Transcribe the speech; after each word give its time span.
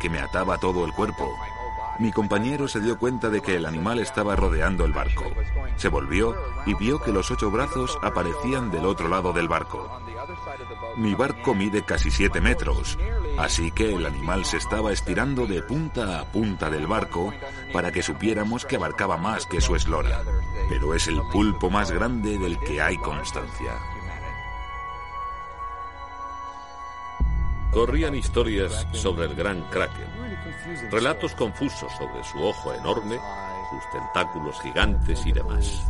Que 0.00 0.10
me 0.10 0.18
ataba 0.18 0.58
todo 0.58 0.84
el 0.84 0.92
cuerpo. 0.92 1.32
Mi 2.00 2.12
compañero 2.12 2.66
se 2.66 2.80
dio 2.80 2.98
cuenta 2.98 3.28
de 3.28 3.42
que 3.42 3.56
el 3.56 3.66
animal 3.66 3.98
estaba 3.98 4.34
rodeando 4.34 4.86
el 4.86 4.92
barco. 4.92 5.30
Se 5.76 5.88
volvió 5.88 6.34
y 6.64 6.72
vio 6.74 6.98
que 7.02 7.12
los 7.12 7.30
ocho 7.30 7.50
brazos 7.50 7.98
aparecían 8.02 8.70
del 8.70 8.86
otro 8.86 9.08
lado 9.08 9.34
del 9.34 9.48
barco. 9.48 10.00
Mi 10.96 11.14
barco 11.14 11.54
mide 11.54 11.84
casi 11.84 12.10
siete 12.10 12.40
metros, 12.40 12.98
así 13.38 13.70
que 13.70 13.94
el 13.94 14.06
animal 14.06 14.46
se 14.46 14.56
estaba 14.56 14.92
estirando 14.92 15.46
de 15.46 15.62
punta 15.62 16.20
a 16.20 16.24
punta 16.24 16.70
del 16.70 16.86
barco 16.86 17.34
para 17.70 17.92
que 17.92 18.02
supiéramos 18.02 18.64
que 18.64 18.76
abarcaba 18.76 19.18
más 19.18 19.44
que 19.44 19.60
su 19.60 19.76
eslora. 19.76 20.22
Pero 20.70 20.94
es 20.94 21.06
el 21.06 21.20
pulpo 21.30 21.68
más 21.68 21.90
grande 21.90 22.38
del 22.38 22.58
que 22.60 22.80
hay 22.80 22.96
constancia. 22.96 23.74
Corrían 27.72 28.14
historias 28.14 28.86
sobre 28.92 29.26
el 29.26 29.34
gran 29.34 29.62
Kraken, 29.70 30.06
relatos 30.90 31.34
confusos 31.34 31.92
sobre 31.96 32.24
su 32.24 32.42
ojo 32.42 32.74
enorme, 32.74 33.16
sus 33.70 33.90
tentáculos 33.92 34.60
gigantes 34.60 35.24
y 35.24 35.32
demás. 35.32 35.86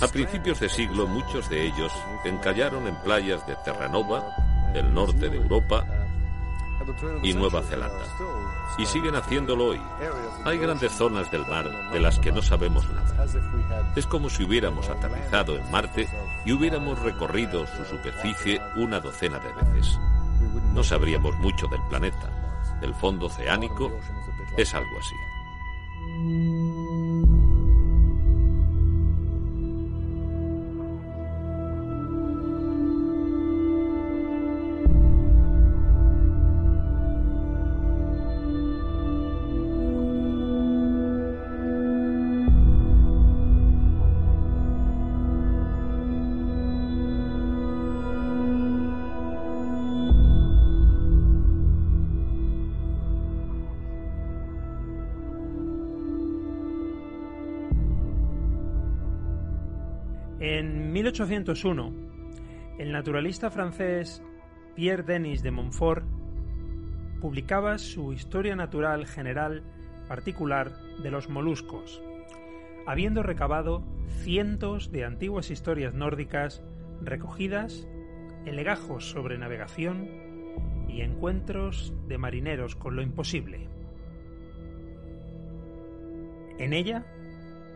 A 0.00 0.08
principios 0.08 0.60
de 0.60 0.68
siglo 0.68 1.06
muchos 1.06 1.48
de 1.48 1.66
ellos 1.66 1.92
encallaron 2.24 2.86
en 2.86 2.96
playas 2.96 3.46
de 3.46 3.56
Terranova, 3.56 4.36
del 4.72 4.92
norte 4.92 5.30
de 5.30 5.36
Europa 5.36 6.03
y 7.22 7.32
Nueva 7.34 7.62
Zelanda. 7.62 8.04
Y 8.78 8.86
siguen 8.86 9.14
haciéndolo 9.16 9.66
hoy. 9.68 9.80
Hay 10.44 10.58
grandes 10.58 10.92
zonas 10.92 11.30
del 11.30 11.46
mar 11.46 11.90
de 11.92 12.00
las 12.00 12.18
que 12.18 12.32
no 12.32 12.42
sabemos 12.42 12.88
nada. 12.90 13.26
Es 13.96 14.06
como 14.06 14.28
si 14.28 14.44
hubiéramos 14.44 14.88
aterrizado 14.88 15.56
en 15.56 15.70
Marte 15.70 16.08
y 16.44 16.52
hubiéramos 16.52 16.98
recorrido 17.00 17.66
su 17.66 17.84
superficie 17.84 18.60
una 18.76 19.00
docena 19.00 19.38
de 19.38 19.52
veces. 19.52 19.98
No 20.72 20.82
sabríamos 20.82 21.36
mucho 21.38 21.66
del 21.68 21.82
planeta. 21.88 22.30
El 22.82 22.94
fondo 22.94 23.26
oceánico 23.26 23.92
es 24.56 24.74
algo 24.74 24.98
así. 24.98 25.14
1801, 61.04 61.92
el 62.78 62.90
naturalista 62.90 63.50
francés 63.50 64.22
Pierre 64.74 65.02
Denis 65.02 65.42
de 65.42 65.50
Montfort 65.50 66.02
publicaba 67.20 67.76
su 67.76 68.14
Historia 68.14 68.56
Natural 68.56 69.06
General 69.06 69.62
Particular 70.08 70.72
de 71.02 71.10
los 71.10 71.28
moluscos, 71.28 72.02
habiendo 72.86 73.22
recabado 73.22 73.84
cientos 74.22 74.92
de 74.92 75.04
antiguas 75.04 75.50
historias 75.50 75.92
nórdicas 75.92 76.62
recogidas 77.02 77.86
en 78.46 78.56
legajos 78.56 79.10
sobre 79.10 79.36
navegación 79.36 80.08
y 80.88 81.02
encuentros 81.02 81.92
de 82.08 82.16
marineros 82.16 82.76
con 82.76 82.96
lo 82.96 83.02
imposible. 83.02 83.68
En 86.58 86.72
ella 86.72 87.04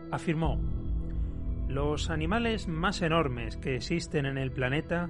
afirmó 0.09 0.78
los 1.69 2.09
animales 2.09 2.67
más 2.67 3.03
enormes 3.03 3.55
que 3.55 3.75
existen 3.75 4.25
en 4.25 4.39
el 4.39 4.51
planeta 4.51 5.07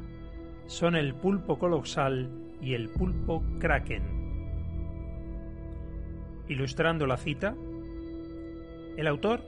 son 0.68 0.98
el 0.98 1.16
pulpo 1.16 1.58
colosal 1.58 2.30
y 2.62 2.74
el 2.74 2.90
pulpo 2.90 3.42
kraken. 3.60 4.04
Ilustrando 6.50 7.08
la 7.08 7.16
cita, 7.16 7.56
el 8.98 9.08
autor 9.08 9.46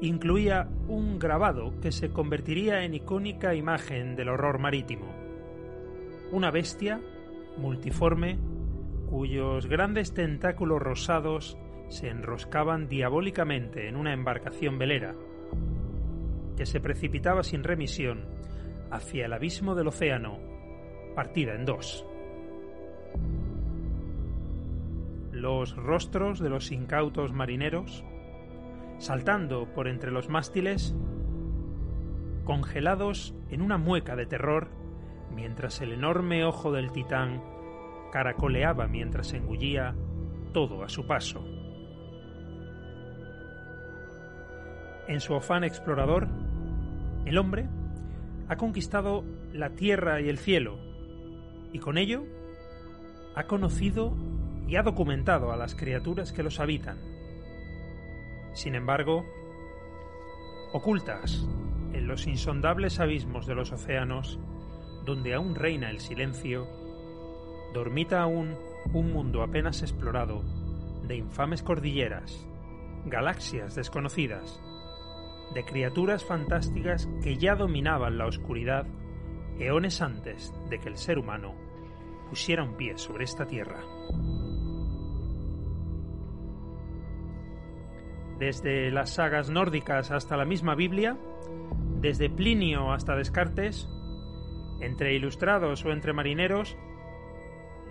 incluía 0.00 0.68
un 0.86 1.18
grabado 1.18 1.74
que 1.80 1.90
se 1.90 2.12
convertiría 2.12 2.84
en 2.84 2.94
icónica 2.94 3.56
imagen 3.56 4.14
del 4.14 4.28
horror 4.28 4.60
marítimo. 4.60 5.12
Una 6.30 6.52
bestia 6.52 7.00
multiforme 7.56 8.38
cuyos 9.10 9.66
grandes 9.66 10.14
tentáculos 10.14 10.80
rosados 10.80 11.58
se 11.88 12.08
enroscaban 12.08 12.88
diabólicamente 12.88 13.88
en 13.88 13.96
una 13.96 14.12
embarcación 14.12 14.78
velera 14.78 15.16
que 16.60 16.66
se 16.66 16.78
precipitaba 16.78 17.42
sin 17.42 17.64
remisión 17.64 18.26
hacia 18.90 19.24
el 19.24 19.32
abismo 19.32 19.74
del 19.74 19.88
océano, 19.88 20.36
partida 21.14 21.54
en 21.54 21.64
dos. 21.64 22.04
Los 25.32 25.74
rostros 25.74 26.38
de 26.38 26.50
los 26.50 26.70
incautos 26.70 27.32
marineros, 27.32 28.04
saltando 28.98 29.72
por 29.72 29.88
entre 29.88 30.10
los 30.10 30.28
mástiles, 30.28 30.94
congelados 32.44 33.34
en 33.48 33.62
una 33.62 33.78
mueca 33.78 34.14
de 34.14 34.26
terror, 34.26 34.68
mientras 35.34 35.80
el 35.80 35.92
enorme 35.92 36.44
ojo 36.44 36.72
del 36.72 36.92
titán 36.92 37.42
caracoleaba 38.12 38.86
mientras 38.86 39.32
engullía 39.32 39.94
todo 40.52 40.84
a 40.84 40.90
su 40.90 41.06
paso. 41.06 41.42
En 45.08 45.20
su 45.20 45.34
afán 45.34 45.64
explorador, 45.64 46.28
el 47.24 47.38
hombre 47.38 47.68
ha 48.48 48.56
conquistado 48.56 49.24
la 49.52 49.70
tierra 49.70 50.20
y 50.20 50.28
el 50.28 50.38
cielo, 50.38 50.78
y 51.72 51.78
con 51.78 51.98
ello 51.98 52.24
ha 53.34 53.44
conocido 53.44 54.12
y 54.66 54.76
ha 54.76 54.82
documentado 54.82 55.52
a 55.52 55.56
las 55.56 55.74
criaturas 55.74 56.32
que 56.32 56.42
los 56.42 56.60
habitan. 56.60 56.98
Sin 58.54 58.74
embargo, 58.74 59.24
ocultas 60.72 61.46
en 61.92 62.06
los 62.06 62.26
insondables 62.26 63.00
abismos 63.00 63.46
de 63.46 63.54
los 63.54 63.72
océanos, 63.72 64.38
donde 65.04 65.34
aún 65.34 65.54
reina 65.54 65.90
el 65.90 66.00
silencio, 66.00 66.66
dormita 67.72 68.22
aún 68.22 68.56
un 68.92 69.12
mundo 69.12 69.42
apenas 69.42 69.82
explorado 69.82 70.42
de 71.06 71.16
infames 71.16 71.62
cordilleras, 71.62 72.46
galaxias 73.06 73.74
desconocidas 73.74 74.60
de 75.54 75.64
criaturas 75.64 76.24
fantásticas 76.24 77.08
que 77.22 77.36
ya 77.36 77.54
dominaban 77.54 78.18
la 78.18 78.26
oscuridad 78.26 78.86
eones 79.58 80.00
antes 80.00 80.52
de 80.68 80.78
que 80.78 80.88
el 80.88 80.96
ser 80.96 81.18
humano 81.18 81.54
pusiera 82.28 82.62
un 82.62 82.76
pie 82.76 82.96
sobre 82.96 83.24
esta 83.24 83.46
tierra. 83.46 83.80
Desde 88.38 88.90
las 88.90 89.10
sagas 89.10 89.50
nórdicas 89.50 90.10
hasta 90.10 90.36
la 90.36 90.46
misma 90.46 90.74
Biblia, 90.74 91.18
desde 92.00 92.30
Plinio 92.30 92.92
hasta 92.92 93.16
Descartes, 93.16 93.86
entre 94.80 95.14
ilustrados 95.14 95.84
o 95.84 95.90
entre 95.90 96.14
marineros, 96.14 96.76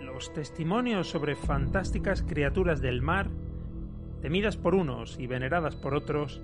los 0.00 0.32
testimonios 0.32 1.08
sobre 1.08 1.36
fantásticas 1.36 2.22
criaturas 2.22 2.80
del 2.80 3.00
mar, 3.00 3.30
temidas 4.22 4.56
por 4.56 4.74
unos 4.74 5.18
y 5.20 5.28
veneradas 5.28 5.76
por 5.76 5.94
otros, 5.94 6.42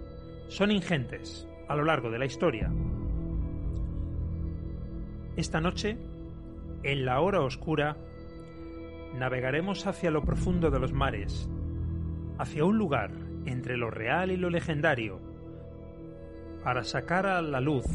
son 0.48 0.70
ingentes 0.70 1.48
a 1.68 1.76
lo 1.76 1.84
largo 1.84 2.10
de 2.10 2.18
la 2.18 2.26
historia. 2.26 2.72
Esta 5.36 5.60
noche, 5.60 5.98
en 6.82 7.04
la 7.04 7.20
hora 7.20 7.40
oscura, 7.42 7.96
navegaremos 9.18 9.86
hacia 9.86 10.10
lo 10.10 10.22
profundo 10.22 10.70
de 10.70 10.78
los 10.78 10.92
mares, 10.92 11.48
hacia 12.38 12.64
un 12.64 12.78
lugar 12.78 13.10
entre 13.44 13.76
lo 13.76 13.90
real 13.90 14.30
y 14.30 14.36
lo 14.36 14.50
legendario, 14.50 15.20
para 16.62 16.84
sacar 16.84 17.26
a 17.26 17.42
la 17.42 17.60
luz, 17.60 17.86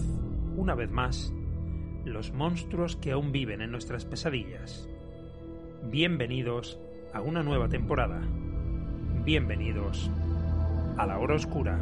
una 0.55 0.75
vez 0.75 0.91
más, 0.91 1.33
los 2.05 2.31
monstruos 2.31 2.95
que 2.95 3.11
aún 3.11 3.31
viven 3.31 3.61
en 3.61 3.71
nuestras 3.71 4.05
pesadillas. 4.05 4.87
Bienvenidos 5.83 6.79
a 7.13 7.21
una 7.21 7.43
nueva 7.43 7.69
temporada. 7.69 8.21
Bienvenidos 9.23 10.09
a 10.97 11.05
la 11.05 11.19
hora 11.19 11.35
oscura. 11.35 11.79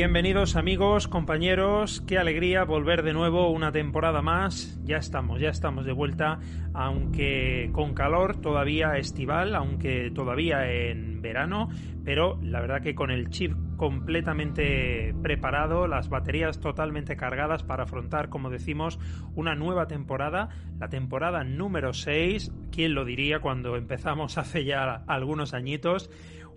Bienvenidos 0.00 0.56
amigos, 0.56 1.08
compañeros, 1.08 2.02
qué 2.06 2.16
alegría 2.16 2.64
volver 2.64 3.02
de 3.02 3.12
nuevo 3.12 3.50
una 3.50 3.70
temporada 3.70 4.22
más. 4.22 4.80
Ya 4.82 4.96
estamos, 4.96 5.42
ya 5.42 5.50
estamos 5.50 5.84
de 5.84 5.92
vuelta, 5.92 6.40
aunque 6.72 7.68
con 7.74 7.92
calor 7.92 8.40
todavía 8.40 8.96
estival, 8.96 9.54
aunque 9.54 10.10
todavía 10.10 10.72
en 10.72 11.20
verano, 11.20 11.68
pero 12.02 12.38
la 12.42 12.62
verdad 12.62 12.80
que 12.80 12.94
con 12.94 13.10
el 13.10 13.28
chip 13.28 13.52
completamente 13.76 15.14
preparado, 15.22 15.86
las 15.86 16.08
baterías 16.08 16.60
totalmente 16.60 17.16
cargadas 17.16 17.62
para 17.62 17.82
afrontar, 17.82 18.30
como 18.30 18.48
decimos, 18.48 18.98
una 19.34 19.54
nueva 19.54 19.86
temporada, 19.86 20.48
la 20.78 20.88
temporada 20.88 21.44
número 21.44 21.92
6, 21.92 22.52
¿quién 22.72 22.94
lo 22.94 23.04
diría 23.04 23.40
cuando 23.40 23.76
empezamos 23.76 24.38
hace 24.38 24.64
ya 24.64 25.04
algunos 25.06 25.52
añitos? 25.52 26.10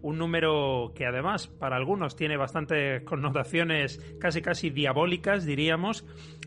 Un 0.03 0.17
número 0.17 0.91
que 0.93 1.05
además 1.05 1.47
para 1.47 1.77
algunos 1.77 2.15
tiene 2.15 2.37
bastantes 2.37 3.03
connotaciones 3.03 3.99
casi 4.19 4.41
casi 4.41 4.69
diabólicas, 4.69 5.45
diríamos, 5.45 6.05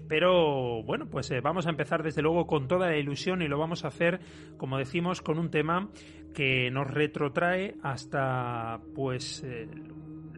pero 0.08 0.82
bueno, 0.82 1.06
pues 1.10 1.30
eh, 1.30 1.40
vamos 1.40 1.66
a 1.66 1.70
empezar 1.70 2.02
desde 2.02 2.22
luego 2.22 2.46
con 2.46 2.68
toda 2.68 2.88
la 2.88 2.98
ilusión 2.98 3.40
y 3.40 3.48
lo 3.48 3.58
vamos 3.58 3.84
a 3.84 3.88
hacer, 3.88 4.20
como 4.58 4.76
decimos, 4.76 5.22
con 5.22 5.38
un 5.38 5.50
tema 5.50 5.88
que 6.34 6.70
nos 6.70 6.86
retrotrae 6.86 7.76
hasta 7.82 8.78
pues 8.94 9.42
eh, 9.42 9.66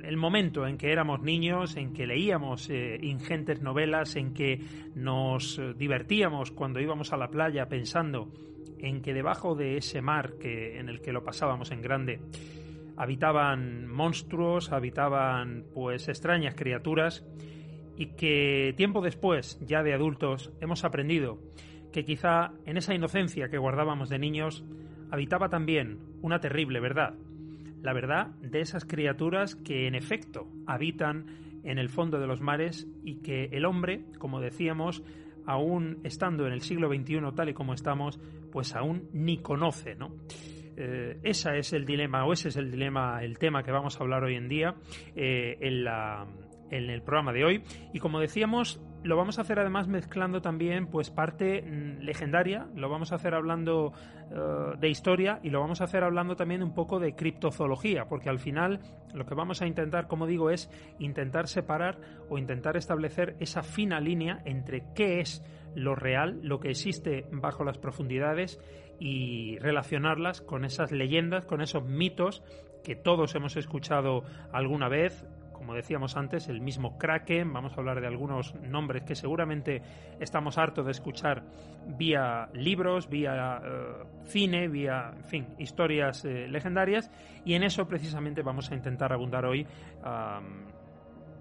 el 0.05 0.17
momento 0.17 0.65
en 0.65 0.79
que 0.79 0.93
éramos 0.93 1.20
niños, 1.20 1.76
en 1.76 1.93
que 1.93 2.06
leíamos 2.06 2.70
eh, 2.70 3.00
ingentes 3.03 3.61
novelas, 3.61 4.15
en 4.15 4.32
que 4.32 4.61
nos 4.94 5.61
divertíamos 5.76 6.53
cuando 6.53 6.79
íbamos 6.79 7.12
a 7.12 7.17
la 7.17 7.31
playa 7.31 7.69
pensando 7.69 8.31
en 8.79 9.03
que 9.03 9.12
debajo 9.12 9.56
de 9.56 9.76
ese 9.76 10.00
mar 10.03 10.35
que 10.41 10.79
en 10.79 10.88
el 10.88 11.00
que 11.00 11.12
lo 11.12 11.25
pasábamos 11.25 11.73
en 11.73 11.82
grande 11.82 12.20
habitaban 12.99 13.87
monstruos, 13.87 14.73
habitaban 14.73 15.65
pues 15.73 16.09
extrañas 16.09 16.56
criaturas 16.56 17.25
y 17.97 18.06
que 18.17 18.75
tiempo 18.77 19.00
después, 19.00 19.59
ya 19.65 19.85
de 19.85 19.95
adultos, 19.95 20.53
hemos 20.61 20.85
aprendido 20.85 21.39
que 21.93 22.05
quizá 22.05 22.53
en 22.67 22.77
esa 22.77 22.95
inocencia 22.95 23.49
que 23.49 23.56
guardábamos 23.56 24.09
de 24.09 24.19
niños 24.19 24.65
habitaba 25.11 25.49
también 25.49 26.00
una 26.23 26.41
terrible 26.41 26.81
verdad, 26.81 27.15
la 27.83 27.93
verdad 27.93 28.27
de 28.41 28.61
esas 28.61 28.85
criaturas 28.85 29.55
que 29.55 29.87
en 29.87 29.94
efecto 29.94 30.49
habitan 30.67 31.27
en 31.62 31.79
el 31.79 31.89
fondo 31.89 32.19
de 32.19 32.27
los 32.27 32.41
mares 32.41 32.89
y 33.05 33.17
que 33.17 33.44
el 33.53 33.65
hombre, 33.65 34.06
como 34.19 34.41
decíamos, 34.41 35.05
aún 35.47 35.99
estando 36.03 36.47
en 36.49 36.53
el 36.53 36.62
siglo 36.62 36.89
XXI 36.89 37.21
tal 37.35 37.49
y 37.49 37.55
como 37.55 37.75
estamos, 37.75 38.19
pues 38.51 38.75
aún 38.75 39.09
ni 39.12 39.39
conoce, 39.39 39.94
¿no? 39.94 40.11
Eh, 40.81 41.19
ese 41.25 41.59
es 41.59 41.73
el 41.73 41.85
dilema, 41.85 42.25
o 42.25 42.33
ese 42.33 42.51
es 42.51 42.57
el 42.57 42.71
dilema, 42.71 43.21
el 43.25 43.37
tema 43.37 43.65
que 43.65 43.73
vamos 43.73 43.99
a 43.99 44.05
hablar 44.05 44.23
hoy 44.23 44.37
en 44.37 44.49
día 44.49 44.77
eh, 45.17 45.59
en, 45.61 45.83
la, 45.83 46.25
en 46.71 46.89
el 46.89 47.03
programa 47.03 47.33
de 47.33 47.45
hoy. 47.45 47.65
Y 47.93 47.99
como 47.99 48.21
decíamos, 48.21 48.81
lo 49.03 49.17
vamos 49.17 49.39
a 49.39 49.43
hacer 49.43 49.59
además 49.59 49.89
mezclando 49.89 50.41
también 50.41 50.87
pues 50.87 51.11
parte 51.11 51.63
mm, 51.63 52.03
legendaria, 52.03 52.69
lo 52.77 52.89
vamos 52.89 53.11
a 53.11 53.17
hacer 53.17 53.35
hablando 53.35 53.93
eh, 54.31 54.77
de 54.79 54.89
historia 54.89 55.41
y 55.43 55.51
lo 55.51 55.61
vamos 55.61 55.81
a 55.81 55.85
hacer 55.85 56.05
hablando 56.05 56.37
también 56.37 56.63
un 56.63 56.75
poco 56.75 57.01
de 57.01 57.17
criptozoología, 57.17 58.07
porque 58.07 58.29
al 58.29 58.39
final 58.39 58.79
lo 59.15 59.27
que 59.27 59.35
vamos 59.35 59.63
a 59.63 59.67
intentar, 59.67 60.07
como 60.07 60.29
digo, 60.29 60.51
es 60.51 60.71
intentar 61.01 61.49
separar 61.49 61.99
o 62.29 62.39
intentar 62.39 62.77
establecer 62.77 63.35
esa 63.41 63.65
fina 63.65 63.99
línea 63.99 64.43
entre 64.45 64.85
qué 64.95 65.19
es 65.19 65.43
lo 65.75 65.95
real, 65.95 66.39
lo 66.43 66.61
que 66.61 66.71
existe 66.71 67.27
bajo 67.33 67.65
las 67.65 67.79
profundidades 67.79 68.61
y 68.99 69.59
relacionarlas 69.59 70.41
con 70.41 70.65
esas 70.65 70.93
leyendas, 70.93 71.45
con 71.45 71.61
esos 71.61 71.85
mitos 71.85 72.43
que 72.83 72.97
todos 72.97 73.35
hemos 73.35 73.56
escuchado 73.56 74.25
alguna 74.53 74.89
vez, 74.89 75.25
como 75.53 75.75
decíamos 75.75 76.17
antes, 76.17 76.49
el 76.49 76.61
mismo 76.61 76.99
Kraken, 76.99 77.53
vamos 77.53 77.73
a 77.73 77.81
hablar 77.81 78.00
de 78.00 78.06
algunos 78.06 78.55
nombres 78.55 79.03
que 79.03 79.15
seguramente 79.15 79.83
estamos 80.21 80.56
hartos 80.56 80.87
de 80.87 80.93
escuchar 80.93 81.43
vía 81.87 82.49
libros, 82.55 83.09
vía 83.09 83.61
eh, 83.65 84.05
cine, 84.25 84.69
vía, 84.69 85.12
en 85.17 85.25
fin, 85.25 85.47
historias 85.59 86.25
eh, 86.25 86.47
legendarias, 86.49 87.11
y 87.44 87.55
en 87.55 87.65
eso 87.65 87.89
precisamente 87.89 88.43
vamos 88.43 88.71
a 88.71 88.75
intentar 88.75 89.12
abundar 89.12 89.44
hoy 89.44 89.67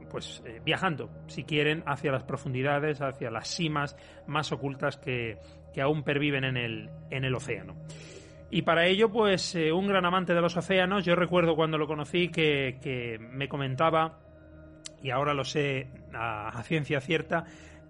pues 0.09 0.41
eh, 0.45 0.61
viajando, 0.63 1.09
si 1.27 1.43
quieren, 1.43 1.83
hacia 1.85 2.11
las 2.11 2.23
profundidades, 2.23 3.01
hacia 3.01 3.31
las 3.31 3.47
cimas 3.47 3.95
más 4.25 4.51
ocultas 4.51 4.97
que, 4.97 5.37
aún 5.81 6.03
perviven 6.03 6.43
en 6.43 6.57
el, 6.57 7.35
océano. 7.35 7.75
Y 8.49 8.63
para 8.63 8.87
ello, 8.87 9.11
pues 9.11 9.53
eh, 9.55 9.71
un 9.71 9.87
gran 9.87 10.05
amante 10.05 10.33
de 10.33 10.41
los 10.41 10.57
océanos, 10.57 11.05
yo 11.05 11.15
recuerdo 11.15 11.55
cuando 11.55 11.77
lo 11.77 11.85
conocí 11.85 12.29
que 12.29 13.19
me 13.19 13.47
comentaba, 13.47 14.17
y 15.01 15.11
ahora 15.11 15.33
lo 15.33 15.43
sé 15.43 15.87
a, 16.13 16.61
ciencia 16.63 16.99
cierta, 17.01 17.45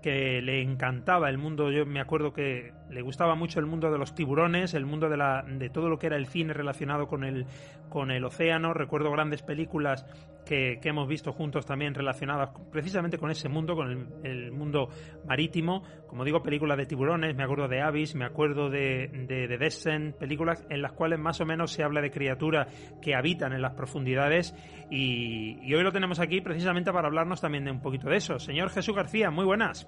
que 0.07 0.41
le 0.41 0.61
encantaba 0.61 1.29
el 1.29 1.37
mundo, 1.37 1.69
yo 1.69 1.85
me 1.85 1.99
acuerdo 1.99 2.31
que 2.31 2.71
le 2.89 3.01
gustaba 3.01 3.35
mucho 3.35 3.59
el 3.59 3.65
mundo 3.65 3.91
de 3.91 3.97
los 3.97 4.15
tiburones, 4.15 4.73
el 4.73 4.85
mundo 4.85 5.09
de, 5.09 5.17
la, 5.17 5.43
de 5.45 5.69
todo 5.69 5.89
lo 5.89 5.99
que 5.99 6.07
era 6.07 6.15
el 6.15 6.27
cine 6.27 6.53
relacionado 6.53 7.07
con 7.07 7.25
el, 7.25 7.45
con 7.89 8.09
el 8.11 8.23
océano, 8.23 8.73
recuerdo 8.73 9.11
grandes 9.11 9.41
películas 9.43 10.05
que, 10.47 10.79
hemos 10.83 11.07
visto 11.07 11.33
juntos 11.33 11.65
también 11.65 11.93
relacionadas 11.93 12.51
precisamente 12.71 13.17
con 13.17 13.29
ese 13.29 13.49
mundo, 13.49 13.75
con 13.75 14.07
el, 14.23 14.51
mundo 14.53 14.89
marítimo. 15.27 15.83
Como 16.07 16.23
digo, 16.23 16.41
películas 16.41 16.77
de 16.77 16.85
tiburones, 16.85 17.35
me 17.35 17.43
acuerdo 17.43 17.67
de 17.67 17.81
Avis, 17.81 18.15
me 18.15 18.23
acuerdo 18.23 18.69
de, 18.69 19.09
de, 19.27 19.57
Descent, 19.57 20.15
películas 20.15 20.65
en 20.69 20.81
las 20.81 20.93
cuales 20.93 21.19
más 21.19 21.41
o 21.41 21.45
menos 21.45 21.71
se 21.71 21.83
habla 21.83 22.01
de 22.01 22.11
criaturas 22.11 22.67
que 23.01 23.13
habitan 23.13 23.51
en 23.51 23.61
las 23.61 23.73
profundidades. 23.73 24.55
Y, 24.89 25.73
hoy 25.73 25.83
lo 25.83 25.91
tenemos 25.91 26.19
aquí 26.19 26.41
precisamente 26.41 26.91
para 26.93 27.07
hablarnos 27.07 27.41
también 27.41 27.65
de 27.65 27.71
un 27.71 27.81
poquito 27.81 28.09
de 28.09 28.17
eso. 28.17 28.39
Señor 28.39 28.69
Jesús 28.69 28.95
García, 28.95 29.29
muy 29.31 29.45
buenas. 29.45 29.87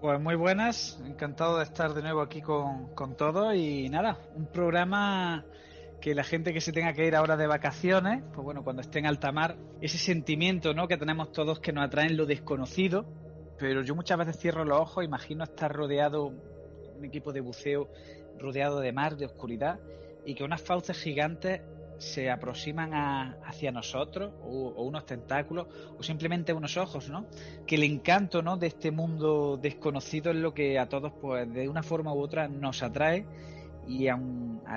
Pues 0.00 0.20
muy 0.20 0.34
buenas, 0.34 1.02
encantado 1.06 1.58
de 1.58 1.64
estar 1.64 1.94
de 1.94 2.02
nuevo 2.02 2.20
aquí 2.20 2.42
con, 2.42 2.94
con 2.94 3.16
todos 3.16 3.54
y 3.54 3.88
nada, 3.88 4.18
un 4.34 4.46
programa 4.46 5.46
que 6.04 6.14
la 6.14 6.24
gente 6.24 6.52
que 6.52 6.60
se 6.60 6.72
tenga 6.72 6.92
que 6.92 7.06
ir 7.06 7.16
ahora 7.16 7.38
de 7.38 7.46
vacaciones, 7.46 8.22
pues 8.34 8.44
bueno, 8.44 8.62
cuando 8.62 8.82
esté 8.82 8.98
en 8.98 9.06
alta 9.06 9.32
mar, 9.32 9.56
ese 9.80 9.96
sentimiento 9.96 10.74
¿no? 10.74 10.86
que 10.88 10.98
tenemos 10.98 11.32
todos 11.32 11.60
que 11.60 11.72
nos 11.72 11.86
atraen 11.86 12.18
lo 12.18 12.26
desconocido, 12.26 13.06
pero 13.58 13.80
yo 13.82 13.94
muchas 13.94 14.18
veces 14.18 14.36
cierro 14.38 14.66
los 14.66 14.78
ojos, 14.78 15.02
imagino 15.02 15.44
estar 15.44 15.72
rodeado, 15.72 16.26
un 16.26 17.04
equipo 17.06 17.32
de 17.32 17.40
buceo 17.40 17.88
rodeado 18.38 18.80
de 18.80 18.92
mar, 18.92 19.16
de 19.16 19.24
oscuridad, 19.24 19.80
y 20.26 20.34
que 20.34 20.44
unas 20.44 20.60
fauces 20.60 21.00
gigantes 21.00 21.62
se 21.98 22.30
aproximan 22.30 22.92
hacia 23.44 23.70
nosotros, 23.70 24.32
o, 24.42 24.82
unos 24.82 25.06
tentáculos, 25.06 25.66
o 25.98 26.02
simplemente 26.02 26.52
unos 26.52 26.76
ojos, 26.76 27.08
¿no? 27.08 27.26
Que 27.66 27.76
el 27.76 27.84
encanto, 27.84 28.42
¿no? 28.42 28.56
De 28.56 28.66
este 28.66 28.90
mundo 28.90 29.58
desconocido 29.60 30.30
es 30.30 30.36
lo 30.36 30.52
que 30.54 30.78
a 30.78 30.88
todos, 30.88 31.12
pues, 31.20 31.52
de 31.52 31.68
una 31.68 31.82
forma 31.82 32.12
u 32.12 32.20
otra 32.20 32.48
nos 32.48 32.82
atrae 32.82 33.26
y 33.86 34.08
a, 34.08 34.18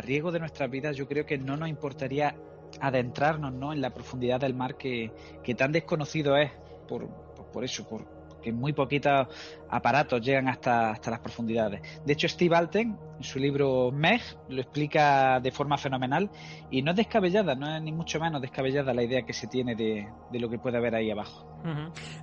riesgo 0.02 0.32
de 0.32 0.40
nuestras 0.40 0.70
vidas 0.70 0.96
yo 0.96 1.08
creo 1.08 1.26
que 1.26 1.38
no 1.38 1.58
nos 1.58 1.70
importaría 1.70 2.36
adentrarnos 2.82 3.54
¿no? 3.54 3.74
en 3.74 3.82
la 3.82 3.92
profundidad 3.92 4.42
del 4.42 4.54
mar 4.54 4.76
que, 4.76 5.12
tan 5.58 5.72
desconocido 5.72 6.38
es 6.38 6.52
por, 6.88 7.08
por, 7.52 7.64
eso, 7.64 7.88
por 7.88 8.06
muy 8.52 8.74
poquitos 8.74 9.28
aparatos 9.70 10.22
llegan 10.22 10.48
hasta, 10.48 10.92
hasta 10.92 11.12
las 11.12 11.20
profundidades. 11.20 11.82
De 12.06 12.14
hecho, 12.14 12.28
Steve 12.28 12.56
Alten, 12.56 12.98
en 13.18 13.24
su 13.24 13.40
libro 13.40 13.92
Meg, 13.92 14.22
lo 14.50 14.62
explica 14.62 15.40
de 15.40 15.52
forma 15.52 15.78
fenomenal 15.78 16.30
y 16.70 16.82
no 16.82 16.92
es 16.92 16.98
descabellada, 16.98 17.56
no 17.56 17.76
es 17.76 17.82
ni 17.82 17.92
mucho 17.92 18.20
menos 18.20 18.42
descabellada 18.42 18.94
la 18.94 19.04
idea 19.04 19.24
que 19.24 19.34
se 19.34 19.48
tiene 19.48 19.76
de, 19.76 20.08
lo 20.32 20.50
que 20.50 20.60
puede 20.60 20.78
haber 20.78 20.96
ahí 20.96 21.12
abajo. 21.12 21.46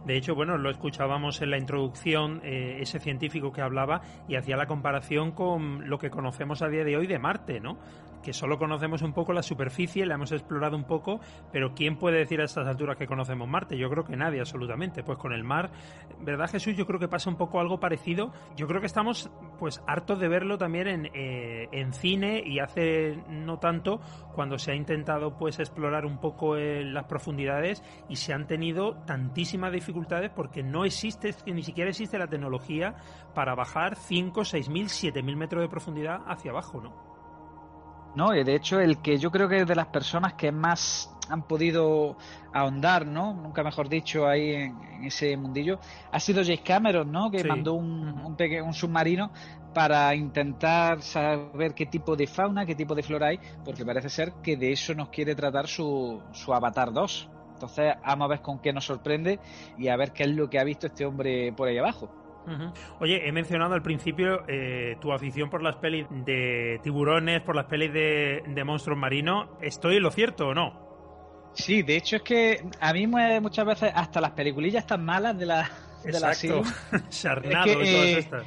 De 0.06 0.16
hecho, 0.16 0.34
bueno, 0.34 0.56
lo 0.56 0.70
escuchábamos 0.70 1.42
en 1.42 1.50
la 1.50 1.58
introducción, 1.58 2.40
eh, 2.44 2.78
ese 2.80 2.98
científico 2.98 3.52
que 3.52 3.60
hablaba 3.60 4.00
y 4.26 4.36
hacía 4.36 4.56
la 4.56 4.66
comparación 4.66 5.32
con 5.32 5.88
lo 5.88 5.98
que 5.98 6.08
conocemos 6.08 6.62
a 6.62 6.68
día 6.68 6.84
de 6.84 6.96
hoy 6.96 7.06
de 7.06 7.18
Marte, 7.18 7.60
¿no? 7.60 7.76
Que 8.24 8.32
solo 8.32 8.58
conocemos 8.58 9.02
un 9.02 9.12
poco 9.12 9.32
la 9.32 9.42
superficie, 9.42 10.06
la 10.06 10.14
hemos 10.14 10.32
explorado 10.32 10.76
un 10.76 10.84
poco, 10.84 11.20
pero 11.52 11.74
¿quién 11.74 11.96
puede 11.96 12.18
decir 12.18 12.40
a 12.40 12.44
estas 12.44 12.66
alturas 12.66 12.96
que 12.96 13.06
conocemos 13.06 13.46
Marte? 13.46 13.76
Yo 13.76 13.90
creo 13.90 14.04
que 14.04 14.16
nadie, 14.16 14.40
absolutamente. 14.40 15.04
Pues 15.04 15.18
con 15.18 15.32
el 15.32 15.44
mar, 15.44 15.70
¿verdad 16.20 16.50
Jesús? 16.50 16.74
Yo 16.74 16.86
creo 16.86 16.98
que 16.98 17.06
pasa 17.06 17.28
un 17.28 17.36
poco 17.36 17.60
algo 17.60 17.78
parecido. 17.78 18.32
Yo 18.56 18.66
creo 18.66 18.80
que 18.80 18.86
estamos 18.86 19.30
pues 19.58 19.82
hartos 19.86 20.18
de 20.18 20.28
verlo 20.28 20.56
también 20.56 20.88
en, 20.88 21.10
eh, 21.14 21.68
en 21.70 21.92
cine 21.92 22.42
y 22.44 22.58
hace 22.58 23.22
no 23.28 23.58
tanto 23.58 24.00
cuando 24.34 24.58
se 24.58 24.72
ha 24.72 24.74
intentado 24.74 25.36
pues 25.36 25.58
explorar 25.58 26.06
un 26.06 26.18
poco 26.18 26.56
eh, 26.56 26.82
las 26.84 27.04
profundidades 27.04 27.82
y 28.08 28.16
se 28.16 28.32
han 28.32 28.46
tenido 28.46 28.94
tantísimas 29.04 29.72
dificultades 29.72 30.30
porque 30.30 30.62
no 30.62 30.84
existe, 30.84 31.34
ni 31.46 31.62
siquiera 31.62 31.90
existe 31.90 32.18
la 32.18 32.26
tecnología 32.26 32.96
para 33.34 33.54
bajar 33.54 33.96
5, 33.96 34.44
6 34.44 34.68
mil, 34.70 34.88
7 34.88 35.22
mil 35.22 35.36
metros 35.36 35.62
de 35.62 35.68
profundidad 35.68 36.22
hacia 36.26 36.50
abajo, 36.50 36.80
¿no? 36.80 37.13
No, 38.14 38.30
de 38.30 38.54
hecho, 38.54 38.80
el 38.80 38.98
que 38.98 39.18
yo 39.18 39.30
creo 39.30 39.48
que 39.48 39.60
es 39.60 39.66
de 39.66 39.74
las 39.74 39.86
personas 39.86 40.34
que 40.34 40.52
más 40.52 41.10
han 41.28 41.42
podido 41.42 42.16
ahondar, 42.52 43.06
¿no? 43.06 43.34
Nunca 43.34 43.62
mejor 43.62 43.88
dicho, 43.88 44.26
ahí 44.26 44.54
en, 44.54 45.04
ese 45.04 45.36
mundillo, 45.36 45.80
ha 46.12 46.20
sido 46.20 46.42
James 46.42 46.60
Cameron, 46.60 47.10
¿no? 47.10 47.30
Que 47.30 47.42
mandó 47.44 47.74
un, 47.74 48.08
un, 48.24 48.74
submarino 48.74 49.30
para 49.72 50.14
intentar 50.14 51.02
saber 51.02 51.74
qué 51.74 51.86
tipo 51.86 52.14
de 52.14 52.26
fauna, 52.26 52.64
qué 52.64 52.74
tipo 52.74 52.94
de 52.94 53.02
flora 53.02 53.28
hay, 53.28 53.40
porque 53.64 53.84
parece 53.84 54.08
ser 54.08 54.32
que 54.42 54.56
de 54.56 54.72
eso 54.72 54.94
nos 54.94 55.08
quiere 55.08 55.34
tratar 55.34 55.66
su, 55.66 56.22
su 56.32 56.54
Avatar 56.54 56.92
2. 56.92 57.28
Entonces, 57.54 57.94
vamos 58.04 58.26
a 58.26 58.28
ver 58.28 58.40
con 58.40 58.58
qué 58.60 58.72
nos 58.72 58.84
sorprende 58.84 59.40
y 59.78 59.88
a 59.88 59.96
ver 59.96 60.12
qué 60.12 60.24
es 60.24 60.30
lo 60.30 60.48
que 60.48 60.58
ha 60.58 60.64
visto 60.64 60.86
este 60.86 61.04
hombre 61.04 61.52
por 61.52 61.68
ahí 61.68 61.78
abajo. 61.78 62.23
Oye, 63.00 63.26
he 63.26 63.32
mencionado 63.32 63.74
al 63.74 63.82
principio 63.82 64.44
eh, 64.48 64.96
tu 65.00 65.12
afición 65.12 65.50
por 65.50 65.62
las 65.62 65.76
pelis 65.76 66.06
de 66.10 66.78
tiburones, 66.82 67.42
por 67.42 67.56
las 67.56 67.66
pelis 67.66 67.92
de, 67.92 68.62
monstruos 68.64 68.98
marinos. 68.98 69.48
¿Estoy 69.60 69.96
en 69.96 70.02
lo 70.02 70.10
cierto 70.10 70.48
o 70.48 70.54
no? 70.54 70.84
Sí, 71.54 71.82
de 71.82 71.96
hecho 71.96 72.16
es 72.16 72.22
que 72.22 72.64
a 72.80 72.92
mí 72.92 73.06
muchas 73.06 73.64
veces 73.64 73.92
hasta 73.94 74.20
las 74.20 74.32
peliculillas 74.32 74.86
tan 74.86 75.04
malas 75.04 75.38
de 75.38 75.46
la 75.46 75.70
de 76.02 76.10
Exacto. 76.10 76.62
Sarnado 77.08 77.70
y 77.70 77.74
todas 77.74 77.86
eh, 77.86 78.18
estas. 78.18 78.46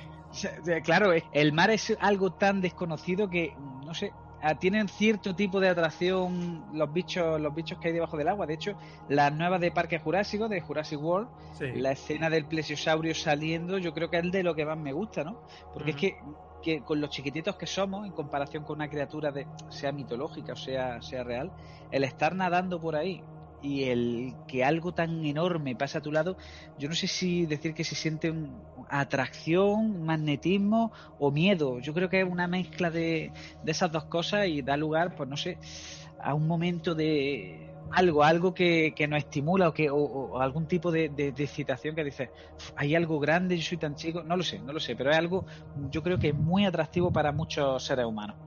Claro, 0.84 1.12
el 1.32 1.54
mar 1.54 1.72
es 1.72 1.98
algo 2.00 2.34
tan 2.34 2.62
desconocido 2.62 3.30
que, 3.30 3.56
no 3.86 3.94
sé, 3.94 4.12
tienen 4.56 4.88
cierto 4.88 5.36
tipo 5.36 5.60
de 5.60 5.70
atracción 5.70 6.66
los 6.74 6.92
bichos 6.92 7.39
los 7.39 7.54
bichos 7.54 7.80
que 7.80 7.89
hay 7.89 7.94
debajo 7.94 8.18
del 8.18 8.27
agua. 8.27 8.46
De 8.46 8.54
hecho, 8.54 8.77
las 9.10 9.34
nuevas 9.34 9.60
de 9.60 9.72
Parque 9.72 10.00
Jurásico, 10.00 10.48
de 10.48 10.62
Jurassic 10.62 11.01
World, 11.01 11.27
la 11.75 11.92
escena 11.92 12.30
del 12.30 12.46
plesiosaurio 12.46 13.16
saliendo, 13.16 13.77
yo 13.77 13.94
creo 13.94 14.10
que 14.10 14.18
es 14.18 14.32
de 14.32 14.44
lo 14.44 14.56
que 14.56 14.66
más 14.66 14.77
me 14.77 14.94
gusta, 14.94 15.24
¿no? 15.24 15.42
Porque 15.74 15.92
es 15.92 15.96
que, 15.98 16.18
que, 16.62 16.82
con 16.82 17.01
los 17.01 17.10
chiquititos 17.10 17.56
que 17.56 17.68
somos, 17.68 18.06
en 18.06 18.12
comparación 18.12 18.63
con 18.63 18.77
una 18.77 18.89
criatura 18.89 19.32
de 19.32 19.48
sea 19.70 19.92
mitológica 19.92 20.54
o 20.54 20.56
sea, 20.58 21.01
sea 21.01 21.24
real, 21.24 21.51
el 21.92 22.04
estar 22.04 22.36
nadando 22.36 22.80
por 22.80 22.96
ahí 22.96 23.24
y 23.62 23.86
el 23.86 24.36
que 24.48 24.63
algo 24.63 24.94
tan 24.94 25.25
enorme 25.25 25.75
pasa 25.75 26.00
a 26.00 26.01
tu 26.01 26.12
lado, 26.12 26.38
yo 26.77 26.89
no 26.89 26.96
sé 26.96 27.08
si 27.08 27.46
decir 27.46 27.74
que 27.74 27.84
se 27.84 27.96
siente 27.96 28.30
un, 28.30 28.62
atracción, 28.89 30.03
magnetismo 30.03 30.91
o 31.20 31.32
miedo. 31.32 31.79
Yo 31.79 31.94
creo 31.94 32.10
que 32.10 32.22
es 32.22 32.27
una 32.29 32.48
mezcla 32.48 32.89
de, 32.89 33.32
esas 33.65 33.91
dos 33.91 34.06
cosas 34.06 34.48
y 34.48 34.62
da 34.62 34.77
lugar, 34.77 35.15
pues 35.15 35.29
no 35.29 35.38
sé, 35.38 35.58
a 36.22 36.34
un 36.34 36.48
momento 36.48 36.96
de 36.96 37.74
algo, 37.91 38.24
algo 38.24 38.53
que, 38.53 38.94
que 38.96 39.08
nos 39.08 39.20
estimula 39.20 39.70
o, 39.70 39.74
que, 39.74 39.89
o, 39.89 40.39
algún 40.41 40.67
tipo 40.67 40.91
de, 40.91 41.10
de, 41.10 41.29
excitación 41.29 41.96
que 41.96 42.03
dice, 42.03 42.32
hay 42.75 42.96
algo 42.96 43.20
grande, 43.20 43.58
yo 43.58 43.63
soy 43.63 43.77
tan 43.77 43.96
chico, 43.96 44.24
no 44.24 44.36
lo 44.36 44.44
sé, 44.44 44.60
no 44.60 44.74
lo 44.74 44.79
sé, 44.79 44.96
pero 44.96 45.12
es 45.12 45.17
algo 45.17 45.46
yo 45.89 46.03
creo 46.03 46.17
que 46.17 46.29
es 46.29 46.36
muy 46.36 46.65
atractivo 46.65 47.12
para 47.12 47.32
muchos 47.32 47.84
seres 47.84 48.06
humanos. 48.06 48.47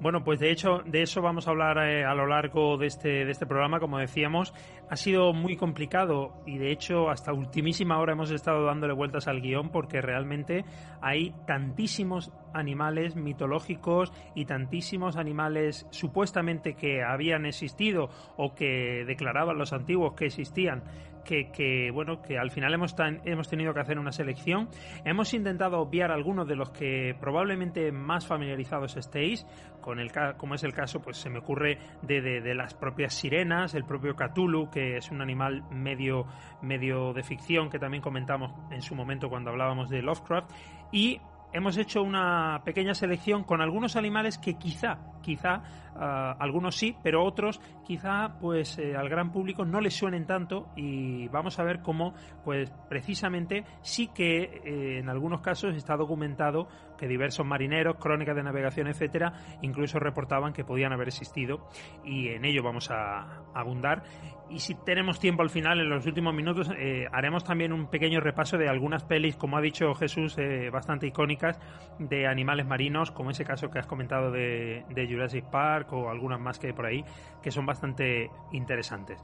Bueno, 0.00 0.22
pues 0.22 0.38
de 0.40 0.50
hecho, 0.50 0.82
de 0.84 1.02
eso 1.02 1.22
vamos 1.22 1.46
a 1.46 1.50
hablar 1.50 1.78
eh, 1.78 2.04
a 2.04 2.14
lo 2.14 2.26
largo 2.26 2.76
de 2.76 2.86
este, 2.86 3.24
de 3.24 3.30
este 3.30 3.46
programa. 3.46 3.80
Como 3.80 3.98
decíamos, 3.98 4.52
ha 4.90 4.96
sido 4.96 5.32
muy 5.32 5.56
complicado 5.56 6.42
y 6.46 6.58
de 6.58 6.70
hecho, 6.70 7.10
hasta 7.10 7.32
ultimísima 7.32 7.98
hora 7.98 8.12
hemos 8.12 8.30
estado 8.30 8.64
dándole 8.66 8.92
vueltas 8.92 9.28
al 9.28 9.40
guion 9.40 9.70
porque 9.70 10.00
realmente 10.00 10.64
hay 11.00 11.34
tantísimos 11.46 12.32
animales 12.52 13.16
mitológicos 13.16 14.12
y 14.34 14.44
tantísimos 14.44 15.16
animales 15.16 15.86
supuestamente 15.90 16.74
que 16.74 17.02
habían 17.02 17.46
existido 17.46 18.10
o 18.36 18.54
que 18.54 19.04
declaraban 19.06 19.58
los 19.58 19.72
antiguos 19.72 20.14
que 20.14 20.26
existían 20.26 20.82
que, 21.24 21.90
bueno, 21.92 22.22
que 22.22 22.38
al 22.38 22.50
final 22.50 22.72
hemos, 22.74 22.94
hemos 23.24 23.48
tenido 23.48 23.74
que 23.74 23.80
hacer 23.80 23.98
una 23.98 24.12
selección. 24.12 24.68
Hemos 25.04 25.34
intentado 25.34 25.80
obviar 25.80 26.12
algunos 26.12 26.46
de 26.46 26.56
los 26.56 26.70
que 26.70 27.16
probablemente 27.18 27.90
más 27.90 28.26
familiarizados 28.26 28.96
estéis, 28.96 29.46
con 29.80 29.98
el, 29.98 30.12
como 30.38 30.54
es 30.54 30.62
el 30.64 30.72
caso, 30.72 31.00
pues 31.02 31.18
se 31.18 31.28
me 31.28 31.40
ocurre 31.40 31.78
de, 32.02 32.20
de, 32.20 32.54
las 32.54 32.74
propias 32.74 33.14
sirenas, 33.14 33.74
el 33.74 33.84
propio 33.84 34.14
Cthulhu, 34.14 34.70
que 34.70 34.96
es 34.96 35.10
un 35.10 35.20
animal 35.20 35.62
medio, 35.70 36.26
medio 36.62 37.12
de 37.12 37.22
ficción 37.22 37.68
que 37.68 37.78
también 37.78 38.02
comentamos 38.02 38.52
en 38.70 38.80
su 38.80 38.94
momento 38.94 39.28
cuando 39.28 39.50
hablábamos 39.50 39.90
de 39.90 40.00
Lovecraft, 40.00 40.50
y 40.90 41.20
hemos 41.54 41.78
hecho 41.78 42.02
una 42.02 42.62
pequeña 42.64 42.94
selección 42.94 43.44
con 43.44 43.62
algunos 43.62 43.94
animales 43.94 44.38
que 44.38 44.58
quizá, 44.58 44.98
quizá, 45.22 45.62
ah, 45.94 46.36
algunos 46.40 46.76
sí, 46.76 46.96
pero 47.02 47.24
otros 47.24 47.60
quizá, 47.84 48.36
pues 48.40 48.76
eh, 48.78 48.96
al 48.96 49.08
gran 49.08 49.30
público 49.30 49.64
no 49.64 49.80
les 49.80 49.94
suenen 49.94 50.26
tanto 50.26 50.68
y 50.74 51.28
vamos 51.28 51.58
a 51.60 51.62
ver 51.62 51.80
cómo, 51.80 52.12
pues 52.44 52.72
precisamente 52.88 53.64
sí 53.82 54.08
que 54.08 54.42
eh, 54.42 54.98
en 54.98 55.08
algunos 55.08 55.40
casos 55.42 55.76
está 55.76 55.96
documentado 55.96 56.66
que 56.96 57.08
diversos 57.08 57.46
marineros, 57.46 57.96
crónicas 57.96 58.36
de 58.36 58.42
navegación, 58.42 58.88
etcétera, 58.88 59.32
incluso 59.62 59.98
reportaban 59.98 60.52
que 60.52 60.64
podían 60.64 60.92
haber 60.92 61.08
existido 61.08 61.68
y 62.04 62.28
en 62.28 62.44
ello 62.44 62.62
vamos 62.62 62.90
a 62.90 63.42
abundar 63.54 64.02
y 64.50 64.58
si 64.58 64.74
tenemos 64.74 65.18
tiempo 65.18 65.42
al 65.42 65.50
final, 65.50 65.80
en 65.80 65.88
los 65.88 66.06
últimos 66.06 66.34
minutos, 66.34 66.70
eh, 66.76 67.06
haremos 67.12 67.44
también 67.44 67.72
un 67.72 67.88
pequeño 67.88 68.20
repaso 68.20 68.58
de 68.58 68.68
algunas 68.68 69.02
pelis, 69.02 69.36
como 69.36 69.56
ha 69.56 69.60
dicho 69.60 69.94
Jesús, 69.94 70.36
eh, 70.38 70.68
bastante 70.70 71.06
icónicas, 71.06 71.58
de 71.98 72.26
animales 72.26 72.66
marinos, 72.66 73.10
como 73.10 73.30
ese 73.30 73.44
caso 73.44 73.70
que 73.70 73.78
has 73.78 73.86
comentado 73.86 74.30
de, 74.30 74.84
Jurassic 75.10 75.46
Park 75.50 75.92
o 75.92 76.10
algunas 76.10 76.40
más 76.40 76.58
que 76.58 76.68
hay 76.68 76.72
por 76.72 76.86
ahí, 76.86 77.04
que 77.42 77.50
son 77.50 77.64
bastante 77.64 78.30
interesantes. 78.52 79.18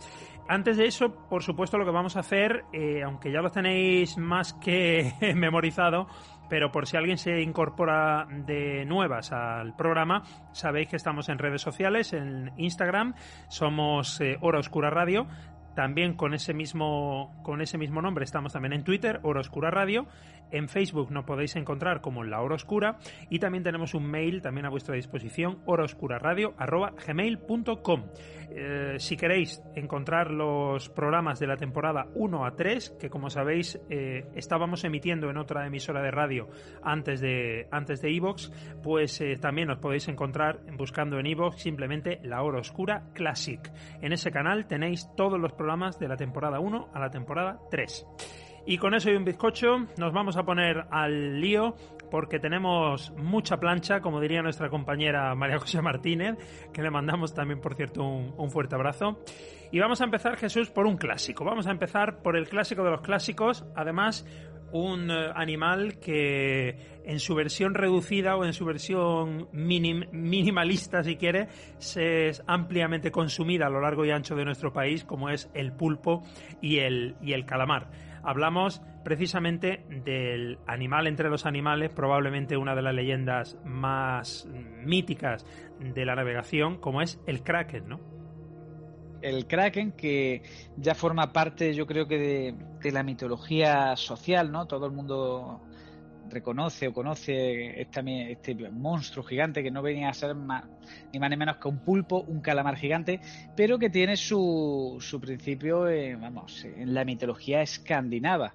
Antes 0.49 0.79
de 0.79 0.87
eso, 0.87 1.13
por 1.29 1.43
supuesto, 1.43 1.77
lo 1.77 1.85
que 1.85 1.91
vamos 1.91 2.17
a 2.17 2.21
hacer, 2.21 2.65
eh, 2.73 3.03
aunque 3.05 3.31
ya 3.31 3.41
lo 3.41 3.51
tenéis 3.51 4.17
más 4.17 4.55
que 4.55 5.13
memorizado, 5.37 6.07
pero 6.51 6.73
por 6.73 6.87
si 6.87 6.97
alguien 6.99 7.17
se 7.17 7.41
incorpora 7.41 8.27
de 8.29 8.85
nuevas 8.85 9.33
al 9.33 9.75
programa, 9.77 10.25
sabéis 10.53 10.89
que 10.89 10.97
estamos 10.97 11.29
en 11.29 11.39
redes 11.39 11.63
sociales, 11.63 12.13
en 12.13 12.53
Instagram, 12.59 13.15
somos 13.49 14.21
eh, 14.21 14.37
Hora 14.43 14.59
Oscura 14.59 14.91
Radio, 14.91 15.29
también 15.75 16.15
con 16.15 16.35
ese 16.35 16.53
mismo 16.53 17.41
con 17.43 17.63
ese 17.63 17.79
mismo 17.79 18.03
nombre. 18.03 18.25
Estamos 18.25 18.53
también 18.53 18.73
en 18.73 18.85
Twitter, 18.85 19.21
Hora 19.23 19.41
Oscura 19.41 19.71
Radio, 19.71 20.07
en 20.51 20.69
Facebook 20.69 21.11
nos 21.11 21.25
podéis 21.25 21.57
encontrar 21.57 22.01
como 22.01 22.25
La 22.25 22.41
Hora 22.41 22.55
Oscura 22.55 22.99
y 23.29 23.39
también 23.39 23.65
tenemos 23.65 23.95
un 23.95 24.07
mail 24.11 24.43
también 24.43 24.67
a 24.67 24.71
vuestra 24.71 24.95
disposición, 24.95 25.61
gmail.com 27.07 28.03
eh, 28.53 28.97
si 28.99 29.17
queréis 29.17 29.63
encontrar 29.77 30.31
los 30.31 30.89
programas 30.89 31.39
de 31.39 31.47
la 31.47 31.57
temporada 31.57 32.09
1 32.15 32.45
a 32.45 32.57
3, 32.57 32.97
que 32.99 33.09
como 33.09 33.31
sabéis 33.31 33.81
eh, 33.89 34.27
estábamos 34.35 34.83
emitiendo 34.85 35.31
en 35.31 35.37
otra 35.37 35.67
emisora 35.67 36.03
de 36.03 36.11
radio 36.11 36.49
antes 36.83 37.21
de 37.21 37.69
antes 37.71 38.01
de 38.03 38.15
Evox, 38.15 38.53
pues 38.83 39.21
eh, 39.21 39.37
también 39.41 39.71
os 39.71 39.79
podéis 39.79 40.09
encontrar 40.09 40.61
buscando 40.77 41.19
en 41.21 41.27
Evox 41.27 41.63
simplemente 41.63 42.19
La 42.25 42.43
Hora 42.43 42.59
Oscura 42.59 43.05
Classic. 43.15 43.61
En 44.01 44.13
ese 44.13 44.33
canal 44.33 44.67
tenéis 44.67 45.09
todos 45.17 45.39
los 45.39 45.53
programas 45.53 46.01
de 46.01 46.09
la 46.09 46.17
temporada 46.17 46.59
1 46.59 46.89
a 46.93 46.99
la 46.99 47.11
temporada 47.11 47.61
3. 47.71 48.07
Y 48.71 48.79
con 48.79 48.95
eso 48.95 49.11
y 49.11 49.17
un 49.17 49.25
bizcocho 49.25 49.89
nos 49.97 50.13
vamos 50.13 50.37
a 50.37 50.45
poner 50.45 50.85
al 50.93 51.41
lío 51.41 51.75
porque 52.09 52.39
tenemos 52.39 53.11
mucha 53.17 53.57
plancha, 53.59 54.01
como 54.01 54.21
diría 54.21 54.43
nuestra 54.43 54.71
compañera 54.71 55.35
María 55.35 55.59
José 55.59 55.83
Martínez, 55.83 56.37
que 56.73 56.81
le 56.81 56.89
mandamos 56.89 57.35
también, 57.35 57.61
por 57.61 57.75
cierto, 57.75 58.05
un, 58.05 58.51
fuerte 58.53 58.77
abrazo. 58.77 59.25
Y 59.73 59.81
vamos 59.81 60.01
a 60.01 60.05
empezar, 60.05 60.37
Jesús, 60.37 60.71
por 60.71 60.87
un 60.87 60.99
clásico. 60.99 61.45
Vamos 61.45 61.67
a 61.67 61.73
empezar 61.73 62.23
por 62.23 62.37
el 62.37 62.49
clásico 62.49 62.85
de 62.85 62.93
los 62.93 63.01
clásicos. 63.01 63.65
Además, 63.75 64.25
un 64.71 65.11
eh, 65.11 65.33
animal 65.35 65.99
que 65.99 67.01
en 67.05 67.19
su 67.19 67.35
versión 67.35 67.75
reducida 67.75 68.37
o 68.37 68.45
en 68.45 68.53
su 68.53 68.65
versión 68.65 69.49
minimalista, 69.53 71.03
si 71.03 71.17
quiere, 71.17 71.49
se 71.79 72.29
es 72.29 72.41
ampliamente 72.47 73.11
consumida 73.11 73.67
a 73.67 73.71
lo 73.71 73.81
largo 73.81 74.05
y 74.05 74.13
ancho 74.13 74.37
de 74.37 74.45
nuestro 74.45 74.73
país, 74.73 75.05
como 75.05 75.29
es 75.29 75.51
el 75.55 75.73
pulpo 75.73 76.23
y 76.61 76.79
el, 76.79 77.17
y 77.21 77.33
el 77.33 77.45
calamar. 77.45 78.10
Hablamos 78.23 78.83
precisamente 79.05 79.85
del 79.89 80.59
animal 80.67 81.07
entre 81.07 81.31
los 81.31 81.47
animales, 81.47 81.91
probablemente 81.91 82.57
una 82.57 82.75
de 82.75 82.83
las 82.83 82.95
leyendas 82.95 83.57
más 83.65 84.49
míticas 84.85 85.45
de 85.79 86.05
la 86.05 86.15
navegación, 86.15 86.79
como 86.79 87.03
es 87.03 87.21
el 87.27 87.43
kraken, 87.43 87.89
¿no? 87.89 88.01
El 89.23 89.47
kraken 89.47 89.93
que 89.93 90.43
ya 90.77 90.95
forma 90.95 91.33
parte, 91.33 91.75
yo 91.75 91.87
creo 91.87 92.07
que 92.07 92.19
de, 92.19 92.55
de 92.83 92.93
la 92.93 93.03
mitología 93.03 93.95
social, 93.97 94.51
¿no? 94.51 94.67
Todo 94.67 94.87
el 94.87 94.93
mundo 94.93 95.61
reconoce 96.31 96.89
o 96.89 96.93
conoce 96.93 97.81
este, 97.81 98.33
este 98.33 98.55
monstruo 98.71 99.25
gigante 99.25 99.63
que 99.63 99.71
no 99.71 99.83
venía 99.83 100.09
a 100.09 100.15
ser 100.15 100.35
más, 100.35 100.65
ni 101.13 101.19
más 101.19 101.31
ni 101.31 101.37
menos 101.37 101.57
que 101.57 101.69
un 101.69 101.79
pulpo, 101.79 102.21
un 102.23 102.41
calamar 102.41 102.77
gigante, 102.77 103.21
pero 103.57 103.79
que 103.79 103.91
tiene 103.91 104.17
su, 104.17 104.97
su 105.01 105.21
principio, 105.21 105.87
vamos, 106.21 106.65
en 106.65 106.95
la 106.95 107.05
mitología 107.05 107.63
escandinava. 107.63 108.55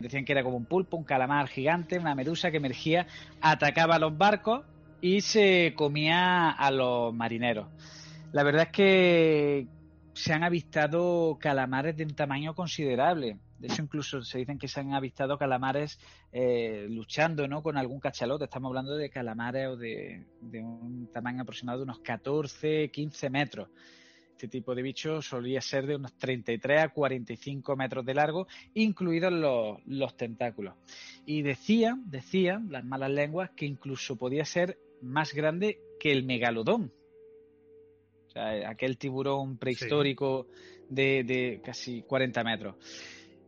Decían 0.00 0.24
que 0.24 0.32
era 0.32 0.42
como 0.42 0.56
un 0.56 0.64
pulpo, 0.64 0.96
un 0.96 1.04
calamar 1.04 1.48
gigante, 1.48 1.98
una 1.98 2.14
medusa 2.14 2.50
que 2.50 2.56
emergía, 2.56 3.06
atacaba 3.40 3.94
a 3.94 3.98
los 4.00 4.18
barcos 4.18 4.64
y 5.00 5.20
se 5.20 5.74
comía 5.76 6.50
a 6.50 6.70
los 6.70 7.14
marineros. 7.14 7.68
La 8.32 8.42
verdad 8.42 8.62
es 8.62 8.68
que 8.72 9.66
se 10.14 10.32
han 10.32 10.44
avistado 10.44 11.38
calamares 11.40 11.96
de 11.96 12.04
un 12.04 12.14
tamaño 12.14 12.54
considerable. 12.54 13.38
De 13.58 13.68
hecho, 13.68 13.82
incluso 13.82 14.22
se 14.22 14.38
dicen 14.38 14.58
que 14.58 14.68
se 14.68 14.80
han 14.80 14.92
avistado 14.92 15.38
calamares 15.38 15.98
eh, 16.32 16.86
luchando 16.90 17.46
¿no? 17.48 17.62
con 17.62 17.76
algún 17.76 18.00
cachalote. 18.00 18.44
Estamos 18.44 18.70
hablando 18.70 18.96
de 18.96 19.08
calamares 19.08 19.68
o 19.68 19.76
de, 19.76 20.26
un 20.60 21.08
tamaño 21.12 21.42
aproximado 21.42 21.78
de 21.78 21.84
unos 21.84 22.00
14, 22.00 22.90
15 22.90 23.30
metros. 23.30 23.68
Este 24.32 24.48
tipo 24.48 24.74
de 24.74 24.82
bicho 24.82 25.22
solía 25.22 25.60
ser 25.60 25.86
de 25.86 25.94
unos 25.94 26.12
33 26.18 26.82
a 26.82 26.88
45 26.88 27.76
metros 27.76 28.04
de 28.04 28.14
largo, 28.14 28.48
incluidos 28.74 29.32
los, 29.86 30.16
tentáculos. 30.16 30.74
Y 31.24 31.42
decían, 31.42 32.10
decían 32.10 32.66
las 32.70 32.84
malas 32.84 33.10
lenguas, 33.12 33.50
que 33.50 33.66
incluso 33.66 34.16
podía 34.16 34.44
ser 34.44 34.78
más 35.00 35.32
grande 35.32 35.78
que 36.00 36.10
el 36.10 36.24
megalodón. 36.24 36.92
O 38.32 38.34
sea, 38.34 38.70
aquel 38.70 38.96
tiburón 38.96 39.58
prehistórico 39.58 40.46
de, 40.88 41.22
de, 41.22 41.60
casi 41.62 42.00
40 42.00 42.42
metros. 42.42 42.76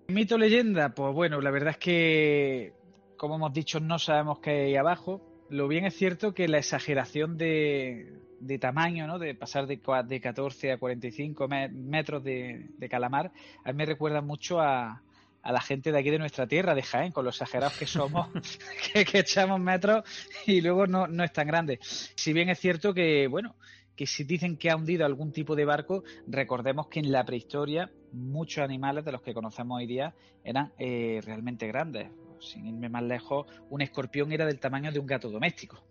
Mito 0.09 0.37
leyenda, 0.37 0.95
pues 0.95 1.15
bueno, 1.15 1.41
la 1.41 1.51
verdad 1.51 1.71
es 1.71 1.79
que, 1.79 2.75
como 3.17 3.37
hemos 3.37 3.55
dicho, 3.55 3.81
no 3.81 3.99
sabemos 3.99 4.41
qué 4.41 4.51
hay 4.51 4.77
abajo. 4.77 5.23
Lo 5.49 5.69
bien 5.69 5.87
es 5.87 5.97
cierto 5.97 6.35
que 6.35 6.49
la 6.49 6.59
exageración 6.59 7.39
de, 7.39 8.13
tamaño, 8.61 9.07
¿no? 9.07 9.19
de 9.19 9.35
pasar 9.35 9.67
de, 9.67 9.81
de 10.07 10.21
14 10.21 10.73
a 10.73 10.79
45 10.79 11.49
metros 11.49 12.23
de, 12.23 12.69
calamar, 12.91 13.33
a 13.65 13.73
mí 13.73 13.79
me 13.79 13.87
recuerda 13.87 14.21
mucho 14.21 14.61
a, 14.61 15.01
la 15.43 15.61
gente 15.63 15.93
de 15.93 15.99
aquí 15.99 16.11
de 16.11 16.19
nuestra 16.19 16.47
tierra, 16.47 16.75
de 16.75 16.83
Jaén, 16.83 17.13
con 17.13 17.25
los 17.25 17.37
exagerados 17.37 17.79
que 17.79 17.87
somos, 17.87 18.29
que, 18.93 19.19
echamos 19.19 19.59
metros 19.61 20.05
y 20.47 20.61
luego 20.61 20.87
no, 20.87 21.07
no 21.07 21.25
es 21.25 21.33
tan 21.33 21.47
grande. 21.47 21.79
Si 21.81 22.35
bien 22.35 22.51
es 22.51 22.59
cierto 22.59 22.93
que, 22.93 23.27
bueno, 23.29 23.57
que 23.97 24.07
si 24.07 24.25
dicen 24.25 24.57
que 24.57 24.71
ha 24.71 24.77
hundido 24.77 25.05
algún 25.05 25.33
tipo 25.33 25.55
de 25.55 25.65
barco, 25.65 26.05
recordemos 26.27 26.89
que 26.89 27.01
en 27.01 27.13
la 27.13 27.25
prehistoria 27.25 27.91
muchos 28.13 28.65
animales 28.65 29.05
de 29.05 29.13
los 29.13 29.23
que 29.23 29.35
conocemos 29.35 29.79
hoy 29.79 29.87
día 29.87 30.15
eran 30.43 30.73
eh, 30.79 31.21
realmente 31.25 31.67
grandes. 31.67 32.11
Sin 32.41 32.67
irme 32.67 32.89
más 32.89 33.03
lejos, 33.03 33.47
un 33.71 33.81
escorpión 33.81 34.33
era 34.33 34.45
del 34.45 34.61
tamaño 34.61 34.93
de 34.93 34.99
un 34.99 35.07
gato 35.07 35.31
doméstico. 35.31 35.83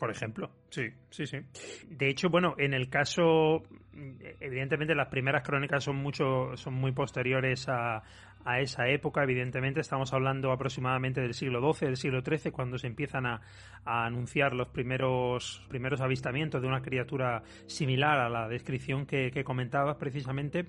Por 0.00 0.10
ejemplo, 0.10 0.50
sí, 0.70 0.88
sí, 1.10 1.26
sí. 1.26 1.36
De 1.86 2.08
hecho, 2.08 2.30
bueno, 2.30 2.54
en 2.56 2.72
el 2.72 2.88
caso, 2.88 3.62
evidentemente 4.40 4.94
las 4.94 5.08
primeras 5.08 5.42
crónicas 5.42 5.84
son 5.84 5.96
mucho, 5.96 6.56
son 6.56 6.72
muy 6.72 6.92
posteriores 6.92 7.68
a, 7.68 8.02
a 8.44 8.60
esa 8.60 8.88
época, 8.88 9.22
evidentemente 9.22 9.80
estamos 9.80 10.12
hablando 10.12 10.52
aproximadamente 10.52 11.20
del 11.20 11.34
siglo 11.34 11.60
XII, 11.72 11.88
del 11.88 11.96
siglo 11.96 12.22
XIII, 12.22 12.52
cuando 12.52 12.78
se 12.78 12.86
empiezan 12.86 13.26
a, 13.26 13.40
anunciar 13.84 14.52
los 14.54 14.68
primeros, 14.68 15.64
primeros 15.68 16.00
avistamientos 16.00 16.60
de 16.60 16.68
una 16.68 16.82
criatura 16.82 17.42
similar 17.66 18.18
a 18.18 18.28
la 18.28 18.48
descripción 18.48 19.06
que, 19.06 19.30
que 19.30 19.44
comentabas 19.44 19.96
precisamente, 19.96 20.66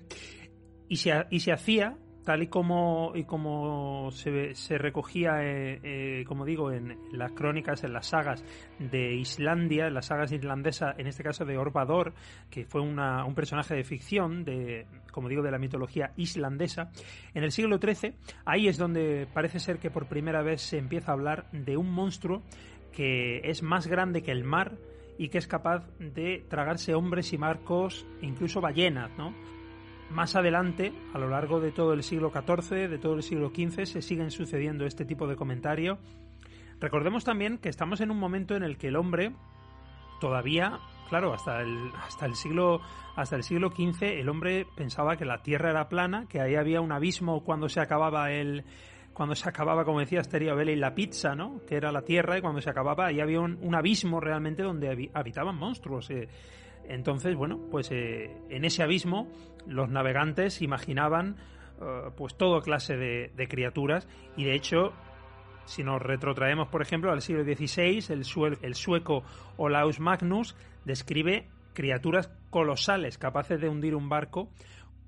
y 0.88 0.96
se, 0.96 1.26
y 1.30 1.40
se 1.40 1.52
hacía 1.52 1.96
tal 2.24 2.42
y 2.42 2.46
como, 2.46 3.12
y 3.14 3.24
como 3.24 4.10
se, 4.12 4.54
se 4.54 4.78
recogía, 4.78 5.42
eh, 5.42 5.80
eh, 5.82 6.24
como 6.26 6.44
digo, 6.44 6.70
en 6.70 6.96
las 7.12 7.32
crónicas, 7.32 7.84
en 7.84 7.92
las 7.92 8.06
sagas 8.06 8.44
de 8.78 9.14
Islandia, 9.14 9.88
en 9.88 9.94
las 9.94 10.06
sagas 10.06 10.32
irlandesas, 10.32 10.98
en 10.98 11.06
este 11.06 11.22
caso 11.22 11.44
de 11.44 11.58
Orbador, 11.58 12.14
que 12.50 12.64
fue 12.64 12.80
una, 12.80 13.24
un 13.24 13.34
personaje 13.34 13.74
de 13.74 13.84
ficción, 13.84 14.44
de, 14.44 14.86
como 15.10 15.28
digo, 15.28 15.42
de 15.42 15.50
la 15.50 15.58
mitología 15.58 16.12
islandesa, 16.16 16.90
en 17.34 17.44
el 17.44 17.52
siglo 17.52 17.78
XIII, 17.78 18.14
ahí 18.44 18.68
es 18.68 18.78
donde 18.78 19.26
parece 19.32 19.58
ser 19.58 19.78
que 19.78 19.90
por 19.90 20.06
primera 20.06 20.42
vez 20.42 20.62
se 20.62 20.78
empieza 20.78 21.12
a 21.12 21.14
hablar 21.14 21.50
de 21.52 21.76
un 21.76 21.90
monstruo 21.90 22.42
que 22.92 23.40
es 23.44 23.62
más 23.62 23.86
grande 23.86 24.22
que 24.22 24.32
el 24.32 24.44
mar 24.44 24.76
y 25.18 25.28
que 25.28 25.38
es 25.38 25.46
capaz 25.46 25.86
de 25.98 26.44
tragarse 26.48 26.94
hombres 26.94 27.32
y 27.32 27.38
marcos, 27.38 28.06
incluso 28.20 28.60
ballenas, 28.60 29.10
¿no? 29.16 29.34
Más 30.12 30.36
adelante, 30.36 30.92
a 31.14 31.18
lo 31.18 31.28
largo 31.28 31.58
de 31.58 31.72
todo 31.72 31.94
el 31.94 32.02
siglo 32.02 32.30
XIV, 32.30 32.88
de 32.88 32.98
todo 32.98 33.14
el 33.14 33.22
siglo 33.22 33.48
XV, 33.48 33.86
se 33.86 34.02
siguen 34.02 34.30
sucediendo 34.30 34.84
este 34.84 35.06
tipo 35.06 35.26
de 35.26 35.36
comentarios. 35.36 35.98
Recordemos 36.80 37.24
también 37.24 37.58
que 37.58 37.70
estamos 37.70 38.00
en 38.02 38.10
un 38.10 38.18
momento 38.18 38.54
en 38.54 38.62
el 38.62 38.76
que 38.76 38.88
el 38.88 38.96
hombre 38.96 39.32
todavía, 40.20 40.80
claro, 41.08 41.32
hasta 41.32 41.62
el, 41.62 41.90
hasta 42.06 42.26
el 42.26 42.34
siglo 42.34 42.80
hasta 43.16 43.36
el 43.36 43.42
siglo 43.42 43.70
XV 43.70 44.02
el 44.20 44.28
hombre 44.28 44.66
pensaba 44.74 45.16
que 45.16 45.24
la 45.24 45.42
Tierra 45.42 45.70
era 45.70 45.88
plana, 45.88 46.26
que 46.28 46.40
ahí 46.40 46.56
había 46.56 46.80
un 46.80 46.92
abismo 46.92 47.42
cuando 47.42 47.68
se 47.68 47.80
acababa 47.80 48.30
el 48.32 48.64
cuando 49.12 49.34
se 49.34 49.48
acababa, 49.48 49.84
como 49.84 50.00
decía 50.00 50.20
Asterio 50.20 50.56
Vélez, 50.56 50.78
la 50.78 50.94
pizza, 50.94 51.34
¿no? 51.34 51.60
Que 51.66 51.76
era 51.76 51.92
la 51.92 52.02
Tierra, 52.02 52.38
y 52.38 52.40
cuando 52.40 52.60
se 52.60 52.70
acababa, 52.70 53.06
ahí 53.06 53.20
había 53.20 53.40
un, 53.40 53.74
abismo 53.74 54.20
realmente 54.20 54.62
donde 54.62 55.10
habitaban 55.12 55.56
monstruos. 55.56 56.08
Eh. 56.10 56.28
Entonces, 56.88 57.34
bueno, 57.36 57.60
pues 57.70 57.90
eh, 57.90 58.36
en 58.50 58.64
ese 58.64 58.82
abismo 58.82 59.28
los 59.66 59.88
navegantes 59.88 60.62
imaginaban 60.62 61.36
eh, 61.80 62.10
pues 62.16 62.36
todo 62.36 62.60
clase 62.60 62.96
de, 62.96 63.48
criaturas. 63.48 64.08
Y 64.36 64.44
de 64.44 64.54
hecho 64.54 64.92
si 65.64 65.84
nos 65.84 66.02
retrotraemos, 66.02 66.68
por 66.68 66.82
ejemplo, 66.82 67.12
al 67.12 67.22
siglo 67.22 67.44
XVI, 67.44 68.04
el, 68.12 68.24
el 68.62 68.74
sueco 68.74 69.22
Olaus 69.56 70.00
Magnus 70.00 70.56
describe 70.84 71.48
criaturas 71.72 72.30
colosales 72.50 73.16
capaces 73.16 73.60
de 73.60 73.68
hundir 73.68 73.94
un 73.94 74.08
barco 74.08 74.50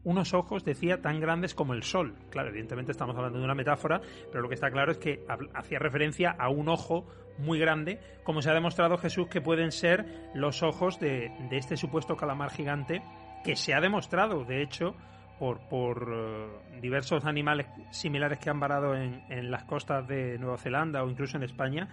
unos 0.04 0.34
ojos, 0.34 0.64
decía, 0.64 1.00
tan 1.00 1.20
grandes 1.20 1.54
como 1.54 1.74
el 1.74 1.82
sol. 1.82 2.14
Claro, 2.30 2.50
evidentemente 2.50 2.92
estamos 2.92 3.16
hablando 3.16 3.38
de 3.38 3.44
una 3.44 3.54
metáfora, 3.54 4.00
pero 4.30 4.42
lo 4.42 4.48
que 4.48 4.54
está 4.54 4.70
claro 4.70 4.92
es 4.92 4.98
que 4.98 5.24
hacía 5.54 5.78
referencia 5.78 6.30
a 6.30 6.48
un 6.50 6.68
ojo 6.68 7.06
muy 7.38 7.58
grande, 7.58 8.00
como 8.22 8.42
se 8.42 8.50
ha 8.50 8.54
demostrado 8.54 8.96
Jesús 8.98 9.28
que 9.28 9.40
pueden 9.40 9.72
ser 9.72 10.30
los 10.34 10.62
ojos 10.62 11.00
de, 11.00 11.32
este 11.50 11.76
supuesto 11.76 12.16
calamar 12.16 12.50
gigante, 12.50 13.02
que 13.44 13.56
se 13.56 13.74
ha 13.74 13.80
demostrado, 13.80 14.44
de 14.44 14.62
hecho, 14.62 14.94
por, 15.38 15.66
por 15.68 16.12
eh, 16.14 16.80
diversos 16.80 17.24
animales 17.24 17.66
similares 17.90 18.38
que 18.38 18.50
han 18.50 18.60
varado 18.60 18.94
en, 18.94 19.24
en 19.30 19.50
las 19.50 19.64
costas 19.64 20.06
de 20.06 20.38
Nueva 20.38 20.58
Zelanda 20.58 21.02
o 21.02 21.10
incluso 21.10 21.36
en 21.36 21.42
España, 21.42 21.88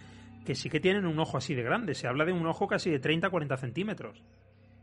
que 0.45 0.55
sí 0.55 0.69
que 0.69 0.79
tienen 0.79 1.05
un 1.05 1.19
ojo 1.19 1.37
así 1.37 1.55
de 1.55 1.63
grande. 1.63 1.93
Se 1.93 2.07
habla 2.07 2.25
de 2.25 2.33
un 2.33 2.45
ojo 2.45 2.67
casi 2.67 2.89
de 2.89 3.01
30-40 3.01 3.57
centímetros. 3.57 4.23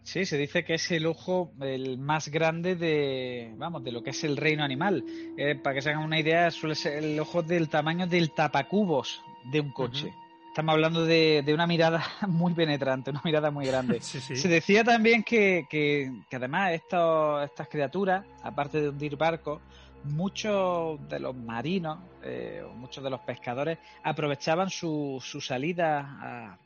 Sí, 0.08 0.24
se 0.24 0.38
dice 0.38 0.64
que 0.64 0.72
es 0.72 0.90
el 0.90 1.04
ojo 1.04 1.52
el 1.60 1.98
más 1.98 2.30
grande 2.30 2.76
de, 2.76 3.52
vamos, 3.58 3.84
de 3.84 3.92
lo 3.92 4.02
que 4.02 4.08
es 4.08 4.24
el 4.24 4.38
reino 4.38 4.64
animal. 4.64 5.04
Eh, 5.36 5.54
para 5.54 5.74
que 5.74 5.82
se 5.82 5.90
hagan 5.90 6.02
una 6.02 6.18
idea, 6.18 6.50
suele 6.50 6.76
ser 6.76 7.04
el 7.04 7.20
ojo 7.20 7.42
del 7.42 7.68
tamaño 7.68 8.06
del 8.06 8.30
tapacubos 8.30 9.22
de 9.52 9.60
un 9.60 9.70
coche. 9.70 10.14
Estamos 10.48 10.72
hablando 10.72 11.04
de, 11.04 11.44
una 11.52 11.66
mirada 11.66 12.02
muy 12.26 12.54
penetrante, 12.54 13.10
una 13.10 13.20
mirada 13.22 13.50
muy 13.50 13.66
grande. 13.66 14.00
Se 14.00 14.48
decía 14.48 14.82
también 14.82 15.22
que, 15.22 15.66
que, 15.68 16.10
además 16.32 16.72
estas 16.72 17.68
criaturas, 17.68 18.24
aparte 18.42 18.80
de 18.80 18.88
hundir 18.88 19.14
barcos, 19.14 19.60
muchos 20.04 21.06
de 21.06 21.20
los 21.20 21.36
marinos, 21.36 21.98
eh, 22.22 22.64
muchos 22.76 23.04
de 23.04 23.10
los 23.10 23.20
pescadores, 23.20 23.76
aprovechaban 24.02 24.70
su, 24.70 25.18
su 25.22 25.42
salida 25.42 26.16
a 26.22 26.58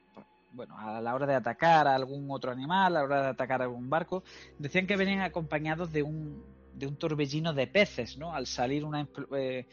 bueno, 0.52 0.78
a 0.78 1.00
la 1.00 1.14
hora 1.14 1.26
de 1.26 1.34
atacar 1.34 1.86
a 1.86 1.94
algún 1.94 2.26
otro 2.30 2.50
animal, 2.50 2.96
a 2.96 3.00
la 3.00 3.04
hora 3.04 3.22
de 3.22 3.28
atacar 3.28 3.60
a 3.60 3.64
algún 3.64 3.88
barco, 3.88 4.22
decían 4.58 4.86
que 4.86 4.96
venían 4.96 5.20
acompañados 5.20 5.92
de 5.92 6.02
un, 6.02 6.44
de 6.74 6.86
un 6.86 6.96
torbellino 6.96 7.52
de 7.52 7.66
peces, 7.66 8.16
¿no? 8.18 8.34
Al 8.34 8.46
salir 8.46 8.84
una, 8.84 9.06
eh, 9.36 9.66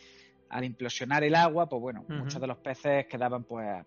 al 0.50 0.63
implosionar 0.63 1.24
el 1.24 1.36
agua, 1.36 1.68
pues 1.68 1.82
bueno, 1.82 2.06
muchos 2.08 2.39
de 2.39 2.48
los 2.48 2.58
peces 2.58 3.06
quedaban 3.08 3.44
pues 3.44 3.86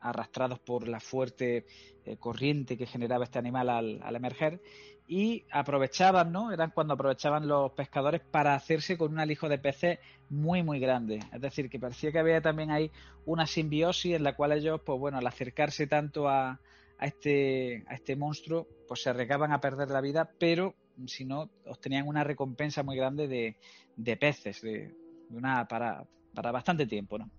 arrastrados 0.00 0.58
por 0.58 0.86
la 0.86 1.00
fuerte 1.00 1.64
eh, 2.04 2.16
corriente 2.18 2.76
que 2.76 2.86
generaba 2.86 3.24
este 3.24 3.38
animal 3.38 3.70
al, 3.70 4.00
al, 4.02 4.16
emerger 4.16 4.60
y 5.06 5.44
aprovechaban, 5.50 6.32
¿no? 6.32 6.50
Eran 6.52 6.70
cuando 6.70 6.94
aprovechaban 6.94 7.46
los 7.46 7.72
pescadores 7.72 8.22
para 8.22 8.54
hacerse 8.54 8.96
con 8.96 9.12
un 9.12 9.18
alijo 9.18 9.48
de 9.48 9.58
peces 9.58 9.98
muy, 10.30 10.62
muy 10.62 10.80
grande. 10.80 11.20
Es 11.32 11.40
decir, 11.40 11.68
que 11.68 11.78
parecía 11.78 12.10
que 12.10 12.18
había 12.18 12.40
también 12.40 12.70
ahí 12.70 12.90
una 13.26 13.46
simbiosis 13.46 14.14
en 14.14 14.22
la 14.22 14.34
cual 14.34 14.52
ellos, 14.52 14.80
pues 14.84 14.98
bueno, 14.98 15.18
al 15.18 15.26
acercarse 15.26 15.86
tanto 15.86 16.28
a, 16.28 16.60
a 16.98 17.06
este, 17.06 17.84
a 17.86 17.94
este 17.94 18.16
monstruo, 18.16 18.66
pues 18.88 19.02
se 19.02 19.10
arriesgaban 19.10 19.52
a 19.52 19.60
perder 19.60 19.90
la 19.90 20.00
vida, 20.00 20.30
pero 20.38 20.74
si 21.06 21.24
no, 21.24 21.50
obtenían 21.66 22.06
una 22.06 22.24
recompensa 22.24 22.82
muy 22.82 22.96
grande 22.96 23.28
de, 23.28 23.56
de 23.96 24.16
peces, 24.16 24.62
de, 24.62 24.94
una 25.30 25.66
para, 25.66 26.04
para 26.34 26.52
bastante 26.52 26.86
tiempo, 26.86 27.18
¿no? 27.18 27.30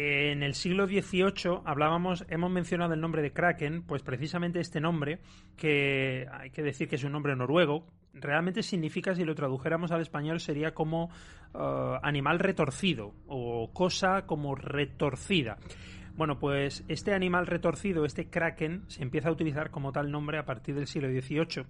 En 0.00 0.44
el 0.44 0.54
siglo 0.54 0.86
XVIII 0.86 1.62
hablábamos, 1.64 2.24
hemos 2.28 2.52
mencionado 2.52 2.94
el 2.94 3.00
nombre 3.00 3.20
de 3.20 3.32
Kraken, 3.32 3.82
pues 3.82 4.04
precisamente 4.04 4.60
este 4.60 4.80
nombre, 4.80 5.18
que 5.56 6.24
hay 6.30 6.50
que 6.50 6.62
decir 6.62 6.88
que 6.88 6.94
es 6.94 7.02
un 7.02 7.10
nombre 7.10 7.34
noruego, 7.34 7.84
realmente 8.14 8.62
significa, 8.62 9.16
si 9.16 9.24
lo 9.24 9.34
tradujéramos 9.34 9.90
al 9.90 10.00
español, 10.00 10.38
sería 10.38 10.72
como 10.72 11.06
uh, 11.52 11.98
animal 12.00 12.38
retorcido 12.38 13.12
o 13.26 13.72
cosa 13.72 14.24
como 14.24 14.54
retorcida. 14.54 15.56
Bueno, 16.14 16.38
pues 16.38 16.84
este 16.86 17.12
animal 17.12 17.48
retorcido, 17.48 18.04
este 18.04 18.30
kraken, 18.30 18.84
se 18.86 19.02
empieza 19.02 19.30
a 19.30 19.32
utilizar 19.32 19.72
como 19.72 19.90
tal 19.90 20.12
nombre 20.12 20.38
a 20.38 20.44
partir 20.44 20.76
del 20.76 20.86
siglo 20.86 21.08
XVIII, 21.08 21.66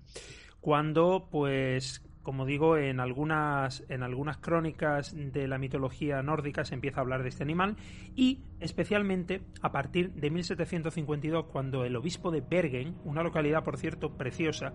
cuando 0.60 1.28
pues 1.30 2.06
como 2.28 2.44
digo, 2.44 2.76
en 2.76 3.00
algunas, 3.00 3.86
en 3.88 4.02
algunas 4.02 4.36
crónicas 4.36 5.16
de 5.16 5.48
la 5.48 5.56
mitología 5.56 6.22
nórdica 6.22 6.62
se 6.62 6.74
empieza 6.74 6.98
a 6.98 7.00
hablar 7.00 7.22
de 7.22 7.30
este 7.30 7.42
animal 7.42 7.76
y 8.14 8.42
especialmente 8.60 9.40
a 9.62 9.72
partir 9.72 10.12
de 10.12 10.28
1752 10.28 11.46
cuando 11.46 11.86
el 11.86 11.96
obispo 11.96 12.30
de 12.30 12.42
Bergen, 12.42 12.98
una 13.06 13.22
localidad 13.22 13.64
por 13.64 13.78
cierto 13.78 14.18
preciosa 14.18 14.74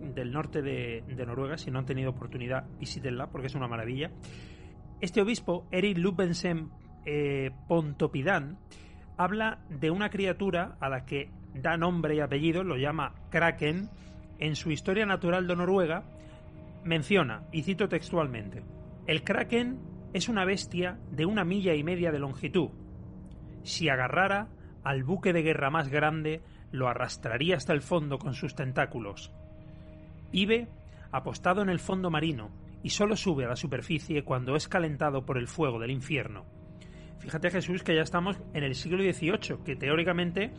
del 0.00 0.32
norte 0.32 0.62
de, 0.62 1.02
Noruega, 1.26 1.58
si 1.58 1.70
no 1.70 1.78
han 1.78 1.84
tenido 1.84 2.08
oportunidad 2.08 2.64
visítenla 2.80 3.26
porque 3.26 3.48
es 3.48 3.54
una 3.54 3.68
maravilla, 3.68 4.10
este 5.02 5.20
obispo, 5.20 5.68
Erik 5.70 5.98
Lubensen 5.98 6.70
eh, 7.04 7.50
Pontoppidan, 7.68 8.56
habla 9.18 9.58
de 9.68 9.90
una 9.90 10.08
criatura 10.08 10.78
a 10.80 10.88
la 10.88 11.04
que 11.04 11.28
da 11.52 11.76
nombre 11.76 12.14
y 12.14 12.20
apellido, 12.20 12.64
lo 12.64 12.78
llama 12.78 13.12
Kraken, 13.28 13.90
en 14.38 14.56
su 14.56 14.70
historia 14.70 15.04
natural 15.04 15.46
de 15.46 15.54
Noruega, 15.54 16.04
menciona, 16.84 17.46
y 17.52 17.62
cito 17.62 17.88
textualmente, 17.88 18.62
el 19.06 19.22
kraken 19.22 19.78
es 20.12 20.28
una 20.28 20.44
bestia 20.44 20.98
de 21.10 21.26
una 21.26 21.44
milla 21.44 21.74
y 21.74 21.82
media 21.82 22.12
de 22.12 22.18
longitud. 22.18 22.70
Si 23.62 23.88
agarrara 23.88 24.48
al 24.82 25.02
buque 25.02 25.32
de 25.32 25.42
guerra 25.42 25.70
más 25.70 25.88
grande, 25.88 26.42
lo 26.70 26.88
arrastraría 26.88 27.56
hasta 27.56 27.72
el 27.72 27.82
fondo 27.82 28.18
con 28.18 28.34
sus 28.34 28.54
tentáculos. 28.54 29.32
Vive 30.30 30.68
apostado 31.10 31.62
en 31.62 31.68
el 31.68 31.78
fondo 31.78 32.10
marino 32.10 32.50
y 32.82 32.90
solo 32.90 33.16
sube 33.16 33.44
a 33.44 33.48
la 33.48 33.56
superficie 33.56 34.24
cuando 34.24 34.56
es 34.56 34.68
calentado 34.68 35.24
por 35.24 35.38
el 35.38 35.48
fuego 35.48 35.78
del 35.78 35.90
infierno. 35.90 36.44
Fíjate 37.18 37.50
Jesús 37.50 37.82
que 37.82 37.94
ya 37.94 38.02
estamos 38.02 38.36
en 38.52 38.64
el 38.64 38.74
siglo 38.74 39.02
XVIII, 39.02 39.64
que 39.64 39.76
teóricamente 39.76 40.52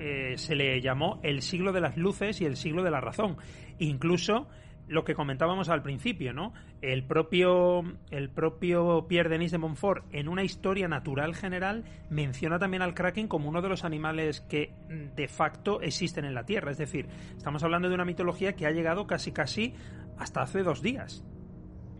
eh, 0.00 0.34
se 0.36 0.54
le 0.54 0.80
llamó 0.80 1.20
el 1.22 1.42
siglo 1.42 1.72
de 1.72 1.80
las 1.80 1.96
luces 1.96 2.40
y 2.40 2.46
el 2.46 2.56
siglo 2.56 2.82
de 2.82 2.90
la 2.90 3.00
razón. 3.00 3.36
Incluso 3.78 4.48
lo 4.88 5.04
que 5.04 5.14
comentábamos 5.14 5.68
al 5.68 5.82
principio, 5.82 6.32
¿no? 6.32 6.52
El 6.80 7.04
propio, 7.04 7.82
el 8.10 8.30
propio 8.30 9.06
Pierre 9.06 9.28
Denis 9.28 9.52
de 9.52 9.58
Montfort, 9.58 10.04
en 10.12 10.28
una 10.28 10.42
historia 10.42 10.88
natural 10.88 11.34
general, 11.34 11.84
menciona 12.10 12.58
también 12.58 12.82
al 12.82 12.94
kraken 12.94 13.28
como 13.28 13.48
uno 13.48 13.62
de 13.62 13.68
los 13.68 13.84
animales 13.84 14.40
que 14.40 14.74
de 14.88 15.28
facto 15.28 15.80
existen 15.82 16.24
en 16.24 16.34
la 16.34 16.44
Tierra. 16.44 16.70
Es 16.70 16.78
decir, 16.78 17.06
estamos 17.36 17.62
hablando 17.62 17.88
de 17.88 17.94
una 17.94 18.04
mitología 18.04 18.54
que 18.54 18.66
ha 18.66 18.70
llegado 18.70 19.06
casi 19.06 19.32
casi 19.32 19.74
hasta 20.18 20.42
hace 20.42 20.62
dos 20.62 20.82
días. 20.82 21.24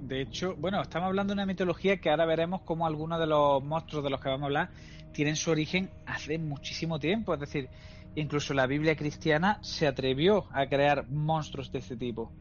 De 0.00 0.22
hecho, 0.22 0.54
bueno, 0.56 0.80
estamos 0.80 1.08
hablando 1.08 1.32
de 1.32 1.34
una 1.34 1.46
mitología 1.46 2.00
que 2.00 2.10
ahora 2.10 2.24
veremos 2.24 2.62
cómo 2.62 2.86
algunos 2.86 3.18
de 3.18 3.26
los 3.26 3.62
monstruos 3.62 4.04
de 4.04 4.10
los 4.10 4.20
que 4.20 4.28
vamos 4.28 4.44
a 4.44 4.46
hablar 4.46 4.70
tienen 5.12 5.36
su 5.36 5.50
origen 5.50 5.90
hace 6.06 6.38
muchísimo 6.38 6.98
tiempo. 6.98 7.34
Es 7.34 7.40
decir, 7.40 7.68
incluso 8.14 8.54
la 8.54 8.66
Biblia 8.66 8.96
cristiana 8.96 9.58
se 9.62 9.86
atrevió 9.86 10.46
a 10.52 10.66
crear 10.66 11.08
monstruos 11.08 11.72
de 11.72 11.80
este 11.80 11.96
tipo. 11.96 12.32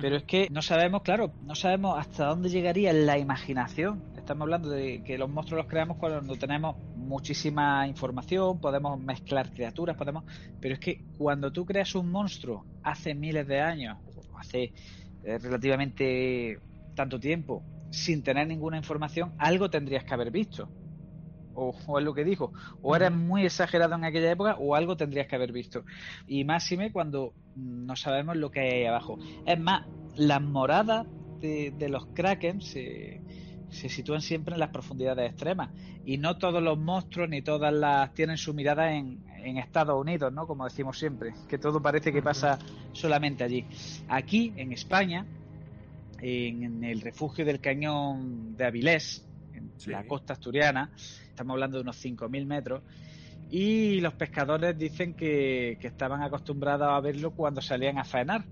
Pero 0.00 0.16
es 0.16 0.24
que 0.24 0.48
no 0.50 0.62
sabemos, 0.62 1.02
claro, 1.02 1.32
no 1.42 1.54
sabemos 1.54 1.98
hasta 1.98 2.26
dónde 2.26 2.48
llegaría 2.48 2.92
la 2.92 3.18
imaginación. 3.18 4.02
Estamos 4.16 4.42
hablando 4.42 4.70
de 4.70 5.02
que 5.04 5.18
los 5.18 5.28
monstruos 5.28 5.64
los 5.64 5.70
creamos 5.70 5.98
cuando 5.98 6.34
tenemos 6.36 6.76
muchísima 6.96 7.86
información, 7.86 8.58
podemos 8.60 8.98
mezclar 8.98 9.52
criaturas, 9.52 9.96
podemos. 9.96 10.24
Pero 10.60 10.74
es 10.74 10.80
que 10.80 11.04
cuando 11.18 11.52
tú 11.52 11.66
creas 11.66 11.94
un 11.94 12.10
monstruo 12.10 12.64
hace 12.82 13.14
miles 13.14 13.46
de 13.46 13.60
años, 13.60 13.98
o 14.32 14.38
hace 14.38 14.72
eh, 15.24 15.38
relativamente 15.38 16.58
tanto 16.94 17.20
tiempo, 17.20 17.62
sin 17.90 18.22
tener 18.22 18.46
ninguna 18.46 18.78
información, 18.78 19.34
algo 19.38 19.68
tendrías 19.68 20.04
que 20.04 20.14
haber 20.14 20.30
visto 20.30 20.70
o, 21.54 21.98
es 21.98 22.04
lo 22.04 22.14
que 22.14 22.24
dijo, 22.24 22.52
o 22.82 22.96
eres 22.96 23.12
muy 23.12 23.44
exagerado 23.44 23.94
en 23.94 24.04
aquella 24.04 24.30
época 24.30 24.56
o 24.58 24.74
algo 24.74 24.96
tendrías 24.96 25.26
que 25.26 25.36
haber 25.36 25.52
visto. 25.52 25.84
Y 26.26 26.44
máxime 26.44 26.92
cuando 26.92 27.34
no 27.56 27.96
sabemos 27.96 28.36
lo 28.36 28.50
que 28.50 28.60
hay 28.60 28.70
ahí 28.70 28.86
abajo. 28.86 29.18
Es 29.46 29.58
más, 29.60 29.86
las 30.16 30.42
moradas 30.42 31.06
de, 31.40 31.88
los 31.88 32.06
kraken 32.06 32.60
se, 32.60 33.20
se 33.70 33.88
sitúan 33.88 34.20
siempre 34.20 34.54
en 34.54 34.60
las 34.60 34.70
profundidades 34.70 35.30
extremas 35.30 35.70
y 36.04 36.18
no 36.18 36.38
todos 36.38 36.62
los 36.62 36.78
monstruos 36.78 37.28
ni 37.28 37.42
todas 37.42 37.72
las 37.72 38.14
tienen 38.14 38.36
su 38.36 38.54
mirada 38.54 38.94
en, 38.94 39.24
en 39.44 39.58
Estados 39.58 40.00
Unidos, 40.00 40.32
¿no? 40.32 40.46
Como 40.46 40.64
decimos 40.64 40.98
siempre, 40.98 41.34
que 41.48 41.58
todo 41.58 41.80
parece 41.82 42.12
que 42.12 42.22
pasa 42.22 42.58
solamente 42.92 43.44
allí. 43.44 43.66
Aquí, 44.08 44.52
en 44.56 44.72
España, 44.72 45.26
en, 46.20 46.84
el 46.84 47.00
refugio 47.00 47.44
del 47.44 47.60
cañón 47.60 48.56
de 48.56 48.64
Avilés, 48.64 49.26
en 49.54 49.72
la 49.86 50.04
costa 50.06 50.34
asturiana, 50.34 50.90
estamos 51.32 51.54
hablando 51.54 51.78
de 51.78 51.82
unos 51.82 52.04
5.000 52.04 52.46
metros, 52.46 52.82
y 53.50 54.00
los 54.00 54.14
pescadores 54.14 54.78
dicen 54.78 55.14
que, 55.14 55.78
estaban 55.82 56.22
acostumbrados 56.22 56.88
a 56.88 57.00
verlo 57.00 57.32
cuando 57.32 57.60
salían 57.60 57.98
a 57.98 58.04
faenar. 58.04 58.44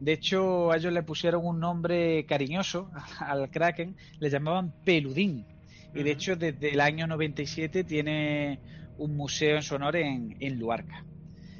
De 0.00 0.12
hecho, 0.12 0.74
ellos 0.74 0.92
le 0.92 1.02
pusieron 1.02 1.44
un 1.44 1.60
nombre 1.60 2.24
cariñoso 2.26 2.90
al 3.20 3.50
kraken, 3.50 3.96
le 4.18 4.30
llamaban 4.30 4.72
peludín. 4.84 5.46
Y 5.94 6.02
de 6.02 6.10
hecho, 6.12 6.36
desde 6.36 6.72
el 6.72 6.80
año 6.80 7.06
97 7.06 7.84
tiene 7.84 8.60
un 8.98 9.16
museo 9.16 9.56
en 9.56 9.62
su 9.62 9.74
honor 9.74 9.96
en, 9.96 10.36
en 10.40 10.58
Luarca. 10.58 11.04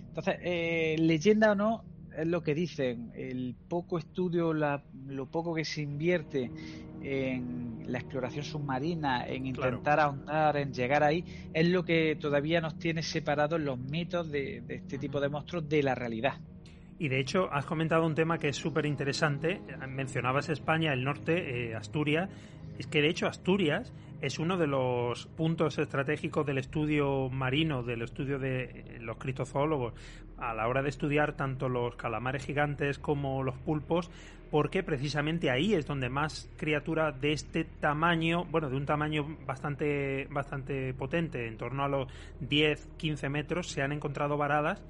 Entonces, 0.09 0.37
eh, 0.43 0.97
leyenda 0.99 1.53
o 1.53 1.55
no, 1.55 1.85
es 2.17 2.27
lo 2.27 2.43
que 2.43 2.55
dicen, 2.55 3.13
el 3.15 3.55
poco 3.69 3.99
estudio, 3.99 4.53
lo 4.53 5.27
poco 5.31 5.55
que 5.55 5.65
se 5.65 5.83
invierte 5.83 6.51
en 7.03 7.85
la 7.87 7.99
exploración 7.99 8.45
submarina, 8.45 9.27
en 9.27 9.47
intentar 9.47 10.01
ahondar, 10.01 10.57
en 10.57 10.73
llegar 10.73 11.03
ahí, 11.03 11.25
es 11.53 11.69
lo 11.69 11.85
que 11.85 12.17
todavía 12.17 12.61
nos 12.61 12.79
tiene 12.79 13.03
separados 13.03 13.61
los 13.61 13.79
mitos 13.79 14.31
de, 14.31 14.63
este 14.69 14.99
tipo 14.99 15.21
de 15.21 15.29
monstruos 15.29 15.69
de 15.69 15.83
la 15.83 15.95
realidad. 15.95 16.35
Y 16.99 17.09
de 17.09 17.19
hecho, 17.19 17.51
has 17.51 17.65
comentado 17.65 18.07
un 18.07 18.15
tema 18.15 18.39
que 18.39 18.49
es 18.49 18.57
súper 18.57 18.85
interesante. 18.85 19.61
Mencionabas 19.89 20.51
España, 20.51 20.93
el 20.93 21.03
norte, 21.03 21.71
eh, 21.71 21.75
Asturias. 21.75 22.29
Es 22.79 22.87
que 22.87 23.01
de 23.01 23.09
hecho 23.09 23.27
Asturias 23.27 23.93
es 24.21 24.39
uno 24.39 24.57
de 24.57 24.67
los 24.67 25.27
puntos 25.27 25.79
estratégicos 25.79 26.45
del 26.47 26.59
estudio 26.59 27.29
marino, 27.31 27.83
del 27.83 28.03
estudio 28.03 28.39
de 28.39 28.99
los 29.01 29.17
criptozoólogos, 29.17 29.95
a 30.39 30.55
la 30.55 30.69
hora 30.69 30.83
de 30.83 30.89
estudiar 30.89 31.35
tanto 31.35 31.69
los 31.69 31.97
calamares 31.97 32.45
gigantes 32.45 32.99
como 32.99 33.43
los 33.43 33.57
pulpos, 33.59 34.11
porque 34.51 34.83
precisamente 34.83 35.51
ahí 35.51 35.75
es 35.75 35.87
donde 35.87 36.09
más 36.09 36.51
criaturas 36.57 37.21
de 37.21 37.33
este 37.33 37.65
tamaño, 37.65 38.45
bueno, 38.47 38.69
de 38.69 38.77
un 38.77 38.87
tamaño 38.87 39.37
bastante, 39.47 40.27
bastante 40.31 40.93
potente, 40.95 41.47
en 41.47 41.57
torno 41.57 41.85
a 41.85 41.89
los 41.89 42.09
10-15 42.43 43.29
metros, 43.31 43.69
se 43.69 43.83
han 43.83 43.93
encontrado 43.93 44.37
varadas. 44.37 44.83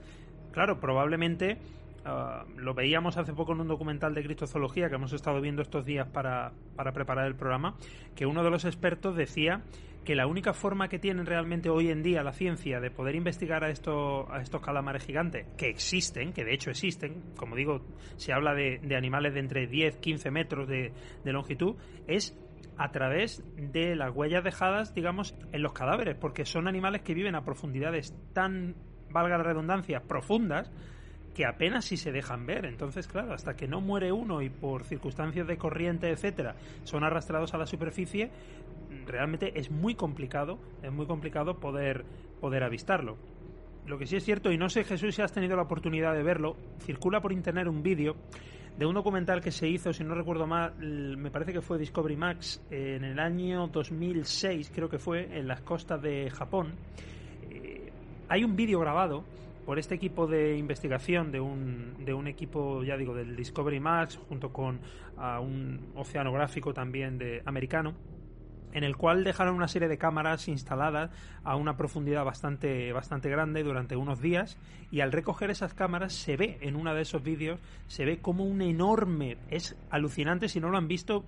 Claro, 0.53 0.81
probablemente 0.81 1.59
Ah, 2.05 2.45
lo 2.57 2.73
veíamos 2.73 3.19
hace 3.19 3.35
poco 3.35 3.53
en 3.53 3.61
un 3.61 3.69
documental 3.69 4.15
de 4.15 4.23
criptozoología 4.23 4.89
que 4.89 4.95
hemos 4.95 5.13
estado 5.13 5.41
viendo 5.41 5.61
estos 5.61 5.85
días 5.85 6.09
para, 6.09 6.53
para 6.75 6.93
preparar 6.93 7.27
el 7.27 7.35
programa, 7.35 7.77
que 8.15 8.25
uno 8.25 8.43
de 8.43 8.51
los 8.51 8.65
expertos 8.65 9.17
decía 9.17 9.63
que 10.05 10.15
la 10.15 10.27
única 10.27 10.55
forma 10.55 10.89
que 10.89 10.99
tienen 10.99 11.27
realmente 11.27 11.69
hoy 11.69 11.91
en 11.91 12.03
día 12.03 12.23
la 12.23 12.33
ciencia 12.33 12.81
de 12.81 12.91
poder 12.91 13.15
investigar 13.17 13.65
a, 13.65 13.71
estos 13.71 14.31
a 14.31 14.41
estos 14.41 14.63
calamares 14.63 15.05
gigantes, 15.05 15.47
que 15.59 15.69
existen, 15.69 16.33
que 16.33 16.43
de 16.43 16.55
hecho 16.55 16.71
existen, 16.71 17.23
como 17.37 17.55
digo, 17.55 17.83
se 18.17 18.33
habla 18.33 18.55
de, 18.55 18.79
de 18.79 18.97
animales 18.97 19.35
de 19.35 19.41
entre 19.41 19.67
10, 19.67 19.97
15 19.97 20.31
metros 20.31 20.69
de, 20.69 20.95
de 21.23 21.33
longitud, 21.33 21.77
es 22.07 22.35
a 22.79 22.93
través 22.93 23.45
de 23.57 23.95
las 23.95 24.11
huellas 24.17 24.43
dejadas, 24.43 24.95
digamos, 24.95 25.37
en 25.53 25.63
los 25.63 25.75
cadáveres, 25.75 26.17
porque 26.17 26.47
son 26.47 26.67
animales 26.67 27.03
que 27.03 27.13
viven 27.13 27.35
a 27.35 27.45
profundidades 27.45 28.15
tan, 28.33 28.75
valga 29.11 29.37
la 29.37 29.45
redundancia, 29.45 30.01
profundas, 30.01 30.73
que 31.41 31.47
apenas 31.47 31.87
si 31.87 31.97
se 31.97 32.13
dejan 32.13 32.45
ver. 32.45 32.67
Entonces, 32.67 33.09
claro, 33.09 33.33
hasta 33.33 33.57
que 33.57 33.67
no 33.67 33.81
muere 33.81 34.13
uno 34.13 34.43
y 34.43 34.51
por 34.51 34.85
circunstancias 34.85 35.47
de 35.47 35.57
corriente, 35.57 36.11
etcétera, 36.11 36.55
son 36.85 37.03
arrastrados 37.03 37.55
a 37.55 37.57
la 37.57 37.65
superficie, 37.65 38.31
realmente 39.07 39.59
es 39.59 39.71
muy 39.71 39.95
complicado, 39.95 40.59
es 40.83 40.93
muy 40.93 41.07
complicado 41.07 41.59
poder, 41.59 42.05
poder 42.43 42.63
avistarlo. 42.63 43.17
Lo 43.87 43.97
que 43.97 44.07
sí 44.07 44.17
es 44.17 44.25
cierto, 44.27 44.53
y 44.53 44.59
no 44.59 44.69
sé 44.69 44.85
Jesús 44.85 45.15
si 45.15 45.23
has 45.23 45.33
tenido 45.33 45.57
la 45.57 45.63
oportunidad 45.63 46.13
de 46.13 46.23
verlo, 46.23 46.57
circula 46.81 47.23
por 47.23 47.33
internet 47.33 47.69
un 47.69 47.83
vídeo 47.83 48.17
de 48.77 48.85
un 48.85 48.93
documental 48.93 49.41
que 49.41 49.51
se 49.51 49.67
hizo, 49.67 49.95
si 49.95 50.05
no 50.05 50.15
recuerdo 50.15 50.47
mal, 50.47 50.75
me 51.17 51.31
parece 51.31 51.55
que 51.55 51.63
fue 51.63 51.79
Discovery 51.79 52.17
Max, 52.17 52.63
en 52.71 53.03
el 53.03 53.19
año 53.19 53.67
2006, 53.69 54.73
creo 54.75 54.91
que 54.91 54.99
fue, 54.99 55.39
en 55.39 55.49
las 55.49 55.63
costas 55.63 56.03
de 56.03 56.29
Japón. 56.29 56.75
Eh, 57.51 57.91
hay 58.29 58.45
un 58.45 58.55
vídeo 58.57 58.79
grabado 58.79 59.25
por 59.65 59.79
este 59.79 59.95
equipo 59.95 60.27
de 60.27 60.57
investigación 60.57 61.31
de 61.31 61.41
un, 61.41 62.05
de 62.05 62.15
un 62.15 62.27
equipo, 62.27 62.83
ya 62.83 62.97
digo, 62.97 63.15
del 63.15 63.37
Discovery 63.37 63.81
Max, 63.81 64.19
junto 64.29 64.53
con 64.53 64.81
un 65.17 65.93
oceanográfico 65.95 66.73
también 66.73 67.19
de 67.19 67.43
americano 67.45 67.95
en 68.73 68.85
el 68.85 68.97
cual 68.97 69.25
dejaron 69.25 69.55
una 69.55 69.69
serie 69.69 69.89
de 69.89 69.99
cámaras 69.99 70.49
instaladas 70.49 71.11
a 71.45 71.57
una 71.57 71.77
profundidad 71.77 72.25
bastante, 72.25 72.93
bastante 72.93 73.29
grande 73.29 73.63
durante 73.63 73.97
unos 73.97 74.21
días 74.21 74.57
y 74.91 75.01
al 75.01 75.13
recoger 75.13 75.51
esas 75.51 75.75
cámaras 75.75 76.13
se 76.13 76.37
ve 76.37 76.59
en 76.61 76.77
uno 76.77 76.95
de 76.95 77.03
esos 77.03 77.23
vídeos, 77.23 77.61
se 77.87 78.05
ve 78.05 78.19
como 78.19 78.45
un 78.45 78.63
enorme, 78.63 79.39
es 79.49 79.77
alucinante, 79.91 80.49
si 80.49 80.61
no 80.61 80.71
lo 80.71 80.79
han 80.79 80.89
visto, 80.89 81.25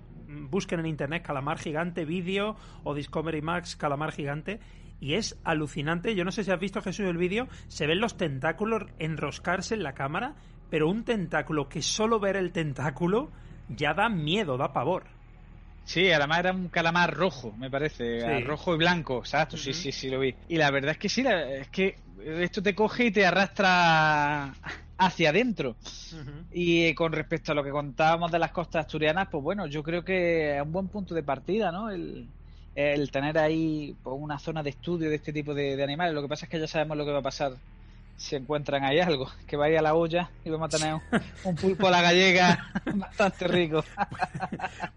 busquen 0.49 0.79
en 0.79 0.85
internet 0.85 1.23
Calamar 1.23 1.59
Gigante 1.59 2.05
vídeo 2.05 2.55
o 2.83 2.93
Discovery 2.93 3.41
Max 3.41 3.75
Calamar 3.75 4.11
Gigante 4.11 4.59
y 5.03 5.15
es 5.15 5.37
alucinante, 5.43 6.15
yo 6.15 6.23
no 6.23 6.31
sé 6.31 6.45
si 6.45 6.51
has 6.51 6.59
visto 6.61 6.81
Jesús 6.81 7.05
el 7.05 7.17
vídeo, 7.17 7.49
se 7.67 7.87
ven 7.87 7.99
los 7.99 8.15
tentáculos 8.15 8.83
enroscarse 8.99 9.75
en 9.75 9.83
la 9.83 9.91
cámara, 9.91 10.35
pero 10.69 10.89
un 10.89 11.03
tentáculo 11.03 11.67
que 11.67 11.81
solo 11.81 12.21
ver 12.21 12.37
el 12.37 12.53
tentáculo 12.53 13.29
ya 13.67 13.93
da 13.93 14.07
miedo, 14.07 14.55
da 14.55 14.71
pavor. 14.71 15.03
Sí, 15.83 16.09
además 16.09 16.39
era 16.39 16.53
un 16.53 16.69
calamar 16.69 17.13
rojo, 17.13 17.51
me 17.51 17.69
parece, 17.69 18.39
rojo 18.45 18.75
y 18.75 18.77
blanco, 18.77 19.17
exacto, 19.17 19.57
sí, 19.57 19.73
sí, 19.73 19.91
sí 19.91 20.09
lo 20.09 20.19
vi. 20.19 20.33
Y 20.47 20.55
la 20.55 20.71
verdad 20.71 20.91
es 20.91 20.97
que 20.97 21.09
sí, 21.09 21.25
es 21.27 21.67
que 21.67 21.97
esto 22.25 22.63
te 22.63 22.73
coge 22.73 23.07
y 23.07 23.11
te 23.11 23.25
arrastra 23.25 24.53
hacia 24.97 25.31
adentro. 25.31 25.75
Y 26.49 26.85
eh, 26.85 26.95
con 26.95 27.11
respecto 27.11 27.51
a 27.51 27.55
lo 27.55 27.63
que 27.65 27.71
contábamos 27.71 28.31
de 28.31 28.39
las 28.39 28.53
costas 28.53 28.85
asturianas, 28.85 29.27
pues 29.29 29.43
bueno, 29.43 29.67
yo 29.67 29.83
creo 29.83 30.05
que 30.05 30.55
es 30.55 30.61
un 30.61 30.71
buen 30.71 30.87
punto 30.87 31.13
de 31.13 31.23
partida, 31.23 31.73
¿no? 31.73 31.89
El, 31.89 32.29
tener 33.11 33.37
ahí 33.37 33.95
pues, 34.03 34.15
una 34.19 34.39
zona 34.39 34.63
de 34.63 34.71
estudio 34.71 35.09
de 35.09 35.15
este 35.15 35.33
tipo 35.33 35.53
de 35.53 35.81
animales. 35.83 36.13
Lo 36.13 36.21
que 36.21 36.27
pasa 36.27 36.45
es 36.45 36.49
que 36.49 36.59
ya 36.59 36.67
sabemos 36.67 36.97
lo 36.97 37.05
que 37.05 37.11
va 37.11 37.19
a 37.19 37.23
pasar 37.23 37.53
si 38.15 38.35
encuentran 38.35 38.83
ahí 38.83 38.99
algo, 38.99 39.29
que 39.47 39.55
vaya 39.55 39.79
a 39.79 39.81
la 39.81 39.95
olla 39.95 40.29
y 40.45 40.49
vamos 40.49 40.73
a 40.73 40.77
tener 40.77 40.95
un, 41.43 41.55
pulpo 41.61 41.87
a 41.87 41.91
la 41.91 42.01
gallega 42.01 42.71
bastante 42.95 43.47
rico. 43.47 43.83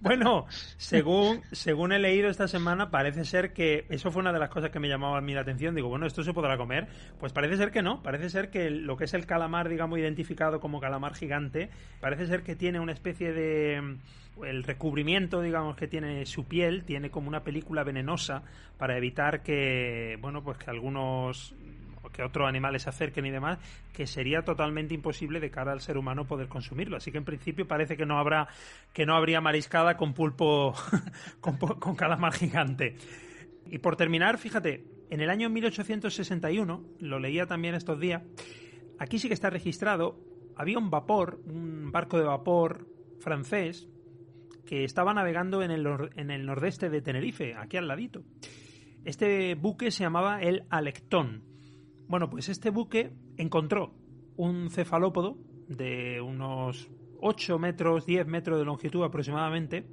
bueno, 0.01 0.47
según, 0.77 1.43
según 1.53 1.93
he 1.93 1.99
leído 1.99 2.29
esta 2.29 2.49
semana, 2.49 2.91
parece 2.91 3.25
ser 3.25 3.53
que 3.53 3.87
eso 3.89 4.11
fue 4.11 4.21
una 4.21 4.33
de 4.33 4.39
las 4.39 4.51
cosas 4.51 4.71
que 4.71 4.81
me 4.81 4.89
llamaba 4.89 5.19
a 5.19 5.21
mí 5.21 5.35
la 5.35 5.41
atención. 5.41 5.75
Digo, 5.75 5.89
bueno, 5.89 6.07
¿esto 6.07 6.23
se 6.23 6.33
podrá 6.33 6.57
comer? 6.57 6.89
Pues 7.19 7.33
parece 7.33 7.57
ser 7.57 7.71
que 7.71 7.83
no, 7.83 8.03
parece 8.03 8.31
ser 8.31 8.51
que 8.51 8.71
lo 8.71 8.97
que 8.97 9.05
es 9.05 9.15
el 9.15 9.27
calamar, 9.27 9.69
digamos, 9.69 9.99
identificado 9.99 10.61
como 10.61 10.81
calamar 10.81 11.15
gigante, 11.15 11.71
parece 12.01 12.27
ser 12.27 12.43
que 12.43 12.57
tiene 12.57 12.81
una 12.81 12.93
especie 12.93 13.33
de 13.33 13.99
el 14.45 14.65
recubrimiento, 14.65 15.41
digamos, 15.41 15.77
que 15.77 15.89
tiene 15.89 16.27
su 16.27 16.45
piel, 16.45 16.85
tiene 16.85 17.11
como 17.11 17.29
una 17.29 17.43
película 17.43 17.85
venenosa 17.85 18.43
para 18.77 18.97
evitar 18.97 19.43
que, 19.43 20.19
bueno, 20.21 20.43
pues 20.43 20.59
que 20.59 20.71
algunos 20.71 21.55
que 22.13 22.23
otros 22.23 22.49
animales 22.49 22.83
se 22.83 22.91
acerquen 22.91 23.27
y 23.27 23.31
demás, 23.31 23.59
que 23.93 24.07
sería 24.07 24.43
totalmente 24.43 24.95
imposible 24.95 25.41
de 25.41 25.51
cara 25.51 25.73
al 25.73 25.81
ser 25.81 25.99
humano 25.99 26.27
poder 26.27 26.49
consumirlo. 26.49 26.97
Así 26.97 27.13
que 27.13 27.19
en 27.19 27.25
principio 27.25 27.67
parece 27.67 27.97
que 27.97 28.07
no 28.07 28.19
habrá, 28.19 28.49
que 28.93 29.07
no 29.07 29.15
habría 29.15 29.41
mariscada 29.41 29.97
con 29.97 30.15
pulpo, 30.15 30.75
con, 31.41 31.97
calamar 31.97 32.33
gigante. 32.33 32.97
Y 33.67 33.79
por 33.79 33.97
terminar, 33.97 34.39
fíjate, 34.39 34.85
en 35.11 35.21
el 35.21 35.31
año 35.31 35.51
1861, 35.51 36.85
lo 37.01 37.19
leía 37.19 37.47
también 37.47 37.75
estos 37.75 37.99
días, 37.99 38.23
aquí 38.99 39.19
sí 39.19 39.29
que 39.29 39.35
está 39.35 39.51
registrado, 39.51 40.19
había 40.57 40.79
un 40.79 40.91
vapor, 40.91 41.41
un 41.47 41.91
barco 41.93 42.19
de 42.19 42.25
vapor 42.25 42.87
francés, 43.21 43.89
que 44.65 44.85
estaba 44.85 45.15
navegando 45.15 45.63
en 45.63 45.71
el, 45.71 45.87
en 46.17 46.31
el 46.31 46.45
nordeste 46.45 46.91
de 46.91 47.01
Tenerife, 47.01 47.55
aquí 47.55 47.77
al 47.77 47.87
ladito. 47.87 48.25
Este 49.05 49.55
buque 49.55 49.93
se 49.93 50.03
llamaba 50.03 50.41
el 50.41 50.65
Alectón 50.69 51.56
bueno, 52.09 52.31
pues 52.31 52.49
este 52.49 52.71
buque 52.71 53.13
encontró 53.37 53.93
un 54.37 54.71
cefalópodo 54.71 55.39
de 55.69 56.21
unos 56.21 56.91
8 57.21 57.59
metros, 57.59 58.07
10 58.07 58.27
metros 58.27 58.59
de 58.59 58.65
longitud 58.65 59.03
aproximadamente, 59.05 59.87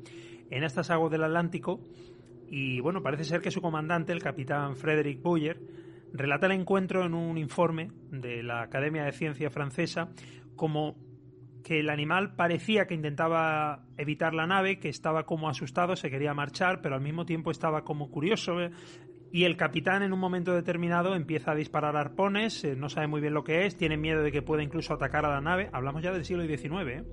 en 0.49 0.63
estas 0.63 0.89
aguas 0.89 1.11
del 1.11 1.23
Atlántico. 1.23 1.81
Y 2.47 2.79
bueno, 2.81 3.01
parece 3.01 3.23
ser 3.23 3.41
que 3.41 3.51
su 3.51 3.61
comandante, 3.61 4.13
el 4.13 4.21
capitán 4.21 4.75
Frederick 4.75 5.21
Boyer, 5.21 5.59
relata 6.13 6.45
el 6.45 6.51
encuentro 6.53 7.05
en 7.05 7.15
un 7.15 7.37
informe 7.37 7.91
de 8.11 8.43
la 8.43 8.61
Academia 8.61 9.03
de 9.03 9.11
Ciencia 9.11 9.49
Francesa 9.49 10.09
como 10.55 10.95
que 11.63 11.79
el 11.79 11.89
animal 11.89 12.35
parecía 12.35 12.85
que 12.85 12.93
intentaba 12.93 13.85
evitar 13.97 14.33
la 14.33 14.45
nave, 14.45 14.79
que 14.79 14.89
estaba 14.89 15.23
como 15.23 15.49
asustado, 15.49 15.95
se 15.95 16.11
quería 16.11 16.33
marchar, 16.33 16.81
pero 16.81 16.95
al 16.95 17.01
mismo 17.01 17.25
tiempo 17.25 17.49
estaba 17.49 17.83
como 17.83 18.11
curioso, 18.11 18.57
y 19.33 19.45
el 19.45 19.57
capitán 19.57 20.03
en 20.03 20.13
un 20.13 20.19
momento 20.19 20.53
determinado 20.53 21.15
empieza 21.15 21.53
a 21.53 21.55
disparar 21.55 21.97
arpones, 21.97 22.63
eh, 22.63 22.75
no 22.75 22.87
sabe 22.87 23.07
muy 23.07 23.19
bien 23.19 23.33
lo 23.33 23.43
que 23.43 23.65
es, 23.65 23.75
tiene 23.75 23.97
miedo 23.97 24.21
de 24.21 24.31
que 24.31 24.43
pueda 24.43 24.61
incluso 24.61 24.93
atacar 24.93 25.25
a 25.25 25.29
la 25.29 25.41
nave, 25.41 25.71
hablamos 25.73 26.03
ya 26.03 26.11
del 26.11 26.23
siglo 26.23 26.45
XIX, 26.45 26.69
¿eh? 26.87 27.03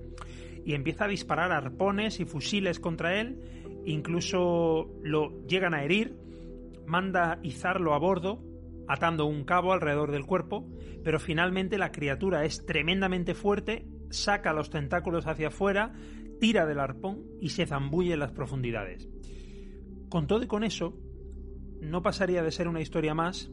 y 0.63 0.75
empieza 0.75 1.05
a 1.05 1.07
disparar 1.07 1.51
arpones 1.51 2.19
y 2.19 2.25
fusiles 2.25 2.79
contra 2.79 3.19
él, 3.19 3.41
incluso 3.87 4.91
lo 5.01 5.43
llegan 5.47 5.73
a 5.73 5.83
herir, 5.83 6.15
manda 6.85 7.39
izarlo 7.41 7.95
a 7.95 7.97
bordo, 7.97 8.43
atando 8.87 9.25
un 9.25 9.43
cabo 9.43 9.73
alrededor 9.73 10.11
del 10.11 10.27
cuerpo, 10.27 10.69
pero 11.03 11.19
finalmente 11.19 11.79
la 11.79 11.91
criatura 11.91 12.45
es 12.45 12.67
tremendamente 12.67 13.33
fuerte, 13.33 13.87
saca 14.11 14.53
los 14.53 14.69
tentáculos 14.69 15.25
hacia 15.25 15.47
afuera, 15.47 15.93
tira 16.39 16.67
del 16.67 16.81
arpón 16.81 17.23
y 17.41 17.49
se 17.49 17.65
zambulle 17.65 18.13
en 18.13 18.19
las 18.19 18.31
profundidades. 18.31 19.09
Con 20.07 20.27
todo 20.27 20.43
y 20.43 20.47
con 20.47 20.63
eso, 20.63 20.99
no 21.81 22.01
pasaría 22.01 22.43
de 22.43 22.51
ser 22.51 22.67
una 22.67 22.81
historia 22.81 23.13
más 23.13 23.51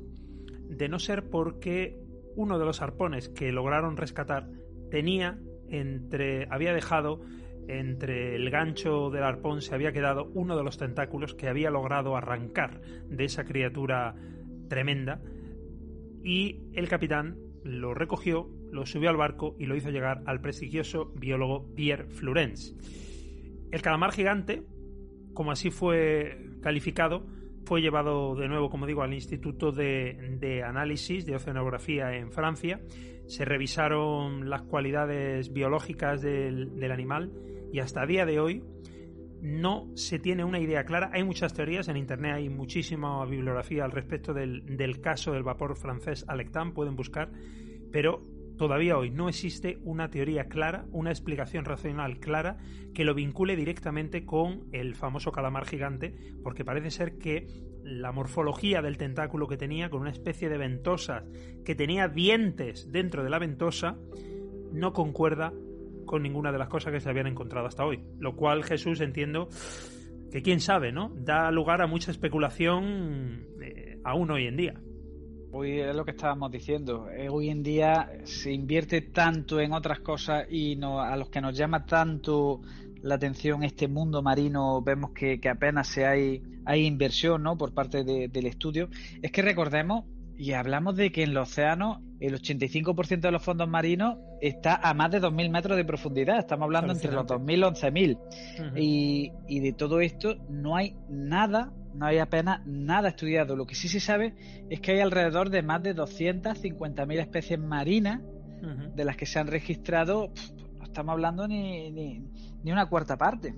de 0.68 0.88
no 0.88 0.98
ser 0.98 1.30
porque 1.30 2.00
uno 2.36 2.58
de 2.58 2.64
los 2.64 2.82
arpones 2.82 3.28
que 3.28 3.50
lograron 3.50 3.96
rescatar 3.96 4.48
tenía 4.90 5.38
entre 5.68 6.46
había 6.50 6.72
dejado 6.72 7.20
entre 7.66 8.36
el 8.36 8.48
gancho 8.50 9.10
del 9.10 9.24
arpón 9.24 9.60
se 9.60 9.74
había 9.74 9.92
quedado 9.92 10.30
uno 10.34 10.56
de 10.56 10.62
los 10.62 10.78
tentáculos 10.78 11.34
que 11.34 11.48
había 11.48 11.70
logrado 11.70 12.16
arrancar 12.16 12.80
de 13.08 13.24
esa 13.24 13.44
criatura 13.44 14.14
tremenda 14.68 15.20
y 16.22 16.60
el 16.74 16.88
capitán 16.88 17.38
lo 17.64 17.92
recogió, 17.94 18.48
lo 18.70 18.86
subió 18.86 19.10
al 19.10 19.16
barco 19.16 19.56
y 19.58 19.66
lo 19.66 19.76
hizo 19.76 19.90
llegar 19.90 20.22
al 20.26 20.40
prestigioso 20.40 21.12
biólogo 21.16 21.74
Pierre 21.74 22.08
Florence. 22.08 22.74
El 23.70 23.82
calamar 23.82 24.12
gigante, 24.12 24.62
como 25.34 25.52
así 25.52 25.70
fue 25.70 26.56
calificado, 26.62 27.26
fue 27.68 27.82
llevado 27.82 28.34
de 28.34 28.48
nuevo, 28.48 28.70
como 28.70 28.86
digo, 28.86 29.02
al 29.02 29.12
Instituto 29.12 29.72
de, 29.72 30.62
Análisis 30.66 31.26
de 31.26 31.36
Oceanografía 31.36 32.14
en 32.14 32.32
Francia. 32.32 32.80
Se 33.26 33.44
revisaron 33.44 34.48
las 34.48 34.62
cualidades 34.62 35.52
biológicas 35.52 36.22
del, 36.22 36.90
animal 36.90 37.30
y 37.70 37.80
hasta 37.80 38.06
día 38.06 38.24
de 38.24 38.40
hoy 38.40 38.64
no 39.42 39.90
se 39.96 40.18
tiene 40.18 40.44
una 40.44 40.60
idea 40.60 40.84
clara. 40.84 41.10
Hay 41.12 41.24
muchas 41.24 41.52
teorías, 41.52 41.88
en 41.88 41.98
Internet 41.98 42.36
hay 42.36 42.48
muchísima 42.48 43.22
bibliografía 43.26 43.84
al 43.84 43.92
respecto 43.92 44.32
del, 44.32 44.64
del 44.78 45.02
caso 45.02 45.32
del 45.32 45.42
vapor 45.42 45.76
francés 45.76 46.24
Alectan, 46.26 46.72
pueden 46.72 46.96
buscar, 46.96 47.30
pero 47.92 48.22
Todavía 48.58 48.98
hoy 48.98 49.10
no 49.10 49.28
existe 49.28 49.78
una 49.84 50.10
teoría 50.10 50.48
clara, 50.48 50.84
una 50.90 51.10
explicación 51.10 51.64
racional 51.64 52.18
clara 52.18 52.58
que 52.92 53.04
lo 53.04 53.14
vincule 53.14 53.54
directamente 53.54 54.26
con 54.26 54.64
el 54.72 54.96
famoso 54.96 55.30
calamar 55.30 55.64
gigante, 55.64 56.12
porque 56.42 56.64
parece 56.64 56.90
ser 56.90 57.18
que 57.18 57.46
la 57.84 58.10
morfología 58.10 58.82
del 58.82 58.98
tentáculo 58.98 59.46
que 59.46 59.56
tenía, 59.56 59.90
con 59.90 60.00
una 60.00 60.10
especie 60.10 60.48
de 60.48 60.58
ventosas 60.58 61.22
que 61.64 61.76
tenía 61.76 62.08
dientes 62.08 62.90
dentro 62.90 63.22
de 63.22 63.30
la 63.30 63.38
ventosa, 63.38 63.96
no 64.72 64.92
concuerda 64.92 65.52
con 66.04 66.24
ninguna 66.24 66.50
de 66.50 66.58
las 66.58 66.68
cosas 66.68 66.92
que 66.92 67.00
se 67.00 67.08
habían 67.08 67.28
encontrado 67.28 67.68
hasta 67.68 67.86
hoy. 67.86 68.02
Lo 68.18 68.34
cual 68.34 68.64
Jesús 68.64 69.00
entiendo 69.00 69.48
que 70.32 70.42
quién 70.42 70.58
sabe, 70.58 70.90
¿no? 70.90 71.14
Da 71.14 71.52
lugar 71.52 71.80
a 71.80 71.86
mucha 71.86 72.10
especulación 72.10 73.46
eh, 73.62 74.00
aún 74.02 74.32
hoy 74.32 74.46
en 74.48 74.56
día. 74.56 74.74
Hoy 75.50 75.80
es 75.80 75.96
lo 75.96 76.04
que 76.04 76.10
estábamos 76.10 76.52
diciendo. 76.52 77.08
Eh, 77.10 77.28
hoy 77.30 77.48
en 77.48 77.62
día 77.62 78.10
se 78.24 78.52
invierte 78.52 79.00
tanto 79.00 79.60
en 79.60 79.72
otras 79.72 80.00
cosas 80.00 80.46
y 80.50 80.76
no, 80.76 81.00
a 81.00 81.16
los 81.16 81.30
que 81.30 81.40
nos 81.40 81.56
llama 81.56 81.86
tanto 81.86 82.60
la 83.02 83.14
atención 83.14 83.64
este 83.64 83.88
mundo 83.88 84.22
marino, 84.22 84.82
vemos 84.82 85.12
que, 85.12 85.40
apenas 85.48 85.88
se 85.88 86.06
hay, 86.06 86.42
hay 86.66 86.84
inversión 86.84 87.42
¿no? 87.42 87.56
por 87.56 87.72
parte 87.72 88.04
del 88.04 88.46
estudio. 88.46 88.90
Es 89.22 89.32
que 89.32 89.40
recordemos 89.40 90.04
y 90.36 90.52
hablamos 90.52 90.96
de 90.96 91.10
que 91.10 91.22
en 91.22 91.32
los 91.32 91.48
océanos 91.50 91.98
el 92.20 92.34
85% 92.34 93.20
de 93.20 93.30
los 93.30 93.42
fondos 93.42 93.68
marinos 93.68 94.18
está 94.40 94.76
a 94.76 94.92
más 94.94 95.10
de 95.10 95.20
2.000 95.20 95.50
metros 95.50 95.76
de 95.76 95.84
profundidad. 95.84 96.38
Estamos 96.38 96.64
hablando 96.64 96.92
entre 96.92 97.12
los 97.12 97.26
2.000 97.26 97.56
y 97.56 97.60
11.000. 97.60 98.72
y, 98.76 99.32
y 99.46 99.60
de 99.60 99.72
todo 99.72 100.00
esto 100.00 100.36
no 100.48 100.76
hay 100.76 100.96
nada 101.08 101.72
no 101.94 102.06
hay 102.06 102.18
apenas 102.18 102.64
nada 102.64 103.08
estudiado. 103.08 103.56
Lo 103.56 103.66
que 103.66 103.74
sí 103.74 103.88
se 103.88 104.00
sabe 104.00 104.34
es 104.70 104.80
que 104.80 104.92
hay 104.92 105.00
alrededor 105.00 105.50
de 105.50 105.62
más 105.62 105.82
de 105.82 105.96
250.000 105.96 107.20
especies 107.20 107.58
marinas 107.58 108.20
de 108.94 109.04
las 109.04 109.16
que 109.16 109.26
se 109.26 109.38
han 109.38 109.46
registrado, 109.46 110.32
no 110.78 110.84
estamos 110.84 111.12
hablando 111.12 111.46
ni, 111.46 111.90
ni, 111.90 112.72
una 112.72 112.86
cuarta 112.86 113.16
parte. 113.16 113.54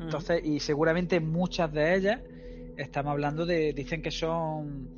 Entonces, 0.00 0.40
y 0.44 0.60
seguramente 0.60 1.20
muchas 1.20 1.72
de 1.72 1.94
ellas 1.94 2.20
estamos 2.76 3.12
hablando 3.12 3.46
de, 3.46 3.72
dicen 3.72 4.02
que 4.02 4.10
son 4.10 4.88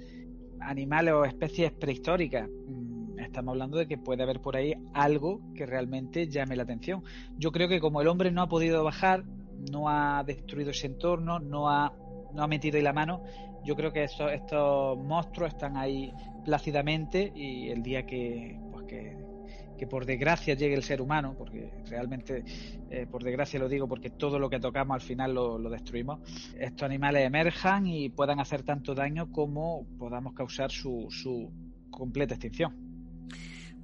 animales 0.61 1.13
o 1.15 1.25
especies 1.25 1.73
prehistóricas. 1.73 2.49
Estamos 3.23 3.53
hablando 3.53 3.79
de 3.79 3.87
que 3.87 3.99
puede 3.99 4.23
haber 4.23 4.41
por 4.41 4.57
ahí 4.57 4.75
algo 4.95 5.41
que 5.55 5.67
realmente 5.67 6.29
llame 6.29 6.57
la 6.57 6.65
atención. 6.65 7.03
Yo 7.39 7.53
creo 7.53 7.69
que 7.69 7.81
como 7.81 8.01
el 8.01 8.09
hombre 8.09 8.31
no 8.31 8.43
ha 8.43 8.49
podido 8.49 8.83
bajar, 8.85 9.25
no 9.71 9.89
ha 9.89 10.25
destruido 10.25 10.71
ese 10.71 10.87
entorno, 10.87 11.39
no 11.39 11.71
ha, 11.71 11.93
metido 12.49 12.77
ahí 12.77 12.83
la 12.83 12.93
mano, 12.93 13.23
yo 13.65 13.77
creo 13.77 13.93
que 13.93 14.05
estos, 14.05 14.33
estos 14.33 14.99
monstruos 14.99 15.53
están 15.53 15.77
ahí 15.77 16.13
plácidamente 16.45 17.33
y 17.35 17.69
el 17.69 17.83
día 17.83 18.05
que, 18.05 18.59
pues 18.73 18.87
que, 18.87 19.17
que 19.79 19.87
por 19.87 20.05
desgracia 20.05 20.55
llegue 20.55 20.75
el 20.75 20.83
ser 20.83 21.01
humano, 21.01 21.35
porque 21.37 21.71
realmente 21.89 22.45
eh, 22.91 23.07
por 23.11 23.23
desgracia 23.23 23.61
lo 23.61 23.69
digo 23.69 23.87
porque 23.87 24.11
todo 24.11 24.39
lo 24.39 24.51
que 24.51 24.59
tocamos 24.59 24.95
al 24.95 25.01
final 25.01 25.35
lo, 25.35 25.59
lo, 25.59 25.71
destruimos, 25.71 26.21
estos 26.59 26.83
animales 26.83 27.25
emerjan 27.25 27.87
y 27.87 28.09
puedan 28.09 28.41
hacer 28.41 28.63
tanto 28.63 28.95
daño 28.95 29.31
como 29.31 29.87
podamos 29.99 30.35
causar 30.35 30.71
su, 30.71 31.07
su 31.11 31.53
completa 31.91 32.35
extinción. 32.35 32.92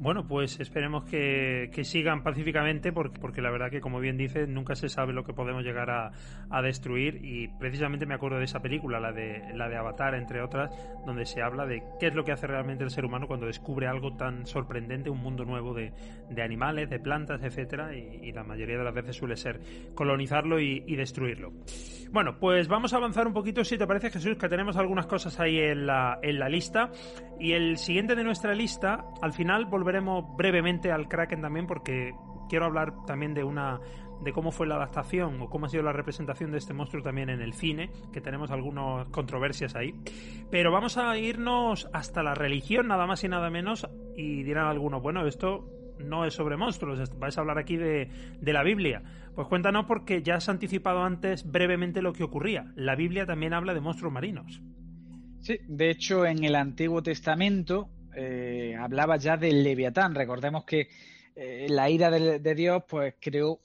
Bueno, 0.00 0.28
pues 0.28 0.60
esperemos 0.60 1.04
que, 1.06 1.70
que 1.74 1.82
sigan 1.82 2.22
pacíficamente 2.22 2.92
porque, 2.92 3.18
porque, 3.18 3.42
la 3.42 3.50
verdad 3.50 3.68
que, 3.68 3.80
como 3.80 3.98
bien 3.98 4.16
dice, 4.16 4.46
nunca 4.46 4.76
se 4.76 4.88
sabe 4.88 5.12
lo 5.12 5.24
que 5.24 5.32
podemos 5.32 5.64
llegar 5.64 5.90
a, 5.90 6.12
a, 6.50 6.62
destruir 6.62 7.18
y 7.24 7.48
precisamente 7.58 8.06
me 8.06 8.14
acuerdo 8.14 8.38
de 8.38 8.44
esa 8.44 8.60
película, 8.60 9.00
la 9.00 9.10
de, 9.10 9.42
la 9.54 9.68
de 9.68 9.76
Avatar, 9.76 10.14
entre 10.14 10.40
otras, 10.40 10.70
donde 11.04 11.26
se 11.26 11.42
habla 11.42 11.66
de 11.66 11.82
qué 11.98 12.06
es 12.06 12.14
lo 12.14 12.24
que 12.24 12.30
hace 12.30 12.46
realmente 12.46 12.84
el 12.84 12.90
ser 12.90 13.04
humano 13.04 13.26
cuando 13.26 13.46
descubre 13.46 13.88
algo 13.88 14.14
tan 14.14 14.46
sorprendente, 14.46 15.10
un 15.10 15.18
mundo 15.18 15.44
nuevo 15.44 15.74
de, 15.74 15.92
de 16.30 16.42
animales, 16.42 16.88
de 16.90 17.00
plantas, 17.00 17.42
etcétera, 17.42 17.92
y, 17.96 18.30
la 18.30 18.44
mayoría 18.44 18.78
de 18.78 18.84
las 18.84 18.94
veces 18.94 19.16
suele 19.16 19.36
ser 19.36 19.58
colonizarlo 19.96 20.60
y, 20.60 20.84
y, 20.86 20.94
destruirlo. 20.94 21.50
Bueno, 22.12 22.38
pues 22.38 22.68
vamos 22.68 22.92
a 22.92 22.98
avanzar 22.98 23.26
un 23.26 23.32
poquito, 23.32 23.64
si 23.64 23.76
te 23.76 23.86
parece, 23.86 24.10
Jesús, 24.10 24.36
que 24.36 24.48
tenemos 24.48 24.76
algunas 24.76 25.06
cosas 25.06 25.40
ahí 25.40 25.58
en 25.58 25.86
la, 25.86 26.20
en 26.22 26.38
la 26.38 26.48
lista 26.48 26.92
y 27.40 27.52
el 27.52 27.78
siguiente 27.78 28.14
de 28.14 28.22
nuestra 28.22 28.54
lista, 28.54 29.04
al 29.22 29.32
final 29.32 29.64
volveremos 29.64 29.87
volveremos 29.88 30.36
brevemente 30.36 30.92
al 30.92 31.08
Kraken 31.08 31.40
también 31.40 31.66
porque 31.66 32.12
quiero 32.50 32.66
hablar 32.66 33.06
también 33.06 33.32
de 33.32 33.42
una 33.42 33.80
de 34.20 34.32
cómo 34.34 34.52
fue 34.52 34.66
la 34.66 34.74
adaptación 34.74 35.40
o 35.40 35.48
cómo 35.48 35.64
ha 35.64 35.68
sido 35.70 35.82
la 35.82 35.94
representación 35.94 36.50
de 36.50 36.58
este 36.58 36.74
monstruo 36.74 37.02
también 37.02 37.30
en 37.30 37.40
el 37.40 37.54
cine, 37.54 37.88
que 38.12 38.20
tenemos 38.20 38.50
algunas 38.50 39.08
controversias 39.08 39.74
ahí. 39.76 39.94
Pero 40.50 40.70
vamos 40.70 40.98
a 40.98 41.16
irnos 41.16 41.88
hasta 41.94 42.22
la 42.22 42.34
religión, 42.34 42.88
nada 42.88 43.06
más 43.06 43.24
y 43.24 43.28
nada 43.28 43.48
menos, 43.48 43.88
y 44.14 44.42
dirán 44.42 44.66
algunos, 44.66 45.00
bueno, 45.00 45.26
esto 45.26 45.70
no 45.98 46.26
es 46.26 46.34
sobre 46.34 46.58
monstruos, 46.58 47.00
vais 47.18 47.38
a 47.38 47.40
hablar 47.40 47.56
aquí 47.56 47.78
de, 47.78 48.10
de 48.38 48.52
la 48.52 48.62
Biblia. 48.62 49.02
Pues 49.34 49.48
cuéntanos 49.48 49.86
porque 49.86 50.22
ya 50.22 50.34
has 50.34 50.50
anticipado 50.50 51.02
antes 51.02 51.50
brevemente 51.50 52.02
lo 52.02 52.12
que 52.12 52.24
ocurría. 52.24 52.72
La 52.76 52.94
Biblia 52.94 53.24
también 53.24 53.54
habla 53.54 53.72
de 53.72 53.80
monstruos 53.80 54.12
marinos. 54.12 54.60
Sí, 55.40 55.56
de 55.66 55.88
hecho 55.88 56.26
en 56.26 56.44
el 56.44 56.56
Antiguo 56.56 57.02
Testamento 57.02 57.88
eh, 58.20 58.74
hablaba 58.76 59.16
ya 59.16 59.36
del 59.36 59.62
Leviatán. 59.62 60.12
Recordemos 60.12 60.64
que 60.64 60.88
eh, 61.36 61.66
la 61.68 61.88
ira 61.88 62.10
de, 62.10 62.54
Dios, 62.56 62.82
pues 62.88 63.14
creó 63.20 63.60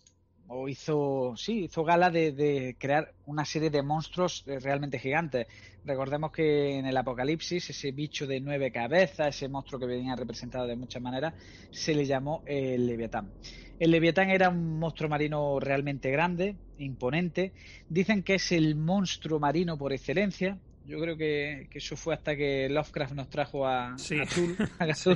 o 0.48 0.70
hizo, 0.70 1.34
sí, 1.36 1.64
hizo 1.64 1.84
gala 1.84 2.12
de, 2.12 2.34
de, 2.34 2.76
crear 2.78 3.14
una 3.26 3.46
serie 3.46 3.72
de 3.72 3.82
monstruos 3.82 4.44
eh, 4.46 4.60
realmente 4.60 5.00
gigantes. 5.00 5.48
Recordemos 5.84 6.32
que 6.32 6.78
en 6.78 6.86
el 6.86 6.96
Apocalipsis, 6.96 7.68
ese 7.72 7.92
bicho 7.94 8.28
de 8.28 8.40
nueve 8.42 8.72
cabezas, 8.72 9.36
ese 9.36 9.50
monstruo 9.50 9.80
que 9.80 9.88
venía 9.88 10.16
representado 10.16 10.68
de 10.68 10.76
muchas 10.76 11.02
maneras, 11.02 11.34
se 11.72 11.96
le 11.96 12.06
llamó 12.06 12.44
el 12.46 12.86
Leviatán. 12.86 13.32
El 13.80 13.90
Leviatán 13.90 14.30
era 14.30 14.50
un 14.50 14.78
monstruo 14.78 15.10
marino 15.10 15.60
realmente 15.60 16.12
grande, 16.12 16.56
imponente. 16.78 17.54
Dicen 17.90 18.22
que 18.22 18.36
es 18.36 18.52
el 18.52 18.76
monstruo 18.76 19.40
marino 19.40 19.80
por 19.80 19.94
excelencia. 19.94 20.60
Yo 20.86 21.00
creo 21.00 21.16
que, 21.16 21.68
que, 21.70 21.78
eso 21.78 21.96
fue 21.96 22.14
hasta 22.14 22.36
que 22.36 22.68
Lovecraft 22.70 23.14
nos 23.14 23.30
trajo 23.30 23.66
a, 23.66 23.98
sí. 23.98 24.20
a 24.20 24.26
Tul, 24.26 24.58
a 24.80 24.94
sí, 24.94 25.16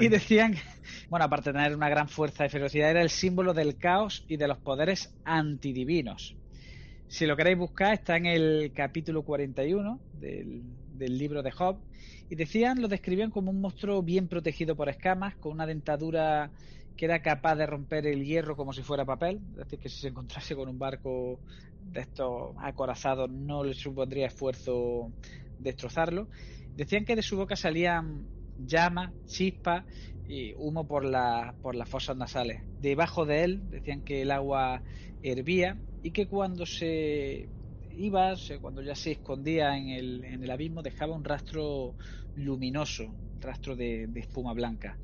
y 0.00 0.08
decían 0.08 0.54
que, 0.54 0.60
bueno, 1.08 1.24
aparte 1.24 1.50
de 1.50 1.54
tener 1.54 1.74
una 1.74 1.88
gran 1.88 2.08
fuerza 2.08 2.44
y 2.44 2.50
ferocidad, 2.50 2.90
era 2.90 3.00
el 3.00 3.08
símbolo 3.08 3.54
del 3.54 3.78
caos 3.78 4.24
y 4.28 4.36
de 4.36 4.46
los 4.46 4.58
poderes 4.58 5.14
antidivinos. 5.24 6.36
Si 7.08 7.24
lo 7.24 7.36
queréis 7.36 7.56
buscar, 7.56 7.94
está 7.94 8.16
en 8.16 8.26
el 8.26 8.72
capítulo 8.74 9.22
41 9.22 10.00
del, 10.20 10.62
del 10.94 11.18
libro 11.18 11.42
de 11.42 11.50
Job. 11.50 11.78
Y 12.28 12.34
decían, 12.34 12.82
lo 12.82 12.88
describían 12.88 13.30
como 13.30 13.50
un 13.50 13.60
monstruo 13.60 14.02
bien 14.02 14.28
protegido 14.28 14.74
por 14.74 14.88
escamas, 14.88 15.36
con 15.36 15.52
una 15.52 15.66
dentadura 15.66 16.50
que 16.96 17.04
era 17.04 17.20
capaz 17.20 17.56
de 17.56 17.66
romper 17.66 18.06
el 18.06 18.24
hierro 18.24 18.56
como 18.56 18.72
si 18.72 18.82
fuera 18.82 19.04
papel, 19.04 19.40
es 19.50 19.56
decir, 19.56 19.78
que 19.78 19.88
si 19.88 20.00
se 20.00 20.08
encontrase 20.08 20.56
con 20.56 20.68
un 20.68 20.78
barco 20.78 21.40
de 21.82 22.00
estos 22.00 22.54
acorazados 22.58 23.30
no 23.30 23.62
le 23.62 23.74
supondría 23.74 24.26
esfuerzo 24.26 25.12
destrozarlo. 25.58 26.28
Decían 26.74 27.04
que 27.04 27.16
de 27.16 27.22
su 27.22 27.36
boca 27.36 27.56
salían 27.56 28.28
llamas, 28.56 29.14
chispas 29.26 29.84
y 30.26 30.54
humo 30.56 30.86
por, 30.86 31.04
por 31.60 31.74
las 31.74 31.88
fosas 31.88 32.16
nasales. 32.16 32.62
Debajo 32.78 33.26
de 33.26 33.44
él 33.44 33.70
decían 33.70 34.02
que 34.02 34.22
el 34.22 34.30
agua 34.30 34.82
hervía 35.22 35.80
y 36.02 36.12
que 36.12 36.26
cuando 36.26 36.66
se 36.66 37.50
iba, 37.90 38.34
cuando 38.60 38.82
ya 38.82 38.94
se 38.94 39.12
escondía 39.12 39.76
en 39.76 39.90
el, 39.90 40.24
en 40.24 40.42
el 40.42 40.50
abismo, 40.50 40.82
dejaba 40.82 41.14
un 41.14 41.24
rastro 41.24 41.96
luminoso, 42.34 43.14
rastro 43.40 43.76
de 43.76 44.08
espuma 44.16 44.52
blanca. 44.52 44.98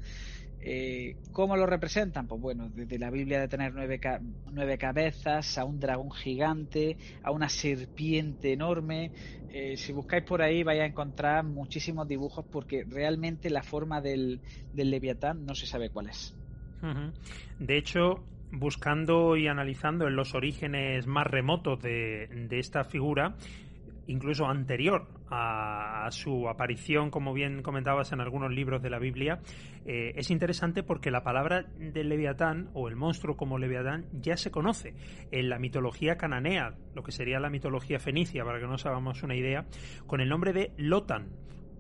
Eh, 0.64 1.16
¿Cómo 1.33 1.57
lo 1.57 1.66
representan? 1.66 2.29
Pues 2.29 2.40
bueno, 2.40 2.68
desde 2.70 2.96
la 2.96 3.11
Biblia 3.11 3.40
de 3.40 3.48
tener 3.48 3.75
nueve, 3.75 4.01
nueve, 4.53 4.79
cabezas, 4.79 5.59
a 5.59 5.64
un 5.64 5.81
dragón 5.81 6.12
gigante, 6.12 6.96
a 7.22 7.33
una 7.33 7.48
serpiente 7.48 8.53
enorme. 8.53 9.11
Eh, 9.48 9.77
si 9.77 9.92
buscáis 9.92 10.22
por 10.22 10.40
ahí 10.40 10.62
vais 10.62 10.81
a 10.81 10.87
encontrar 10.87 11.44
muchísimos 11.44 12.07
dibujos 12.07 12.44
porque 12.48 12.85
realmente 12.88 13.51
la 13.51 13.64
forma 13.64 14.01
del, 14.01 14.40
Leviatán 14.72 15.44
no 15.44 15.55
se 15.57 15.66
sabe 15.66 15.90
cuál 15.90 16.09
es. 16.09 16.38
De 17.59 17.77
hecho, 17.77 18.25
buscando 18.53 19.37
y 19.37 19.48
analizando 19.48 20.07
en 20.07 20.14
los 20.16 20.35
orígenes 20.35 21.07
más 21.07 21.27
remotos 21.27 21.81
de 21.83 22.29
esta 22.51 22.85
figura, 22.85 23.37
incluso 24.12 24.46
anterior 24.46 25.09
a, 25.31 26.09
su 26.11 26.48
aparición, 26.48 27.11
como 27.11 27.33
bien 27.33 27.62
comentabas 27.62 28.12
en 28.12 28.20
algunos 28.20 28.53
libros 28.53 28.83
de 28.83 28.90
la 28.90 28.98
Biblia, 28.98 29.40
eh, 29.87 30.12
es 30.16 30.31
interesante 30.31 30.83
porque 30.83 31.11
la 31.11 31.22
palabra 31.22 31.64
del 31.79 32.11
Leviatán 32.11 32.68
o 32.75 32.88
el 32.88 32.96
monstruo 32.96 33.37
como 33.37 33.59
Leviatán 33.59 34.07
ya 34.12 34.37
se 34.37 34.51
conoce 34.51 34.94
en 35.31 35.48
la 35.48 35.59
mitología 35.59 36.16
cananea, 36.16 36.75
lo 36.94 37.03
que 37.03 37.12
sería 37.12 37.40
la 37.40 37.51
mitología 37.51 37.98
fenicia, 37.98 38.44
para 38.44 38.61
que 38.61 38.66
nos 38.66 38.85
hagamos 38.85 39.22
una 39.22 39.35
idea, 39.35 39.66
con 40.07 40.20
el 40.20 40.29
nombre 40.29 40.53
de 40.53 40.72
Lotan. 40.77 41.31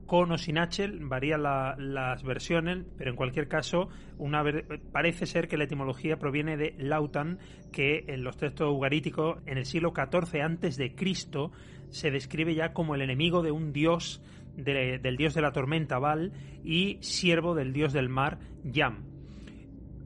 Con 0.06 0.30
o 0.30 0.36
sin 0.36 0.58
H, 0.58 0.90
varían 1.00 1.42
la, 1.42 1.74
las 1.78 2.22
versiones, 2.22 2.84
pero 2.98 3.10
en 3.10 3.16
cualquier 3.16 3.48
caso 3.48 3.88
una 4.18 4.44
parece 4.92 5.24
ser 5.24 5.48
que 5.48 5.56
la 5.56 5.64
etimología 5.64 6.18
proviene 6.18 6.58
de 6.58 6.74
Lautan, 6.76 7.38
que 7.70 8.04
en 8.08 8.22
los 8.22 8.36
textos 8.36 8.70
ugaríticos 8.70 9.38
en 9.46 9.56
el 9.56 9.64
siglo 9.64 9.94
XIV 9.94 10.94
Cristo 10.94 11.52
se 11.92 12.10
describe 12.10 12.54
ya 12.54 12.72
como 12.72 12.94
el 12.94 13.02
enemigo 13.02 13.42
de 13.42 13.52
un 13.52 13.72
dios 13.72 14.22
de, 14.56 14.98
del 14.98 15.16
dios 15.16 15.34
de 15.34 15.42
la 15.42 15.52
tormenta 15.52 15.98
Val 15.98 16.32
y 16.64 16.98
siervo 17.00 17.54
del 17.54 17.72
dios 17.72 17.92
del 17.92 18.08
mar 18.08 18.38
Yam. 18.64 19.04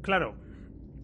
Claro, 0.03 0.35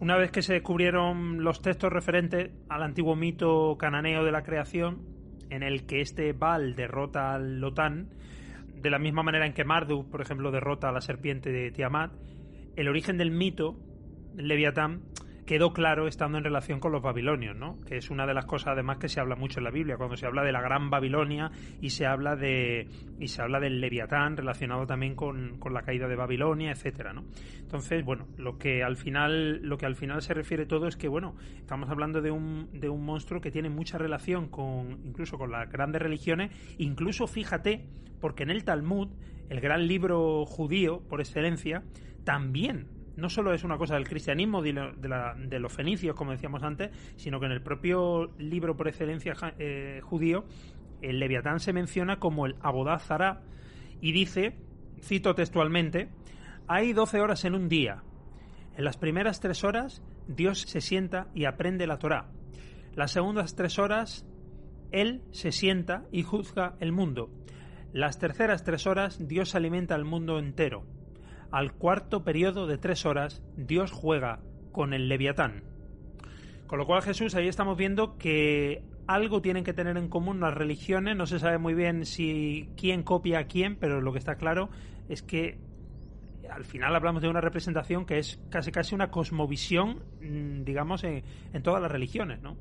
una 0.00 0.16
vez 0.16 0.30
que 0.30 0.42
se 0.42 0.52
descubrieron 0.52 1.42
los 1.42 1.62
textos 1.62 1.92
referentes 1.92 2.50
al 2.68 2.82
antiguo 2.82 3.16
mito 3.16 3.76
cananeo 3.78 4.24
de 4.24 4.32
la 4.32 4.42
creación, 4.42 5.00
en 5.48 5.62
el 5.62 5.86
que 5.86 6.00
este 6.00 6.32
Val 6.32 6.74
derrota 6.74 7.34
al 7.34 7.60
Lotán, 7.60 8.08
de 8.74 8.90
la 8.90 8.98
misma 8.98 9.22
manera 9.22 9.46
en 9.46 9.52
que 9.52 9.64
Marduk, 9.64 10.10
por 10.10 10.20
ejemplo, 10.20 10.50
derrota 10.50 10.88
a 10.88 10.92
la 10.92 11.00
serpiente 11.00 11.52
de 11.52 11.70
Tiamat, 11.70 12.12
el 12.74 12.88
origen 12.88 13.16
del 13.16 13.30
mito, 13.30 13.76
Leviatán, 14.34 15.02
quedó 15.52 15.74
claro 15.74 16.08
estando 16.08 16.38
en 16.38 16.44
relación 16.44 16.80
con 16.80 16.92
los 16.92 17.02
babilonios, 17.02 17.54
¿no? 17.54 17.78
Que 17.82 17.98
es 17.98 18.08
una 18.08 18.26
de 18.26 18.32
las 18.32 18.46
cosas 18.46 18.68
además 18.68 18.96
que 18.96 19.10
se 19.10 19.20
habla 19.20 19.36
mucho 19.36 19.60
en 19.60 19.64
la 19.64 19.70
Biblia, 19.70 19.98
cuando 19.98 20.16
se 20.16 20.24
habla 20.24 20.42
de 20.44 20.50
la 20.50 20.62
gran 20.62 20.88
Babilonia 20.88 21.50
y 21.78 21.90
se 21.90 22.06
habla 22.06 22.36
de 22.36 22.88
y 23.20 23.28
se 23.28 23.42
habla 23.42 23.60
del 23.60 23.78
Leviatán 23.78 24.34
relacionado 24.34 24.86
también 24.86 25.14
con, 25.14 25.58
con 25.58 25.74
la 25.74 25.82
caída 25.82 26.08
de 26.08 26.16
Babilonia, 26.16 26.70
etcétera, 26.70 27.12
¿no? 27.12 27.26
Entonces, 27.60 28.02
bueno, 28.02 28.28
lo 28.38 28.56
que 28.56 28.82
al 28.82 28.96
final 28.96 29.60
lo 29.62 29.76
que 29.76 29.84
al 29.84 29.94
final 29.94 30.22
se 30.22 30.32
refiere 30.32 30.64
todo 30.64 30.88
es 30.88 30.96
que 30.96 31.08
bueno, 31.08 31.36
estamos 31.58 31.90
hablando 31.90 32.22
de 32.22 32.30
un 32.30 32.70
de 32.72 32.88
un 32.88 33.04
monstruo 33.04 33.42
que 33.42 33.50
tiene 33.50 33.68
mucha 33.68 33.98
relación 33.98 34.48
con 34.48 35.00
incluso 35.04 35.36
con 35.36 35.50
las 35.50 35.70
grandes 35.70 36.00
religiones, 36.00 36.50
incluso 36.78 37.26
fíjate, 37.26 37.84
porque 38.22 38.44
en 38.44 38.48
el 38.48 38.64
Talmud, 38.64 39.08
el 39.50 39.60
gran 39.60 39.86
libro 39.86 40.46
judío 40.46 41.02
por 41.10 41.20
excelencia, 41.20 41.82
también 42.24 43.01
no 43.16 43.28
solo 43.28 43.52
es 43.52 43.64
una 43.64 43.76
cosa 43.76 43.94
del 43.94 44.08
cristianismo, 44.08 44.62
de, 44.62 45.58
los 45.58 45.72
fenicios, 45.72 46.16
como 46.16 46.32
decíamos 46.32 46.62
antes, 46.62 46.90
sino 47.16 47.40
que 47.40 47.46
en 47.46 47.52
el 47.52 47.62
propio 47.62 48.32
libro 48.38 48.76
por 48.76 48.88
excelencia 48.88 49.34
eh, 49.58 50.00
judío, 50.02 50.44
el 51.02 51.18
Leviatán 51.18 51.60
se 51.60 51.72
menciona 51.72 52.18
como 52.18 52.46
el 52.46 52.56
Abodazara 52.60 53.42
y 54.00 54.12
dice, 54.12 54.56
cito 55.00 55.34
textualmente, 55.34 56.08
hay 56.66 56.92
12 56.92 57.20
horas 57.20 57.44
en 57.44 57.54
un 57.54 57.68
día. 57.68 58.02
En 58.76 58.84
las 58.84 58.96
primeras 58.96 59.40
tres 59.40 59.64
horas, 59.64 60.02
Dios 60.26 60.62
se 60.62 60.80
sienta 60.80 61.28
y 61.34 61.44
aprende 61.44 61.86
la 61.86 61.98
Torá. 61.98 62.30
Las 62.94 63.12
segundas 63.12 63.54
tres 63.54 63.78
horas, 63.78 64.26
Él 64.90 65.22
se 65.32 65.52
sienta 65.52 66.04
y 66.12 66.22
juzga 66.22 66.76
el 66.80 66.92
mundo. 66.92 67.30
Las 67.92 68.18
terceras 68.18 68.64
tres 68.64 68.86
horas, 68.86 69.18
Dios 69.28 69.54
alimenta 69.54 69.94
al 69.94 70.04
mundo 70.04 70.38
entero 70.38 70.86
al 71.52 71.72
cuarto 71.74 72.24
periodo 72.24 72.66
de 72.66 72.78
tres 72.78 73.06
horas, 73.06 73.42
Dios 73.56 73.92
juega 73.92 74.40
con 74.72 74.94
el 74.94 75.08
Leviatán. 75.08 75.62
Con 76.66 76.78
lo 76.78 76.86
cual, 76.86 77.02
Jesús, 77.02 77.34
ahí 77.34 77.46
estamos 77.46 77.76
viendo 77.76 78.16
que 78.16 78.82
algo 79.06 79.42
tienen 79.42 79.62
que 79.62 79.74
tener 79.74 79.98
en 79.98 80.08
común 80.08 80.40
las 80.40 80.54
religiones. 80.54 81.14
No 81.16 81.26
se 81.26 81.38
sabe 81.38 81.58
muy 81.58 81.74
bien 81.74 82.06
si 82.06 82.70
quién 82.76 83.02
copia 83.02 83.40
a 83.40 83.44
quién, 83.44 83.76
pero 83.76 84.00
lo 84.00 84.12
que 84.12 84.18
está 84.18 84.36
claro 84.36 84.70
es 85.08 85.22
que 85.22 85.58
al 86.50 86.64
final 86.64 86.96
hablamos 86.96 87.22
de 87.22 87.28
una 87.28 87.40
representación 87.40 88.06
que 88.06 88.18
es 88.18 88.40
casi 88.50 88.72
casi 88.72 88.94
una 88.94 89.10
cosmovisión, 89.10 90.02
mm, 90.22 90.64
digamos, 90.64 91.04
en, 91.04 91.22
en 91.52 91.62
todas 91.62 91.82
las 91.82 91.92
religiones, 91.92 92.40
¿no? 92.40 92.56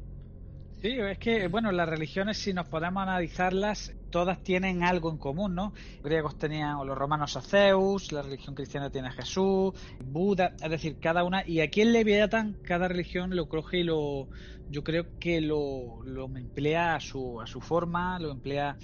Sí, 0.82 0.98
es 1.00 1.20
que, 1.20 1.48
bueno, 1.48 1.72
las 1.72 1.88
religiones, 1.88 2.38
si 2.38 2.54
nos 2.54 2.68
podemos 2.68 3.04
analizarlas, 3.04 3.96
todas 4.12 4.44
tienen 4.44 4.84
algo 4.84 5.10
en 5.10 5.18
común, 5.18 5.56
¿no? 5.56 5.74
Los 5.96 6.04
griegos 6.04 6.38
tenían, 6.38 6.76
o 6.76 6.86
los 6.86 6.98
romanos 6.98 7.36
a 7.38 7.42
Zeus, 7.42 8.12
la 8.12 8.22
religión 8.22 8.54
cristiana 8.54 8.90
tiene 8.90 9.08
a 9.08 9.12
Jesús, 9.12 9.74
Buda, 10.04 10.54
es 10.62 10.70
decir, 10.70 10.98
cada 11.00 11.24
una. 11.24 11.48
Y 11.48 11.62
aquí 11.62 11.82
en 11.82 11.94
Leviatán, 11.94 12.58
cada 12.64 12.88
religión 12.88 13.36
lo 13.36 13.48
coge 13.50 13.80
y 13.80 13.84
lo. 13.84 14.28
Yo 14.70 14.84
creo 14.84 15.06
que 15.20 15.42
lo, 15.42 16.02
lo 16.04 16.26
emplea 16.26 16.96
a 16.96 17.00
su, 17.00 17.42
a 17.42 17.48
su 17.48 17.60
forma, 17.60 18.20
lo 18.20 18.32
emplea 18.32 18.78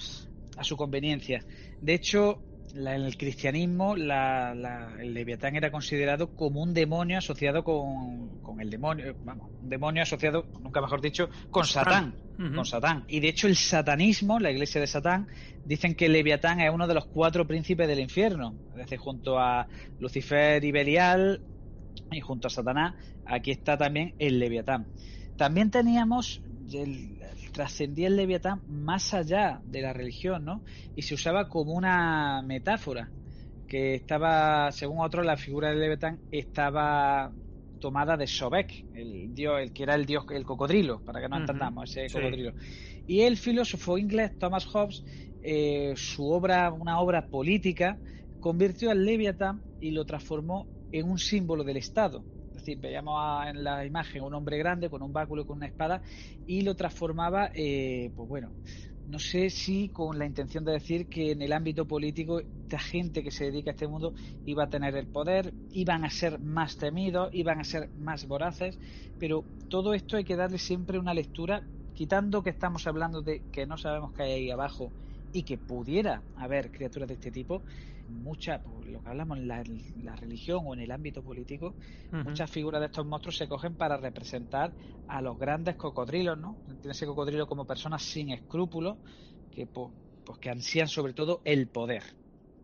a 0.57 0.63
su 0.63 0.75
conveniencia. 0.75 1.45
De 1.82 1.93
hecho, 1.93 2.41
en 2.76 2.88
el 2.88 3.18
cristianismo 3.18 3.95
la, 3.95 4.95
el 4.99 5.13
leviatán 5.13 5.55
era 5.55 5.72
considerado 5.72 6.36
como 6.36 6.61
un 6.61 6.74
demonio 6.74 7.18
asociado 7.18 7.63
con, 7.63 8.30
el 8.59 8.70
demonio, 8.70 9.15
vamos, 9.24 9.49
un 9.61 9.70
demonio 9.70 10.03
asociado, 10.03 10.45
nunca 10.61 10.82
mejor 10.82 11.01
dicho, 11.01 11.30
con 11.49 11.65
Satán, 11.65 12.15
con 12.38 12.65
Satán. 12.65 13.03
Y 13.07 13.20
de 13.20 13.30
hecho 13.30 13.47
el 13.47 13.55
satanismo, 13.55 14.39
la 14.39 14.51
iglesia 14.51 14.82
de 14.82 14.88
Satán, 14.88 15.28
dicen 15.65 15.95
que 15.95 16.07
el 16.07 16.13
leviatán 16.13 16.59
es 16.59 16.74
uno 16.74 16.88
de 16.88 16.93
los 16.93 17.05
cuatro 17.05 17.45
príncipes 17.47 17.88
del 17.88 17.99
infierno, 17.99 18.55
es 18.72 18.78
decir, 18.78 18.97
junto 18.97 19.39
a 19.39 19.68
Lucifer 19.99 20.63
y 20.63 20.72
Belial 20.72 21.41
y 22.11 22.22
junto 22.22 22.47
a 22.47 22.49
Satanás, 22.49 22.95
aquí 23.26 23.51
está 23.51 23.78
también 23.78 24.15
el 24.20 24.39
leviatán. 24.39 24.88
También 25.36 25.70
teníamos 25.70 26.41
el, 26.74 27.16
trascendía 27.58 28.05
el 28.05 28.16
Leviatán 28.16 28.62
más 28.68 29.16
allá 29.16 29.62
de 29.66 29.82
la 29.82 29.91
religión, 29.91 30.45
¿no? 30.45 30.62
Y 30.95 31.01
se 31.01 31.16
usaba 31.16 31.49
como 31.49 31.74
una 31.74 32.43
metáfora, 32.43 33.10
que 33.68 33.95
estaba, 33.95 34.72
según 34.72 34.99
otros, 34.99 35.26
la 35.26 35.38
figura 35.38 35.70
del 35.70 35.80
Leviatán 35.80 36.20
estaba 36.32 37.32
tomada 37.80 38.16
de 38.16 38.28
Sobek, 38.28 38.86
el 38.93 39.34
dios, 39.34 39.60
el 39.60 39.74
que 39.74 39.82
era 39.82 39.95
el 39.95 40.05
dios, 40.05 40.24
el 40.30 40.45
cocodrilo, 40.45 41.03
para 41.03 41.20
que 41.20 41.28
no 41.28 41.38
entendamos, 41.38 41.97
ese 41.97 42.14
cocodrilo. 42.14 42.53
Y 43.08 43.22
el 43.22 43.38
filósofo 43.38 43.97
inglés 43.97 44.38
Thomas 44.38 44.68
Hobbes, 44.68 45.03
eh, 45.41 45.93
su 45.95 46.30
obra, 46.30 46.72
una 46.72 46.99
obra 46.99 47.26
política, 47.26 47.97
convirtió 48.39 48.91
al 48.91 49.03
Leviatán 49.03 49.64
y 49.82 49.89
lo 49.89 50.05
transformó 50.05 50.68
en 50.91 51.10
un 51.10 51.18
símbolo 51.18 51.64
del 51.64 51.78
Estado 51.78 52.24
veíamos 52.76 53.47
en 53.47 53.63
la 53.63 53.86
imagen 53.86 54.24
un 54.24 54.34
hombre 54.34 54.57
grande 54.57 54.89
con 54.89 55.01
un 55.01 55.13
báculo 55.13 55.43
y 55.43 55.45
con 55.45 55.57
una 55.57 55.68
espada 55.68 56.01
y 56.45 56.61
lo 56.61 56.76
transformaba, 56.76 57.51
eh, 57.53 58.11
pues 58.15 58.28
bueno, 58.28 58.49
no 59.07 59.20
sé 59.20 59.49
si 59.49 59.89
con 59.89 60.20
la 60.20 60.26
intención 60.26 60.65
de 60.65 60.74
decir 60.74 61.07
que 61.07 61.32
en 61.32 61.41
el 61.41 61.53
ámbito 61.53 61.86
político 61.86 62.39
esta 62.39 62.80
gente 62.80 63.24
que 63.24 63.32
se 63.32 63.45
dedica 63.45 63.72
a 63.72 63.74
este 63.74 63.88
mundo 63.88 64.13
iba 64.45 64.65
a 64.65 64.70
tener 64.70 64.95
el 64.95 65.07
poder, 65.07 65.53
iban 65.72 66.03
a 66.03 66.09
ser 66.09 66.39
más 66.39 66.78
temidos, 66.78 67.30
iban 67.34 67.61
a 67.61 67.63
ser 67.63 67.89
más 67.99 68.28
voraces, 68.28 68.78
pero 69.18 69.45
todo 69.70 69.93
esto 69.93 70.18
hay 70.18 70.26
que 70.26 70.36
darle 70.36 70.57
siempre 70.57 70.99
una 70.99 71.13
lectura, 71.13 71.63
quitando 71.93 72.43
que 72.43 72.49
estamos 72.49 72.86
hablando 72.86 73.22
de 73.22 73.41
que 73.51 73.65
no 73.65 73.78
sabemos 73.78 74.11
qué 74.11 74.24
hay 74.24 74.32
ahí 74.34 74.51
abajo 74.51 74.91
y 75.32 75.43
que 75.43 75.57
pudiera 75.57 76.22
haber 76.36 76.72
criaturas 76.72 77.07
de 77.07 77.13
este 77.13 77.32
tipo, 77.32 77.61
muchas, 78.10 78.62
lo 78.86 79.01
que 79.01 79.10
hablamos 79.10 79.38
en 79.38 79.47
la, 79.47 80.16
religión 80.16 80.64
o 80.66 80.74
en 80.74 80.82
el 80.82 80.91
ámbito 80.91 81.24
político, 81.24 81.76
muchas 82.12 82.49
figuras 82.49 82.82
de 82.82 82.88
estos 82.88 83.05
monstruos 83.05 83.38
se 83.38 83.47
cogen 83.47 83.76
para 83.76 83.97
representar 83.97 84.74
a 85.08 85.22
los 85.22 85.38
grandes 85.38 85.76
cocodrilos, 85.76 86.38
¿no? 86.38 86.58
Tiene 86.82 86.91
ese 86.91 87.05
cocodrilo 87.05 87.47
como 87.47 87.66
personas 87.66 88.03
sin 88.03 88.30
escrúpulos 88.30 88.97
que, 89.51 89.68
pues, 89.68 89.91
que 90.39 90.49
ansían 90.49 90.88
sobre 90.88 91.14
todo 91.14 91.41
el 91.45 91.68
poder. 91.68 92.03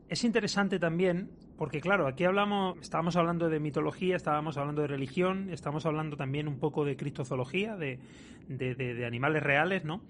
Es 0.10 0.24
interesante 0.24 0.80
también 0.80 1.32
porque 1.58 1.82
claro, 1.82 2.08
aquí 2.08 2.24
hablamos, 2.24 2.78
estábamos 2.82 3.16
hablando 3.16 3.50
de 3.50 3.60
mitología, 3.60 4.16
estábamos 4.16 4.58
hablando 4.58 4.82
de 4.82 4.88
religión, 4.88 5.50
estamos 5.50 5.86
hablando 5.86 6.18
también 6.18 6.48
un 6.48 6.60
poco 6.60 6.84
de 6.84 6.98
cristozoología, 6.98 7.76
de, 7.78 8.00
de, 8.48 8.76
de 8.76 9.06
animales 9.06 9.44
reales, 9.44 9.86
¿no? 9.86 10.02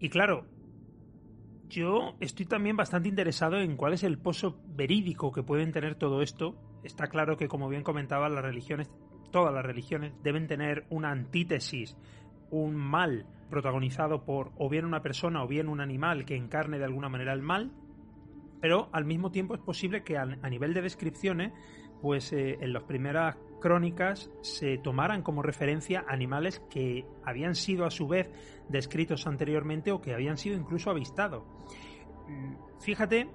Y 0.00 0.08
claro, 0.08 0.46
yo 1.68 2.16
estoy 2.20 2.46
también 2.46 2.76
bastante 2.76 3.08
interesado 3.08 3.58
en 3.58 3.76
cuál 3.76 3.92
es 3.92 4.04
el 4.04 4.18
pozo 4.18 4.58
verídico 4.68 5.32
que 5.32 5.42
pueden 5.42 5.72
tener 5.72 5.94
todo 5.96 6.22
esto. 6.22 6.54
Está 6.82 7.08
claro 7.08 7.36
que, 7.36 7.48
como 7.48 7.68
bien 7.68 7.82
comentaba, 7.82 8.28
las 8.28 8.44
religiones, 8.44 8.90
todas 9.30 9.52
las 9.52 9.64
religiones, 9.64 10.12
deben 10.22 10.46
tener 10.46 10.86
una 10.90 11.10
antítesis, 11.10 11.96
un 12.50 12.76
mal 12.76 13.26
protagonizado 13.50 14.24
por 14.24 14.52
o 14.56 14.68
bien 14.68 14.84
una 14.84 15.02
persona 15.02 15.42
o 15.42 15.48
bien 15.48 15.68
un 15.68 15.80
animal 15.80 16.24
que 16.24 16.36
encarne 16.36 16.78
de 16.78 16.84
alguna 16.84 17.08
manera 17.08 17.32
el 17.32 17.42
mal, 17.42 17.72
pero 18.60 18.88
al 18.92 19.04
mismo 19.04 19.30
tiempo 19.30 19.54
es 19.54 19.60
posible 19.60 20.02
que 20.02 20.16
a, 20.16 20.24
nivel 20.24 20.74
de 20.74 20.82
descripciones, 20.82 21.52
pues 22.00 22.32
eh, 22.32 22.58
en 22.60 22.72
las 22.72 22.84
primeras 22.84 23.36
crónicas 23.60 24.30
se 24.42 24.78
tomaran 24.78 25.22
como 25.22 25.42
referencia 25.42 26.04
animales 26.08 26.60
que 26.70 27.04
habían 27.24 27.54
sido 27.54 27.84
a 27.84 27.90
su 27.90 28.06
vez 28.06 28.30
descritos 28.68 29.26
anteriormente 29.26 29.92
o 29.92 30.00
que 30.00 30.14
habían 30.14 30.36
sido 30.36 30.56
incluso 30.56 30.90
avistados. 30.90 31.44
Fíjate, 32.80 33.28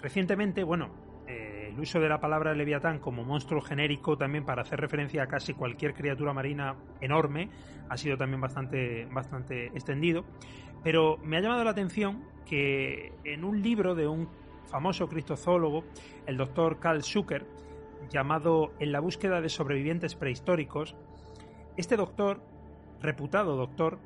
recientemente, 0.00 0.64
bueno, 0.64 0.90
eh, 1.26 1.70
el 1.72 1.80
uso 1.80 2.00
de 2.00 2.08
la 2.08 2.20
palabra 2.20 2.54
leviatán 2.54 2.98
como 2.98 3.24
monstruo 3.24 3.60
genérico 3.60 4.16
también 4.16 4.44
para 4.44 4.62
hacer 4.62 4.80
referencia 4.80 5.22
a 5.22 5.26
casi 5.26 5.54
cualquier 5.54 5.94
criatura 5.94 6.32
marina 6.32 6.76
enorme 7.00 7.48
ha 7.88 7.96
sido 7.96 8.16
también 8.16 8.40
bastante, 8.40 9.06
bastante 9.06 9.66
extendido. 9.66 10.24
Pero 10.82 11.18
me 11.22 11.36
ha 11.36 11.40
llamado 11.40 11.64
la 11.64 11.70
atención 11.70 12.24
que 12.44 13.12
en 13.24 13.44
un 13.44 13.62
libro 13.62 13.94
de 13.94 14.08
un 14.08 14.28
famoso 14.66 15.08
cristozoólogo, 15.08 15.84
el 16.26 16.36
doctor 16.36 16.78
Carl 16.78 17.02
Zucker, 17.02 17.46
llamado 18.10 18.72
En 18.78 18.92
la 18.92 19.00
búsqueda 19.00 19.40
de 19.40 19.48
sobrevivientes 19.48 20.14
prehistóricos, 20.14 20.96
este 21.76 21.96
doctor, 21.96 22.42
reputado 23.00 23.56
doctor, 23.56 23.98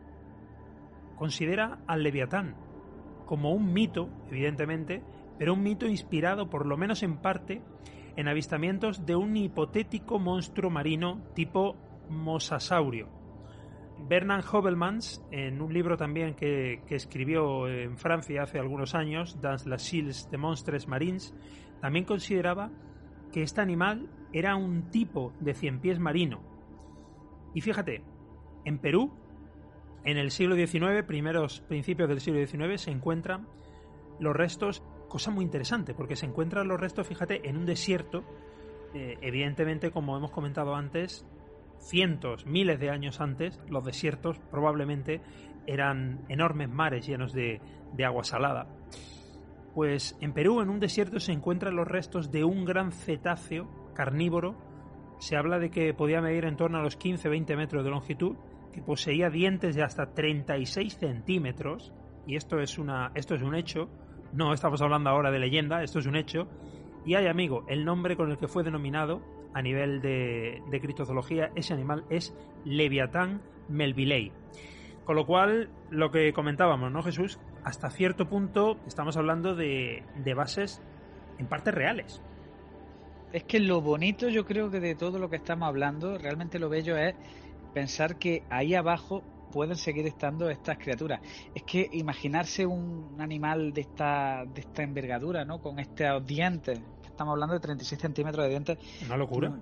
considera 1.16 1.78
al 1.86 2.02
leviatán 2.02 2.54
como 3.26 3.52
un 3.52 3.72
mito, 3.72 4.08
evidentemente, 4.30 5.02
pero 5.38 5.52
un 5.52 5.62
mito 5.62 5.86
inspirado, 5.86 6.48
por 6.48 6.64
lo 6.64 6.76
menos 6.76 7.02
en 7.02 7.18
parte, 7.18 7.60
en 8.16 8.28
avistamientos 8.28 9.04
de 9.04 9.16
un 9.16 9.36
hipotético 9.36 10.18
monstruo 10.18 10.70
marino 10.70 11.20
tipo 11.34 11.76
mosasaurio. 12.08 13.08
Bernard 13.98 14.44
Hobelmans, 14.44 15.22
en 15.30 15.60
un 15.60 15.72
libro 15.72 15.96
también 15.96 16.34
que, 16.34 16.82
escribió 16.88 17.68
en 17.68 17.96
Francia 17.98 18.42
hace 18.42 18.58
algunos 18.58 18.94
años, 18.94 19.40
Dans 19.40 19.66
las 19.66 19.82
Shields 19.82 20.30
de 20.30 20.38
Monstres 20.38 20.86
Marines, 20.86 21.34
también 21.80 22.04
consideraba 22.04 22.70
que 23.32 23.42
este 23.42 23.60
animal 23.60 24.08
era 24.32 24.56
un 24.56 24.90
tipo 24.90 25.32
de 25.40 25.54
cien 25.54 25.80
pies 25.80 25.98
marino. 25.98 26.40
Y 27.54 27.60
fíjate, 27.60 28.02
en 28.64 28.78
Perú, 28.78 29.12
en 30.04 30.18
el 30.18 30.30
siglo 30.30 30.54
XIX, 30.54 31.02
primeros 31.06 31.60
principios 31.62 32.08
del 32.08 32.20
siglo 32.20 32.44
XIX, 32.44 32.80
se 32.80 32.90
encuentran 32.90 33.48
los 34.20 34.34
restos, 34.34 34.82
cosa 35.08 35.30
muy 35.30 35.44
interesante, 35.44 35.94
porque 35.94 36.16
se 36.16 36.26
encuentran 36.26 36.68
los 36.68 36.80
restos, 36.80 37.06
fíjate, 37.06 37.48
en 37.48 37.56
un 37.56 37.66
desierto, 37.66 38.24
eh, 38.94 39.18
evidentemente, 39.20 39.90
como 39.90 40.16
hemos 40.16 40.30
comentado 40.30 40.74
antes, 40.74 41.26
cientos, 41.78 42.46
miles 42.46 42.80
de 42.80 42.90
años 42.90 43.20
antes, 43.20 43.60
los 43.68 43.84
desiertos 43.84 44.38
probablemente 44.50 45.20
eran 45.66 46.24
enormes 46.28 46.68
mares 46.68 47.06
llenos 47.06 47.32
de, 47.32 47.60
agua 48.04 48.24
salada. 48.24 48.68
Pues 49.76 50.16
en 50.22 50.32
Perú, 50.32 50.62
en 50.62 50.70
un 50.70 50.80
desierto, 50.80 51.20
se 51.20 51.32
encuentran 51.32 51.76
los 51.76 51.86
restos 51.86 52.30
de 52.30 52.44
un 52.44 52.64
gran 52.64 52.92
cetáceo 52.92 53.68
carnívoro. 53.92 54.56
Se 55.18 55.36
habla 55.36 55.58
de 55.58 55.70
que 55.70 55.92
podía 55.92 56.22
medir 56.22 56.46
en 56.46 56.56
torno 56.56 56.78
a 56.78 56.82
los 56.82 56.98
15-20 56.98 57.54
metros 57.58 57.84
de 57.84 57.90
longitud, 57.90 58.36
que 58.72 58.80
poseía 58.80 59.28
dientes 59.28 59.76
de 59.76 59.82
hasta 59.82 60.14
36 60.14 60.96
centímetros. 60.96 61.92
Y 62.26 62.36
esto 62.36 62.58
es, 62.58 62.78
una, 62.78 63.12
esto 63.14 63.34
es 63.34 63.42
un 63.42 63.54
hecho. 63.54 63.90
No 64.32 64.54
estamos 64.54 64.80
hablando 64.80 65.10
ahora 65.10 65.30
de 65.30 65.40
leyenda, 65.40 65.82
esto 65.82 65.98
es 65.98 66.06
un 66.06 66.16
hecho. 66.16 66.48
Y 67.04 67.14
hay, 67.14 67.26
amigo, 67.26 67.66
el 67.68 67.84
nombre 67.84 68.16
con 68.16 68.30
el 68.30 68.38
que 68.38 68.48
fue 68.48 68.64
denominado 68.64 69.20
a 69.52 69.60
nivel 69.60 70.00
de, 70.00 70.62
de 70.70 70.80
cristozoología, 70.80 71.50
ese 71.54 71.74
animal 71.74 72.06
es 72.08 72.34
Leviatán 72.64 73.42
melvillei. 73.68 74.32
Con 75.04 75.16
lo 75.16 75.26
cual, 75.26 75.68
lo 75.90 76.10
que 76.10 76.32
comentábamos, 76.32 76.90
¿no, 76.90 77.02
Jesús? 77.02 77.38
Hasta 77.66 77.90
cierto 77.90 78.28
punto 78.28 78.78
estamos 78.86 79.16
hablando 79.16 79.56
de, 79.56 80.04
de 80.14 80.34
bases 80.34 80.80
en 81.36 81.48
parte 81.48 81.72
reales. 81.72 82.22
Es 83.32 83.42
que 83.42 83.58
lo 83.58 83.80
bonito, 83.80 84.28
yo 84.28 84.46
creo 84.46 84.70
que 84.70 84.78
de 84.78 84.94
todo 84.94 85.18
lo 85.18 85.28
que 85.28 85.34
estamos 85.34 85.66
hablando, 85.66 86.16
realmente 86.16 86.60
lo 86.60 86.68
bello 86.68 86.96
es 86.96 87.16
pensar 87.74 88.18
que 88.18 88.44
ahí 88.50 88.76
abajo 88.76 89.24
pueden 89.50 89.74
seguir 89.74 90.06
estando 90.06 90.48
estas 90.48 90.78
criaturas. 90.78 91.20
Es 91.56 91.64
que 91.64 91.90
imaginarse 91.92 92.64
un 92.64 93.16
animal 93.18 93.72
de 93.72 93.80
esta, 93.80 94.44
de 94.46 94.60
esta 94.60 94.84
envergadura, 94.84 95.44
¿no? 95.44 95.60
Con 95.60 95.80
estos 95.80 96.24
dientes, 96.24 96.80
estamos 97.04 97.32
hablando 97.32 97.54
de 97.54 97.60
36 97.60 98.00
centímetros 98.00 98.44
de 98.44 98.48
dientes. 98.48 98.78
Una 99.06 99.16
locura. 99.16 99.52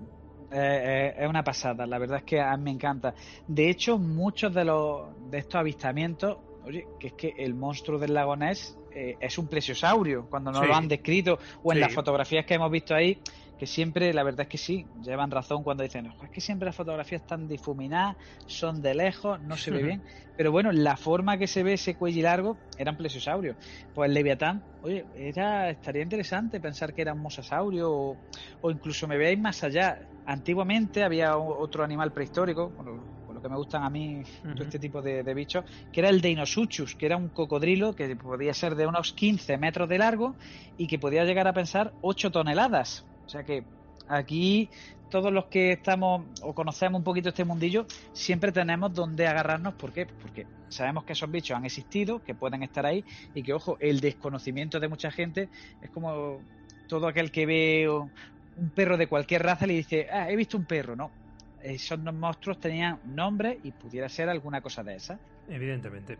Eh, 0.51 0.57
eh, 0.57 1.15
es 1.17 1.27
una 1.27 1.43
pasada, 1.43 1.87
la 1.87 1.97
verdad 1.97 2.19
es 2.19 2.23
que 2.23 2.39
a 2.39 2.55
mí 2.55 2.65
me 2.65 2.71
encanta. 2.71 3.15
De 3.47 3.67
hecho, 3.67 3.97
muchos 3.97 4.53
de 4.53 4.63
los 4.63 5.07
de 5.31 5.39
estos 5.39 5.55
avistamientos, 5.55 6.37
oye, 6.65 6.89
que 6.99 7.07
es 7.07 7.13
que 7.13 7.33
el 7.37 7.55
monstruo 7.55 7.99
del 7.99 8.13
lago 8.13 8.35
Ness 8.35 8.79
eh, 8.91 9.17
es 9.19 9.37
un 9.37 9.47
plesiosaurio, 9.49 10.27
cuando 10.29 10.51
Sí. 10.51 10.59
lo 10.67 10.73
han 10.75 10.87
descrito, 10.87 11.39
o 11.61 11.71
en 11.71 11.77
Sí. 11.77 11.81
las 11.81 11.93
fotografías 11.93 12.45
que 12.45 12.53
hemos 12.55 12.71
visto 12.71 12.95
ahí, 12.95 13.21
que 13.57 13.67
siempre, 13.67 14.13
la 14.13 14.23
verdad 14.23 14.41
es 14.41 14.47
que 14.49 14.57
sí, 14.57 14.89
llevan 15.01 15.31
razón 15.31 15.63
cuando 15.63 15.83
dicen, 15.83 16.07
"Ojo, 16.07 16.25
es 16.25 16.31
que 16.31 16.41
siempre 16.41 16.65
las 16.65 16.75
fotografías 16.75 17.21
están 17.21 17.47
difuminadas, 17.47 18.17
son 18.45 18.81
de 18.81 18.93
lejos, 18.95 19.41
no 19.41 19.57
se 19.57 19.71
ve 19.71 19.81
bien. 19.81 20.03
Pero 20.35 20.51
bueno, 20.51 20.71
la 20.73 20.97
forma 20.97 21.37
que 21.37 21.47
se 21.47 21.63
ve 21.63 21.73
ese 21.73 21.95
cuello 21.95 22.23
largo 22.23 22.61
era 22.77 22.91
un 22.91 22.97
plesiosaurio. 22.97 23.55
Pues 23.93 24.09
el 24.09 24.13
Leviatán, 24.13 24.65
oye, 24.81 25.07
era, 25.13 25.69
estaría 25.69 26.03
interesante 26.03 26.59
pensar 26.59 26.93
que 26.93 27.01
era 27.01 27.13
un 27.13 27.21
mosasaurio 27.21 27.91
o, 27.91 28.21
o 28.61 28.71
incluso 28.71 29.07
me 29.07 29.17
veáis 29.17 29.39
más 29.39 29.63
allá. 29.63 29.97
Antiguamente 30.25 31.03
había 31.03 31.37
otro 31.37 31.83
animal 31.83 32.11
prehistórico, 32.11 32.71
bueno, 32.71 33.07
que 33.45 33.49
me 33.49 33.57
gustan 33.57 33.83
a 33.83 33.91
mí 33.91 34.23
todo 34.55 34.63
este 34.63 34.79
tipo 34.79 35.03
de, 35.03 35.21
de 35.21 35.33
bichos, 35.35 35.63
que 35.91 35.99
era 35.99 36.09
el 36.09 36.19
Deinosuchus, 36.19 36.95
que 36.95 37.05
era 37.05 37.15
un 37.15 37.29
cocodrilo 37.29 37.95
que 37.95 38.15
podía 38.15 38.55
ser 38.55 38.73
de 38.73 38.87
unos 38.87 39.13
15 39.13 39.59
metros 39.59 39.87
de 39.87 39.99
largo 39.99 40.35
y 40.79 40.87
que 40.87 40.97
podía 40.97 41.23
llegar 41.25 41.47
a 41.47 41.53
pensar 41.53 41.93
8 42.01 42.31
toneladas. 42.31 43.05
O 43.23 43.29
sea 43.29 43.43
que 43.43 43.63
aquí 44.07 44.67
todos 45.11 45.31
los 45.31 45.45
que 45.45 45.73
estamos 45.73 46.23
o 46.41 46.55
conocemos 46.55 46.97
un 46.97 47.03
poquito 47.03 47.29
este 47.29 47.45
mundillo, 47.45 47.85
siempre 48.13 48.51
tenemos 48.51 48.91
donde 48.95 49.27
agarrarnos. 49.27 49.75
¿Por 49.75 49.93
qué? 49.93 50.07
Porque 50.07 50.47
sabemos 50.69 51.03
que 51.03 51.13
esos 51.13 51.29
bichos 51.29 51.55
han 51.55 51.65
existido, 51.65 52.23
que 52.23 52.33
pueden 52.33 52.63
estar 52.63 52.87
ahí 52.87 53.05
y 53.35 53.43
que, 53.43 53.53
ojo, 53.53 53.77
el 53.79 53.99
desconocimiento 53.99 54.79
de 54.79 54.87
mucha 54.87 55.11
gente 55.11 55.49
es 55.83 55.91
como 55.91 56.39
todo 56.87 57.07
aquel 57.07 57.29
que 57.29 57.45
ve 57.45 57.87
un 57.87 58.69
perro 58.71 58.97
de 58.97 59.05
cualquier 59.05 59.43
raza 59.43 59.67
le 59.67 59.73
dice, 59.73 60.07
ah, 60.11 60.31
he 60.31 60.35
visto 60.35 60.57
un 60.57 60.65
perro, 60.65 60.95
no. 60.95 61.24
Esos 61.65 61.99
monstruos 61.99 62.59
tenían 62.59 62.99
nombre 63.05 63.59
y 63.63 63.71
pudiera 63.71 64.07
ser 64.07 64.29
alguna 64.29 64.61
cosa 64.61 64.83
de 64.83 64.95
esa. 64.95 65.19
Evidentemente. 65.49 66.17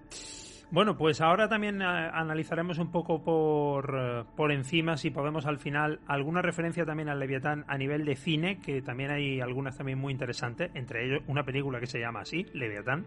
Bueno, 0.72 0.98
pues 0.98 1.22
ahora 1.22 1.48
también 1.48 1.82
eh, 1.82 1.86
analizaremos 1.86 2.80
un 2.80 2.92
poco 2.92 3.24
por, 3.24 3.96
eh, 3.96 4.24
por 4.36 4.52
encima, 4.52 4.98
si 4.98 5.12
podemos 5.12 5.46
al 5.46 5.60
final, 5.60 6.00
alguna 6.08 6.42
referencia 6.42 6.86
también 6.86 7.08
al 7.08 7.20
Leviatán 7.20 7.64
a 7.68 7.78
nivel 7.78 8.04
de 8.04 8.16
cine, 8.16 8.60
que 8.60 8.82
también 8.82 9.12
hay 9.12 9.40
algunas 9.40 9.78
también 9.78 10.00
muy 10.00 10.12
interesantes, 10.12 10.72
entre 10.74 11.06
ellos 11.06 11.24
una 11.28 11.44
película 11.44 11.80
que 11.80 11.86
se 11.86 12.00
llama 12.00 12.22
así, 12.22 12.48
Leviatán. 12.54 13.06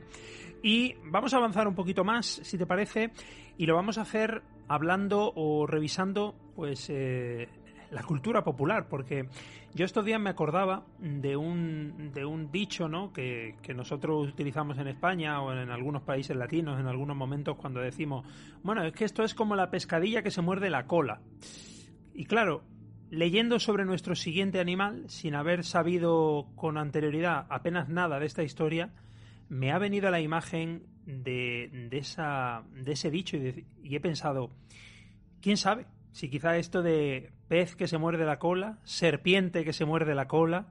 Y 0.62 0.94
vamos 1.04 1.34
a 1.34 1.38
avanzar 1.38 1.66
un 1.66 1.74
poquito 1.74 2.04
más, 2.04 2.26
si 2.26 2.56
te 2.56 2.66
parece, 2.66 3.10
y 3.56 3.66
lo 3.66 3.74
vamos 3.74 3.98
a 3.98 4.02
hacer 4.02 4.42
hablando 4.68 5.32
o 5.34 5.66
revisando, 5.66 6.36
pues, 6.54 6.88
eh, 6.90 7.48
la 7.90 8.02
cultura 8.02 8.44
popular, 8.44 8.88
porque 8.88 9.28
yo 9.74 9.84
estos 9.84 10.04
días 10.04 10.20
me 10.20 10.30
acordaba 10.30 10.84
de 10.98 11.36
un, 11.36 12.10
de 12.12 12.24
un 12.24 12.50
dicho 12.50 12.88
¿no? 12.88 13.12
que, 13.12 13.54
que 13.62 13.72
nosotros 13.74 14.28
utilizamos 14.28 14.78
en 14.78 14.88
España 14.88 15.40
o 15.40 15.52
en 15.52 15.70
algunos 15.70 16.02
países 16.02 16.36
latinos 16.36 16.78
en 16.78 16.86
algunos 16.86 17.16
momentos 17.16 17.56
cuando 17.56 17.80
decimos, 17.80 18.26
bueno, 18.62 18.84
es 18.84 18.92
que 18.92 19.04
esto 19.04 19.22
es 19.24 19.34
como 19.34 19.56
la 19.56 19.70
pescadilla 19.70 20.22
que 20.22 20.30
se 20.30 20.42
muerde 20.42 20.68
la 20.70 20.86
cola. 20.86 21.20
Y 22.12 22.26
claro, 22.26 22.62
leyendo 23.10 23.58
sobre 23.58 23.84
nuestro 23.86 24.14
siguiente 24.14 24.60
animal, 24.60 25.04
sin 25.08 25.34
haber 25.34 25.64
sabido 25.64 26.48
con 26.56 26.76
anterioridad 26.76 27.46
apenas 27.48 27.88
nada 27.88 28.18
de 28.18 28.26
esta 28.26 28.42
historia, 28.42 28.90
me 29.48 29.72
ha 29.72 29.78
venido 29.78 30.08
a 30.08 30.10
la 30.10 30.20
imagen 30.20 30.82
de, 31.06 31.88
de, 31.90 31.96
esa, 31.98 32.64
de 32.74 32.92
ese 32.92 33.10
dicho 33.10 33.36
y, 33.38 33.40
de- 33.40 33.64
y 33.82 33.96
he 33.96 34.00
pensado, 34.00 34.50
¿quién 35.40 35.56
sabe? 35.56 35.86
Si 36.18 36.28
quizá 36.28 36.56
esto 36.56 36.82
de 36.82 37.30
pez 37.46 37.76
que 37.76 37.86
se 37.86 37.96
muerde 37.96 38.26
la 38.26 38.40
cola, 38.40 38.80
serpiente 38.82 39.62
que 39.64 39.72
se 39.72 39.84
muerde 39.84 40.16
la 40.16 40.26
cola, 40.26 40.66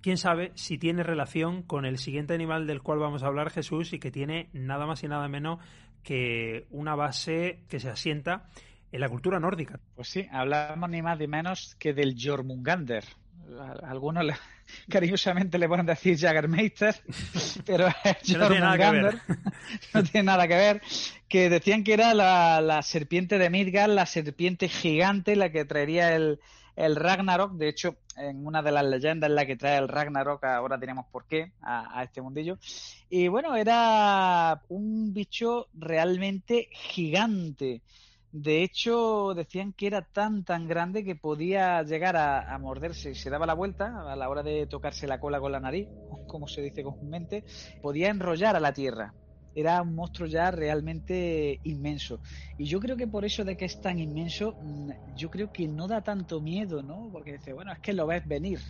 quién 0.00 0.16
sabe 0.16 0.50
si 0.56 0.76
tiene 0.76 1.04
relación 1.04 1.62
con 1.62 1.84
el 1.84 1.98
siguiente 1.98 2.34
animal 2.34 2.66
del 2.66 2.82
cual 2.82 2.98
vamos 2.98 3.22
a 3.22 3.28
hablar 3.28 3.50
Jesús 3.50 3.92
y 3.92 4.00
que 4.00 4.10
tiene 4.10 4.50
nada 4.52 4.84
más 4.84 5.04
y 5.04 5.06
nada 5.06 5.28
menos 5.28 5.60
que 6.02 6.66
una 6.70 6.96
base 6.96 7.62
que 7.68 7.78
se 7.78 7.90
asienta 7.90 8.48
en 8.90 9.02
la 9.02 9.08
cultura 9.08 9.38
nórdica. 9.38 9.78
Pues 9.94 10.08
sí, 10.08 10.26
hablamos 10.32 10.90
ni 10.90 11.00
más 11.00 11.16
ni 11.16 11.28
menos 11.28 11.76
que 11.78 11.94
del 11.94 12.16
Jormungander. 12.20 13.04
Algunos 13.84 14.24
cariñosamente 14.90 15.58
le 15.58 15.68
pueden 15.68 15.86
decir 15.86 16.18
Jaggermeister, 16.18 16.94
pero 17.66 17.88
es 17.88 18.16
Que 18.18 18.38
no 18.38 18.48
tiene 18.48 18.60
nada 18.60 18.76
que 18.76 18.90
ver. 18.90 19.04
Jormungander. 19.04 19.20
no 19.94 20.02
tiene 20.02 20.22
nada 20.24 20.48
que 20.48 20.54
ver. 20.54 20.82
Que 21.28 21.50
decían 21.50 21.84
que 21.84 21.94
era 21.94 22.14
la, 22.14 22.60
la 22.60 22.82
serpiente 22.82 23.38
de 23.38 23.50
Midgard, 23.50 23.90
la 23.90 24.06
serpiente 24.06 24.68
gigante, 24.68 25.36
la 25.36 25.50
que 25.50 25.64
traería 25.64 26.14
el, 26.14 26.40
el 26.76 26.96
Ragnarok. 26.96 27.52
De 27.52 27.68
hecho, 27.68 27.96
en 28.16 28.46
una 28.46 28.62
de 28.62 28.72
las 28.72 28.84
leyendas 28.84 29.30
la 29.30 29.46
que 29.46 29.56
trae 29.56 29.78
el 29.78 29.88
Ragnarok, 29.88 30.44
ahora 30.44 30.78
tenemos 30.78 31.06
por 31.06 31.26
qué, 31.26 31.52
a, 31.62 31.98
a 31.98 32.04
este 32.04 32.22
mundillo. 32.22 32.58
Y 33.10 33.28
bueno, 33.28 33.56
era 33.56 34.62
un 34.68 35.12
bicho 35.12 35.68
realmente 35.74 36.68
gigante. 36.72 37.82
De 38.38 38.62
hecho, 38.62 39.32
decían 39.34 39.72
que 39.72 39.86
era 39.86 40.02
tan 40.02 40.44
tan 40.44 40.68
grande 40.68 41.02
que 41.02 41.16
podía 41.16 41.82
llegar 41.82 42.16
a, 42.16 42.54
a 42.54 42.58
morderse. 42.58 43.14
Se 43.14 43.30
daba 43.30 43.46
la 43.46 43.54
vuelta 43.54 44.12
a 44.12 44.14
la 44.14 44.28
hora 44.28 44.42
de 44.42 44.66
tocarse 44.66 45.06
la 45.06 45.18
cola 45.18 45.40
con 45.40 45.52
la 45.52 45.60
nariz, 45.60 45.88
como 46.26 46.46
se 46.46 46.60
dice 46.60 46.82
comúnmente, 46.82 47.44
podía 47.80 48.10
enrollar 48.10 48.54
a 48.54 48.60
la 48.60 48.74
tierra. 48.74 49.14
Era 49.54 49.80
un 49.80 49.94
monstruo 49.94 50.28
ya 50.28 50.50
realmente 50.50 51.60
inmenso. 51.64 52.20
Y 52.58 52.66
yo 52.66 52.78
creo 52.78 52.94
que 52.98 53.06
por 53.06 53.24
eso 53.24 53.42
de 53.42 53.56
que 53.56 53.64
es 53.64 53.80
tan 53.80 53.98
inmenso, 53.98 54.54
mm, 54.60 54.90
yo 55.16 55.30
creo 55.30 55.50
que 55.50 55.66
no 55.66 55.88
da 55.88 56.02
tanto 56.02 56.42
miedo, 56.42 56.82
¿no? 56.82 57.08
Porque 57.10 57.32
dice, 57.32 57.54
bueno, 57.54 57.72
es 57.72 57.78
que 57.78 57.94
lo 57.94 58.06
ves 58.06 58.28
venir. 58.28 58.60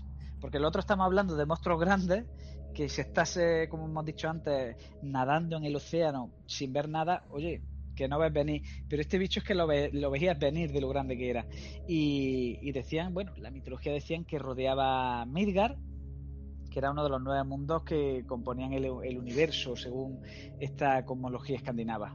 Porque 0.40 0.58
el 0.58 0.64
otro 0.64 0.78
estamos 0.78 1.06
hablando 1.06 1.34
de 1.34 1.44
monstruos 1.44 1.80
grandes 1.80 2.24
que 2.72 2.88
si 2.88 3.00
estás, 3.00 3.36
eh, 3.36 3.66
como 3.68 3.86
hemos 3.86 4.04
dicho 4.04 4.28
antes, 4.28 4.76
nadando 5.02 5.56
en 5.56 5.64
el 5.64 5.74
océano 5.74 6.30
sin 6.46 6.72
ver 6.72 6.88
nada, 6.88 7.24
oye, 7.30 7.62
que 7.96 8.06
no 8.06 8.18
ves 8.20 8.32
venir. 8.32 8.62
Pero 8.88 9.02
este 9.02 9.18
bicho 9.18 9.40
es 9.40 9.44
que 9.46 9.54
lo, 9.54 9.66
ve- 9.66 9.90
lo 9.92 10.10
veías 10.10 10.38
venir 10.38 10.70
de 10.70 10.80
lo 10.80 10.88
grande 10.88 11.16
que 11.16 11.30
era. 11.30 11.46
Y, 11.88 12.70
decían, 12.70 13.12
bueno, 13.12 13.32
la 13.38 13.50
mitología 13.50 13.92
decían 13.92 14.24
que 14.24 14.38
rodeaba 14.38 15.24
Midgard, 15.26 15.76
que 16.70 16.78
era 16.78 16.90
uno 16.92 17.02
de 17.02 17.10
los 17.10 17.22
nueve 17.22 17.42
mundos 17.42 17.82
que 17.82 18.24
componían 18.26 18.72
el, 18.74 18.84
el 19.02 19.18
universo, 19.18 19.74
según 19.74 20.20
esta 20.60 21.04
cosmología 21.04 21.56
escandinava. 21.56 22.14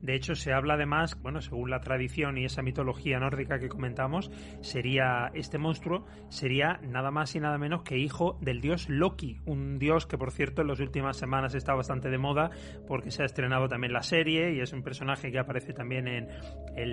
De 0.00 0.14
hecho, 0.14 0.34
se 0.34 0.52
habla 0.52 0.74
además, 0.74 1.20
bueno, 1.22 1.40
según 1.40 1.70
la 1.70 1.80
tradición 1.80 2.38
y 2.38 2.44
esa 2.44 2.62
mitología 2.62 3.20
nórdica 3.20 3.58
que 3.58 3.68
comentamos, 3.68 4.30
sería 4.60 5.30
este 5.34 5.58
monstruo 5.58 6.06
sería 6.28 6.80
nada 6.82 7.10
más 7.10 7.34
y 7.36 7.40
nada 7.40 7.58
menos 7.58 7.82
que 7.82 7.98
hijo 7.98 8.38
del 8.40 8.60
dios 8.60 8.88
Loki, 8.88 9.38
un 9.46 9.78
dios 9.78 10.06
que 10.06 10.18
por 10.18 10.32
cierto 10.32 10.62
en 10.62 10.68
las 10.68 10.80
últimas 10.80 11.16
semanas 11.16 11.54
está 11.54 11.74
bastante 11.74 12.10
de 12.10 12.18
moda 12.18 12.50
porque 12.86 13.10
se 13.10 13.22
ha 13.22 13.26
estrenado 13.26 13.68
también 13.68 13.92
la 13.92 14.02
serie 14.02 14.54
y 14.54 14.60
es 14.60 14.72
un 14.72 14.82
personaje 14.82 15.30
que 15.30 15.38
aparece 15.38 15.72
también 15.72 16.08
en, 16.08 16.28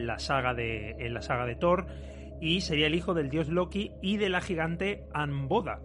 la 0.05 0.20
saga 0.20 0.53
de 0.53 0.95
la 1.10 1.22
saga 1.22 1.45
de 1.45 1.55
Thor 1.55 1.88
y 2.41 2.62
sería 2.62 2.88
el 2.88 2.95
hijo 2.95 3.14
del 3.14 3.30
dios 3.30 3.49
Loki 3.49 3.91
y 4.01 4.18
de 4.18 4.30
la 4.30 4.41
gigante 4.41 5.05
Anboda 5.14 5.82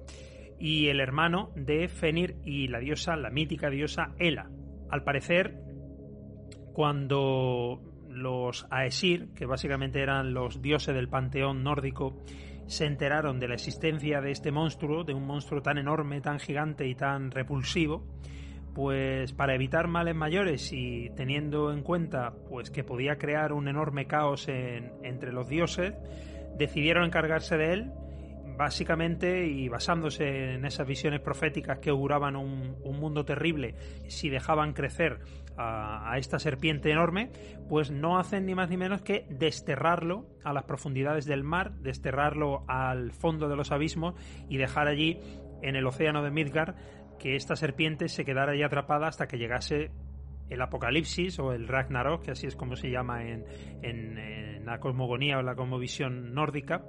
y 0.58 0.88
el 0.88 1.00
hermano 1.00 1.50
de 1.56 1.88
Fenir 1.88 2.36
y 2.44 2.68
la 2.68 2.78
diosa, 2.78 3.16
la 3.16 3.30
mítica 3.30 3.70
diosa 3.70 4.14
Hela. 4.18 4.50
Al 4.90 5.02
parecer, 5.02 5.63
cuando 6.74 7.80
los 8.10 8.66
Aesir, 8.70 9.28
que 9.34 9.46
básicamente 9.46 10.02
eran 10.02 10.34
los 10.34 10.60
dioses 10.60 10.94
del 10.94 11.08
panteón 11.08 11.62
nórdico, 11.64 12.22
se 12.66 12.84
enteraron 12.86 13.40
de 13.40 13.48
la 13.48 13.54
existencia 13.54 14.20
de 14.20 14.30
este 14.30 14.50
monstruo, 14.50 15.04
de 15.04 15.14
un 15.14 15.26
monstruo 15.26 15.62
tan 15.62 15.78
enorme, 15.78 16.20
tan 16.20 16.38
gigante 16.38 16.86
y 16.86 16.94
tan 16.94 17.30
repulsivo, 17.30 18.04
pues 18.74 19.32
para 19.32 19.54
evitar 19.54 19.86
males 19.86 20.16
mayores 20.16 20.72
y 20.72 21.10
teniendo 21.16 21.72
en 21.72 21.82
cuenta 21.82 22.32
pues 22.48 22.70
que 22.70 22.82
podía 22.82 23.16
crear 23.16 23.52
un 23.52 23.68
enorme 23.68 24.06
caos 24.06 24.48
en- 24.48 24.92
entre 25.02 25.32
los 25.32 25.48
dioses, 25.48 25.94
decidieron 26.58 27.04
encargarse 27.04 27.56
de 27.56 27.72
él 27.72 27.92
básicamente 28.56 29.46
y 29.46 29.68
basándose 29.68 30.54
en 30.54 30.64
esas 30.64 30.86
visiones 30.86 31.20
proféticas 31.20 31.78
que 31.78 31.90
auguraban 31.90 32.36
un, 32.36 32.76
un 32.82 33.00
mundo 33.00 33.24
terrible 33.24 33.74
si 34.08 34.28
dejaban 34.30 34.72
crecer 34.72 35.18
a, 35.56 36.16
esta 36.18 36.38
serpiente 36.38 36.90
enorme, 36.90 37.30
pues 37.68 37.90
no 37.90 38.18
hacen 38.18 38.46
ni 38.46 38.54
más 38.54 38.68
ni 38.70 38.76
menos 38.76 39.02
que 39.02 39.26
desterrarlo 39.30 40.26
a 40.44 40.52
las 40.52 40.64
profundidades 40.64 41.24
del 41.26 41.44
mar, 41.44 41.72
desterrarlo 41.80 42.64
al 42.68 43.12
fondo 43.12 43.48
de 43.48 43.56
los 43.56 43.72
abismos 43.72 44.14
y 44.48 44.56
dejar 44.56 44.88
allí 44.88 45.18
en 45.62 45.76
el 45.76 45.86
océano 45.86 46.22
de 46.22 46.30
Midgard 46.30 46.74
que 47.18 47.36
esta 47.36 47.56
serpiente 47.56 48.08
se 48.08 48.24
quedara 48.24 48.52
allí 48.52 48.62
atrapada 48.62 49.06
hasta 49.06 49.26
que 49.26 49.38
llegase 49.38 49.90
el 50.50 50.60
apocalipsis 50.60 51.38
o 51.38 51.52
el 51.52 51.66
Ragnarok, 51.68 52.22
que 52.24 52.30
así 52.32 52.46
es 52.46 52.54
como 52.56 52.76
se 52.76 52.90
llama 52.90 53.22
en, 53.24 53.44
en- 53.82 54.18
en 54.18 54.66
la 54.66 54.78
cosmogonía 54.78 55.38
o 55.38 55.42
la 55.42 55.54
cosmovisión 55.54 56.34
nórdica, 56.34 56.84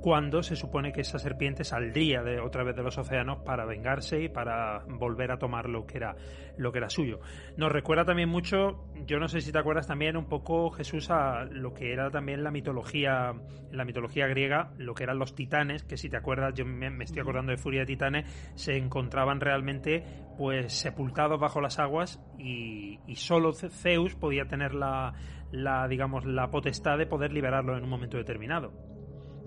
cuando 0.00 0.42
se 0.42 0.56
supone 0.56 0.92
que 0.92 1.02
esa 1.02 1.18
serpiente 1.18 1.64
saldría 1.64 2.22
de, 2.22 2.40
otra 2.40 2.64
vez 2.64 2.74
de 2.76 2.82
los 2.82 2.96
océanos 2.98 3.38
para 3.44 3.64
vengarse 3.64 4.22
y 4.22 4.28
para 4.28 4.84
volver 4.88 5.30
a 5.30 5.38
tomar 5.38 5.68
lo 5.68 5.86
que 5.86 5.98
era 5.98 6.16
lo 6.56 6.72
que 6.72 6.78
era 6.78 6.90
suyo. 6.90 7.20
Nos 7.56 7.72
recuerda 7.72 8.04
también 8.04 8.28
mucho, 8.28 8.84
yo 9.06 9.18
no 9.18 9.28
sé 9.28 9.40
si 9.40 9.52
te 9.52 9.58
acuerdas 9.58 9.86
también 9.86 10.16
un 10.16 10.26
poco 10.26 10.70
Jesús 10.70 11.10
a 11.10 11.44
lo 11.44 11.72
que 11.72 11.92
era 11.92 12.10
también 12.10 12.44
la 12.44 12.50
mitología 12.50 13.34
la 13.72 13.84
mitología 13.84 14.26
griega, 14.26 14.72
lo 14.78 14.94
que 14.94 15.04
eran 15.04 15.18
los 15.18 15.34
titanes, 15.34 15.84
que 15.84 15.96
si 15.96 16.08
te 16.08 16.16
acuerdas, 16.16 16.54
yo 16.54 16.66
me, 16.66 16.88
estoy 17.04 17.20
acordando 17.20 17.52
de 17.52 17.58
Furia 17.58 17.80
de 17.80 17.86
Titanes, 17.86 18.52
se 18.56 18.76
encontraban 18.76 19.40
realmente 19.40 20.04
pues 20.36 20.72
sepultados 20.72 21.38
bajo 21.38 21.60
las 21.60 21.78
aguas 21.78 22.20
y, 22.38 22.98
y 23.06 23.16
solo 23.16 23.52
Zeus 23.52 24.14
podía 24.16 24.46
tener 24.46 24.74
la, 24.74 25.14
la 25.52 25.86
digamos 25.88 26.24
la 26.24 26.50
potestad 26.50 26.98
de 26.98 27.06
poder 27.06 27.32
liberarlo 27.32 27.76
en 27.76 27.84
un 27.84 27.90
momento 27.90 28.16
determinado. 28.16 28.72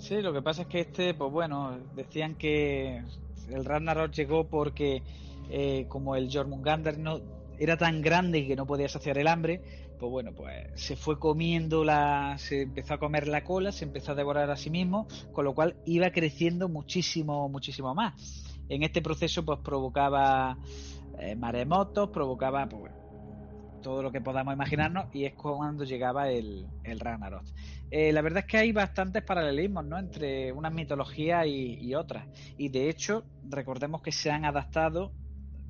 Sí, 0.04 0.22
lo 0.22 0.34
que 0.34 0.42
pasa 0.42 0.64
es 0.64 0.68
que 0.68 0.82
este, 0.82 1.14
pues 1.14 1.32
bueno, 1.32 1.78
decían 1.96 2.36
que 2.36 3.02
el 3.50 3.64
Ragnarok 3.64 4.12
llegó 4.12 4.50
porque 4.50 5.02
eh, 5.50 5.86
como 5.88 6.18
el 6.18 6.30
Jormungandr 6.30 6.98
no 6.98 7.22
era 7.58 7.78
tan 7.78 8.02
grande 8.02 8.46
que 8.46 8.58
no 8.58 8.66
podía 8.66 8.90
saciar 8.90 9.18
el 9.18 9.30
hambre, 9.30 9.62
pues 9.98 10.12
bueno, 10.12 10.34
pues 10.34 10.72
se 10.76 10.98
fue 10.98 11.18
comiendo 11.18 11.86
la, 11.86 12.36
se 12.38 12.64
empezó 12.64 12.96
a 12.96 12.98
comer 12.98 13.30
la 13.30 13.46
cola, 13.46 13.72
se 13.72 13.86
empezó 13.86 14.12
a 14.12 14.16
devorar 14.16 14.52
a 14.52 14.58
sí 14.58 14.70
mismo, 14.70 15.08
con 15.32 15.46
lo 15.46 15.56
cual 15.56 15.78
iba 15.86 16.12
creciendo 16.12 16.68
muchísimo, 16.68 17.48
muchísimo 17.48 17.96
más. 17.96 18.44
En 18.68 18.84
este 18.84 19.02
proceso, 19.02 19.46
pues 19.46 19.60
provocaba 19.60 20.58
eh, 21.18 21.34
maremotos, 21.38 22.10
provocaba, 22.10 22.68
pues 22.68 22.92
todo 23.82 24.02
lo 24.02 24.12
que 24.12 24.20
podamos 24.20 24.54
imaginarnos 24.54 25.06
y 25.14 25.26
es 25.26 25.34
cuando 25.34 25.84
llegaba 25.84 26.30
el, 26.30 26.66
el 26.84 27.00
Ragnarok. 27.00 27.44
Eh, 27.96 28.12
la 28.12 28.24
verdad 28.24 28.40
es 28.40 28.46
que 28.46 28.58
hay 28.58 28.72
bastantes 28.72 29.22
paralelismos 29.22 29.86
¿no? 29.86 30.00
entre 30.00 30.52
una 30.52 30.72
mitología 30.72 31.46
y, 31.46 31.94
otras. 31.94 32.26
Y 32.58 32.70
de 32.70 32.90
hecho, 32.90 33.24
recordemos 33.48 34.02
que 34.02 34.12
se 34.12 34.32
han 34.32 34.46
adaptado 34.46 35.12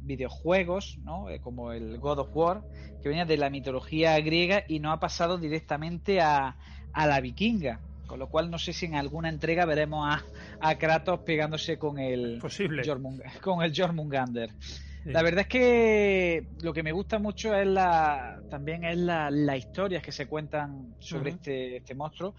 videojuegos, 0.03 0.99
¿no? 1.03 1.29
Eh, 1.29 1.41
como 1.41 1.73
el 1.73 1.99
God 1.99 2.19
of 2.19 2.29
War, 2.33 2.61
que 3.01 3.09
venía 3.09 3.25
de 3.25 3.35
la 3.35 3.49
mitología 3.49 4.17
griega 4.21 4.63
y 4.69 4.79
no 4.79 4.93
ha 4.93 5.01
pasado 5.01 5.37
directamente 5.37 6.21
a, 6.21 6.55
a 6.93 7.07
la 7.07 7.19
vikinga. 7.19 7.81
Con 8.07 8.19
lo 8.19 8.29
cual 8.29 8.49
no 8.49 8.57
sé 8.57 8.71
si 8.71 8.85
en 8.85 8.95
alguna 8.95 9.27
entrega 9.27 9.65
veremos 9.65 10.07
a, 10.09 10.23
a 10.61 10.77
Kratos 10.77 11.19
pegándose 11.25 11.77
con 11.77 11.99
el 11.99 12.37
Posible. 12.39 12.83
con 13.41 13.63
el 13.63 13.73
Jormungander. 13.75 14.51
La 15.05 15.21
verdad 15.21 15.41
es 15.41 15.47
que 15.47 16.47
lo 16.61 16.73
que 16.73 16.83
me 16.83 16.91
gusta 16.91 17.19
mucho 17.19 17.53
es 17.55 17.67
la 17.67 18.41
también 18.49 18.83
es 18.85 18.97
la, 18.97 19.29
las 19.29 19.57
historias 19.57 20.01
que 20.01 20.11
se 20.11 20.27
cuentan 20.27 20.95
sobre 20.99 21.31
este, 21.31 21.77
este 21.77 21.93
monstruo. 21.93 22.35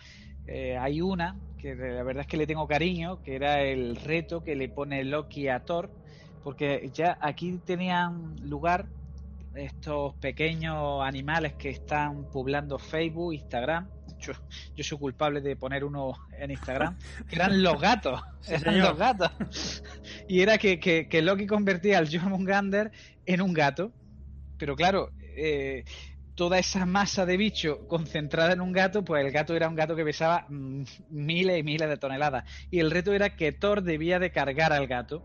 Eh, 0.47 0.77
hay 0.79 1.01
una 1.01 1.37
que 1.59 1.75
la 1.75 2.03
verdad 2.03 2.23
es 2.23 2.27
que 2.27 2.37
le 2.37 2.47
tengo 2.47 2.67
cariño, 2.67 3.23
que 3.23 3.35
era 3.37 3.62
el 3.62 3.97
reto 3.97 4.43
que 4.43 4.55
le 4.57 4.69
pone 4.69 5.05
Loki 5.05 5.49
a 5.49 5.61
Thor, 5.61 5.91
porque 6.43 6.91
ya 6.93 7.19
aquí 7.21 7.59
tenían 7.65 8.37
lugar 8.43 8.87
estos 9.55 10.15
pequeños 10.15 11.03
animales 11.03 11.55
que 11.55 11.71
están 11.71 12.25
poblando 12.31 12.79
Facebook, 12.79 13.33
Instagram, 13.35 13.89
yo, 14.27 14.85
soy 14.85 14.99
culpable 14.99 15.41
de 15.41 15.57
poner 15.57 15.85
uno 15.85 16.14
en 16.39 16.51
Instagram, 16.51 16.97
eran 17.31 17.62
los 17.62 17.81
gatos, 17.81 18.22
eran 18.49 18.79
los 18.79 18.97
gatos. 18.97 19.83
Y 20.29 20.41
era 20.41 20.59
que, 20.59 20.79
que, 20.79 21.22
Loki 21.22 21.47
convertía 21.47 21.99
al 21.99 22.09
Jormungandr 22.09 22.91
en 23.27 23.41
un 23.41 23.53
gato, 23.53 23.93
pero 24.59 24.77
claro, 24.77 25.11
eh, 25.37 25.85
toda 26.35 26.59
esa 26.59 26.85
masa 26.87 27.27
de 27.27 27.37
bicho 27.37 27.87
concentrada 27.87 28.53
en 28.53 28.61
un 28.61 28.72
gato, 28.72 29.05
pues 29.05 29.25
el 29.25 29.33
gato 29.33 29.55
era 29.55 29.68
un 29.68 29.75
gato 29.75 29.95
que 29.95 30.05
pesaba 30.05 30.47
mm, 30.49 30.85
miles 31.11 31.59
y 31.59 31.62
miles 31.62 31.89
de 31.89 31.97
toneladas. 31.97 32.45
Y 32.70 32.81
el 32.81 32.91
reto 32.91 33.12
era 33.12 33.37
que 33.37 33.53
Thor 33.53 33.83
debía 33.83 34.18
de 34.18 34.33
cargar 34.33 34.72
al 34.72 34.87
gato. 34.87 35.22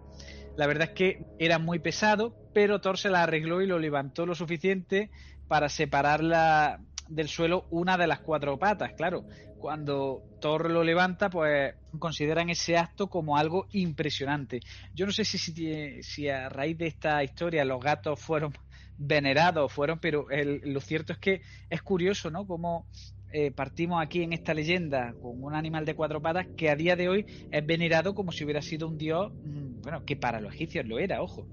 La 0.55 0.67
verdad 0.67 0.89
es 0.89 0.95
que 0.95 1.25
era 1.39 1.57
muy 1.57 1.79
pesado, 1.79 2.35
pero 2.53 2.81
Thor 2.81 2.97
se 2.97 3.09
la 3.09 3.23
arregló 3.23 3.61
y 3.61 3.67
lo 3.67 3.79
levantó 3.79 4.25
lo 4.25 4.35
suficiente 4.35 5.09
para 5.47 5.69
separarla 5.69 6.81
del 7.09 7.27
suelo 7.27 7.65
una 7.71 7.97
de 7.97 8.07
las 8.07 8.19
cuatro 8.19 8.57
patas. 8.57 8.93
Claro, 8.93 9.25
cuando 9.57 10.23
Thor 10.39 10.69
lo 10.69 10.83
levanta, 10.83 11.29
pues 11.29 11.75
consideran 11.97 12.49
ese 12.49 12.77
acto 12.77 13.07
como 13.07 13.37
algo 13.37 13.67
impresionante. 13.71 14.61
Yo 14.93 15.05
no 15.05 15.11
sé 15.11 15.25
si, 15.25 16.01
si, 16.01 16.29
a 16.29 16.49
raíz 16.49 16.77
de 16.77 16.87
esta 16.87 17.23
historia 17.23 17.65
los 17.65 17.81
gatos 17.81 18.19
fueron 18.19 18.53
venerados, 18.97 19.71
fueron, 19.71 19.99
pero 19.99 20.27
lo 20.29 20.79
cierto 20.81 21.13
es 21.13 21.19
que 21.19 21.41
es 21.69 21.81
curioso, 21.81 22.29
¿no? 22.29 22.45
Como 22.45 22.85
eh, 23.31 23.51
partimos 23.51 24.01
aquí 24.01 24.23
en 24.23 24.33
esta 24.33 24.53
leyenda 24.53 25.13
con 25.21 25.43
un 25.43 25.53
animal 25.53 25.85
de 25.85 25.93
cuatro 25.93 26.21
patas 26.21 26.47
que 26.57 26.69
a 26.69 26.75
día 26.75 26.95
de 26.95 27.09
hoy 27.09 27.25
es 27.51 27.65
venerado 27.65 28.15
como 28.15 28.31
si 28.31 28.43
hubiera 28.43 28.61
sido 28.61 28.87
un 28.87 28.97
dios, 28.97 29.31
mm, 29.43 29.81
bueno, 29.81 30.03
que 30.05 30.15
para 30.15 30.41
los 30.41 30.53
egipcios 30.53 30.85
lo 30.85 30.99
era, 30.99 31.21
ojo. 31.21 31.47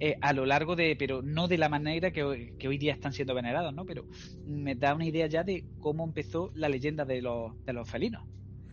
Eh, 0.00 0.16
a 0.20 0.32
lo 0.32 0.46
largo 0.46 0.76
de, 0.76 0.94
pero 0.96 1.22
no 1.22 1.48
de 1.48 1.58
la 1.58 1.68
manera 1.68 2.10
que 2.12 2.22
hoy, 2.22 2.78
día 2.78 2.92
están 2.92 3.12
siendo 3.12 3.34
venerados, 3.34 3.74
¿no? 3.74 3.84
Pero 3.84 4.04
me 4.46 4.74
da 4.74 4.94
una 4.94 5.06
idea 5.06 5.26
ya 5.26 5.42
de 5.42 5.64
cómo 5.80 6.04
empezó 6.04 6.52
la 6.54 6.68
leyenda 6.68 7.04
de 7.04 7.20
los, 7.20 7.64
de 7.64 7.72
los 7.72 7.90
felinos. 7.90 8.24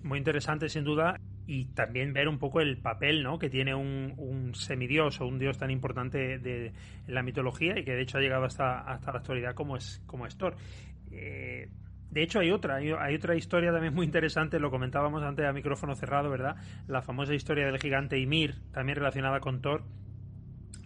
Muy 0.03 0.19
interesante, 0.19 0.69
sin 0.69 0.83
duda, 0.83 1.19
y 1.47 1.65
también 1.73 2.13
ver 2.13 2.27
un 2.27 2.37
poco 2.37 2.61
el 2.61 2.77
papel 2.77 3.23
¿no? 3.23 3.39
que 3.39 3.49
tiene 3.49 3.73
un, 3.73 4.13
un 4.17 4.53
semidios 4.53 5.19
o 5.21 5.27
un 5.27 5.39
dios 5.39 5.57
tan 5.57 5.71
importante 5.71 6.37
de, 6.39 6.67
en 7.07 7.13
la 7.13 7.23
mitología 7.23 7.77
y 7.77 7.83
que 7.83 7.93
de 7.93 8.01
hecho 8.01 8.17
ha 8.17 8.21
llegado 8.21 8.45
hasta, 8.45 8.79
hasta 8.81 9.11
la 9.11 9.19
actualidad 9.19 9.53
como 9.53 9.77
es, 9.77 10.01
como 10.05 10.25
es 10.25 10.37
Thor. 10.37 10.55
Eh, 11.11 11.69
de 12.11 12.23
hecho, 12.23 12.39
hay 12.39 12.51
otra, 12.51 12.75
hay, 12.75 13.15
otra 13.15 13.35
historia 13.35 13.73
también 13.73 13.93
muy 13.93 14.05
interesante, 14.05 14.57
lo 14.57 14.71
comentábamos 14.71 15.21
antes 15.21 15.45
a 15.45 15.51
micrófono 15.51 15.95
cerrado, 15.95 16.29
¿verdad? 16.29 16.55
La 16.87 17.01
famosa 17.01 17.33
historia 17.33 17.65
del 17.65 17.77
gigante 17.77 18.17
Ymir, 18.17 18.55
también 18.71 18.95
relacionada 18.95 19.41
con 19.41 19.61
Thor, 19.61 19.83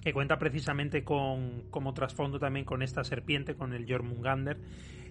que 0.01 0.13
cuenta 0.13 0.37
precisamente 0.39 1.03
con 1.03 1.63
como 1.69 1.93
trasfondo 1.93 2.39
también 2.39 2.65
con 2.65 2.81
esta 2.81 3.03
serpiente, 3.03 3.55
con 3.55 3.73
el 3.73 3.85
Jormungandr, 3.87 4.57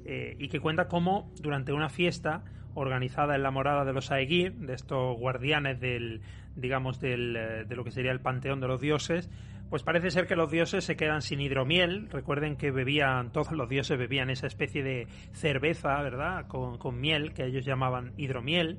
eh, 0.04 0.36
y 0.38 0.48
que 0.48 0.60
cuenta 0.60 0.88
cómo 0.88 1.30
durante 1.40 1.72
una 1.72 1.88
fiesta 1.88 2.44
organizada 2.74 3.34
en 3.34 3.42
la 3.42 3.50
morada 3.50 3.84
de 3.84 3.92
los 3.92 4.10
Aegir, 4.10 4.54
de 4.54 4.74
estos 4.74 5.18
guardianes 5.18 5.80
del, 5.80 6.22
digamos, 6.54 7.00
del, 7.00 7.36
eh, 7.36 7.64
de 7.64 7.76
lo 7.76 7.84
que 7.84 7.90
sería 7.90 8.12
el 8.12 8.20
panteón 8.20 8.60
de 8.60 8.68
los 8.68 8.80
dioses, 8.80 9.28
pues 9.68 9.82
parece 9.82 10.10
ser 10.10 10.26
que 10.26 10.36
los 10.36 10.50
dioses 10.50 10.84
se 10.84 10.96
quedan 10.96 11.20
sin 11.20 11.40
hidromiel. 11.40 12.08
Recuerden 12.10 12.56
que 12.56 12.70
bebían, 12.70 13.32
todos 13.32 13.52
los 13.52 13.68
dioses 13.68 13.98
bebían 13.98 14.30
esa 14.30 14.46
especie 14.46 14.82
de 14.82 15.06
cerveza, 15.32 16.00
¿verdad? 16.02 16.46
Con, 16.46 16.78
con 16.78 17.00
miel, 17.00 17.34
que 17.34 17.44
ellos 17.44 17.66
llamaban 17.66 18.12
hidromiel. 18.16 18.78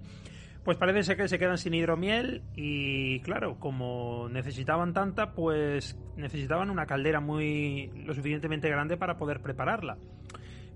Pues 0.69 0.77
parece 0.77 1.01
ser 1.01 1.17
que 1.17 1.27
se 1.27 1.39
quedan 1.39 1.57
sin 1.57 1.73
hidromiel 1.73 2.43
y 2.55 3.21
claro, 3.21 3.57
como 3.57 4.29
necesitaban 4.29 4.93
tanta, 4.93 5.33
pues 5.33 5.97
necesitaban 6.15 6.69
una 6.69 6.85
caldera 6.85 7.19
muy 7.19 7.89
lo 8.05 8.13
suficientemente 8.13 8.69
grande 8.69 8.95
para 8.95 9.17
poder 9.17 9.41
prepararla. 9.41 9.97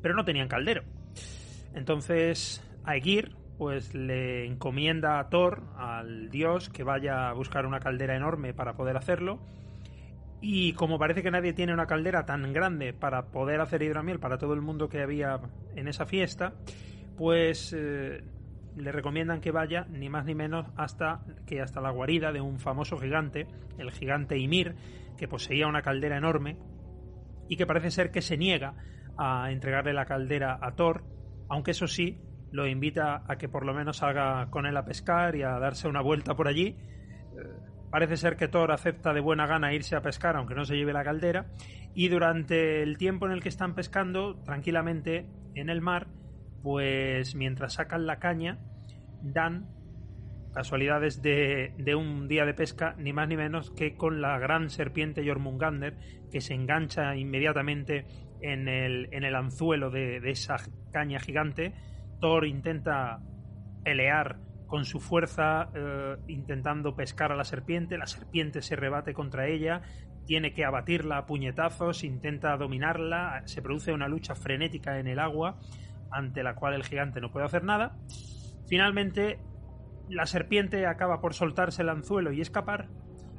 Pero 0.01 0.15
no 0.15 0.25
tenían 0.25 0.47
caldero. 0.47 0.81
Entonces 1.75 2.67
Aegir 2.83 3.35
pues 3.59 3.93
le 3.93 4.47
encomienda 4.47 5.19
a 5.19 5.29
Thor, 5.29 5.61
al 5.77 6.31
dios, 6.31 6.69
que 6.69 6.81
vaya 6.81 7.29
a 7.29 7.33
buscar 7.33 7.67
una 7.67 7.79
caldera 7.79 8.15
enorme 8.15 8.55
para 8.55 8.73
poder 8.73 8.97
hacerlo. 8.97 9.41
Y 10.41 10.73
como 10.73 10.97
parece 10.97 11.21
que 11.21 11.29
nadie 11.29 11.53
tiene 11.53 11.71
una 11.71 11.85
caldera 11.85 12.25
tan 12.25 12.51
grande 12.51 12.93
para 12.93 13.27
poder 13.27 13.61
hacer 13.61 13.83
hidromiel 13.83 14.19
para 14.19 14.39
todo 14.39 14.55
el 14.55 14.61
mundo 14.61 14.89
que 14.89 15.03
había 15.03 15.39
en 15.75 15.87
esa 15.87 16.07
fiesta, 16.07 16.55
pues 17.15 17.75
eh, 17.77 18.23
le 18.75 18.91
recomiendan 18.91 19.41
que 19.41 19.51
vaya 19.51 19.85
ni 19.89 20.09
más 20.09 20.25
ni 20.25 20.35
menos 20.35 20.67
hasta 20.75 21.21
que 21.45 21.61
hasta 21.61 21.81
la 21.81 21.91
guarida 21.91 22.31
de 22.31 22.41
un 22.41 22.59
famoso 22.59 22.97
gigante, 22.97 23.47
el 23.77 23.91
gigante 23.91 24.37
Ymir, 24.37 24.75
que 25.17 25.27
poseía 25.27 25.67
una 25.67 25.81
caldera 25.81 26.17
enorme 26.17 26.57
y 27.47 27.57
que 27.57 27.65
parece 27.65 27.91
ser 27.91 28.11
que 28.11 28.21
se 28.21 28.37
niega 28.37 28.75
a 29.17 29.51
entregarle 29.51 29.93
la 29.93 30.05
caldera 30.05 30.57
a 30.61 30.75
Thor, 30.75 31.03
aunque 31.49 31.71
eso 31.71 31.87
sí 31.87 32.21
lo 32.51 32.67
invita 32.67 33.23
a 33.27 33.37
que 33.37 33.49
por 33.49 33.65
lo 33.65 33.73
menos 33.73 33.97
salga 33.97 34.49
con 34.49 34.65
él 34.65 34.77
a 34.77 34.85
pescar 34.85 35.35
y 35.35 35.43
a 35.43 35.59
darse 35.59 35.87
una 35.87 36.01
vuelta 36.01 36.35
por 36.35 36.47
allí. 36.47 36.77
Parece 37.91 38.17
ser 38.17 38.37
que 38.37 38.47
Thor 38.47 38.71
acepta 38.71 39.13
de 39.13 39.21
buena 39.21 39.45
gana 39.45 39.73
irse 39.73 39.95
a 39.95 40.01
pescar 40.01 40.35
aunque 40.35 40.55
no 40.55 40.65
se 40.65 40.75
lleve 40.75 40.93
la 40.93 41.03
caldera 41.03 41.47
y 41.93 42.07
durante 42.07 42.81
el 42.81 42.97
tiempo 42.97 43.27
en 43.27 43.33
el 43.33 43.41
que 43.41 43.49
están 43.49 43.75
pescando 43.75 44.41
tranquilamente 44.43 45.27
en 45.53 45.69
el 45.69 45.81
mar 45.81 46.07
pues 46.63 47.35
mientras 47.35 47.73
sacan 47.73 48.07
la 48.07 48.19
caña, 48.19 48.57
dan 49.21 49.67
casualidades 50.53 51.21
de, 51.21 51.73
un 51.95 52.27
día 52.27 52.45
de 52.45 52.53
pesca, 52.53 52.95
ni 52.97 53.11
más 53.11 53.27
ni 53.27 53.35
menos 53.35 53.69
que 53.71 53.95
con 53.95 54.21
la 54.21 54.39
gran 54.39 54.69
serpiente 54.69 55.27
Jormungander, 55.27 55.97
que 56.31 56.41
se 56.41 56.53
engancha 56.53 57.15
inmediatamente 57.15 58.05
en 58.41 58.67
el, 58.67 59.09
en 59.11 59.23
el 59.23 59.35
anzuelo 59.35 59.89
de, 59.89 60.17
esa 60.29 60.55
caña 60.91 61.19
gigante. 61.19 61.73
Thor 62.21 62.45
intenta 62.45 63.19
pelear 63.83 64.39
con 64.67 64.85
su 64.85 64.99
fuerza, 64.99 65.69
eh, 65.75 66.15
intentando 66.27 66.95
pescar 66.95 67.31
a 67.31 67.35
la 67.35 67.43
serpiente. 67.43 67.97
La 67.97 68.07
serpiente 68.07 68.61
se 68.61 68.75
rebate 68.75 69.13
contra 69.13 69.47
ella, 69.47 69.81
tiene 70.25 70.53
que 70.53 70.63
abatirla 70.63 71.17
a 71.17 71.25
puñetazos, 71.25 72.03
intenta 72.03 72.55
dominarla, 72.55 73.41
se 73.45 73.61
produce 73.61 73.91
una 73.91 74.07
lucha 74.07 74.35
frenética 74.35 74.99
en 74.99 75.07
el 75.07 75.19
agua 75.19 75.59
ante 76.13 76.43
la 76.43 76.55
cual 76.55 76.73
el 76.73 76.83
gigante 76.83 77.19
no 77.19 77.31
puede 77.31 77.45
hacer 77.45 77.63
nada. 77.63 77.95
Finalmente, 78.67 79.39
la 80.09 80.25
serpiente 80.25 80.85
acaba 80.85 81.19
por 81.21 81.33
soltarse 81.33 81.81
el 81.81 81.89
anzuelo 81.89 82.31
y 82.31 82.41
escapar, 82.41 82.87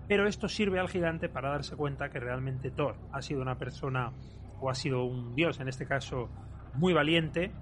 pero 0.09 0.27
esto 0.27 0.49
sirve 0.49 0.79
al 0.79 0.89
gigante 0.89 1.29
para 1.29 1.51
darse 1.51 1.77
cuenta 1.77 2.11
que 2.11 2.21
realmente 2.21 2.71
Thor 2.71 2.97
ha 3.13 3.23
sido 3.23 3.43
una 3.43 3.59
persona, 3.59 4.13
o 4.61 4.71
ha 4.71 4.75
sido 4.75 5.05
un 5.05 5.35
dios 5.35 5.61
en 5.61 5.69
este 5.69 5.87
caso, 5.87 6.29
muy 6.75 6.93
valiente, 6.93 7.53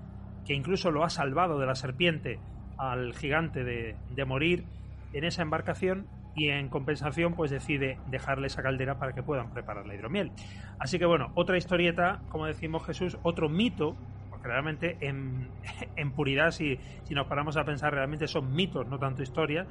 que 0.44 0.54
incluso 0.54 0.90
lo 0.90 1.04
ha 1.04 1.10
salvado 1.10 1.58
de 1.58 1.66
la 1.66 1.74
serpiente 1.74 2.40
al 2.78 3.14
gigante 3.14 3.62
de, 3.64 3.96
de 4.10 4.24
morir 4.24 4.64
en 5.12 5.24
esa 5.24 5.42
embarcación 5.42 6.06
y 6.34 6.48
en 6.48 6.68
compensación 6.68 7.34
pues 7.34 7.50
decide 7.50 7.98
dejarle 8.08 8.46
esa 8.46 8.62
caldera 8.62 8.98
para 8.98 9.12
que 9.12 9.22
puedan 9.22 9.52
preparar 9.52 9.86
la 9.86 9.94
hidromiel. 9.94 10.32
Así 10.78 10.98
que 10.98 11.06
bueno, 11.06 11.30
otra 11.34 11.58
historieta, 11.58 12.22
como 12.30 12.46
decimos 12.46 12.84
Jesús, 12.86 13.18
otro 13.22 13.48
mito, 13.48 13.96
realmente 14.42 14.96
en, 15.00 15.50
en 15.96 16.12
puridad 16.12 16.50
si, 16.50 16.78
si 17.04 17.14
nos 17.14 17.26
paramos 17.26 17.56
a 17.56 17.64
pensar 17.64 17.92
realmente 17.92 18.26
son 18.28 18.54
mitos, 18.54 18.86
no 18.88 18.98
tanto 18.98 19.22
historia, 19.22 19.66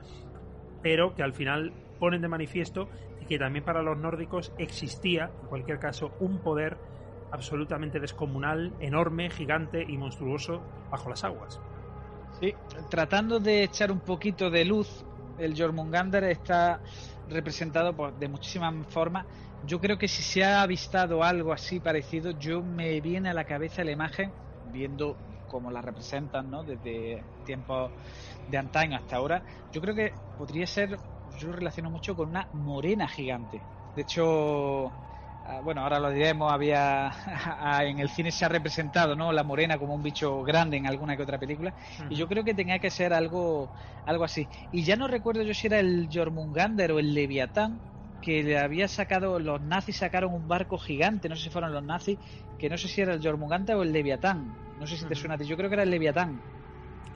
pero 0.81 1.13
que 1.15 1.23
al 1.23 1.33
final 1.33 1.73
ponen 1.99 2.21
de 2.21 2.27
manifiesto 2.27 2.89
que 3.31 3.39
también 3.39 3.63
para 3.63 3.81
los 3.81 3.97
nórdicos 3.97 4.51
existía, 4.57 5.31
en 5.41 5.47
cualquier 5.47 5.79
caso, 5.79 6.11
un 6.19 6.39
poder 6.39 6.75
absolutamente 7.31 8.01
descomunal, 8.01 8.73
enorme, 8.81 9.29
gigante 9.29 9.85
y 9.87 9.95
monstruoso 9.95 10.61
bajo 10.89 11.09
las 11.09 11.23
aguas. 11.23 11.57
Sí, 12.41 12.53
tratando 12.89 13.39
de 13.39 13.63
echar 13.63 13.89
un 13.89 14.01
poquito 14.01 14.49
de 14.49 14.65
luz 14.65 15.05
el 15.37 15.57
Jormungander 15.57 16.25
está 16.25 16.81
representado 17.29 17.95
por, 17.95 18.13
de 18.19 18.27
muchísimas 18.27 18.85
formas. 18.87 19.25
Yo 19.65 19.79
creo 19.79 19.97
que 19.97 20.09
si 20.09 20.21
se 20.23 20.43
ha 20.43 20.61
avistado 20.61 21.23
algo 21.23 21.53
así 21.53 21.79
parecido, 21.79 22.31
yo 22.31 22.61
me 22.61 22.99
viene 22.99 23.29
a 23.29 23.33
la 23.33 23.45
cabeza 23.45 23.85
la 23.85 23.91
imagen, 23.91 24.33
viendo 24.71 25.19
cómo 25.45 25.71
la 25.71 25.81
representan, 25.81 26.49
¿no? 26.49 26.63
Desde 26.63 27.27
tiempos 27.43 27.93
de 28.45 28.57
antaño 28.57 28.97
hasta 28.97 29.17
ahora. 29.17 29.43
Yo 29.71 29.81
creo 29.81 29.95
que 29.95 30.15
podría 30.35 30.67
ser, 30.67 30.99
yo 31.25 31.47
lo 31.47 31.53
relaciono 31.53 31.89
mucho 31.91 32.15
con 32.15 32.29
una 32.29 32.47
morena 32.51 33.07
gigante. 33.07 33.67
De 33.93 34.01
hecho, 34.03 34.95
Ah, 35.43 35.59
bueno, 35.61 35.81
ahora 35.81 35.99
lo 35.99 36.11
diremos, 36.11 36.51
había 36.51 37.07
ah, 37.25 37.83
en 37.85 37.97
el 37.99 38.09
cine 38.09 38.31
se 38.31 38.45
ha 38.45 38.49
representado, 38.49 39.15
¿no? 39.15 39.31
La 39.33 39.43
morena 39.43 39.79
como 39.79 39.95
un 39.95 40.03
bicho 40.03 40.43
grande 40.43 40.77
en 40.77 40.85
alguna 40.85 41.15
que 41.17 41.23
otra 41.23 41.39
película 41.39 41.73
y 42.07 42.15
yo 42.15 42.27
creo 42.27 42.43
que 42.43 42.53
tenía 42.53 42.77
que 42.79 42.91
ser 42.91 43.11
algo 43.13 43.71
algo 44.05 44.23
así. 44.23 44.49
Y 44.69 44.83
ya 44.83 44.95
no 44.95 45.07
recuerdo 45.07 45.41
yo 45.43 45.53
si 45.55 45.65
era 45.67 45.79
el 45.79 46.09
Jormungander 46.13 46.91
o 46.91 46.99
el 46.99 47.13
Leviatán 47.15 47.81
que 48.21 48.43
le 48.43 48.57
había 48.59 48.87
sacado 48.87 49.39
los 49.39 49.61
nazis 49.61 49.97
sacaron 49.97 50.33
un 50.33 50.47
barco 50.47 50.77
gigante, 50.77 51.29
no 51.29 51.35
sé 51.35 51.43
si 51.43 51.49
fueron 51.49 51.73
los 51.73 51.83
nazis, 51.83 52.19
que 52.57 52.69
no 52.69 52.77
sé 52.77 52.87
si 52.87 53.01
era 53.01 53.13
el 53.13 53.21
Jormungander 53.23 53.75
o 53.75 53.83
el 53.83 53.91
Leviatán. 53.91 54.57
No 54.75 54.87
sé 54.87 54.97
si 54.97 55.05
te 55.07 55.15
suena 55.15 55.35
a 55.35 55.37
ti, 55.37 55.45
yo 55.45 55.57
creo 55.57 55.69
que 55.69 55.75
era 55.75 55.83
el 55.83 55.91
Leviatán 55.91 56.43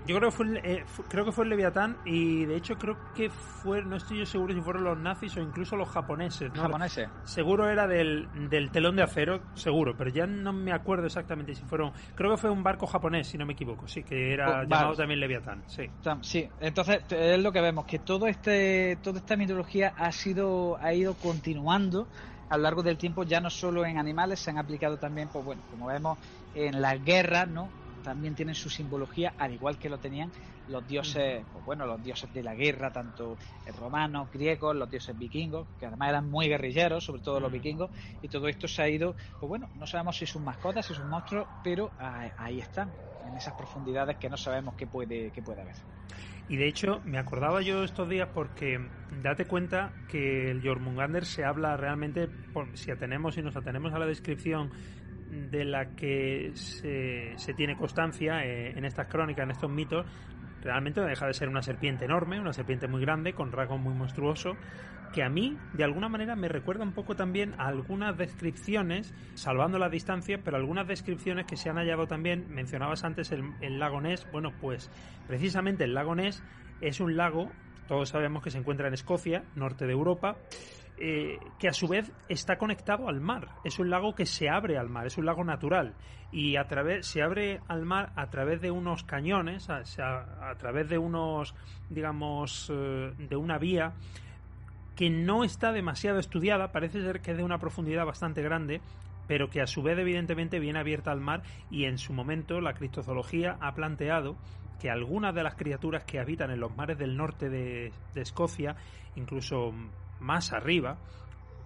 yo 0.06 0.18
creo 0.18 0.30
que 0.30 0.36
fue, 0.36 0.62
eh, 0.64 0.86
creo 1.10 1.26
que 1.26 1.32
fue 1.32 1.46
el 1.46 1.50
Leviatán 1.50 1.98
y 2.06 2.46
de 2.46 2.56
hecho 2.56 2.78
creo 2.78 2.98
que 3.16 3.30
fue, 3.30 3.84
no 3.84 3.96
estoy 3.96 4.20
yo 4.20 4.26
seguro 4.26 4.54
si 4.54 4.62
fueron 4.62 4.84
los 4.84 4.98
nazis 4.98 5.36
o 5.38 5.42
incluso 5.42 5.76
los 5.76 5.90
japoneses. 5.90 6.54
¿no? 6.54 6.62
Japoneses. 6.62 7.10
Seguro 7.24 7.70
era 7.70 7.88
del, 7.88 8.28
del 8.50 8.72
telón 8.72 8.96
de 8.96 9.04
acero, 9.04 9.42
seguro, 9.56 9.96
pero 9.98 10.10
ya 10.12 10.28
no 10.28 10.54
me 10.54 10.72
acuerdo 10.72 11.08
exactamente 11.08 11.56
si 11.56 11.64
fueron. 11.64 11.92
Creo 12.16 12.32
que 12.32 12.38
fue 12.38 12.50
un 12.50 12.64
barco 12.64 12.86
japonés, 12.86 13.28
si 13.28 13.38
no 13.38 13.46
me 13.46 13.54
equivoco, 13.54 13.88
sí, 13.88 14.04
que 14.04 14.34
era 14.34 14.62
oh, 14.62 14.64
llamado 14.64 14.96
también 14.96 15.20
Leviatán, 15.20 15.64
sí. 15.68 15.90
Sí, 16.22 16.48
entonces 16.60 17.02
es 17.10 17.40
lo 17.40 17.52
que 17.52 17.62
vemos, 17.62 17.86
que 17.86 18.00
todo 18.00 18.28
este, 18.28 18.98
toda 19.02 19.20
esta 19.20 19.36
mitología 19.36 19.94
ha 19.98 20.12
sido, 20.12 20.78
ha 20.78 20.94
ido 20.94 21.16
continuando 21.16 22.08
a 22.50 22.58
lo 22.58 22.64
largo 22.64 22.84
del 22.84 22.98
tiempo, 22.98 23.24
ya 23.24 23.40
no 23.40 23.50
solo 23.50 23.86
en 23.86 23.98
animales, 23.98 24.40
se 24.40 24.52
han 24.52 24.58
aplicado 24.58 24.98
también, 24.98 25.30
pues 25.32 25.44
bueno, 25.44 25.62
como 25.72 25.88
vemos, 25.88 26.20
en 26.54 26.82
las 26.82 27.04
guerras, 27.04 27.48
¿no? 27.48 27.70
También 28.06 28.36
tienen 28.36 28.56
su 28.56 28.70
simbología, 28.70 29.34
al 29.38 29.52
igual 29.52 29.78
que 29.78 29.90
lo 29.90 29.98
tenían 29.98 30.32
los 30.68 30.88
dioses, 30.88 31.46
pues 31.52 31.66
bueno, 31.66 31.86
los 31.86 32.02
dioses 32.02 32.32
de 32.32 32.44
la 32.44 32.56
guerra, 32.56 32.92
tanto 32.92 33.38
romanos, 33.78 34.30
griegos, 34.32 34.76
los 34.76 34.90
dioses 34.90 35.18
vikingos, 35.18 35.68
que 35.80 35.88
además 35.88 36.10
eran 36.10 36.30
muy 36.30 36.48
guerrilleros, 36.48 37.04
sobre 37.04 37.22
todo 37.22 37.40
los 37.40 37.52
vikingos, 37.52 37.90
y 38.22 38.28
todo 38.28 38.48
esto 38.48 38.68
se 38.68 38.82
ha 38.82 38.90
ido, 38.90 39.16
pues 39.40 39.50
bueno, 39.50 39.70
no 39.76 39.86
sabemos 39.86 40.18
si 40.18 40.26
son 40.26 40.44
mascotas, 40.44 40.86
si 40.86 40.94
son 40.94 41.10
monstruos, 41.10 41.48
pero 41.64 41.92
ahí 41.98 42.60
están, 42.60 42.92
en 43.28 43.36
esas 43.36 43.56
profundidades 43.56 44.18
que 44.18 44.30
no 44.30 44.38
sabemos 44.38 44.76
qué 44.76 44.88
puede, 44.88 45.32
qué 45.32 45.42
puede 45.42 45.62
haber. 45.62 45.76
Y 46.48 46.58
de 46.58 46.68
hecho, 46.68 47.02
me 47.06 47.18
acordaba 47.18 47.62
yo 47.62 47.84
estos 47.84 48.08
días 48.08 48.30
porque 48.34 48.80
date 49.10 49.46
cuenta 49.46 49.94
que 50.08 50.52
el 50.52 50.62
Jormungander 50.62 51.26
se 51.26 51.44
habla 51.44 51.76
realmente, 51.76 52.30
si 52.76 52.92
atenemos 52.92 53.38
y 53.38 53.42
nos 53.42 53.56
atenemos 53.56 53.94
a 53.94 54.00
la 54.00 54.06
descripción 54.06 54.70
de 55.30 55.66
la 55.66 55.96
que 55.96 56.52
se, 56.54 57.34
se 57.38 57.54
tiene 57.54 57.76
constancia 57.76 58.46
eh, 58.46 58.78
en 58.78 58.86
estas 58.86 59.08
crónicas, 59.08 59.44
en 59.44 59.52
estos 59.52 59.70
mitos, 59.70 60.06
realmente 60.62 61.02
deja 61.02 61.28
de 61.28 61.34
ser 61.34 61.48
una 61.48 61.62
serpiente 61.62 62.06
enorme, 62.06 62.40
una 62.40 62.54
serpiente 62.54 62.88
muy 62.88 63.02
grande, 63.02 63.34
con 63.34 63.52
rasgos 63.52 63.80
muy 63.80 63.94
monstruoso, 63.94 64.58
que 65.14 65.24
a 65.24 65.30
mí, 65.30 65.58
de 65.74 65.84
alguna 65.84 66.10
manera, 66.10 66.36
me 66.36 66.50
recuerda 66.50 66.84
un 66.84 66.92
poco 66.92 67.16
también 67.16 67.54
a 67.58 67.68
algunas 67.68 68.18
descripciones, 68.18 69.14
salvando 69.36 69.80
la 69.80 69.90
distancia, 69.90 70.42
pero 70.44 70.58
algunas 70.58 70.88
descripciones 70.88 71.46
que 71.46 71.56
se 71.56 71.70
han 71.70 71.78
hallado 71.78 72.08
también, 72.08 72.48
mencionabas 72.50 73.04
antes 73.04 73.32
el, 73.32 73.44
el 73.62 73.80
lago 73.80 74.02
Ness, 74.02 74.28
bueno, 74.32 74.52
pues 74.60 74.90
precisamente 75.28 75.84
el 75.84 75.94
lago 75.94 76.16
Ness 76.16 76.44
es 76.82 77.00
un 77.00 77.16
lago, 77.16 77.52
todos 77.88 78.10
sabemos 78.10 78.44
que 78.44 78.50
se 78.50 78.58
encuentra 78.58 78.88
en 78.88 78.96
Escocia, 78.96 79.44
norte 79.56 79.86
de 79.86 79.94
Europa, 79.94 80.36
eh, 80.98 81.40
que 81.60 81.68
a 81.68 81.74
su 81.74 81.88
vez 81.88 82.12
está 82.30 82.58
conectado 82.58 83.10
al 83.10 83.20
mar. 83.20 83.50
Es 83.64 83.80
un 83.80 83.90
lago 83.90 84.16
que 84.16 84.26
se 84.26 84.50
abre 84.50 84.78
al 84.78 84.90
mar, 84.90 85.06
es 85.08 85.18
un 85.18 85.26
lago 85.26 85.44
natural. 85.44 85.94
Y 86.32 86.56
a 86.56 86.68
través, 86.68 87.06
se 87.06 87.22
abre 87.22 87.60
al 87.68 87.86
mar 87.86 88.12
a 88.16 88.30
través 88.30 88.62
de 88.62 88.72
unos 88.72 89.04
cañones, 89.04 89.70
a, 89.70 89.84
través 90.58 90.90
de 90.90 90.98
unos, 90.98 91.54
digamos, 91.90 92.72
eh, 92.74 93.14
de 93.18 93.36
una 93.36 93.58
vía 93.58 93.94
que 94.96 95.10
no 95.10 95.44
está 95.44 95.74
demasiado 95.74 96.20
estudiada, 96.20 96.72
parece 96.72 97.02
ser 97.02 97.22
que 97.22 97.32
es 97.32 97.38
de 97.38 97.44
una 97.44 97.58
profundidad 97.58 98.06
bastante 98.06 98.42
grande, 98.42 98.80
pero 99.28 99.50
que 99.50 99.62
a 99.62 99.68
su 99.68 99.84
vez 99.84 99.98
evidentemente 100.00 100.60
viene 100.60 100.80
abierta 100.80 101.12
al 101.12 101.20
mar 101.20 101.44
y 101.70 101.86
en 101.86 101.98
su 101.98 102.14
momento 102.14 102.62
la 102.62 102.74
criptozoología 102.74 103.58
ha 103.60 103.74
planteado 103.74 104.38
que 104.80 104.90
algunas 104.90 105.36
de 105.36 105.44
las 105.44 105.56
criaturas 105.56 106.06
que 106.06 106.20
habitan 106.20 106.52
en 106.52 106.60
los 106.62 106.76
mares 106.76 106.98
del 106.98 107.18
norte 107.18 107.50
de, 107.50 107.92
de 108.14 108.22
Escocia, 108.22 108.76
incluso 109.16 109.74
más 110.20 110.54
arriba, 110.54 110.98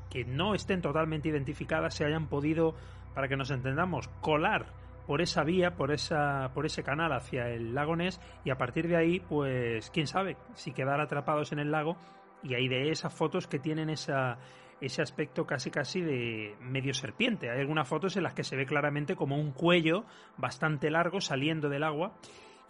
que 0.10 0.26
no 0.26 0.56
estén 0.56 0.82
totalmente 0.82 1.30
identificadas, 1.30 1.94
se 1.94 2.06
hayan 2.06 2.28
podido, 2.28 2.76
para 3.14 3.28
que 3.28 3.38
nos 3.38 3.52
entendamos, 3.52 4.08
colar 4.22 4.68
por 5.06 5.22
esa 5.22 5.44
vía, 5.44 5.76
por 5.76 5.92
esa, 5.92 6.52
por 6.54 6.66
ese 6.66 6.84
canal 6.84 7.12
hacia 7.14 7.50
el 7.50 7.74
lago 7.74 7.96
Ness 7.96 8.22
y 8.44 8.52
a 8.52 8.58
partir 8.58 8.88
de 8.88 8.96
ahí, 8.96 9.20
pues, 9.20 9.90
quién 9.90 10.08
sabe, 10.08 10.38
si 10.54 10.72
quedar 10.72 11.02
atrapados 11.02 11.52
en 11.52 11.60
el 11.60 11.72
lago 11.72 11.98
y 12.44 12.54
ahí 12.54 12.68
de 12.68 12.92
esas 12.92 13.14
fotos 13.14 13.48
que 13.48 13.60
tienen 13.60 13.90
esa, 13.90 14.38
ese 14.82 15.02
aspecto 15.02 15.46
casi 15.46 15.72
casi 15.72 16.02
de 16.02 16.56
medio 16.62 16.94
serpiente. 16.94 17.50
Hay 17.50 17.60
algunas 17.60 17.88
fotos 17.88 18.16
en 18.18 18.24
las 18.24 18.34
que 18.34 18.44
se 18.44 18.56
ve 18.56 18.66
claramente 18.66 19.16
como 19.16 19.38
un 19.38 19.52
cuello 19.52 20.06
bastante 20.38 20.90
largo 20.90 21.22
saliendo 21.22 21.70
del 21.70 21.84
agua 21.84 22.14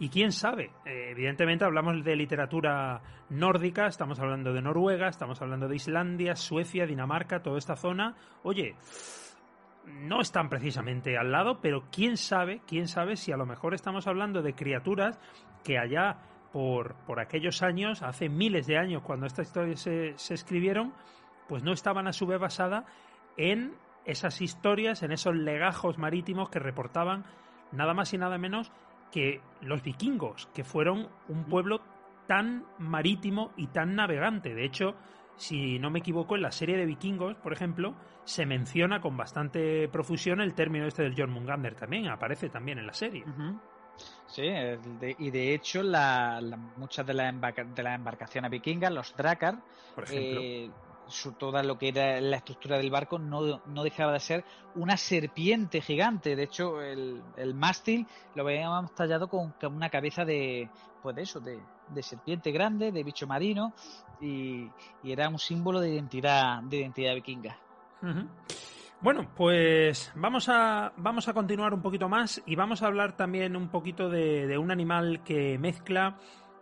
y 0.00 0.08
quién 0.08 0.32
sabe, 0.32 0.70
eh, 0.86 1.10
evidentemente 1.10 1.66
hablamos 1.66 2.02
de 2.02 2.16
literatura 2.16 3.02
nórdica, 3.28 3.86
estamos 3.86 4.18
hablando 4.18 4.54
de 4.54 4.62
Noruega, 4.62 5.08
estamos 5.08 5.42
hablando 5.42 5.68
de 5.68 5.76
Islandia, 5.76 6.34
Suecia, 6.36 6.86
Dinamarca, 6.86 7.42
toda 7.42 7.58
esta 7.58 7.76
zona. 7.76 8.16
Oye, 8.42 8.76
no 9.84 10.22
están 10.22 10.48
precisamente 10.48 11.18
al 11.18 11.30
lado, 11.30 11.60
pero 11.60 11.84
quién 11.92 12.16
sabe, 12.16 12.62
quién 12.66 12.88
sabe 12.88 13.16
si 13.16 13.30
a 13.30 13.36
lo 13.36 13.44
mejor 13.44 13.74
estamos 13.74 14.06
hablando 14.06 14.40
de 14.40 14.54
criaturas 14.54 15.20
que 15.62 15.78
allá 15.78 16.16
por, 16.50 16.94
por 17.04 17.20
aquellos 17.20 17.62
años, 17.62 18.02
hace 18.02 18.30
miles 18.30 18.66
de 18.66 18.78
años, 18.78 19.02
cuando 19.02 19.26
estas 19.26 19.48
historias 19.48 19.80
se, 19.80 20.16
se 20.16 20.32
escribieron, 20.32 20.94
pues 21.46 21.62
no 21.62 21.74
estaban 21.74 22.08
a 22.08 22.14
su 22.14 22.26
vez 22.26 22.40
basadas 22.40 22.86
en 23.36 23.74
esas 24.06 24.40
historias, 24.40 25.02
en 25.02 25.12
esos 25.12 25.36
legajos 25.36 25.98
marítimos 25.98 26.48
que 26.48 26.58
reportaban 26.58 27.26
nada 27.70 27.92
más 27.92 28.14
y 28.14 28.18
nada 28.18 28.38
menos 28.38 28.72
que 29.10 29.40
los 29.60 29.82
vikingos, 29.82 30.48
que 30.54 30.64
fueron 30.64 31.08
un 31.28 31.44
pueblo 31.44 31.80
tan 32.26 32.64
marítimo 32.78 33.52
y 33.56 33.66
tan 33.68 33.96
navegante. 33.96 34.54
De 34.54 34.64
hecho, 34.64 34.94
si 35.36 35.78
no 35.78 35.90
me 35.90 36.00
equivoco, 36.00 36.36
en 36.36 36.42
la 36.42 36.52
serie 36.52 36.76
de 36.76 36.86
vikingos, 36.86 37.36
por 37.36 37.52
ejemplo, 37.52 37.94
se 38.24 38.46
menciona 38.46 39.00
con 39.00 39.16
bastante 39.16 39.88
profusión 39.88 40.40
el 40.40 40.54
término 40.54 40.86
este 40.86 41.02
del 41.02 41.16
Jormungander 41.16 41.74
también, 41.74 42.08
aparece 42.08 42.48
también 42.48 42.78
en 42.78 42.86
la 42.86 42.92
serie. 42.92 43.24
Sí, 44.26 44.44
y 45.18 45.30
de 45.30 45.54
hecho 45.54 45.82
la, 45.82 46.40
muchas 46.76 47.06
de, 47.06 47.14
las 47.14 47.94
embarcaciones 47.94 48.50
vikingas, 48.50 48.92
los 48.92 49.14
ejemplo, 50.04 50.40
eh, 50.42 50.70
su, 51.10 51.32
toda 51.32 51.62
lo 51.62 51.78
que 51.78 51.88
era 51.88 52.20
la 52.20 52.36
estructura 52.36 52.78
del 52.78 52.90
barco 52.90 53.18
no, 53.18 53.60
no, 53.66 53.82
dejaba 53.82 54.12
de 54.12 54.20
ser 54.20 54.44
una 54.74 54.96
serpiente 54.96 55.80
gigante. 55.80 56.36
De 56.36 56.44
hecho, 56.44 56.80
el, 56.80 57.22
el 57.36 57.54
mástil 57.54 58.06
lo 58.34 58.44
veíamos 58.44 58.94
tallado 58.94 59.28
con 59.28 59.54
una 59.62 59.90
cabeza 59.90 60.24
de, 60.24 60.70
pues 61.02 61.16
de 61.16 61.22
eso, 61.22 61.40
de, 61.40 61.60
de 61.88 62.02
serpiente 62.02 62.50
grande, 62.52 62.92
de 62.92 63.02
bicho 63.02 63.26
marino, 63.26 63.72
y, 64.20 64.68
era 65.04 65.28
un 65.28 65.38
símbolo 65.38 65.80
de 65.80 65.90
identidad, 65.90 66.62
de 66.62 66.78
identidad 66.78 67.14
vikinga. 67.14 67.56
Bueno, 69.00 69.30
pues 69.34 70.12
vamos 70.14 70.48
a, 70.48 70.92
vamos 70.96 71.28
a 71.28 71.34
continuar 71.34 71.74
un 71.74 71.82
poquito 71.82 72.08
más 72.08 72.42
y 72.46 72.54
vamos 72.54 72.82
a 72.82 72.86
hablar 72.86 73.16
también 73.16 73.56
un 73.56 73.68
poquito 73.68 74.08
de 74.08 74.58
un 74.58 74.70
animal 74.70 75.22
que 75.24 75.58
mezcla 75.58 76.18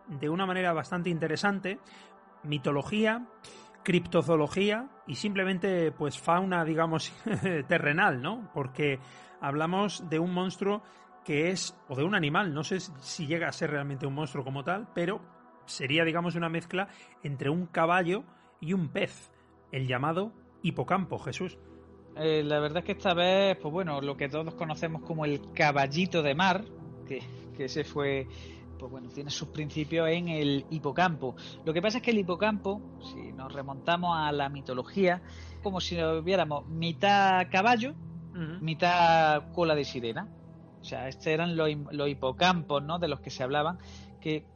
de 0.07 0.29
una 0.29 0.47
manera 0.47 0.73
bastante 0.73 1.11
interesante 1.11 1.79
mitología, 2.43 3.27
criptozoología 3.89 4.87
y 5.07 5.15
simplemente 5.15 5.93
pues 5.93 6.21
fauna, 6.21 6.63
digamos, 6.63 7.11
terrenal, 7.69 8.21
¿no? 8.21 8.51
Porque 8.53 8.99
hablamos 9.41 10.11
de 10.11 10.19
un 10.19 10.35
monstruo 10.35 10.83
que 11.25 11.49
es, 11.49 11.75
o 11.89 11.97
de 11.97 12.05
un 12.05 12.15
animal, 12.15 12.53
no 12.53 12.65
sé 12.65 12.81
si 12.81 13.27
llega 13.27 13.49
a 13.49 13.53
ser 13.53 13.71
realmente 13.71 14.07
un 14.07 14.13
monstruo 14.13 14.45
como 14.45 14.63
tal, 14.63 14.89
pero 14.95 15.23
sería, 15.65 16.05
digamos, 16.05 16.35
una 16.35 16.51
mezcla 16.51 16.89
entre 17.23 17.49
un 17.49 17.65
caballo 17.65 18.25
y 18.61 18.75
un 18.75 18.91
pez, 18.91 19.33
el 19.73 19.87
llamado 19.87 20.35
hipocampo, 20.63 21.19
Jesús. 21.19 21.59
Eh, 22.15 22.43
la 22.45 22.61
verdad 22.61 22.81
es 22.81 22.85
que 22.85 22.93
esta 22.93 23.15
vez, 23.15 23.57
pues 23.57 23.73
bueno, 23.73 24.03
lo 24.03 24.19
que 24.19 24.29
todos 24.29 24.55
conocemos 24.55 25.01
como 25.01 25.25
el 25.25 25.41
caballito 25.55 26.23
de 26.23 26.35
mar, 26.35 26.63
que, 27.07 27.23
que 27.57 27.65
ese 27.65 27.85
fue 27.85 28.27
pues 28.79 28.91
bueno, 28.91 29.09
tiene 29.09 29.31
sus 29.31 29.49
principios 29.49 30.09
en 30.09 30.29
el 30.29 30.65
hipocampo. 30.71 31.35
Lo 31.65 31.73
que 31.73 31.83
pasa 31.83 31.99
es 31.99 32.05
que 32.05 32.13
el 32.13 32.19
hipocampo, 32.19 32.81
si 33.03 33.33
nos 33.33 33.53
remontamos 33.53 34.17
a 34.17 34.33
la 34.33 34.49
mitología, 34.49 35.21
como 35.63 35.81
si 35.81 35.97
lo 35.97 36.23
viéramos 36.23 36.67
mitad 36.69 37.49
caballo, 37.51 37.95
mitad 38.61 39.53
cola 39.53 39.75
de 39.75 39.85
sirena. 39.85 40.29
O 40.81 40.85
sea, 40.85 41.09
estos 41.09 41.27
eran 41.27 41.57
los, 41.57 41.69
los 41.91 42.09
hipocampos, 42.09 42.83
¿no? 42.83 42.99
De 42.99 43.09
los 43.09 43.21
que 43.21 43.31
se 43.31 43.43
hablaban, 43.43 43.79
que 44.21 44.47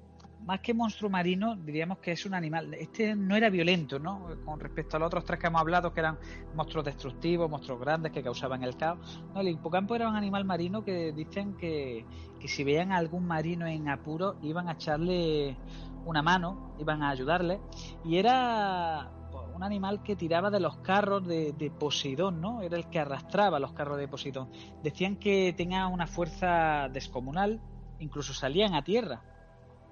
más 0.44 0.60
que 0.60 0.74
monstruo 0.74 1.10
marino, 1.10 1.56
diríamos 1.56 1.98
que 1.98 2.12
es 2.12 2.26
un 2.26 2.34
animal. 2.34 2.74
Este 2.74 3.14
no 3.14 3.36
era 3.36 3.48
violento, 3.48 3.98
¿no? 3.98 4.26
Con 4.44 4.58
respecto 4.58 4.96
a 4.96 5.00
los 5.00 5.06
otros 5.06 5.24
tres 5.24 5.38
que 5.38 5.46
hemos 5.46 5.60
hablado, 5.60 5.92
que 5.92 6.00
eran 6.00 6.18
monstruos 6.54 6.84
destructivos, 6.84 7.48
monstruos 7.48 7.80
grandes 7.80 8.12
que 8.12 8.22
causaban 8.22 8.62
el 8.62 8.76
caos. 8.76 9.22
No, 9.34 9.40
el 9.40 9.48
hipocampo 9.48 9.94
era 9.94 10.08
un 10.08 10.16
animal 10.16 10.44
marino 10.44 10.84
que 10.84 11.12
dicen 11.12 11.56
que, 11.56 12.04
si 12.44 12.64
veían 12.64 12.92
a 12.92 12.96
algún 12.96 13.26
marino 13.26 13.66
en 13.66 13.88
apuro, 13.88 14.36
iban 14.42 14.68
a 14.68 14.72
echarle 14.72 15.56
una 16.04 16.22
mano, 16.22 16.74
iban 16.78 17.02
a 17.02 17.10
ayudarle. 17.10 17.60
Y 18.04 18.16
era 18.16 19.10
un 19.54 19.62
animal 19.62 20.02
que 20.02 20.16
tiraba 20.16 20.50
de 20.50 20.58
los 20.58 20.78
carros 20.78 21.26
de, 21.26 21.52
de, 21.52 21.70
Poseidón, 21.70 22.40
¿no? 22.40 22.62
Era 22.62 22.76
el 22.76 22.88
que 22.90 22.98
arrastraba 22.98 23.60
los 23.60 23.72
carros 23.74 23.98
de 23.98 24.08
Poseidón. 24.08 24.50
Decían 24.82 25.16
que 25.16 25.54
tenía 25.56 25.86
una 25.86 26.08
fuerza 26.08 26.88
descomunal, 26.88 27.60
incluso 28.00 28.34
salían 28.34 28.74
a 28.74 28.82
tierra 28.82 29.22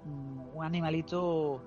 un 0.05 0.65
animalito, 0.65 1.63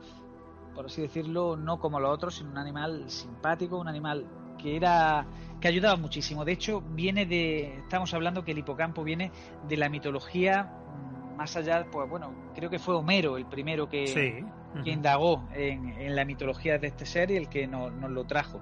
por 0.75 0.86
así 0.86 1.01
decirlo, 1.01 1.55
no 1.55 1.79
como 1.79 1.99
los 1.99 2.11
otros, 2.11 2.36
sino 2.36 2.51
un 2.51 2.57
animal 2.57 3.09
simpático, 3.09 3.77
un 3.77 3.88
animal 3.88 4.25
que 4.57 4.75
era 4.75 5.25
que 5.59 5.67
ayudaba 5.67 5.95
muchísimo. 5.95 6.45
De 6.45 6.51
hecho, 6.51 6.81
viene 6.81 7.25
de, 7.25 7.79
estamos 7.79 8.13
hablando 8.13 8.43
que 8.43 8.51
el 8.51 8.59
hipocampo 8.59 9.03
viene 9.03 9.31
de 9.67 9.77
la 9.77 9.89
mitología 9.89 10.63
mm, 10.63 11.36
más 11.38 11.55
allá, 11.55 11.86
pues 11.91 12.09
bueno, 12.09 12.34
creo 12.53 12.69
que 12.69 12.79
fue 12.79 12.95
Homero 12.95 13.38
el 13.38 13.45
primero 13.45 13.89
que, 13.89 14.43
indagó 14.86 15.47
en, 15.53 16.15
la 16.15 16.25
mitología 16.25 16.79
de 16.79 16.88
este 16.88 17.05
ser 17.05 17.31
y 17.31 17.38
el 17.38 17.49
que 17.49 17.67
nos 17.67 17.91
lo 18.09 18.25
trajo. 18.25 18.61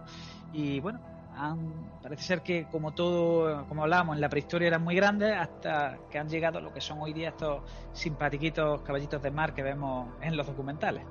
Y 0.53 0.79
bueno, 0.79 0.99
parece 2.01 2.23
ser 2.23 2.41
que 2.41 2.65
como 2.65 2.91
todo, 2.91 3.65
como 3.67 3.83
hablábamos, 3.83 4.15
en 4.15 4.21
la 4.21 4.29
prehistoria 4.29 4.67
eran 4.67 4.83
muy 4.83 4.95
grandes 4.95 5.35
hasta 5.35 5.97
que 6.09 6.19
han 6.19 6.29
llegado 6.29 6.61
lo 6.61 6.73
que 6.73 6.81
son 6.81 6.99
hoy 6.99 7.13
día 7.13 7.29
estos 7.29 7.63
simpatiquitos 7.93 8.81
caballitos 8.81 9.21
de 9.21 9.31
mar 9.31 9.53
que 9.53 9.63
vemos 9.63 10.09
en 10.21 10.35
los 10.37 10.47
documentales. 10.47 11.03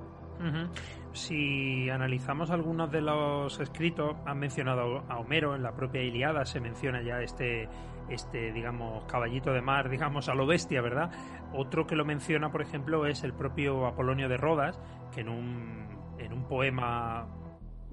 Si 1.13 1.91
analizamos 1.91 2.51
algunos 2.51 2.91
de 2.91 3.03
los 3.03 3.61
escritos, 3.61 4.17
han 4.25 4.39
mencionado 4.39 5.05
a 5.09 5.19
Homero 5.19 5.55
en 5.55 5.63
la 5.63 5.73
propia 5.73 6.03
Iliada, 6.03 6.47
se 6.47 6.61
menciona 6.61 7.03
ya 7.03 7.21
este, 7.21 7.69
este, 8.09 8.51
digamos, 8.53 9.05
caballito 9.05 9.53
de 9.53 9.61
mar, 9.61 9.91
digamos, 9.91 10.29
a 10.29 10.35
lo 10.35 10.47
bestia, 10.47 10.81
¿verdad? 10.81 11.11
Otro 11.53 11.87
que 11.87 11.95
lo 11.95 12.05
menciona, 12.05 12.51
por 12.51 12.63
ejemplo, 12.63 13.07
es 13.07 13.23
el 13.23 13.35
propio 13.35 13.87
Apolonio 13.87 14.29
de 14.29 14.39
Rodas, 14.39 14.81
que 15.15 15.21
en 15.21 15.29
un, 15.29 15.89
en 16.19 16.33
un 16.33 16.45
poema 16.45 17.27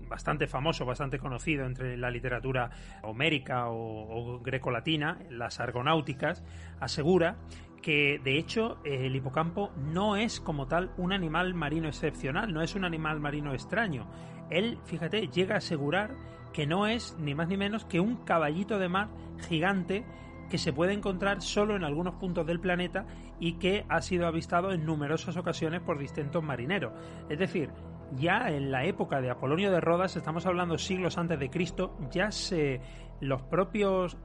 bastante 0.08 0.48
famoso, 0.48 0.86
bastante 0.86 1.20
conocido 1.20 1.66
entre 1.66 1.98
la 1.98 2.10
literatura 2.10 2.70
homérica 3.04 3.70
o, 3.70 4.40
grecolatina, 4.40 5.20
las 5.30 5.60
argonáuticas, 5.60 6.44
asegura 6.80 7.38
que 7.82 8.20
de 8.24 8.38
hecho 8.38 8.80
el 8.84 9.16
hipocampo 9.16 9.72
no 9.78 10.16
es 10.16 10.40
como 10.40 10.68
tal 10.68 10.92
un 10.98 11.14
animal 11.14 11.54
marino 11.54 11.88
excepcional, 11.88 12.54
no 12.54 12.62
es 12.62 12.76
un 12.76 12.86
animal 12.86 13.20
marino 13.20 13.54
extraño. 13.54 14.08
Él, 14.50 14.80
fíjate, 14.86 15.28
llega 15.28 15.56
a 15.56 15.60
asegurar 15.60 16.16
que 16.54 16.66
no 16.66 16.88
es 16.88 17.16
ni 17.20 17.36
más 17.36 17.48
ni 17.48 17.58
menos 17.58 17.86
que 17.86 18.00
un 18.00 18.18
caballito 18.18 18.80
de 18.80 18.90
mar 18.90 19.10
gigante 19.48 20.06
que 20.50 20.58
se 20.58 20.74
puede 20.74 20.94
encontrar 20.94 21.42
solo 21.42 21.76
en 21.76 21.84
algunos 21.84 22.16
puntos 22.16 22.46
del 22.48 22.60
planeta 22.60 23.06
y 23.40 23.54
que 23.54 23.86
ha 23.90 24.02
sido 24.02 24.28
avistado 24.28 24.72
en 24.72 24.86
numerosas 24.86 25.38
ocasiones 25.38 25.82
por 25.82 26.00
distintos 26.00 26.44
marineros. 26.44 26.94
Es 27.30 27.38
decir, 27.38 27.70
ya 28.16 28.50
en 28.50 28.72
la 28.72 28.86
época 28.86 29.22
de 29.22 29.30
Apolonio 29.30 29.72
de 29.72 29.82
Rodas, 29.82 30.16
estamos 30.16 30.46
hablando 30.46 30.78
siglos 30.78 31.18
antes 31.18 31.40
de 31.40 31.50
Cristo, 31.50 31.98
ya 32.12 32.32
se 32.32 32.82
los 33.20 33.42
propios 33.44 34.18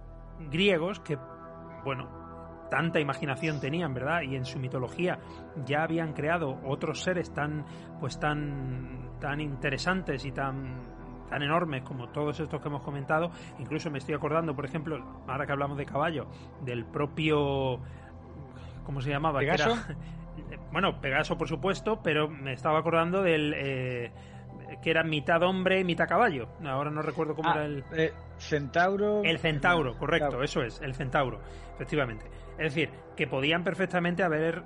griegos 0.51 1.01
que 1.01 1.19
bueno, 1.85 2.09
tanta 2.71 3.01
imaginación 3.01 3.61
tenían, 3.61 3.93
¿verdad? 3.93 4.23
Y 4.23 4.37
en 4.37 4.45
su 4.45 4.59
mitología 4.59 5.19
ya 5.65 5.83
habían 5.83 6.13
creado 6.13 6.59
otros 6.65 7.03
seres 7.03 7.33
tan 7.33 7.65
pues 8.01 8.19
tan 8.19 9.11
tan 9.21 9.41
interesantes 9.41 10.25
y 10.25 10.33
tan 10.33 10.81
tan 11.29 11.43
enormes 11.43 11.83
como 11.83 12.09
todos 12.11 12.39
estos 12.41 12.61
que 12.61 12.69
hemos 12.69 12.83
comentado. 12.83 13.31
Incluso 13.59 13.91
me 13.91 13.99
estoy 13.99 14.15
acordando, 14.15 14.55
por 14.55 14.65
ejemplo, 14.65 15.23
ahora 15.27 15.47
que 15.47 15.53
hablamos 15.53 15.77
de 15.79 15.87
caballo, 15.87 16.27
del 16.63 16.85
propio 16.85 17.81
¿cómo 18.85 19.01
se 19.01 19.11
llamaba? 19.11 19.41
bueno, 20.71 21.01
Pegaso 21.01 21.37
por 21.37 21.49
supuesto, 21.49 22.01
pero 22.03 22.29
me 22.29 22.53
estaba 22.53 22.79
acordando 22.79 23.23
del 23.23 23.55
eh, 23.57 24.11
que 24.83 24.91
era 24.91 25.03
mitad 25.03 25.43
hombre, 25.43 25.85
mitad 25.85 26.09
caballo. 26.09 26.49
Ahora 26.65 26.91
no 26.91 27.03
recuerdo 27.03 27.35
cómo 27.35 27.51
ah, 27.51 27.55
era 27.55 27.65
el 27.67 27.85
eh, 27.93 28.13
centauro. 28.39 29.23
El 29.23 29.39
centauro, 29.39 29.97
correcto, 29.99 30.43
eso 30.43 30.63
es, 30.63 30.81
el 30.81 30.95
centauro, 30.95 31.41
efectivamente. 31.75 32.27
Es 32.59 32.75
decir, 32.75 32.91
que 33.17 33.27
podían 33.27 33.65
perfectamente 33.65 34.23
haber 34.23 34.63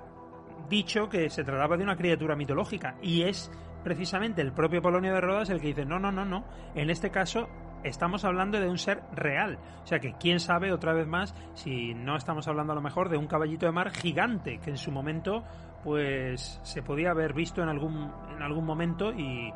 dicho 0.69 1.09
que 1.09 1.29
se 1.29 1.43
trataba 1.43 1.77
de 1.77 1.83
una 1.83 1.95
criatura 1.95 2.35
mitológica 2.35 2.95
y 3.01 3.23
es 3.23 3.51
precisamente 3.83 4.41
el 4.41 4.51
propio 4.51 4.81
Polonio 4.81 5.13
de 5.13 5.21
Rodas 5.21 5.49
el 5.49 5.61
que 5.61 5.67
dice, 5.67 5.85
no, 5.85 5.99
no, 5.99 6.11
no, 6.11 6.25
no, 6.25 6.45
en 6.75 6.89
este 6.89 7.09
caso 7.09 7.47
estamos 7.83 8.25
hablando 8.25 8.59
de 8.59 8.69
un 8.69 8.77
ser 8.77 9.01
real. 9.13 9.57
O 9.83 9.87
sea 9.87 9.99
que 9.99 10.13
quién 10.13 10.39
sabe 10.39 10.71
otra 10.71 10.93
vez 10.93 11.07
más 11.07 11.33
si 11.53 11.93
no 11.93 12.15
estamos 12.15 12.47
hablando 12.47 12.73
a 12.73 12.75
lo 12.75 12.81
mejor 12.81 13.09
de 13.09 13.17
un 13.17 13.27
caballito 13.27 13.65
de 13.65 13.71
mar 13.71 13.91
gigante 13.91 14.59
que 14.59 14.69
en 14.69 14.77
su 14.77 14.91
momento 14.91 15.43
pues 15.83 16.59
se 16.63 16.81
podía 16.81 17.11
haber 17.11 17.33
visto 17.33 17.61
en 17.61 17.69
algún, 17.69 18.11
en 18.35 18.41
algún 18.41 18.65
momento 18.65 19.13
y, 19.13 19.53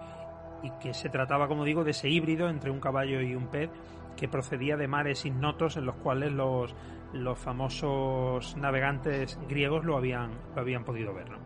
y 0.64 0.72
que 0.82 0.94
se 0.94 1.10
trataba, 1.10 1.48
como 1.48 1.66
digo, 1.66 1.84
de 1.84 1.92
ese 1.92 2.10
híbrido 2.10 2.50
entre 2.50 2.72
un 2.72 2.80
caballo 2.80 3.22
y 3.22 3.36
un 3.36 3.48
pez 3.48 3.70
que 4.16 4.28
procedía 4.28 4.78
de 4.78 4.88
mares 4.88 5.26
ignotos 5.26 5.78
en 5.78 5.86
los 5.86 5.96
cuales 5.96 6.32
los, 6.32 6.76
los 7.14 7.38
famosos 7.40 8.56
navegantes 8.58 9.40
griegos 9.50 9.84
lo 9.84 9.98
habían, 9.98 10.32
lo 10.56 10.62
habían 10.62 10.84
podido 10.84 11.14
ver. 11.14 11.30
¿no? 11.30 11.38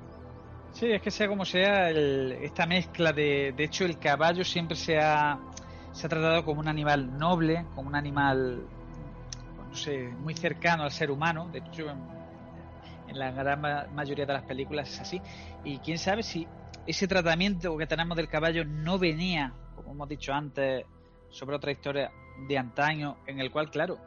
Sí, 0.72 0.92
es 0.92 1.02
que 1.02 1.12
sea 1.12 1.28
como 1.28 1.46
sea, 1.46 1.90
esta 1.90 2.66
mezcla 2.66 3.14
de... 3.14 3.54
De 3.56 3.64
hecho, 3.64 3.86
el 3.86 3.98
caballo 3.98 4.44
siempre 4.44 4.76
se 4.76 5.00
ha 5.00 5.40
se 5.96 6.08
ha 6.08 6.10
tratado 6.10 6.44
como 6.44 6.60
un 6.60 6.68
animal 6.68 7.18
noble, 7.18 7.66
como 7.74 7.88
un 7.88 7.96
animal, 7.96 8.68
no 9.70 9.76
sé, 9.76 10.10
muy 10.20 10.34
cercano 10.34 10.84
al 10.84 10.92
ser 10.92 11.10
humano. 11.10 11.48
De 11.52 11.60
hecho, 11.60 11.90
en, 11.90 13.18
la 13.18 13.32
gran 13.32 13.62
mayoría 13.96 14.26
de 14.26 14.34
las 14.34 14.44
películas 14.44 14.90
es 14.90 15.00
así. 15.00 15.22
Y 15.64 15.78
quién 15.78 15.98
sabe 15.98 16.22
si 16.22 16.46
ese 16.86 17.08
tratamiento 17.08 17.78
que 17.78 17.88
tenemos 17.88 18.18
del 18.18 18.28
caballo 18.28 18.66
no 18.66 19.00
venía, 19.00 19.54
como 19.74 19.94
hemos 19.94 20.10
dicho 20.10 20.34
antes, 20.34 20.86
sobre 21.30 21.56
otra 21.56 21.72
historia 21.72 22.12
de 22.46 22.58
antaño, 22.58 23.16
en 23.26 23.40
el 23.40 23.50
cual, 23.50 23.72
claro, 23.72 23.98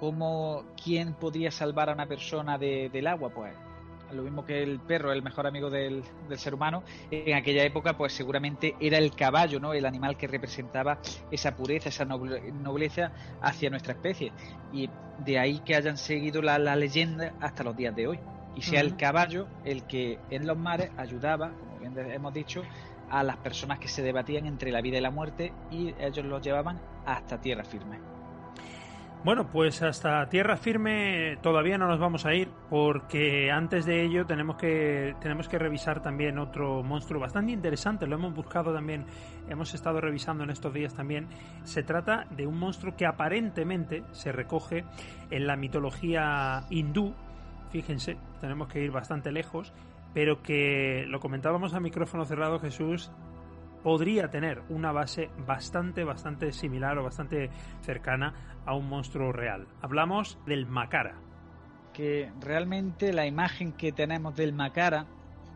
como 0.00 0.64
quién 0.82 1.14
podría 1.14 1.52
salvar 1.52 1.88
a 1.88 1.92
una 1.92 2.06
persona 2.06 2.58
del 2.58 3.06
agua, 3.06 3.30
pues 3.30 3.54
lo 4.12 4.22
mismo 4.22 4.44
que 4.44 4.62
el 4.62 4.80
perro, 4.80 5.12
el 5.12 5.22
mejor 5.22 5.46
amigo 5.46 5.70
del, 5.70 6.02
ser 6.36 6.54
humano, 6.54 6.82
en 7.10 7.34
aquella 7.34 7.64
época 7.64 7.96
pues 7.96 8.12
seguramente 8.12 8.74
era 8.80 8.98
el 8.98 9.14
caballo, 9.14 9.60
¿no? 9.60 9.72
El 9.74 9.86
animal 9.86 10.16
que 10.16 10.26
representaba 10.26 10.98
esa 11.30 11.54
pureza, 11.56 11.88
esa 11.88 12.04
nobleza 12.04 13.12
hacia 13.40 13.70
nuestra 13.70 13.92
especie. 13.92 14.32
Y 14.72 14.88
de 15.18 15.38
ahí 15.38 15.60
que 15.60 15.74
hayan 15.74 15.96
seguido 15.96 16.42
la, 16.42 16.58
leyenda 16.76 17.34
hasta 17.40 17.64
los 17.64 17.76
días 17.76 17.94
de 17.94 18.06
hoy. 18.06 18.18
Y 18.54 18.62
sea 18.62 18.80
el 18.80 18.96
caballo 18.96 19.46
el 19.64 19.84
que 19.86 20.18
en 20.30 20.46
los 20.46 20.58
mares 20.58 20.90
ayudaba, 20.98 21.52
como 21.52 21.78
bien 21.78 21.98
hemos 22.10 22.34
dicho, 22.34 22.62
a 23.10 23.22
las 23.22 23.36
personas 23.38 23.78
que 23.78 23.88
se 23.88 24.02
debatían 24.02 24.46
entre 24.46 24.70
la 24.70 24.80
vida 24.80 24.98
y 24.98 25.00
la 25.00 25.10
muerte 25.10 25.52
y 25.70 25.94
ellos 25.98 26.24
los 26.24 26.42
llevaban 26.42 26.80
hasta 27.04 27.40
tierra 27.40 27.64
firme. 27.64 28.21
Bueno, 29.24 29.46
pues 29.46 29.82
hasta 29.82 30.28
tierra 30.28 30.56
firme 30.56 31.38
todavía 31.42 31.78
no 31.78 31.86
nos 31.86 32.00
vamos 32.00 32.26
a 32.26 32.34
ir 32.34 32.48
porque 32.68 33.52
antes 33.52 33.86
de 33.86 34.02
ello 34.02 34.26
tenemos 34.26 34.56
que 34.56 35.14
tenemos 35.20 35.48
que 35.48 35.60
revisar 35.60 36.02
también 36.02 36.40
otro 36.40 36.82
monstruo 36.82 37.20
bastante 37.20 37.52
interesante, 37.52 38.08
lo 38.08 38.16
hemos 38.16 38.34
buscado 38.34 38.74
también, 38.74 39.06
hemos 39.48 39.74
estado 39.74 40.00
revisando 40.00 40.42
en 40.42 40.50
estos 40.50 40.74
días 40.74 40.94
también. 40.94 41.28
Se 41.62 41.84
trata 41.84 42.26
de 42.30 42.48
un 42.48 42.58
monstruo 42.58 42.96
que 42.96 43.06
aparentemente 43.06 44.02
se 44.10 44.32
recoge 44.32 44.84
en 45.30 45.46
la 45.46 45.54
mitología 45.54 46.64
hindú. 46.68 47.14
Fíjense, 47.70 48.16
tenemos 48.40 48.66
que 48.66 48.82
ir 48.82 48.90
bastante 48.90 49.30
lejos 49.30 49.72
pero 50.14 50.42
que 50.42 51.04
lo 51.08 51.20
comentábamos 51.20 51.74
a 51.74 51.80
micrófono 51.80 52.24
cerrado 52.24 52.58
Jesús 52.58 53.10
podría 53.82 54.30
tener 54.30 54.62
una 54.68 54.92
base 54.92 55.30
bastante, 55.46 56.04
bastante 56.04 56.52
similar 56.52 56.98
o 56.98 57.02
bastante 57.02 57.50
cercana 57.80 58.34
a 58.66 58.74
un 58.74 58.88
monstruo 58.88 59.32
real. 59.32 59.66
Hablamos 59.80 60.38
del 60.46 60.66
Macara. 60.66 61.16
Que 61.92 62.30
realmente 62.40 63.12
la 63.12 63.26
imagen 63.26 63.72
que 63.72 63.92
tenemos 63.92 64.34
del 64.34 64.52
Macara 64.52 65.06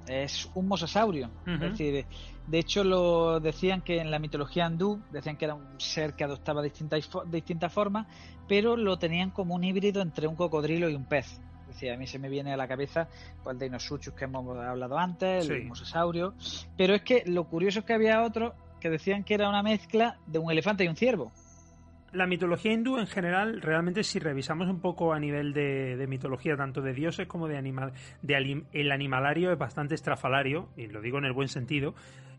es 0.07 0.51
un 0.55 0.69
mosasaurio. 0.69 1.31
Es 1.47 1.61
decir, 1.61 2.07
de 2.47 2.59
hecho 2.59 2.85
lo 2.85 3.41
decían 3.41 3.83
que 3.83 4.01
en 4.01 4.11
la 4.11 4.19
mitología 4.19 4.67
hindú 4.67 5.01
decían 5.11 5.37
que 5.37 5.47
era 5.47 5.55
un 5.55 5.81
ser 5.81 6.15
que 6.15 6.25
adoptaba 6.25 6.63
distintas, 6.63 7.09
distintas 7.27 7.73
formas, 7.73 8.07
pero 8.47 8.77
lo 8.77 8.99
tenían 8.99 9.31
como 9.31 9.55
un 9.55 9.65
híbrido 9.65 10.03
entre 10.03 10.27
un 10.27 10.37
cocodrilo 10.37 10.89
y 10.89 10.95
un 10.95 11.07
pez. 11.07 11.41
Es 11.63 11.75
decir, 11.75 11.91
a 11.91 11.97
mí 11.97 12.07
se 12.07 12.19
me 12.19 12.29
viene 12.29 12.53
a 12.53 12.57
la 12.57 12.69
cabeza 12.69 13.09
pues, 13.43 13.55
el 13.55 13.59
Deinosuchus 13.59 14.15
que 14.15 14.25
hemos 14.25 14.57
hablado 14.57 14.97
antes, 14.97 15.49
el 15.49 15.67
mosasaurio, 15.67 16.35
pero 16.77 16.95
es 16.95 17.03
que 17.03 17.25
lo 17.27 17.45
curioso 17.45 17.81
es 17.81 17.85
que 17.85 17.95
había 17.95 18.23
otro 18.23 18.55
que 18.81 18.91
decían 18.91 19.25
que 19.25 19.35
era 19.35 19.49
una 19.49 19.63
mezcla 19.63 20.19
de 20.27 20.39
un 20.39 20.51
elefante 20.51 20.85
y 20.85 20.89
un 20.89 20.97
ciervo 20.97 21.33
la 22.13 22.27
mitología 22.27 22.73
hindú 22.73 22.99
en 22.99 23.07
general, 23.07 23.61
realmente 23.61 24.05
si 24.05 24.19
revisamos 24.19 24.69
un 24.69 24.81
poco 24.81 25.13
a 25.13 25.21
nivel 25.21 25.53
de, 25.53 26.05
mitología, 26.09 26.57
tanto 26.57 26.81
de 26.81 26.95
dioses 26.95 27.27
como 27.27 27.49
de 27.49 27.57
animal, 27.57 27.93
el 28.27 28.93
animalario 28.93 29.53
es 29.53 29.59
bastante 29.59 29.95
estrafalario, 29.95 30.69
y 30.77 30.87
lo 30.87 31.01
digo 31.01 31.19
en 31.19 31.25
el 31.25 31.33
buen 31.33 31.49
sentido, 31.49 31.95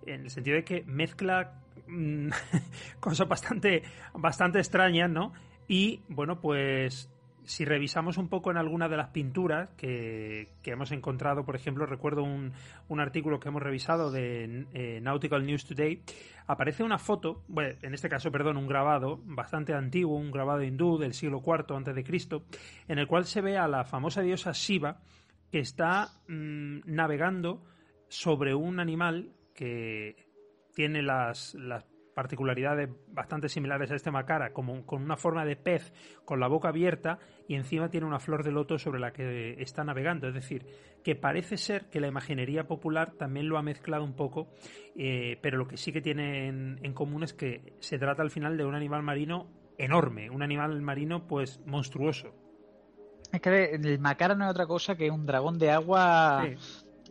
en 0.05 0.21
el 0.21 0.29
sentido 0.29 0.55
de 0.55 0.63
que 0.63 0.83
mezcla 0.85 1.53
mm, 1.87 2.29
cosas 2.99 3.27
bastante, 3.27 3.83
bastante 4.13 4.59
extrañas, 4.59 5.09
¿no? 5.09 5.33
Y 5.67 6.01
bueno, 6.07 6.39
pues 6.39 7.09
si 7.47 7.63
revisamos 7.63 8.17
un 8.17 8.27
poco 8.27 8.51
en 8.51 8.57
alguna 8.57 8.89
de 8.89 8.97
las 8.97 9.09
pinturas 9.09 9.69
que, 9.77 10.49
hemos 10.65 10.91
encontrado, 10.91 11.45
por 11.45 11.55
ejemplo, 11.55 11.85
recuerdo 11.85 12.23
un, 12.23 12.51
un 12.89 12.99
artículo 12.99 13.39
que 13.39 13.47
hemos 13.47 13.63
revisado 13.63 14.11
de 14.11 14.65
eh, 14.73 14.99
Nautical 15.01 15.45
News 15.45 15.65
Today, 15.65 16.03
aparece 16.45 16.83
una 16.83 16.97
foto, 16.97 17.43
bueno, 17.47 17.77
en 17.81 17.93
este 17.93 18.09
caso, 18.09 18.31
perdón, 18.31 18.57
un 18.57 18.67
grabado 18.67 19.21
bastante 19.23 19.73
antiguo, 19.73 20.17
un 20.17 20.31
grabado 20.31 20.61
hindú 20.61 20.97
del 20.97 21.13
siglo 21.13 21.41
IV 21.45 21.75
antes 21.75 21.95
de 21.95 22.03
Cristo, 22.03 22.43
en 22.89 22.99
el 22.99 23.07
cual 23.07 23.23
se 23.25 23.41
ve 23.41 23.57
a 23.57 23.67
la 23.69 23.85
famosa 23.85 24.21
diosa 24.21 24.51
Shiva 24.51 24.99
que 25.49 25.59
está 25.59 26.09
mm, 26.27 26.79
navegando 26.85 27.63
sobre 28.09 28.53
un 28.55 28.81
animal 28.81 29.31
que 29.55 30.27
tiene 30.73 31.01
las, 31.01 31.55
las 31.55 31.85
particularidades 32.17 32.89
bastante 33.09 33.47
similares 33.47 33.91
a 33.91 33.95
este 33.95 34.09
macara, 34.09 34.51
como 34.51 34.87
con 34.87 35.03
una 35.03 35.17
forma 35.17 35.45
de 35.45 35.55
pez 35.55 35.93
con 36.25 36.39
la 36.39 36.47
boca 36.47 36.69
abierta 36.69 37.19
y 37.47 37.53
encima 37.53 37.91
tiene 37.91 38.07
una 38.07 38.17
flor 38.17 38.43
de 38.43 38.51
loto 38.51 38.79
sobre 38.79 38.99
la 38.99 39.13
que 39.13 39.61
está 39.61 39.83
navegando. 39.83 40.27
Es 40.27 40.33
decir, 40.33 40.65
que 41.03 41.13
parece 41.13 41.57
ser 41.57 41.91
que 41.91 41.99
la 41.99 42.07
imaginería 42.07 42.63
popular 42.63 43.11
también 43.19 43.47
lo 43.47 43.59
ha 43.59 43.61
mezclado 43.61 44.03
un 44.03 44.15
poco, 44.15 44.47
eh, 44.95 45.37
pero 45.43 45.59
lo 45.59 45.67
que 45.67 45.77
sí 45.77 45.93
que 45.93 46.01
tiene 46.01 46.47
en, 46.47 46.93
común 46.95 47.21
es 47.21 47.35
que 47.35 47.73
se 47.81 47.99
trata 47.99 48.23
al 48.23 48.31
final 48.31 48.57
de 48.57 48.65
un 48.65 48.73
animal 48.73 49.03
marino 49.03 49.45
enorme, 49.77 50.31
un 50.31 50.41
animal 50.41 50.81
marino 50.81 51.27
pues 51.27 51.61
monstruoso. 51.67 52.33
Es 53.31 53.39
que 53.41 53.75
el 53.75 53.99
macara 53.99 54.33
no 54.33 54.45
es 54.45 54.49
otra 54.49 54.65
cosa 54.65 54.95
que 54.95 55.11
un 55.11 55.27
dragón 55.27 55.59
de 55.59 55.69
agua, 55.69 56.47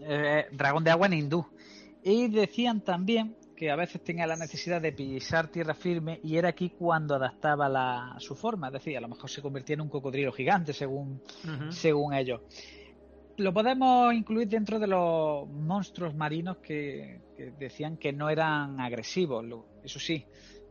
eh, 0.00 0.46
dragón 0.50 0.82
de 0.82 0.90
agua 0.90 1.06
en 1.06 1.12
hindú. 1.12 1.46
Y 2.02 2.26
decían 2.26 2.80
también 2.80 3.36
que 3.56 3.70
a 3.70 3.76
veces 3.76 4.02
tenía 4.02 4.26
la 4.26 4.36
necesidad 4.36 4.80
de 4.80 4.92
pisar 4.92 5.48
tierra 5.48 5.74
firme 5.74 6.20
y 6.22 6.36
era 6.36 6.50
aquí 6.50 6.70
cuando 6.70 7.14
adaptaba 7.14 7.68
la, 7.68 8.14
su 8.18 8.36
forma, 8.36 8.68
es 8.68 8.74
decir, 8.74 8.96
a 8.96 9.00
lo 9.00 9.08
mejor 9.08 9.30
se 9.30 9.42
convertía 9.42 9.74
en 9.74 9.80
un 9.80 9.88
cocodrilo 9.88 10.30
gigante 10.30 10.72
según, 10.72 11.22
según 11.70 12.14
ellos. 12.14 12.42
Lo 13.38 13.52
podemos 13.52 14.14
incluir 14.14 14.48
dentro 14.48 14.78
de 14.78 14.86
los 14.86 15.48
monstruos 15.48 16.14
marinos 16.14 16.58
que, 16.58 17.20
decían 17.58 17.96
que 17.96 18.12
no 18.12 18.30
eran 18.30 18.80
agresivos, 18.80 19.44
eso 19.82 19.98
sí, 19.98 20.24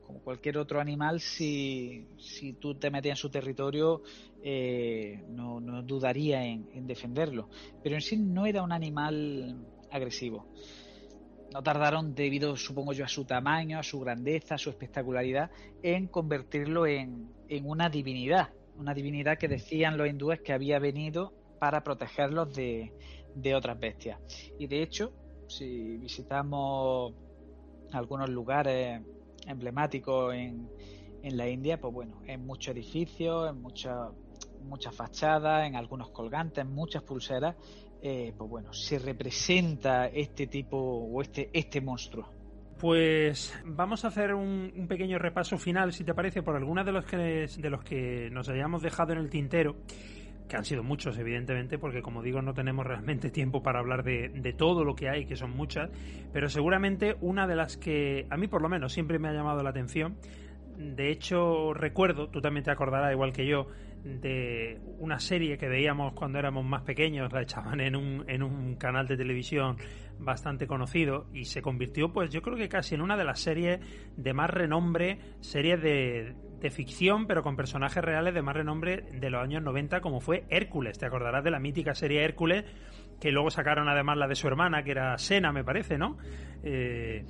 como 0.06 0.20
cualquier 0.20 0.58
otro 0.58 0.80
animal, 0.80 1.20
si, 1.20 2.08
si 2.18 2.54
tú 2.54 2.76
te 2.76 2.92
metías 2.92 3.18
en 3.18 3.22
su 3.22 3.30
territorio, 3.30 4.04
eh, 4.44 5.24
no, 5.30 5.60
no, 5.60 5.82
dudaría 5.82 6.44
en, 6.44 6.70
en 6.74 6.86
defenderlo. 6.86 7.50
Pero 7.84 7.96
en 7.96 8.02
sí 8.02 8.18
no 8.18 8.46
era 8.46 8.62
un 8.62 8.72
animal 8.72 9.58
agresivo. 9.92 10.48
No 11.56 11.64
tardaron, 11.64 12.14
debido, 12.14 12.58
supongo 12.58 12.92
yo, 12.92 13.06
a 13.06 13.08
su 13.08 13.24
tamaño, 13.24 13.80
a 13.80 13.84
su 13.84 14.02
grandeza, 14.02 14.56
a 14.56 14.58
su 14.58 14.70
espectacularidad, 14.70 15.52
en 15.82 16.08
convertirlo 16.08 16.86
en, 16.86 17.30
una 17.64 17.88
divinidad. 17.88 18.50
Una 18.78 18.94
divinidad 18.94 19.38
que 19.38 19.48
decían 19.48 19.96
los 19.96 20.10
hindúes 20.10 20.42
que 20.42 20.52
había 20.52 20.80
venido 20.80 21.32
para 21.58 21.82
protegerlos 21.82 22.54
de, 22.54 22.92
otras 23.56 23.80
bestias. 23.80 24.20
Y 24.60 24.68
de 24.68 24.84
hecho, 24.84 25.14
si 25.48 25.96
visitamos 25.96 27.14
algunos 27.94 28.30
lugares 28.30 29.02
emblemáticos 29.48 30.34
en, 30.34 30.68
en 31.24 31.38
la 31.38 31.48
India, 31.48 31.80
pues 31.80 31.94
bueno, 31.94 32.22
en 32.28 32.46
muchos 32.46 32.76
edificios, 32.76 33.50
en 33.50 33.62
muchas 33.62 34.10
muchas 34.66 34.96
fachadas, 34.96 35.68
en 35.68 35.76
algunos 35.76 36.10
colgantes, 36.10 36.66
muchas 36.66 37.04
pulseras, 37.04 37.56
eh, 38.08 38.36
pues 38.38 38.48
bueno, 38.48 38.72
se 38.72 39.00
representa 39.00 40.06
este 40.06 40.46
tipo 40.46 40.78
o 40.78 41.22
este, 41.24 41.50
este 41.52 41.82
monstruo. 41.82 42.30
Pues 42.80 43.52
vamos 43.66 44.06
a 44.06 44.10
hacer 44.10 44.36
un, 44.36 44.86
pequeño 44.88 45.18
repaso 45.18 45.58
final, 45.58 45.92
si 45.92 46.04
te 46.04 46.14
parece, 46.14 46.44
por 46.44 46.56
algunos 46.56 46.86
de 46.86 46.92
los 46.92 47.04
que 47.04 47.18
de 47.18 47.70
los 47.72 47.84
que 47.84 48.30
nos 48.30 48.48
hayamos 48.48 48.84
dejado 48.84 49.14
en 49.14 49.18
el 49.18 49.32
tintero, 49.32 49.78
que 50.48 50.56
han 50.56 50.66
sido 50.66 50.84
muchos, 50.84 51.18
evidentemente, 51.18 51.80
porque 51.80 52.04
como 52.04 52.22
digo, 52.22 52.44
no 52.44 52.54
tenemos 52.54 52.86
realmente 52.86 53.32
tiempo 53.32 53.64
para 53.64 53.80
hablar 53.80 54.04
de, 54.04 54.30
de 54.30 54.54
todo 54.54 54.84
lo 54.84 54.94
que 54.94 55.10
hay, 55.10 55.26
que 55.26 55.36
son 55.36 55.58
muchas, 55.58 55.90
pero 56.32 56.48
seguramente 56.48 57.16
una 57.22 57.48
de 57.48 57.56
las 57.56 57.76
que 57.76 58.28
a 58.30 58.38
mí 58.38 58.48
por 58.48 58.62
lo 58.62 58.70
menos 58.70 58.94
siempre 58.94 59.18
me 59.18 59.30
ha 59.30 59.34
llamado 59.34 59.64
la 59.64 59.72
atención 59.72 60.18
de 60.78 61.12
hecho, 61.12 61.74
recuerdo, 61.74 62.30
tú 62.30 62.42
también 62.42 62.64
te 62.64 62.72
acordarás, 62.72 63.12
igual 63.12 63.34
que 63.34 63.46
yo, 63.46 63.68
de 64.04 64.80
una 65.00 65.20
serie 65.20 65.58
que 65.58 65.68
veíamos 65.68 66.14
cuando 66.14 66.38
éramos 66.38 66.64
más 66.64 66.84
pequeños, 66.84 67.32
la 67.34 67.42
echaban 67.42 67.80
en 67.82 67.96
un, 67.96 68.24
en 68.28 68.44
un 68.44 68.76
canal 68.76 69.08
de 69.08 69.18
televisión 69.18 69.78
bastante 70.20 70.68
conocido 70.68 71.28
y 71.34 71.46
se 71.46 71.62
convirtió, 71.62 72.14
pues 72.14 72.30
yo 72.30 72.42
creo 72.42 72.56
que 72.56 72.70
casi 72.70 72.96
en 72.96 73.02
una 73.02 73.18
de 73.18 73.24
las 73.24 73.40
series 73.40 73.80
de 74.16 74.34
más 74.34 74.50
renombre, 74.50 75.20
series 75.42 75.82
de, 75.82 76.36
de 76.60 76.70
ficción, 76.70 77.28
pero 77.28 77.44
con 77.44 77.56
personajes 77.56 78.04
reales 78.04 78.34
de 78.34 78.42
más 78.42 78.56
renombre 78.56 79.04
de 79.12 79.30
los 79.30 79.42
años 79.42 79.64
90, 79.64 80.02
como 80.02 80.20
fue 80.20 80.46
Hércules. 80.50 80.98
Te 80.98 81.06
acordarás 81.06 81.44
de 81.44 81.52
la 81.52 81.60
mítica 81.60 81.96
serie 81.96 82.24
Hércules, 82.24 82.64
que 83.20 83.32
luego 83.32 83.50
sacaron 83.50 83.90
además 83.90 84.18
la 84.18 84.28
de 84.28 84.36
su 84.36 84.48
hermana, 84.48 84.84
que 84.84 84.92
era 84.92 85.18
Sena, 85.18 85.52
me 85.52 85.64
parece, 85.64 85.98
¿no? 85.98 86.18
Eh, 86.64 87.26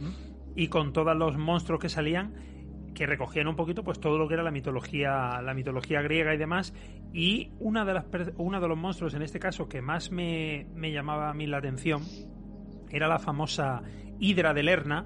y 0.55 0.67
con 0.67 0.93
todos 0.93 1.15
los 1.15 1.37
monstruos 1.37 1.81
que 1.81 1.89
salían 1.89 2.33
que 2.95 3.05
recogían 3.05 3.47
un 3.47 3.55
poquito 3.55 3.83
pues 3.83 3.99
todo 3.99 4.17
lo 4.17 4.27
que 4.27 4.33
era 4.33 4.41
la 4.41 4.49
mitología 4.49 5.39
la 5.41 5.53
mitología 5.53 6.01
griega 6.01 6.33
y 6.33 6.37
demás 6.37 6.73
y 7.13 7.51
una 7.59 7.85
de 7.85 7.93
las 7.93 8.05
uno 8.37 8.59
de 8.59 8.67
los 8.67 8.77
monstruos 8.77 9.13
en 9.13 9.21
este 9.21 9.39
caso 9.39 9.69
que 9.69 9.81
más 9.81 10.11
me, 10.11 10.65
llamaba 10.75 11.29
a 11.29 11.33
mí 11.33 11.45
la 11.45 11.57
atención 11.57 12.01
era 12.89 13.07
la 13.07 13.19
famosa 13.19 13.83
hidra 14.19 14.53
de 14.53 14.63
Lerna 14.63 15.05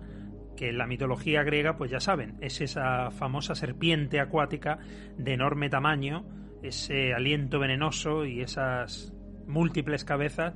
que 0.56 0.70
en 0.70 0.78
la 0.78 0.88
mitología 0.88 1.44
griega 1.44 1.76
pues 1.76 1.92
ya 1.92 2.00
saben 2.00 2.38
es 2.40 2.62
esa 2.62 3.12
famosa 3.12 3.56
serpiente 3.56 4.22
acuática 4.22 4.78
de 5.18 5.34
enorme 5.34 5.70
tamaño 5.70 6.26
ese 6.62 7.14
aliento 7.14 7.60
venenoso 7.60 8.26
y 8.26 8.42
esas 8.42 9.14
múltiples 9.48 10.06
cabezas 10.06 10.54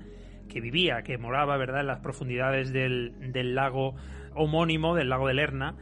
que 0.49 0.59
vivía, 0.59 1.03
que 1.03 1.17
moraba, 1.17 1.55
¿verdad?, 1.55 1.79
en 1.79 1.87
las 1.87 1.99
profundidades 2.01 2.73
del, 2.73 3.31
del 3.31 3.55
lago 3.55 3.95
homónimo, 4.35 4.93
del 4.93 5.07
lago 5.09 5.27
de 5.27 5.33
Lerna, 5.33 5.77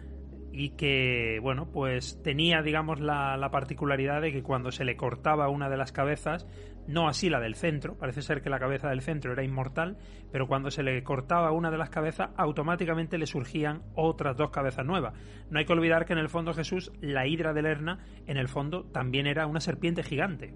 y 0.52 0.72
que, 0.72 1.40
bueno, 1.42 1.70
pues 1.72 2.22
tenía, 2.24 2.62
digamos, 2.62 3.00
la, 3.00 3.38
la, 3.38 3.52
particularidad 3.52 4.22
de 4.22 4.32
que 4.32 4.44
cuando 4.44 4.72
se 4.72 4.84
le 4.84 4.98
cortaba 4.98 5.50
una 5.50 5.70
de 5.70 5.78
las 5.78 5.92
cabezas, 5.92 6.46
no 6.88 7.08
así 7.08 7.30
la 7.30 7.40
del 7.40 7.56
centro, 7.56 7.98
parece 7.98 8.22
ser 8.22 8.42
que 8.42 8.50
la 8.50 8.60
cabeza 8.60 8.90
del 8.90 9.02
centro 9.02 9.32
era 9.32 9.44
inmortal, 9.44 9.98
pero 10.32 10.48
cuando 10.48 10.70
se 10.70 10.84
le 10.84 11.04
cortaba 11.04 11.52
una 11.52 11.72
de 11.72 11.78
las 11.78 11.90
cabezas, 11.90 12.32
automáticamente 12.36 13.18
le 13.18 13.28
surgían 13.28 13.82
otras 13.96 14.36
dos 14.36 14.50
cabezas 14.52 14.86
nuevas. 14.86 15.14
No 15.50 15.60
hay 15.60 15.66
que 15.66 15.74
olvidar 15.74 16.06
que 16.06 16.14
en 16.14 16.20
el 16.20 16.30
fondo 16.30 16.54
Jesús, 16.54 16.92
la 17.00 17.28
hidra 17.28 17.54
de 17.54 17.62
Lerna, 17.62 18.00
en 18.28 18.38
el 18.38 18.48
fondo 18.48 18.84
también 18.86 19.28
era 19.28 19.48
una 19.48 19.62
serpiente 19.62 20.04
gigante. 20.04 20.54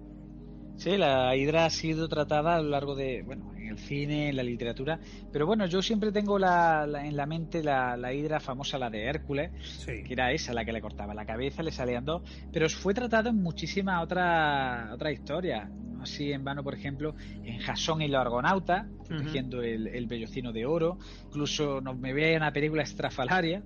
Sí, 0.76 0.96
la 0.96 1.34
hidra 1.34 1.64
ha 1.64 1.70
sido 1.70 2.08
tratada 2.08 2.56
a 2.56 2.62
lo 2.62 2.68
largo 2.68 2.94
de, 2.94 3.22
bueno, 3.22 3.52
en 3.56 3.68
el 3.68 3.78
cine, 3.78 4.28
en 4.28 4.36
la 4.36 4.42
literatura, 4.42 5.00
pero 5.32 5.46
bueno, 5.46 5.66
yo 5.66 5.80
siempre 5.80 6.12
tengo 6.12 6.38
la, 6.38 6.86
en 7.02 7.16
la 7.16 7.26
mente 7.26 7.62
la, 7.62 7.96
la, 7.96 8.12
hidra 8.12 8.40
famosa, 8.40 8.78
la 8.78 8.90
de 8.90 9.04
Hércules, 9.04 9.50
que 9.86 10.12
era 10.12 10.32
esa, 10.32 10.52
la 10.52 10.64
que 10.64 10.72
le 10.72 10.80
cortaba 10.80 11.14
la 11.14 11.24
cabeza, 11.24 11.62
le 11.62 11.72
salían 11.72 12.04
dos, 12.04 12.22
pero 12.52 12.68
fue 12.68 12.92
tratado 12.94 13.30
en 13.30 13.42
muchísimas 13.42 14.02
otras 14.02 14.92
otra 14.92 15.10
historias, 15.10 15.68
no 15.70 16.02
así 16.02 16.30
en 16.30 16.44
vano, 16.44 16.62
por 16.62 16.74
ejemplo, 16.74 17.14
en 17.42 17.58
Jasón 17.58 18.02
y 18.02 18.08
los 18.08 18.20
Argonautas, 18.20 18.86
protegiendo 19.08 19.62
el, 19.62 19.88
el 19.88 20.06
vellocino 20.06 20.52
de 20.52 20.66
oro, 20.66 20.98
incluso 21.26 21.80
nos 21.80 21.96
me 21.98 22.12
veía 22.12 22.36
una 22.36 22.52
película 22.52 22.82
estrafalaria, 22.82 23.62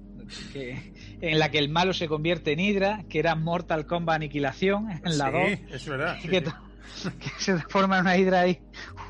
que, 0.53 0.93
en 1.21 1.39
la 1.39 1.51
que 1.51 1.59
el 1.59 1.69
malo 1.69 1.93
se 1.93 2.09
convierte 2.09 2.53
en 2.53 2.61
hidra, 2.61 3.05
que 3.09 3.19
era 3.19 3.35
Mortal 3.35 3.87
Kombat 3.87 4.17
Aniquilación, 4.17 4.91
en 4.91 5.19
la 5.19 5.31
2. 5.31 5.43
es 5.73 5.89
verdad. 5.89 6.17
que 6.31 6.43
se 7.39 7.53
transforma 7.53 7.97
en 7.97 8.03
una 8.03 8.16
hidra 8.16 8.41
ahí 8.41 8.61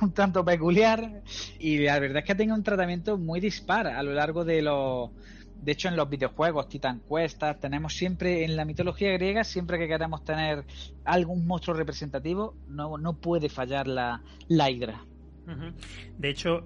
un 0.01 0.13
tanto 0.13 0.45
peculiar. 0.45 1.23
Y 1.59 1.79
la 1.79 1.99
verdad 1.99 2.19
es 2.19 2.25
que 2.25 2.35
tiene 2.35 2.53
un 2.53 2.63
tratamiento 2.63 3.19
muy 3.19 3.41
dispar 3.41 3.87
a 3.87 4.03
lo 4.03 4.13
largo 4.13 4.45
de 4.45 4.63
los. 4.63 5.11
De 5.61 5.73
hecho, 5.73 5.89
en 5.89 5.97
los 5.97 6.09
videojuegos, 6.09 6.71
Titan 6.71 7.03
Quest, 7.07 7.43
tenemos 7.61 7.95
siempre, 7.95 8.45
en 8.45 8.57
la 8.57 8.65
mitología 8.65 9.13
griega, 9.13 9.45
siempre 9.45 9.79
que 9.79 9.89
queremos 9.89 10.25
tener 10.25 10.65
algún 11.05 11.47
monstruo 11.47 11.77
representativo, 11.77 12.57
no, 12.67 12.97
no 12.97 13.19
puede 13.19 13.51
fallar 13.51 13.87
la, 13.87 14.23
la 14.49 14.71
hidra. 14.71 15.05
De 16.17 16.31
hecho, 16.31 16.65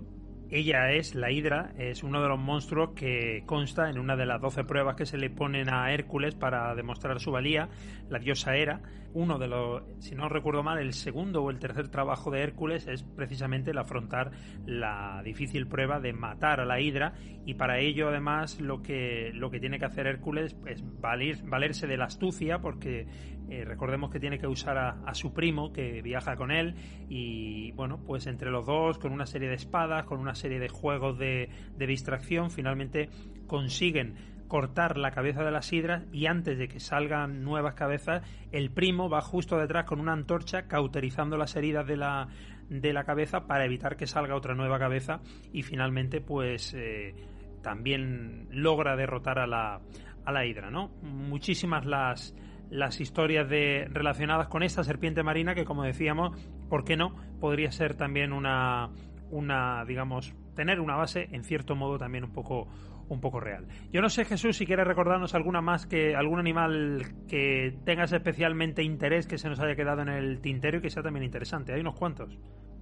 ella 0.50 0.92
es, 0.92 1.14
la 1.14 1.32
Hidra, 1.32 1.72
es 1.78 2.02
uno 2.02 2.22
de 2.22 2.28
los 2.28 2.38
monstruos 2.38 2.90
que 2.94 3.42
consta 3.46 3.90
en 3.90 3.98
una 3.98 4.14
de 4.14 4.26
las 4.26 4.40
12 4.40 4.64
pruebas 4.64 4.94
que 4.94 5.06
se 5.06 5.18
le 5.18 5.30
ponen 5.30 5.68
a 5.68 5.92
Hércules 5.92 6.34
para 6.34 6.74
demostrar 6.74 7.18
su 7.18 7.32
valía, 7.32 7.68
la 8.08 8.18
diosa 8.18 8.56
Hera. 8.56 8.80
Uno 9.12 9.38
de 9.38 9.46
los, 9.46 9.82
si 10.00 10.16
no 10.16 10.28
recuerdo 10.28 10.64
mal, 10.64 10.78
el 10.78 10.92
segundo 10.92 11.42
o 11.42 11.50
el 11.50 11.60
tercer 11.60 11.88
trabajo 11.88 12.32
de 12.32 12.42
Hércules 12.42 12.88
es 12.88 13.04
precisamente 13.04 13.70
el 13.70 13.78
afrontar 13.78 14.32
la 14.66 15.22
difícil 15.24 15.68
prueba 15.68 16.00
de 16.00 16.12
matar 16.12 16.60
a 16.60 16.64
la 16.64 16.80
Hidra 16.80 17.14
y 17.46 17.54
para 17.54 17.78
ello 17.78 18.08
además 18.08 18.60
lo 18.60 18.82
que, 18.82 19.30
lo 19.34 19.50
que 19.50 19.60
tiene 19.60 19.78
que 19.78 19.84
hacer 19.84 20.08
Hércules 20.08 20.56
es 20.66 20.82
valer, 21.00 21.44
valerse 21.44 21.86
de 21.86 21.96
la 21.96 22.06
astucia 22.06 22.58
porque 22.60 23.06
eh, 23.50 23.64
recordemos 23.64 24.10
que 24.10 24.18
tiene 24.18 24.38
que 24.38 24.46
usar 24.46 24.78
a, 24.78 25.14
su 25.14 25.34
primo 25.34 25.72
que 25.72 26.00
viaja 26.00 26.34
con 26.34 26.50
él 26.50 26.74
y 27.08 27.72
bueno, 27.72 28.00
pues 28.04 28.26
entre 28.26 28.50
los 28.50 28.64
dos, 28.64 28.98
con 28.98 29.12
una 29.12 29.26
serie 29.26 29.48
de 29.48 29.56
espadas, 29.56 30.06
con 30.06 30.18
una 30.18 30.34
serie 30.34 30.58
de 30.58 30.68
juegos 30.68 31.18
de, 31.18 31.50
distracción, 31.76 32.50
finalmente 32.50 33.10
consiguen 33.46 34.14
cortar 34.48 34.98
la 34.98 35.10
cabeza 35.10 35.42
de 35.42 35.50
las 35.50 35.72
hidras 35.72 36.04
y 36.12 36.26
antes 36.26 36.58
de 36.58 36.68
que 36.68 36.80
salgan 36.80 37.42
nuevas 37.42 37.74
cabezas, 37.74 38.22
el 38.52 38.70
primo 38.70 39.08
va 39.08 39.20
justo 39.20 39.58
detrás 39.58 39.84
con 39.84 40.00
una 40.00 40.12
antorcha 40.12 40.66
cauterizando 40.68 41.36
las 41.36 41.56
heridas 41.56 41.86
de 41.86 41.96
la, 41.96 42.28
de 42.68 42.92
la 42.92 43.04
cabeza 43.04 43.46
para 43.46 43.64
evitar 43.64 43.96
que 43.96 44.06
salga 44.06 44.36
otra 44.36 44.54
nueva 44.54 44.78
cabeza 44.78 45.20
y 45.52 45.62
finalmente 45.62 46.20
pues 46.20 46.74
eh, 46.74 47.14
también 47.62 48.48
logra 48.50 48.96
derrotar 48.96 49.38
a 49.38 49.46
la, 49.46 49.80
a 50.24 50.32
la 50.32 50.46
hidra, 50.46 50.70
¿no? 50.70 50.90
Muchísimas 51.02 51.86
las 51.86 52.34
las 52.70 53.00
historias 53.00 53.48
de, 53.48 53.86
relacionadas 53.90 54.48
con 54.48 54.62
esta 54.62 54.82
serpiente 54.82 55.22
marina 55.22 55.54
que, 55.54 55.64
como 55.64 55.84
decíamos, 55.84 56.36
¿por 56.68 56.84
qué 56.84 56.96
no? 56.96 57.14
Podría 57.38 57.70
ser 57.70 57.94
también 57.94 58.32
una, 58.32 58.90
una 59.30 59.84
digamos, 59.84 60.34
tener 60.54 60.80
una 60.80 60.96
base 60.96 61.28
en 61.32 61.44
cierto 61.44 61.76
modo 61.76 61.98
también 61.98 62.24
un 62.24 62.32
poco 62.32 62.68
un 63.14 63.20
poco 63.20 63.40
real. 63.40 63.66
Yo 63.92 64.00
no 64.02 64.10
sé, 64.10 64.24
Jesús, 64.24 64.56
si 64.56 64.66
quieres 64.66 64.86
recordarnos 64.86 65.34
alguna 65.34 65.60
más 65.60 65.86
que 65.86 66.14
algún 66.14 66.38
animal 66.38 67.14
que 67.28 67.74
tengas 67.84 68.12
especialmente 68.12 68.82
interés 68.82 69.26
que 69.26 69.38
se 69.38 69.48
nos 69.48 69.60
haya 69.60 69.74
quedado 69.74 70.02
en 70.02 70.08
el 70.08 70.40
tintero 70.40 70.78
y 70.78 70.80
que 70.82 70.90
sea 70.90 71.02
también 71.02 71.24
interesante. 71.24 71.72
Hay 71.72 71.80
unos 71.80 71.94
cuantos. 71.94 72.36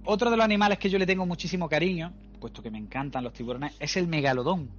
Otro 0.05 0.29
de 0.29 0.35
los 0.35 0.43
animales 0.43 0.79
que 0.79 0.89
yo 0.89 0.99
le 0.99 1.05
tengo 1.05 1.25
muchísimo 1.25 1.69
cariño, 1.69 2.13
puesto 2.41 2.61
que 2.61 2.69
me 2.69 2.77
encantan 2.77 3.23
los 3.23 3.33
tiburones, 3.33 3.77
es 3.79 3.95
el 3.95 4.07
megalodón 4.07 4.69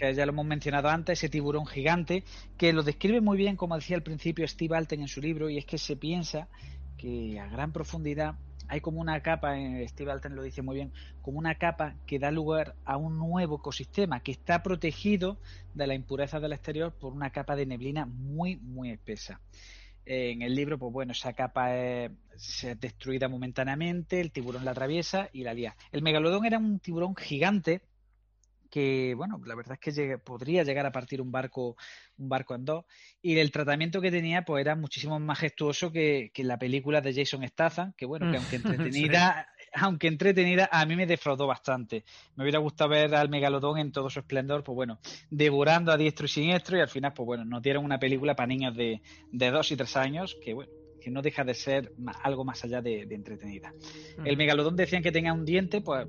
que 0.00 0.14
ya 0.14 0.24
lo 0.24 0.32
hemos 0.32 0.46
mencionado 0.46 0.88
antes, 0.88 1.18
ese 1.18 1.28
tiburón 1.28 1.66
gigante, 1.66 2.24
que 2.56 2.72
lo 2.72 2.82
describe 2.82 3.20
muy 3.20 3.36
bien, 3.36 3.56
como 3.56 3.76
decía 3.76 3.96
al 3.96 4.02
principio 4.02 4.48
Steve 4.48 4.76
Alten 4.76 5.02
en 5.02 5.08
su 5.08 5.20
libro, 5.20 5.50
y 5.50 5.58
es 5.58 5.66
que 5.66 5.76
se 5.76 5.94
piensa 5.94 6.48
que 6.96 7.38
a 7.38 7.46
gran 7.48 7.72
profundidad 7.72 8.36
hay 8.70 8.80
como 8.80 9.00
una 9.00 9.20
capa, 9.20 9.58
eh, 9.58 9.86
Steve 9.88 10.12
Alten 10.12 10.36
lo 10.36 10.42
dice 10.42 10.62
muy 10.62 10.76
bien, 10.76 10.92
como 11.22 11.38
una 11.38 11.56
capa 11.56 11.96
que 12.06 12.20
da 12.20 12.30
lugar 12.30 12.76
a 12.84 12.96
un 12.96 13.18
nuevo 13.18 13.56
ecosistema 13.56 14.20
que 14.20 14.30
está 14.30 14.62
protegido 14.62 15.38
de 15.74 15.88
la 15.88 15.94
impureza 15.94 16.38
del 16.38 16.52
exterior 16.52 16.92
por 16.92 17.12
una 17.12 17.30
capa 17.30 17.56
de 17.56 17.66
neblina 17.66 18.06
muy, 18.06 18.56
muy 18.56 18.90
espesa. 18.90 19.40
En 20.06 20.42
el 20.42 20.54
libro, 20.54 20.78
pues 20.78 20.92
bueno, 20.92 21.12
esa 21.12 21.32
capa 21.32 21.76
es, 21.76 22.12
es 22.64 22.80
destruida 22.80 23.28
momentáneamente, 23.28 24.20
el 24.20 24.30
tiburón 24.30 24.64
la 24.64 24.70
atraviesa 24.70 25.28
y 25.32 25.42
la 25.42 25.52
lía. 25.52 25.76
El 25.90 26.02
megalodón 26.02 26.46
era 26.46 26.58
un 26.58 26.78
tiburón 26.78 27.16
gigante 27.16 27.82
que, 28.70 29.14
bueno, 29.16 29.40
la 29.44 29.54
verdad 29.54 29.78
es 29.80 29.94
que 29.94 30.18
podría 30.18 30.62
llegar 30.62 30.86
a 30.86 30.92
partir 30.92 31.20
un 31.20 31.32
barco, 31.32 31.76
un 32.16 32.28
barco 32.28 32.54
en 32.54 32.64
dos, 32.64 32.84
y 33.20 33.36
el 33.38 33.50
tratamiento 33.50 34.00
que 34.00 34.10
tenía, 34.10 34.42
pues 34.42 34.60
era 34.60 34.76
muchísimo 34.76 35.18
más 35.18 35.26
majestuoso 35.26 35.90
que, 35.92 36.30
que 36.32 36.44
la 36.44 36.58
película 36.58 37.00
de 37.00 37.14
Jason 37.14 37.46
Statham, 37.46 37.92
que 37.96 38.06
bueno, 38.06 38.30
que 38.30 38.38
aunque 38.38 38.56
entretenida, 38.90 39.48
aunque 39.74 40.08
entretenida, 40.08 40.68
a 40.70 40.86
mí 40.86 40.96
me 40.96 41.06
defraudó 41.06 41.46
bastante. 41.46 42.04
Me 42.36 42.44
hubiera 42.44 42.58
gustado 42.58 42.90
ver 42.90 43.14
al 43.14 43.28
megalodón 43.28 43.78
en 43.78 43.92
todo 43.92 44.08
su 44.08 44.20
esplendor, 44.20 44.62
pues 44.62 44.74
bueno, 44.74 45.00
devorando 45.30 45.92
a 45.92 45.96
diestro 45.96 46.26
y 46.26 46.28
siniestro, 46.28 46.78
y 46.78 46.80
al 46.80 46.88
final, 46.88 47.12
pues 47.12 47.26
bueno, 47.26 47.44
nos 47.44 47.62
dieron 47.62 47.84
una 47.84 47.98
película 47.98 48.34
para 48.34 48.46
niños 48.46 48.76
de, 48.76 49.02
de 49.32 49.50
dos 49.50 49.70
y 49.72 49.76
tres 49.76 49.96
años, 49.96 50.36
que 50.42 50.54
bueno, 50.54 50.70
que 51.00 51.10
no 51.10 51.22
deja 51.22 51.42
de 51.42 51.54
ser 51.54 51.92
algo 52.22 52.44
más 52.44 52.62
allá 52.64 52.80
de, 52.80 53.02
entretenida. 53.10 53.72
El 54.24 54.36
megalodón 54.36 54.76
decían 54.76 55.02
que 55.02 55.10
tenía 55.10 55.32
un 55.32 55.44
diente, 55.44 55.80
pues 55.80 56.06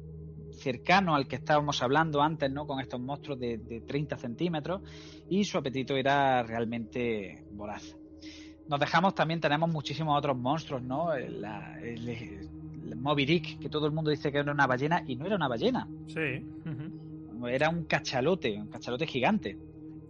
cercano 0.61 1.15
al 1.15 1.27
que 1.27 1.35
estábamos 1.37 1.81
hablando 1.81 2.21
antes, 2.21 2.51
¿no? 2.51 2.65
Con 2.65 2.79
estos 2.79 2.99
monstruos 2.99 3.39
de, 3.39 3.83
30 3.85 4.17
centímetros 4.17 4.81
y 5.29 5.43
su 5.43 5.57
apetito 5.57 5.95
era 5.95 6.43
realmente 6.43 7.43
voraz. 7.51 7.95
Nos 8.67 8.79
dejamos 8.79 9.15
también, 9.15 9.41
tenemos 9.41 9.69
muchísimos 9.69 10.17
otros 10.17 10.37
monstruos, 10.37 10.81
¿no? 10.81 11.13
el, 11.13 11.45
Moby 12.95 13.25
Dick, 13.25 13.59
que 13.59 13.69
todo 13.69 13.87
el 13.87 13.93
mundo 13.93 14.11
dice 14.11 14.31
que 14.31 14.37
era 14.39 14.51
una 14.51 14.67
ballena 14.67 15.03
y 15.07 15.15
no 15.15 15.25
era 15.25 15.35
una 15.35 15.47
ballena. 15.47 15.87
Sí. 16.07 16.45
Era 17.47 17.69
un 17.69 17.85
cachalote, 17.85 18.59
un 18.59 18.67
cachalote 18.67 19.07
gigante. 19.07 19.57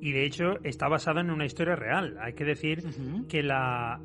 Y 0.02 0.12
de 0.12 0.26
hecho 0.26 0.62
está 0.64 0.88
basado 0.88 1.20
en 1.20 1.30
una 1.30 1.46
historia 1.46 1.76
real. 1.76 2.18
Hay 2.20 2.34
que 2.34 2.44
decir 2.44 2.84
que 3.30 3.44
la, 3.44 4.02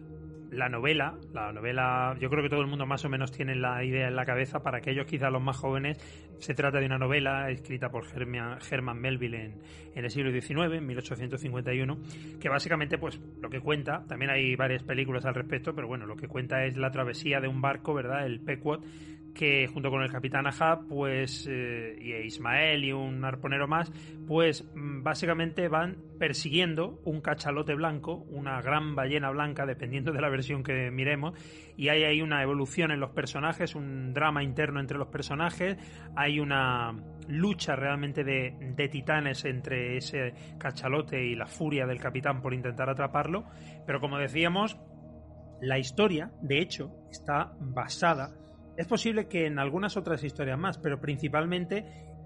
la 0.51 0.69
novela, 0.69 1.15
la 1.33 1.53
novela, 1.53 2.17
yo 2.21 2.29
creo 2.31 2.43
que 2.43 2.49
todo 2.49 2.61
el 2.61 2.67
mundo 2.67 2.87
más 2.87 3.05
o 3.05 3.09
menos 3.09 3.33
tiene 3.33 3.55
la 3.55 3.85
idea 3.85 4.09
en 4.09 4.17
la 4.17 4.25
cabeza, 4.25 4.63
para 4.63 4.79
aquellos 4.79 5.07
quizás 5.07 5.33
los 5.33 5.43
más 5.43 5.57
jóvenes, 5.57 5.99
se 6.39 6.55
trata 6.55 6.79
de 6.79 6.87
una 6.87 6.99
novela 6.99 7.51
escrita 7.51 7.89
por 7.89 8.05
Herman 8.07 9.01
Melville 9.01 9.37
en, 9.37 9.55
en, 9.95 10.05
el 10.05 10.11
siglo 10.11 10.31
XIX, 10.31 10.75
en 10.75 10.87
1851, 10.87 11.99
que 12.41 12.49
básicamente 12.49 12.99
pues 12.99 13.21
lo 13.41 13.51
que 13.51 13.61
cuenta, 13.61 14.05
también 14.07 14.31
hay 14.31 14.57
varias 14.57 14.83
películas 14.83 15.25
al 15.25 15.35
respecto, 15.35 15.75
pero 15.75 15.89
bueno, 15.89 16.07
lo 16.07 16.17
que 16.17 16.29
cuenta 16.29 16.65
es 16.65 16.77
la 16.77 16.91
travesía 16.91 17.41
de 17.41 17.49
un 17.49 17.61
barco, 17.61 17.95
¿verdad? 17.95 18.27
El 18.27 18.41
Pequot, 18.41 18.85
que 19.37 19.69
junto 19.69 19.91
con 19.91 20.03
el 20.03 20.11
capitán 20.11 20.47
Ahab, 20.47 20.89
pues, 20.89 21.47
eh, 21.49 21.97
y 22.01 22.15
Ismael 22.15 22.85
y 22.85 22.93
un 22.93 23.25
arponero 23.25 23.69
más, 23.69 23.93
pues 24.27 24.65
mm, 24.75 25.03
básicamente 25.03 25.69
van 25.69 25.99
persiguiendo 26.19 27.01
un 27.05 27.21
cachalote 27.21 27.75
blanco, 27.75 28.25
una 28.31 28.61
gran 28.63 28.95
ballena 28.95 29.31
blanca, 29.31 29.67
dependiendo 29.67 30.13
de 30.13 30.21
la 30.21 30.31
versión 30.31 30.63
que 30.63 30.91
miremos, 30.91 31.39
y 31.77 31.89
hay 31.89 32.05
ahí 32.05 32.23
una 32.23 32.43
evolución 32.43 32.91
en 32.91 33.01
los 33.01 33.11
personajes, 33.11 33.75
un 33.75 34.15
drama 34.15 34.43
interno 34.43 34.81
entre 34.81 34.97
los 34.97 35.09
personajes, 35.09 35.77
hay 36.17 36.41
una 36.41 36.95
lucha 37.29 37.77
realmente 37.77 38.25
de, 38.25 38.57
de 38.75 38.89
titanes 38.89 39.45
entre 39.45 39.99
ese 39.99 40.33
cachalote 40.59 41.23
y 41.23 41.35
la 41.35 41.47
furia 41.47 41.87
del 41.87 42.01
capitán 42.01 42.41
por 42.41 42.55
intentar 42.55 42.89
atraparlo, 42.89 43.45
pero 43.87 44.01
como 44.01 44.19
decíamos, 44.19 44.79
la 45.61 45.79
historia, 45.79 46.31
de 46.41 46.61
hecho, 46.61 46.93
está 47.11 47.53
basada 47.61 48.46
es 48.77 48.87
posible 48.87 49.27
que 49.27 49.47
en 49.47 49.59
algunas 49.59 49.97
otras 49.97 50.23
historias 50.23 50.59
más, 50.59 50.79
pero 50.79 51.01
principalmente 51.01 51.85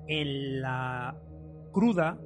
en 0.09 0.61
la 0.61 1.17
cruda, 1.73 2.19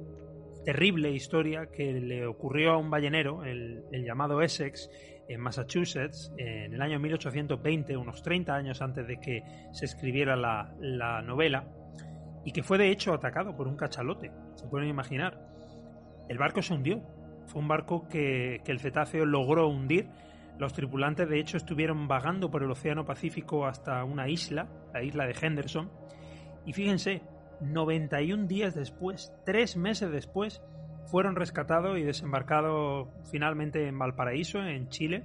terrible 0.65 1.11
historia 1.11 1.67
que 1.67 1.93
le 1.93 2.25
ocurrió 2.25 2.71
a 2.71 2.77
un 2.77 2.89
ballenero, 2.89 3.43
el, 3.43 3.83
llamado 3.91 4.41
Essex, 4.41 4.89
en 5.27 5.39
Massachusetts, 5.39 6.31
en 6.37 6.73
el 6.73 6.81
año 6.81 6.99
1820, 6.99 7.97
unos 7.97 8.21
30 8.23 8.55
años 8.55 8.81
antes 8.81 9.07
de 9.07 9.19
que 9.19 9.43
se 9.71 9.85
escribiera 9.85 10.35
la, 10.35 11.21
novela, 11.23 11.67
y 12.43 12.51
que 12.51 12.63
fue 12.63 12.77
de 12.77 12.89
hecho 12.89 13.13
atacado 13.13 13.55
por 13.55 13.67
un 13.67 13.75
cachalote, 13.75 14.31
se 14.55 14.67
pueden 14.67 14.89
imaginar. 14.89 15.39
El 16.29 16.37
barco 16.39 16.61
se 16.61 16.73
hundió, 16.73 17.01
fue 17.47 17.61
un 17.61 17.67
barco 17.67 18.07
que, 18.07 18.61
que 18.65 18.71
el 18.71 18.79
cetáceo 18.79 19.25
logró 19.25 19.67
hundir 19.67 20.09
los 20.57 20.73
tripulantes 20.73 21.29
de 21.29 21.39
hecho 21.39 21.57
estuvieron 21.57 22.07
vagando 22.07 22.49
por 22.49 22.63
el 22.63 22.71
Océano 22.71 23.05
Pacífico 23.05 23.65
hasta 23.65 24.03
una 24.03 24.29
isla, 24.29 24.67
la 24.93 25.03
isla 25.03 25.25
de 25.25 25.35
Henderson, 25.39 25.91
y 26.65 26.73
fíjense, 26.73 27.21
91 27.61 28.47
días 28.47 28.75
después, 28.75 29.33
tres 29.45 29.77
meses 29.77 30.11
después, 30.11 30.61
fueron 31.05 31.35
rescatados 31.35 31.97
y 31.97 32.03
desembarcados 32.03 33.07
finalmente 33.31 33.87
en 33.87 33.97
Valparaíso, 33.97 34.63
en 34.63 34.89
Chile, 34.89 35.23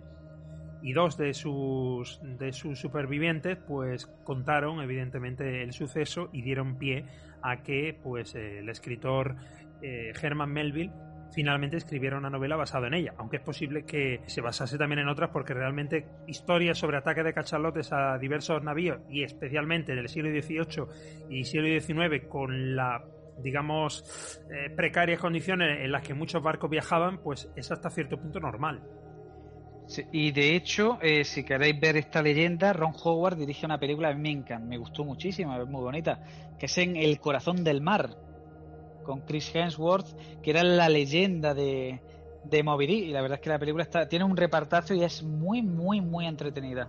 y 0.82 0.92
dos 0.92 1.16
de 1.16 1.34
sus, 1.34 2.20
de 2.22 2.52
sus 2.52 2.78
supervivientes 2.78 3.58
pues 3.58 4.06
contaron 4.24 4.80
evidentemente 4.80 5.62
el 5.62 5.72
suceso 5.72 6.30
y 6.32 6.42
dieron 6.42 6.76
pie 6.76 7.04
a 7.42 7.62
que 7.62 7.98
pues 8.02 8.34
el 8.34 8.68
escritor 8.68 9.36
eh, 9.82 10.12
Herman 10.20 10.50
Melville 10.50 10.92
finalmente 11.32 11.76
escribieron 11.76 12.20
una 12.20 12.30
novela 12.30 12.56
basada 12.56 12.86
en 12.88 12.94
ella, 12.94 13.14
aunque 13.18 13.36
es 13.36 13.42
posible 13.42 13.84
que 13.84 14.20
se 14.26 14.40
basase 14.40 14.78
también 14.78 15.00
en 15.00 15.08
otras 15.08 15.30
porque 15.30 15.54
realmente 15.54 16.06
historias 16.26 16.78
sobre 16.78 16.96
ataques 16.96 17.24
de 17.24 17.32
cachalotes 17.32 17.92
a 17.92 18.18
diversos 18.18 18.62
navíos 18.62 19.00
y 19.08 19.22
especialmente 19.22 19.92
en 19.92 19.98
el 19.98 20.08
siglo 20.08 20.30
XVIII 20.30 20.86
y 21.30 21.44
siglo 21.44 21.68
XIX 21.68 22.26
con 22.28 22.76
la 22.76 23.04
digamos 23.42 24.40
eh, 24.50 24.70
precarias 24.70 25.18
condiciones 25.18 25.80
en 25.80 25.92
las 25.92 26.02
que 26.02 26.14
muchos 26.14 26.42
barcos 26.42 26.70
viajaban, 26.70 27.22
pues 27.22 27.48
es 27.56 27.70
hasta 27.70 27.90
cierto 27.90 28.18
punto 28.18 28.40
normal. 28.40 28.82
y 30.12 30.30
de 30.32 30.54
hecho, 30.54 30.98
eh, 31.00 31.24
si 31.24 31.44
queréis 31.44 31.80
ver 31.80 31.96
esta 31.96 32.22
leyenda, 32.22 32.72
Ron 32.72 32.92
Howard 33.02 33.36
dirige 33.36 33.66
una 33.66 33.80
película 33.80 34.10
a 34.10 34.14
mí 34.14 34.36
me, 34.36 34.58
me 34.58 34.76
gustó 34.76 35.04
muchísimo, 35.04 35.56
es 35.60 35.66
muy 35.66 35.80
bonita, 35.80 36.22
que 36.58 36.66
es 36.66 36.78
en 36.78 36.96
El 36.96 37.18
corazón 37.18 37.64
del 37.64 37.80
mar, 37.80 38.10
con 39.10 39.22
Chris 39.22 39.52
Hemsworth, 39.52 40.06
que 40.40 40.50
era 40.50 40.62
la 40.62 40.88
leyenda 40.88 41.52
de, 41.52 42.00
de 42.44 42.62
Moby 42.62 42.86
Dick. 42.86 43.04
Y 43.06 43.10
la 43.10 43.22
verdad 43.22 43.38
es 43.38 43.42
que 43.42 43.50
la 43.50 43.58
película 43.58 43.82
está, 43.82 44.08
tiene 44.08 44.24
un 44.24 44.36
repartazo 44.36 44.94
y 44.94 45.02
es 45.02 45.24
muy, 45.24 45.62
muy, 45.62 46.00
muy 46.00 46.26
entretenida. 46.26 46.88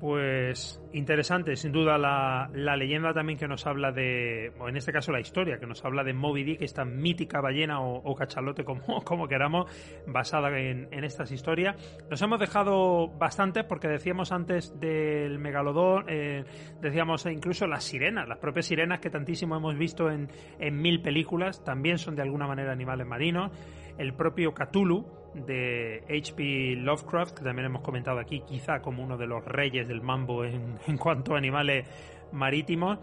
Pues 0.00 0.82
interesante, 0.94 1.56
sin 1.56 1.72
duda 1.72 1.98
la, 1.98 2.48
leyenda 2.54 3.12
también 3.12 3.38
que 3.38 3.46
nos 3.46 3.66
habla 3.66 3.92
de, 3.92 4.50
o 4.58 4.66
en 4.66 4.78
este 4.78 4.92
caso 4.92 5.12
la 5.12 5.20
historia, 5.20 5.58
que 5.58 5.66
nos 5.66 5.84
habla 5.84 6.02
de 6.02 6.14
Moby 6.14 6.42
Dick, 6.42 6.62
esta 6.62 6.86
mítica 6.86 7.42
ballena 7.42 7.82
o, 7.82 8.14
cachalote 8.14 8.64
como, 8.64 8.80
como 9.04 9.28
queramos, 9.28 9.70
basada 10.06 10.58
en, 10.58 10.88
estas 11.04 11.30
historias. 11.32 11.76
Nos 12.08 12.22
hemos 12.22 12.40
dejado 12.40 13.08
bastantes 13.08 13.64
porque 13.64 13.88
decíamos 13.88 14.32
antes 14.32 14.80
del 14.80 15.38
megalodón, 15.38 16.06
eh, 16.08 16.44
decíamos 16.80 17.26
incluso 17.26 17.66
las 17.66 17.84
sirenas, 17.84 18.26
las 18.26 18.38
propias 18.38 18.64
sirenas 18.64 19.00
que 19.00 19.10
tantísimo 19.10 19.54
hemos 19.56 19.76
visto 19.76 20.10
en, 20.10 20.30
en 20.58 20.80
mil 20.80 21.02
películas, 21.02 21.62
también 21.62 21.98
son 21.98 22.16
de 22.16 22.22
alguna 22.22 22.46
manera 22.46 22.72
animales 22.72 23.06
marinos. 23.06 23.52
El 24.00 24.14
propio 24.14 24.54
Cthulhu, 24.54 25.04
de 25.34 26.02
H.P. 26.08 26.76
Lovecraft, 26.76 27.36
que 27.36 27.44
también 27.44 27.66
hemos 27.66 27.82
comentado 27.82 28.18
aquí, 28.18 28.40
quizá 28.40 28.80
como 28.80 29.02
uno 29.02 29.18
de 29.18 29.26
los 29.26 29.44
reyes 29.44 29.86
del 29.86 30.00
mambo 30.00 30.42
en, 30.42 30.78
en 30.86 30.96
cuanto 30.96 31.34
a 31.34 31.38
animales 31.38 31.86
marítimos. 32.32 32.98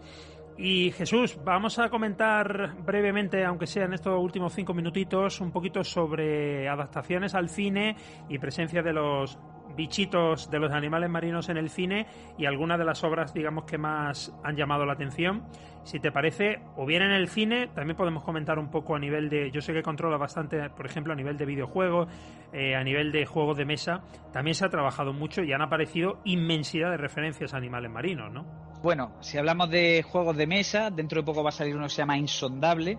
Y 0.56 0.90
Jesús, 0.90 1.38
vamos 1.44 1.78
a 1.78 1.88
comentar 1.88 2.74
brevemente, 2.84 3.44
aunque 3.44 3.68
sea 3.68 3.84
en 3.84 3.92
estos 3.92 4.18
últimos 4.20 4.52
cinco 4.52 4.74
minutitos, 4.74 5.40
un 5.40 5.52
poquito 5.52 5.84
sobre 5.84 6.68
adaptaciones 6.68 7.36
al 7.36 7.48
cine 7.48 7.94
y 8.28 8.40
presencia 8.40 8.82
de 8.82 8.92
los 8.92 9.38
bichitos 9.78 10.50
de 10.50 10.58
los 10.58 10.72
animales 10.72 11.08
marinos 11.08 11.48
en 11.48 11.56
el 11.56 11.70
cine 11.70 12.06
y 12.36 12.46
algunas 12.46 12.78
de 12.78 12.84
las 12.84 13.04
obras, 13.04 13.32
digamos, 13.32 13.64
que 13.64 13.78
más 13.78 14.34
han 14.42 14.56
llamado 14.56 14.84
la 14.84 14.94
atención. 14.94 15.44
Si 15.84 16.00
te 16.00 16.10
parece, 16.10 16.60
o 16.76 16.84
bien 16.84 17.00
en 17.00 17.12
el 17.12 17.28
cine, 17.28 17.68
también 17.68 17.96
podemos 17.96 18.24
comentar 18.24 18.58
un 18.58 18.70
poco 18.70 18.96
a 18.96 18.98
nivel 18.98 19.30
de. 19.30 19.50
Yo 19.50 19.62
sé 19.62 19.72
que 19.72 19.82
controla 19.82 20.18
bastante, 20.18 20.68
por 20.70 20.84
ejemplo, 20.84 21.12
a 21.14 21.16
nivel 21.16 21.38
de 21.38 21.46
videojuegos, 21.46 22.08
eh, 22.52 22.74
a 22.74 22.82
nivel 22.82 23.12
de 23.12 23.24
juegos 23.24 23.56
de 23.56 23.64
mesa, 23.64 24.02
también 24.32 24.54
se 24.54 24.66
ha 24.66 24.68
trabajado 24.68 25.12
mucho 25.12 25.42
y 25.42 25.52
han 25.52 25.62
aparecido 25.62 26.20
inmensidad 26.24 26.90
de 26.90 26.96
referencias 26.96 27.54
a 27.54 27.56
animales 27.56 27.90
marinos, 27.90 28.32
¿no? 28.32 28.44
Bueno, 28.82 29.12
si 29.20 29.38
hablamos 29.38 29.70
de 29.70 30.02
juegos 30.02 30.36
de 30.36 30.46
mesa, 30.46 30.90
dentro 30.90 31.20
de 31.20 31.24
poco 31.24 31.42
va 31.42 31.48
a 31.48 31.52
salir 31.52 31.74
uno 31.74 31.84
que 31.84 31.90
se 31.90 32.02
llama 32.02 32.16
Insondable, 32.16 32.98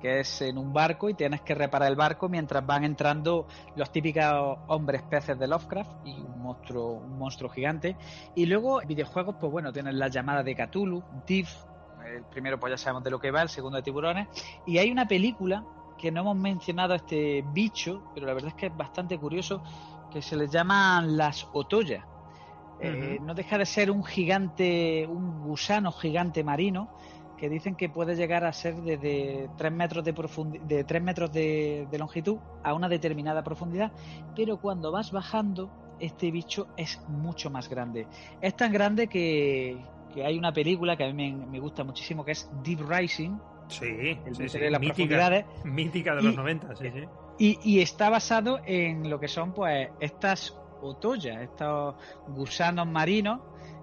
que 0.00 0.20
es 0.20 0.42
en 0.42 0.58
un 0.58 0.72
barco 0.72 1.08
y 1.08 1.14
tienes 1.14 1.40
que 1.42 1.54
reparar 1.54 1.88
el 1.88 1.96
barco 1.96 2.28
mientras 2.28 2.64
van 2.64 2.84
entrando 2.84 3.46
los 3.74 3.90
típicos 3.90 4.58
hombres 4.68 5.02
peces 5.02 5.38
de 5.38 5.46
Lovecraft 5.46 6.06
y 6.06 6.20
un 6.20 6.42
monstruo, 6.42 6.92
un 6.92 7.18
monstruo 7.18 7.50
gigante. 7.50 7.96
Y 8.34 8.46
luego 8.46 8.80
videojuegos, 8.86 9.36
pues 9.40 9.50
bueno, 9.50 9.72
tienes 9.72 9.94
la 9.94 10.08
llamada 10.08 10.42
de 10.42 10.54
Cthulhu, 10.54 11.02
Thief, 11.24 11.50
el 12.06 12.24
primero 12.24 12.58
pues 12.58 12.72
ya 12.72 12.78
sabemos 12.78 13.04
de 13.04 13.10
lo 13.10 13.18
que 13.18 13.30
va, 13.30 13.42
el 13.42 13.48
segundo 13.48 13.76
de 13.76 13.82
tiburones, 13.82 14.28
y 14.66 14.78
hay 14.78 14.90
una 14.90 15.06
película 15.06 15.64
que 15.98 16.10
no 16.10 16.20
hemos 16.20 16.36
mencionado 16.36 16.92
a 16.92 16.96
este 16.96 17.42
bicho, 17.52 18.10
pero 18.14 18.26
la 18.26 18.34
verdad 18.34 18.48
es 18.48 18.54
que 18.54 18.66
es 18.66 18.76
bastante 18.76 19.18
curioso, 19.18 19.62
que 20.10 20.22
se 20.22 20.36
le 20.36 20.48
llaman 20.48 21.16
las 21.16 21.48
otoyas. 21.52 22.04
Eh, 22.78 23.18
no 23.22 23.34
deja 23.34 23.56
de 23.56 23.64
ser 23.64 23.90
un 23.90 24.04
gigante, 24.04 25.06
un 25.06 25.42
gusano 25.42 25.92
gigante 25.92 26.44
marino, 26.44 26.90
que 27.36 27.48
dicen 27.48 27.74
que 27.74 27.88
puede 27.88 28.16
llegar 28.16 28.44
a 28.44 28.52
ser 28.52 28.74
desde 28.76 29.48
3 29.56 29.72
metros 29.72 30.04
de 30.04 30.12
de 30.66 30.84
3 30.84 31.02
metros 31.02 31.32
de, 31.32 31.86
longitud 31.98 32.38
a 32.62 32.74
una 32.74 32.88
determinada 32.88 33.42
profundidad, 33.42 33.92
pero 34.34 34.58
cuando 34.58 34.90
vas 34.90 35.12
bajando 35.12 35.70
este 36.00 36.30
bicho 36.30 36.68
es 36.76 37.00
mucho 37.08 37.50
más 37.50 37.68
grande. 37.68 38.06
Es 38.40 38.54
tan 38.56 38.72
grande 38.72 39.06
que, 39.06 39.78
hay 40.24 40.38
una 40.38 40.52
película 40.52 40.96
que 40.96 41.04
a 41.04 41.12
mí 41.12 41.32
me, 41.32 41.60
gusta 41.60 41.84
muchísimo 41.84 42.24
que 42.24 42.32
es 42.32 42.50
Deep 42.62 42.80
Rising. 42.88 43.38
Sí, 43.68 43.86
de 43.86 44.70
las 44.70 44.80
mítica, 44.80 45.44
mítica 45.64 46.14
de 46.14 46.22
los 46.22 46.36
90, 46.36 46.76
sí, 46.76 46.90
sí. 46.92 47.04
Y, 47.38 47.58
y, 47.64 47.80
está 47.80 48.08
basado 48.08 48.60
en 48.64 49.10
lo 49.10 49.18
que 49.20 49.28
son 49.28 49.52
pues 49.52 49.90
estas 50.00 50.56
otoyas, 50.80 51.42
estos 51.42 51.96
gusanos 52.28 52.86
marinos 52.86 53.40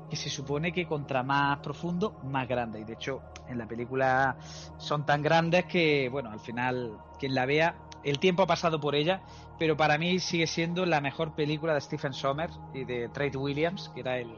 que 0.10 0.16
se 0.16 0.30
supone 0.30 0.72
que 0.72 0.86
contra 0.86 1.24
más 1.24 1.60
profundo, 1.60 2.20
más 2.24 2.48
grande. 2.48 2.80
Y 2.80 2.84
de 2.84 2.94
hecho, 2.94 3.22
en 3.48 3.58
la 3.58 3.66
película 3.66 4.38
son 4.78 5.06
tan 5.06 5.22
grandes 5.22 5.66
que, 5.66 6.10
bueno, 6.10 6.32
al 6.32 6.40
final, 6.40 6.98
quien 7.20 7.34
la 7.36 7.46
vea, 7.46 7.76
el 8.04 8.20
tiempo 8.20 8.44
ha 8.44 8.48
pasado 8.48 8.80
por 8.80 8.96
ella, 8.96 9.22
pero 9.58 9.78
para 9.78 9.98
mí 9.98 10.20
sigue 10.20 10.48
siendo 10.48 10.86
la 10.86 11.02
mejor 11.02 11.34
película 11.36 11.74
de 11.74 11.82
Stephen 11.82 12.14
Sommers 12.14 12.60
y 12.74 12.84
de 12.84 13.10
Trade 13.10 13.38
Williams, 13.38 13.90
que 13.94 14.02
era 14.02 14.18
el, 14.18 14.36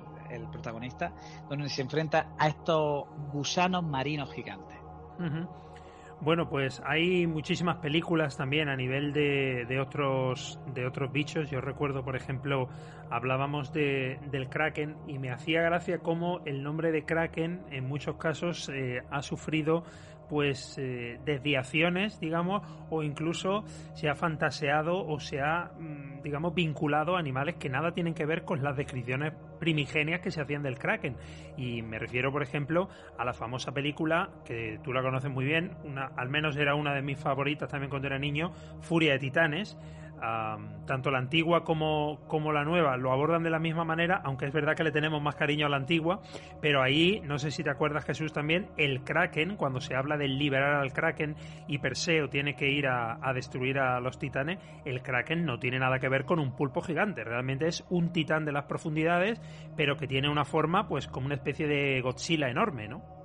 protagonista, 0.52 1.14
donde 1.50 1.70
se 1.70 1.82
enfrenta 1.82 2.34
a 2.38 2.50
estos 2.50 3.06
gusanos 3.32 3.84
marinos 3.84 4.32
gigantes. 4.34 4.78
Bueno, 6.22 6.50
pues 6.50 6.82
hay 6.86 7.28
muchísimas 7.28 7.78
películas 7.78 8.38
también 8.38 8.70
a 8.70 8.76
nivel 8.76 9.12
de, 9.12 9.66
de, 9.68 9.80
otros 9.80 10.60
de 10.74 10.88
otros 10.88 11.12
bichos. 11.12 11.52
Yo 11.52 11.62
recuerdo, 11.62 12.04
por 12.04 12.16
ejemplo, 12.16 12.70
hablábamos 13.10 13.74
de, 13.74 14.18
del 14.32 14.50
Kraken 14.50 14.96
y 15.08 15.20
me 15.20 15.32
hacía 15.32 15.62
gracia 15.62 16.00
cómo 16.00 16.40
el 16.46 16.64
nombre 16.64 16.92
de 16.92 17.04
Kraken 17.04 17.62
en 17.70 17.88
muchos 17.88 18.16
casos 18.16 18.70
eh, 18.74 19.04
ha 19.12 19.22
sufrido 19.22 19.84
pues 20.30 20.78
eh, 20.78 21.20
desviaciones, 21.26 22.20
digamos, 22.20 22.62
o 22.90 23.04
incluso 23.04 23.64
se 23.94 24.10
ha 24.10 24.16
fantaseado 24.16 25.06
o 25.06 25.20
se 25.20 25.42
ha, 25.42 25.72
mm, 25.80 26.22
digamos, 26.22 26.54
vinculado 26.54 27.16
a 27.16 27.20
animales 27.20 27.56
que 27.56 27.70
nada 27.70 27.92
tienen 27.92 28.14
que 28.14 28.26
ver 28.26 28.44
con 28.44 28.64
las 28.64 28.76
descripciones 28.76 29.34
primigenias 29.60 30.22
que 30.22 30.32
se 30.32 30.42
hacían 30.42 30.64
del 30.64 30.78
kraken. 30.78 31.18
Y 31.58 31.82
me 31.82 32.00
refiero, 32.00 32.32
por 32.32 32.44
ejemplo, 32.44 32.90
a 33.18 33.26
la 33.26 33.34
famosa 33.34 33.72
película 33.72 34.30
que 34.46 34.80
tú 34.84 34.94
la 34.94 35.02
conoces 35.02 35.32
muy 35.32 35.46
bien, 35.46 35.72
una, 35.84 36.12
al 36.18 36.30
menos 36.30 36.56
era 36.58 36.76
una 36.76 36.94
de 36.94 37.02
mis 37.02 37.20
favoritas 37.20 37.70
también 37.70 37.90
cuando 37.90 38.08
era 38.08 38.20
niño, 38.20 38.52
Furia 38.82 39.14
de 39.14 39.20
Titanes, 39.20 39.78
tanto 40.86 41.12
la 41.12 41.20
antigua 41.20 41.64
como, 41.64 42.20
como 42.28 42.52
la 42.52 42.64
nueva. 42.64 42.98
Lo 42.98 43.12
abordan 43.12 43.44
de 43.44 43.50
la 43.50 43.60
misma 43.60 43.84
manera, 43.84 44.22
aunque 44.24 44.46
es 44.46 44.54
verdad 44.54 44.76
que 44.76 44.84
le 44.84 44.92
tenemos 44.92 45.22
más 45.22 45.36
cariño 45.36 45.66
a 45.66 45.70
la 45.70 45.78
antigua, 45.78 46.22
pero 46.62 46.82
ahí, 46.82 47.22
no 47.24 47.38
sé 47.38 47.52
si 47.52 47.64
te 47.64 47.70
acuerdas 47.70 48.06
Jesús 48.06 48.34
también, 48.34 48.70
el 48.78 49.04
Kraken, 49.04 49.56
cuando 49.56 49.82
se 49.82 49.96
habla 49.96 50.18
de 50.18 50.28
liberar 50.28 50.76
al 50.76 50.94
Kraken 50.94 51.36
y 51.68 51.80
Perseo 51.80 52.30
tiene 52.30 52.56
que 52.56 52.70
ir 52.70 52.88
a, 52.88 53.18
a 53.22 53.34
destruir 53.34 53.80
a 53.80 54.00
los 54.00 54.18
titanes, 54.18 54.60
el 54.86 55.02
Kraken 55.02 55.46
no 55.46 55.60
tiene 55.60 55.80
nada 55.80 56.00
que 56.00 56.10
ver 56.10 56.26
con 56.26 56.40
un 56.40 56.56
pulpo 56.56 56.82
gigante, 56.82 57.24
realmente 57.24 57.68
es 57.68 57.84
un 57.90 58.12
titán 58.12 58.46
de 58.46 58.52
las 58.52 58.66
profundidades, 58.66 59.42
pero 59.76 59.98
que 59.98 60.08
tiene 60.08 60.30
una 60.30 60.46
forma 60.46 60.88
pues 60.88 61.08
como 61.08 61.26
una 61.26 61.36
especie 61.36 61.68
de 61.68 62.02
Godzilla 62.02 62.50
enorme, 62.50 62.88
¿no? 62.88 63.25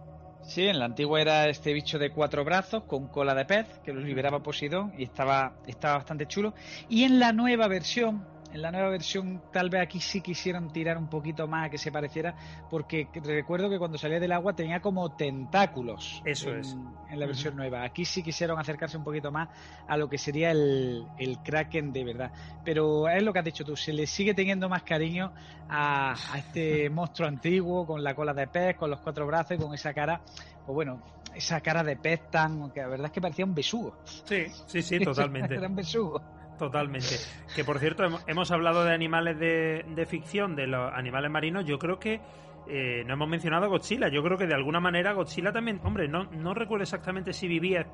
Sí, 0.51 0.67
en 0.67 0.81
la 0.81 0.87
antigua 0.87 1.21
era 1.21 1.49
este 1.49 1.73
bicho 1.73 1.97
de 1.97 2.11
cuatro 2.11 2.45
brazos 2.45 2.83
con 2.83 3.07
cola 3.07 3.37
de 3.37 3.45
pez 3.45 3.79
que 3.85 3.93
lo 3.93 4.01
liberaba 4.01 4.43
Poseidón 4.43 4.93
y 4.97 5.05
estaba, 5.05 5.55
estaba 5.65 5.99
bastante 5.99 6.27
chulo. 6.27 6.55
Y 6.89 7.05
en 7.05 7.21
la 7.21 7.33
nueva 7.33 7.69
versión, 7.69 8.27
en 8.53 8.63
la 8.63 8.71
nueva 8.71 8.89
versión 8.91 9.41
tal 9.53 9.71
vez 9.71 9.83
aquí 9.83 10.01
sí 10.01 10.21
quisieron 10.21 10.73
tirar 10.73 10.99
un 10.99 11.09
poquito 11.09 11.47
más 11.47 11.67
a 11.67 11.71
que 11.71 11.79
se 11.79 11.93
pareciera, 11.93 12.35
porque 12.69 13.09
recuerdo 13.23 13.71
que 13.71 13.79
cuando 13.79 13.99
salía 13.99 14.21
del 14.21 14.33
agua 14.33 14.55
tenía 14.55 14.81
como 14.81 15.11
tentáculos. 15.13 16.23
Eso 16.25 16.55
es. 16.55 16.77
En 17.09 17.19
la 17.19 17.27
versión 17.27 17.57
nueva. 17.57 17.83
Aquí 17.83 18.05
sí 18.05 18.23
quisieron 18.23 18.59
acercarse 18.59 18.97
un 18.97 19.05
poquito 19.05 19.31
más 19.31 19.49
a 19.87 19.97
lo 19.97 20.09
que 20.09 20.19
sería 20.19 20.51
el, 20.51 21.05
el 21.19 21.39
Kraken 21.39 21.93
de 21.93 22.05
verdad. 22.05 22.33
Pero 22.65 23.09
es 23.09 23.23
lo 23.23 23.33
que 23.33 23.39
has 23.39 23.45
dicho 23.45 23.65
tú, 23.65 23.77
se 23.77 23.93
le 23.93 24.07
sigue 24.07 24.35
teniendo 24.35 24.69
más 24.69 24.83
cariño 24.83 25.33
a, 25.69 26.15
a 26.33 26.39
este 26.39 26.91
monstruo 26.91 27.29
antiguo 27.29 27.87
con 27.87 28.03
la 28.03 28.15
cola 28.15 28.35
de 28.35 28.47
pez, 28.47 28.77
con 28.77 28.91
los 28.91 29.01
cuatro 29.01 29.27
brazos 29.27 29.57
y 29.57 29.61
con 29.61 29.75
esa 29.75 29.93
cara, 29.95 30.21
pues 30.67 30.75
bueno, 30.75 31.01
esa 31.35 31.61
cara 31.61 31.83
de 31.83 31.97
pez 31.97 32.31
tan, 32.31 32.71
que 32.71 32.81
la 32.81 32.89
verdad 32.89 33.07
es 33.07 33.13
que 33.13 33.21
parecía 33.21 33.45
un 33.45 33.55
besugo. 33.55 33.97
Sí, 34.05 34.47
sí, 34.67 34.83
sí, 34.83 34.99
totalmente. 35.05 35.55
Era 35.55 35.69
un 35.69 35.77
besugo. 35.77 36.40
Totalmente. 36.61 37.17
Que 37.57 37.65
por 37.65 37.79
cierto, 37.79 38.05
hemos 38.27 38.51
hablado 38.51 38.85
de 38.85 38.93
animales 38.93 39.39
de, 39.39 40.07
ficción, 40.07 40.55
de 40.55 40.67
los 40.67 40.93
animales 40.93 41.31
marinos. 41.31 41.65
Yo 41.65 41.79
creo 41.79 41.99
que 41.99 42.21
eh, 42.69 43.03
no 43.07 43.15
hemos 43.15 43.29
mencionado 43.31 43.65
a 43.65 43.69
Godzilla. 43.69 44.09
Yo 44.09 44.23
creo 44.23 44.37
que 44.37 44.47
de 44.47 44.53
alguna 44.53 44.79
manera 44.79 45.15
Godzilla 45.15 45.53
también, 45.53 45.81
hombre, 45.85 46.07
no, 46.07 46.25
no 46.25 46.53
recuerdo 46.53 46.83
exactamente 46.83 47.33
si 47.33 47.49
vivía 47.49 47.87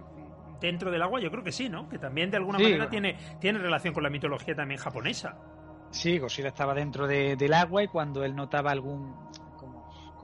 dentro 0.60 0.90
del 0.90 1.00
agua. 1.00 1.20
Yo 1.20 1.30
creo 1.30 1.44
que 1.44 1.52
sí, 1.52 1.68
¿no? 1.68 1.88
Que 1.88 2.00
también 2.00 2.28
de 2.28 2.38
alguna 2.38 2.58
manera 2.58 2.90
tiene, 2.90 3.16
tiene 3.40 3.60
relación 3.60 3.94
con 3.94 4.02
la 4.02 4.10
mitología 4.10 4.56
también 4.56 4.80
japonesa. 4.80 5.38
Sí, 5.90 6.18
Godzilla 6.18 6.48
estaba 6.48 6.74
dentro 6.74 7.06
del 7.06 7.54
agua 7.54 7.84
y 7.84 7.86
cuando 7.86 8.24
él 8.24 8.34
notaba 8.34 8.72
algún 8.72 9.14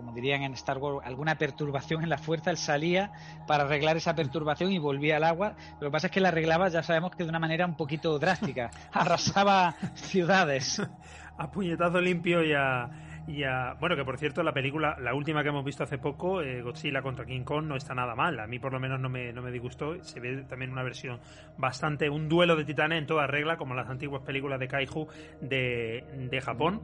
como 0.02 0.12
dirían 0.12 0.42
en 0.42 0.52
Star 0.54 0.78
Wars, 0.78 1.06
alguna 1.06 1.36
perturbación 1.36 2.02
en 2.02 2.08
la 2.08 2.18
fuerza, 2.18 2.50
él 2.50 2.56
salía 2.56 3.12
para 3.46 3.62
arreglar 3.62 3.96
esa 3.96 4.16
perturbación 4.16 4.72
y 4.72 4.78
volvía 4.80 5.18
al 5.18 5.24
agua. 5.24 5.54
Lo 5.80 5.86
que 5.86 5.92
pasa 5.92 6.08
es 6.08 6.12
que 6.12 6.20
la 6.20 6.28
arreglaba, 6.28 6.68
ya 6.70 6.82
sabemos 6.82 7.12
que 7.12 7.22
de 7.22 7.28
una 7.28 7.38
manera 7.38 7.66
un 7.66 7.76
poquito 7.76 8.18
drástica, 8.18 8.72
arrasaba 8.92 9.76
ciudades. 9.94 10.82
A 11.38 11.50
puñetazo 11.50 12.00
limpio 12.00 12.44
y 12.44 12.52
a, 12.52 12.90
Y 13.26 13.42
bueno, 13.80 13.96
que 13.96 14.04
por 14.04 14.18
cierto, 14.18 14.42
la 14.42 14.52
película, 14.52 14.96
la 15.00 15.14
última 15.14 15.42
que 15.42 15.48
hemos 15.48 15.64
visto 15.64 15.82
hace 15.82 15.96
poco, 15.96 16.42
eh, 16.42 16.60
Godzilla 16.62 17.00
contra 17.00 17.24
King 17.24 17.42
Kong, 17.42 17.64
no 17.64 17.74
está 17.74 17.94
nada 17.94 18.14
mal. 18.14 18.38
A 18.38 18.46
mí 18.46 18.58
por 18.58 18.72
lo 18.72 18.78
menos 18.78 19.00
no 19.00 19.08
me, 19.08 19.32
no 19.32 19.40
me 19.40 19.50
disgustó. 19.50 20.02
Se 20.04 20.20
ve 20.20 20.42
también 20.42 20.70
una 20.72 20.82
versión 20.82 21.20
bastante, 21.56 22.10
un 22.10 22.28
duelo 22.28 22.54
de 22.54 22.64
titanes 22.64 22.98
en 22.98 23.06
toda 23.06 23.26
regla, 23.26 23.56
como 23.56 23.74
las 23.74 23.88
antiguas 23.88 24.22
películas 24.22 24.60
de 24.60 24.68
Kaiju 24.68 25.08
de, 25.40 26.04
de 26.30 26.40
Japón. 26.42 26.82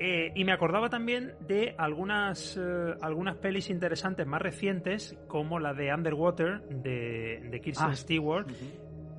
Eh, 0.00 0.32
y 0.34 0.44
me 0.44 0.52
acordaba 0.52 0.88
también 0.88 1.34
de 1.40 1.74
algunas, 1.76 2.56
eh, 2.56 2.94
algunas 3.00 3.36
pelis 3.36 3.68
interesantes 3.68 4.26
más 4.26 4.40
recientes, 4.40 5.16
como 5.26 5.58
la 5.58 5.74
de 5.74 5.92
Underwater 5.92 6.60
de, 6.68 7.48
de 7.50 7.60
Kirsten 7.60 7.90
ah. 7.90 7.96
Stewart. 7.96 8.46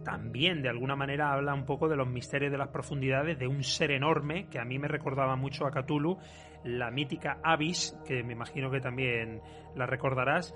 También, 0.03 0.61
de 0.61 0.69
alguna 0.69 0.95
manera, 0.95 1.33
habla 1.33 1.53
un 1.53 1.65
poco 1.65 1.89
de 1.89 1.97
los 1.97 2.07
misterios 2.07 2.51
de 2.51 2.57
las 2.57 2.69
profundidades 2.69 3.37
de 3.37 3.47
un 3.47 3.63
ser 3.63 3.91
enorme 3.91 4.47
que 4.49 4.57
a 4.57 4.63
mí 4.63 4.79
me 4.79 4.87
recordaba 4.87 5.35
mucho 5.35 5.65
a 5.65 5.71
Cthulhu, 5.71 6.17
la 6.63 6.89
mítica 6.89 7.39
Abyss, 7.43 7.97
que 8.07 8.23
me 8.23 8.33
imagino 8.33 8.71
que 8.71 8.79
también 8.79 9.41
la 9.75 9.85
recordarás, 9.85 10.55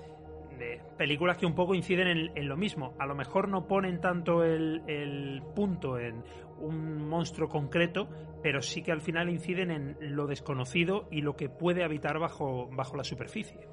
de 0.54 0.80
películas 0.96 1.36
que 1.36 1.46
un 1.46 1.54
poco 1.54 1.74
inciden 1.74 2.30
en, 2.34 2.48
lo 2.48 2.56
mismo. 2.56 2.94
A 2.98 3.06
lo 3.06 3.14
mejor 3.14 3.48
no 3.48 3.66
ponen 3.66 4.00
tanto 4.00 4.44
el, 4.44 5.42
punto 5.54 5.98
en 5.98 6.22
un 6.58 7.08
monstruo 7.08 7.48
concreto, 7.48 8.08
pero 8.42 8.62
sí 8.62 8.82
que 8.82 8.92
al 8.92 9.00
final 9.00 9.28
inciden 9.28 9.70
en 9.70 9.96
lo 10.16 10.26
desconocido 10.26 11.08
y 11.10 11.20
lo 11.20 11.36
que 11.36 11.48
puede 11.48 11.84
habitar 11.84 12.18
bajo, 12.18 12.68
bajo 12.72 12.96
la 12.96 13.04
superficie. 13.04 13.68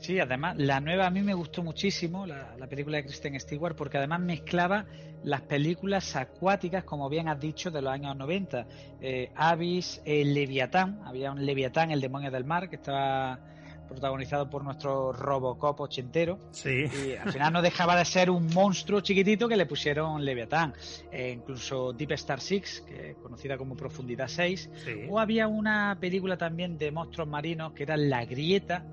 Sí, 0.00 0.20
además, 0.20 0.56
la 0.56 0.80
nueva 0.80 1.06
a 1.06 1.10
mí 1.10 1.22
me 1.22 1.34
gustó 1.34 1.62
muchísimo, 1.62 2.24
la, 2.24 2.54
película 2.68 2.98
de 2.98 3.04
Kristen 3.04 3.38
Stewart, 3.38 3.76
porque 3.76 3.98
además 3.98 4.20
mezclaba 4.20 4.86
las 5.24 5.42
películas 5.42 6.14
acuáticas, 6.14 6.84
como 6.84 7.08
bien 7.08 7.28
has 7.28 7.40
dicho, 7.40 7.70
de 7.70 7.82
los 7.82 7.92
años 7.92 8.16
90. 8.16 8.66
Eh, 9.00 9.32
Abyss, 9.34 10.00
el 10.04 10.34
Leviatán, 10.34 11.00
había 11.04 11.32
un 11.32 11.44
Leviatán, 11.44 11.90
el 11.90 12.00
demonio 12.00 12.30
del 12.30 12.44
mar, 12.44 12.68
que 12.70 12.76
estaba 12.76 13.40
protagonizado 13.88 14.48
por 14.48 14.62
nuestro 14.62 15.12
Robocop 15.12 15.80
ochentero. 15.80 16.38
Sí. 16.50 16.84
Y 16.86 17.16
al 17.16 17.32
final 17.32 17.52
no 17.52 17.62
dejaba 17.62 17.96
de 17.96 18.04
ser 18.04 18.30
un 18.30 18.46
monstruo 18.52 19.00
chiquitito 19.00 19.48
que 19.48 19.56
le 19.56 19.66
pusieron 19.66 20.24
Leviatán. 20.24 20.74
Eh, 21.10 21.32
incluso 21.36 21.92
Deep 21.92 22.12
Star 22.12 22.40
Six, 22.40 22.82
que 22.82 23.10
es 23.10 23.16
conocida 23.16 23.56
como 23.56 23.76
Profundidad 23.76 24.28
6. 24.28 24.70
O 25.10 25.18
había 25.18 25.48
una 25.48 25.96
película 26.00 26.36
también 26.36 26.78
de 26.78 26.92
monstruos 26.92 27.28
marinos 27.28 27.72
que 27.72 27.82
era 27.82 27.96
La 27.96 28.24
Grieta, 28.24 28.84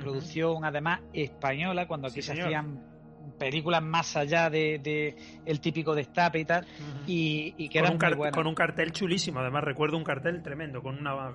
producción 0.00 0.64
además 0.64 1.00
española, 1.12 1.86
cuando 1.86 2.08
aquí 2.08 2.20
se 2.20 2.32
hacían 2.32 2.95
películas 3.38 3.82
más 3.82 4.16
allá 4.16 4.50
de, 4.50 5.16
el 5.44 5.60
típico 5.60 5.94
destape 5.94 6.40
y 6.40 6.44
tal 6.44 6.66
y, 7.06 7.68
que 7.68 7.80
con 7.80 7.92
un, 7.92 8.30
con 8.30 8.46
un 8.46 8.54
cartel 8.54 8.92
chulísimo 8.92 9.40
además 9.40 9.64
recuerdo 9.64 9.96
un 9.96 10.04
cartel 10.04 10.42
tremendo 10.42 10.82
con 10.82 10.98
una 10.98 11.32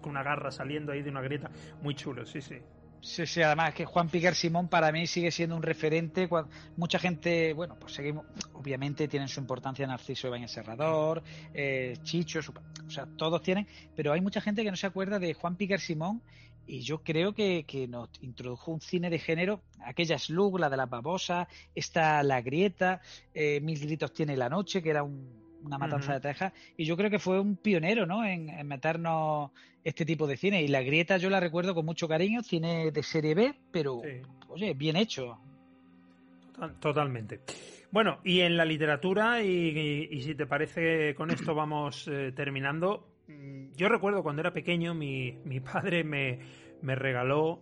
con 0.00 0.10
una 0.10 0.22
garra 0.22 0.50
saliendo 0.50 0.92
ahí 0.92 1.02
de 1.02 1.10
una 1.10 1.20
grieta 1.20 1.50
muy 1.82 1.94
chulo 1.94 2.26
sí 2.26 2.40
sí 2.40 2.58
Sí, 3.02 3.26
sí, 3.26 3.42
además 3.42 3.74
que 3.74 3.84
Juan 3.84 4.08
Piquer 4.08 4.32
Simón 4.36 4.68
para 4.68 4.92
mí 4.92 5.08
sigue 5.08 5.32
siendo 5.32 5.56
un 5.56 5.62
referente. 5.62 6.28
Mucha 6.76 7.00
gente, 7.00 7.52
bueno, 7.52 7.76
pues 7.76 7.94
seguimos, 7.94 8.24
obviamente 8.52 9.08
tienen 9.08 9.28
su 9.28 9.40
importancia 9.40 9.84
Narciso 9.88 10.28
Ibáñez 10.28 10.52
Serrador, 10.52 11.20
eh, 11.52 11.96
Chicho, 12.04 12.38
o 12.86 12.90
sea, 12.90 13.06
todos 13.16 13.42
tienen, 13.42 13.66
pero 13.96 14.12
hay 14.12 14.20
mucha 14.20 14.40
gente 14.40 14.62
que 14.62 14.70
no 14.70 14.76
se 14.76 14.86
acuerda 14.86 15.18
de 15.18 15.34
Juan 15.34 15.56
Piquer 15.56 15.80
Simón 15.80 16.22
y 16.66 16.80
yo 16.80 17.02
creo 17.02 17.34
que, 17.34 17.64
que, 17.66 17.88
nos 17.88 18.08
introdujo 18.20 18.70
un 18.70 18.80
cine 18.80 19.10
de 19.10 19.18
género, 19.18 19.62
aquella 19.84 20.18
slug, 20.18 20.58
la 20.58 20.70
de 20.70 20.76
las 20.76 20.88
babosas, 20.88 21.48
esta 21.74 22.22
La 22.22 22.40
Grieta, 22.40 23.00
eh, 23.34 23.60
Mil 23.60 23.78
Gritos 23.78 24.12
tiene 24.12 24.36
la 24.36 24.48
noche, 24.48 24.82
que 24.82 24.90
era 24.90 25.02
una 25.02 25.78
matanza 25.78 26.14
de 26.14 26.20
Texas, 26.20 26.52
y 26.76 26.84
yo 26.84 26.96
creo 26.96 27.10
que 27.10 27.18
fue 27.18 27.38
un 27.40 27.56
pionero 27.56 28.06
¿no? 28.06 28.24
En, 28.24 28.66
meternos 28.66 29.50
este 29.84 30.04
tipo 30.04 30.26
de 30.26 30.36
cine. 30.36 30.62
Y 30.62 30.68
La 30.68 30.82
Grieta 30.82 31.16
yo 31.16 31.30
la 31.30 31.40
recuerdo 31.40 31.74
con 31.74 31.84
mucho 31.84 32.08
cariño, 32.08 32.42
cine 32.42 32.90
de 32.90 33.02
serie 33.02 33.34
B, 33.34 33.54
pero, 33.70 34.02
oye, 34.48 34.74
bien 34.74 34.96
hecho. 34.96 35.38
totalmente. 36.80 37.40
Bueno, 37.90 38.20
y 38.24 38.40
en 38.40 38.56
la 38.56 38.64
literatura, 38.64 39.42
y, 39.42 40.22
si 40.22 40.34
te 40.34 40.46
parece, 40.46 41.14
con 41.14 41.30
esto 41.30 41.54
vamos 41.54 42.08
eh, 42.08 42.32
terminando. 42.34 43.11
Mm, 43.38 43.72
yo 43.76 43.88
recuerdo 43.88 44.22
cuando 44.22 44.40
era 44.40 44.52
pequeño, 44.52 44.94
mi, 44.94 45.38
mi 45.44 45.60
padre 45.60 46.04
me, 46.04 46.38
me 46.82 46.94
regaló 46.94 47.60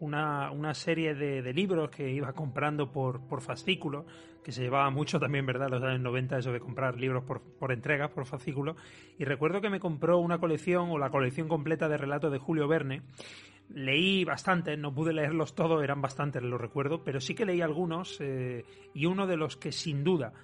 una, 0.00 0.50
una 0.50 0.74
serie 0.74 1.14
de, 1.14 1.42
de, 1.42 1.52
libros 1.52 1.90
que 1.90 2.10
iba 2.10 2.32
comprando 2.32 2.90
por, 2.90 3.26
por 3.26 3.40
fascículo, 3.40 4.06
que 4.42 4.52
se 4.52 4.62
llevaba 4.62 4.90
mucho 4.90 5.18
también, 5.18 5.46
¿verdad?, 5.46 5.68
los 5.70 5.82
años 5.82 6.00
90, 6.00 6.38
eso 6.38 6.52
de 6.52 6.60
comprar 6.60 6.98
libros 6.98 7.24
por, 7.24 7.40
por 7.40 7.72
entregas, 7.72 8.10
por 8.10 8.26
fascículo. 8.26 8.76
Y 9.18 9.24
recuerdo 9.24 9.60
que 9.60 9.70
me 9.70 9.80
compró 9.80 10.18
una 10.18 10.38
colección 10.38 10.90
o 10.90 10.98
la 10.98 11.10
colección 11.10 11.48
completa 11.48 11.88
de 11.88 11.96
relatos 11.96 12.32
de 12.32 12.38
Julio 12.38 12.68
Verne. 12.68 13.02
Leí 13.70 14.24
bastante, 14.24 14.76
no 14.76 14.94
pude 14.94 15.14
leerlos 15.14 15.54
todos, 15.54 15.82
eran 15.82 16.02
bastantes, 16.02 16.42
lo 16.42 16.58
recuerdo, 16.58 17.02
pero 17.02 17.20
sí 17.20 17.34
que 17.34 17.46
leí 17.46 17.62
algunos 17.62 18.20
eh, 18.20 18.64
y 18.92 19.06
uno 19.06 19.26
de 19.26 19.38
los 19.38 19.56
que 19.56 19.72
sin 19.72 20.04
duda 20.04 20.34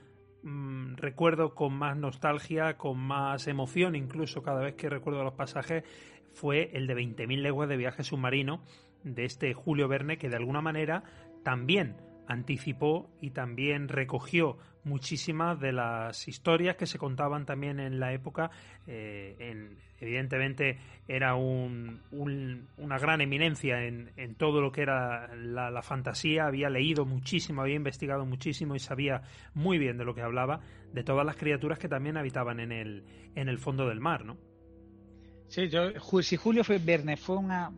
Mm, 0.43 0.95
recuerdo 0.97 1.55
con 1.55 1.75
más 1.75 1.97
nostalgia, 1.97 2.79
con 2.79 2.99
más 2.99 3.47
emoción, 3.47 3.95
incluso 3.95 4.43
cada 4.43 4.61
vez 4.61 4.75
que 4.75 4.89
recuerdo 4.89 5.23
los 5.23 5.35
pasajes, 5.35 5.85
fue 6.33 6.71
el 6.75 6.87
de 6.87 6.95
20.000 6.95 7.43
leguas 7.43 7.69
de 7.69 7.77
viaje 7.77 8.05
submarino 8.05 8.63
de 9.05 9.25
este 9.25 9.53
Julio 9.53 9.89
Verne, 9.89 10.19
que 10.19 10.29
de 10.29 10.37
alguna 10.37 10.61
manera 10.61 11.05
también 11.43 11.97
anticipó 12.27 13.11
y 13.21 13.31
también 13.31 13.89
recogió 13.89 14.57
muchísimas 14.85 15.61
de 15.61 15.73
las 15.73 16.29
historias 16.29 16.77
que 16.77 16.87
se 16.87 16.99
contaban 16.99 17.47
también 17.47 17.81
en 17.81 18.01
la 18.01 18.13
época. 18.13 18.51
Eh, 18.87 19.37
en, 19.39 19.77
evidentemente 20.01 20.79
era 21.07 21.35
un, 21.35 22.01
una 22.11 22.99
gran 22.99 23.21
eminencia 23.21 23.85
en, 23.85 24.35
todo 24.37 24.61
lo 24.61 24.73
que 24.73 24.83
era 24.83 25.35
la, 25.35 25.83
fantasía, 25.83 26.47
había 26.47 26.71
leído 26.71 27.05
muchísimo, 27.05 27.63
había 27.63 27.75
investigado 27.75 28.25
muchísimo 28.25 28.75
y 28.75 28.79
sabía 28.79 29.23
muy 29.55 29.79
bien 29.79 29.99
de 29.99 30.05
lo 30.05 30.15
que 30.15 30.23
hablaba, 30.23 30.61
de 30.93 31.05
todas 31.05 31.27
las 31.27 31.37
criaturas 31.37 31.79
que 31.79 31.89
también 31.89 32.17
habitaban 32.17 32.61
en 32.61 32.73
el, 32.73 33.05
en 33.35 33.49
el 33.49 33.59
fondo 33.59 33.89
del 33.89 34.01
mar, 34.01 34.25
¿no? 34.25 34.39
Sí, 35.49 35.69
yo, 35.69 35.91
si 36.23 36.37
Julio 36.37 36.63
Verne 36.85 37.17
fue 37.17 37.37
una, 37.37 37.73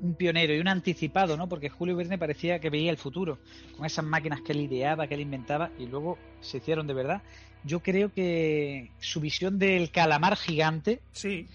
un 0.00 0.14
pionero 0.14 0.54
y 0.54 0.58
un 0.58 0.68
anticipado, 0.68 1.36
¿no? 1.36 1.48
Porque 1.48 1.68
Julio 1.68 1.96
Verne 1.96 2.18
parecía 2.18 2.58
que 2.58 2.70
veía 2.70 2.90
el 2.90 2.96
futuro, 2.96 3.38
con 3.76 3.86
esas 3.86 4.04
máquinas 4.04 4.40
que 4.42 4.52
él 4.52 4.60
ideaba, 4.60 5.06
que 5.06 5.14
él 5.14 5.20
inventaba, 5.20 5.70
y 5.78 5.86
luego 5.86 6.18
se 6.40 6.58
hicieron 6.58 6.86
de 6.86 6.94
verdad. 6.94 7.22
Yo 7.64 7.80
creo 7.80 8.12
que 8.12 8.90
su 9.00 9.20
visión 9.20 9.58
del 9.58 9.90
calamar 9.90 10.36
gigante, 10.36 11.00
sí. 11.12 11.46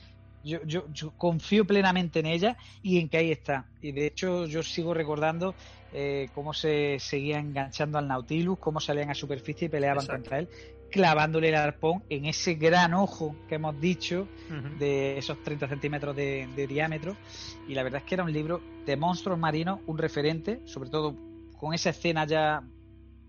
Yo, 0.43 0.59
yo, 0.65 1.11
confío 1.19 1.65
plenamente 1.65 2.19
en 2.19 2.25
ella 2.25 2.57
y 2.81 2.97
en 2.97 3.09
que 3.09 3.17
ahí 3.17 3.31
está. 3.31 3.67
Y 3.79 3.91
de 3.91 4.07
hecho 4.07 4.47
yo 4.47 4.63
sigo 4.63 4.95
recordando 4.95 5.53
eh, 5.93 6.29
cómo 6.33 6.51
se 6.51 6.97
seguía 6.99 7.37
enganchando 7.37 7.99
al 7.99 8.07
Nautilus, 8.07 8.57
cómo 8.57 8.79
salían 8.79 9.11
a 9.11 9.13
superficie 9.13 9.67
y 9.67 9.69
peleaban 9.69 10.07
contra 10.07 10.39
él 10.39 10.49
clavándole 10.91 11.49
el 11.49 11.55
arpón 11.55 12.03
en 12.09 12.25
ese 12.25 12.55
gran 12.55 12.93
ojo 12.93 13.35
que 13.47 13.55
hemos 13.55 13.79
dicho 13.79 14.27
de 14.77 15.17
esos 15.17 15.41
30 15.43 15.67
centímetros 15.67 16.15
de, 16.15 16.67
diámetro. 16.67 17.15
Y 17.67 17.73
la 17.73 17.83
verdad 17.83 18.01
es 18.01 18.07
que 18.07 18.15
era 18.15 18.23
un 18.23 18.33
libro 18.33 18.61
de 18.85 18.95
monstruos 18.97 19.39
marinos, 19.39 19.79
un 19.87 19.97
referente, 19.97 20.61
sobre 20.65 20.89
todo 20.89 21.15
con 21.57 21.73
esa 21.73 21.91
escena 21.91 22.25
ya 22.25 22.63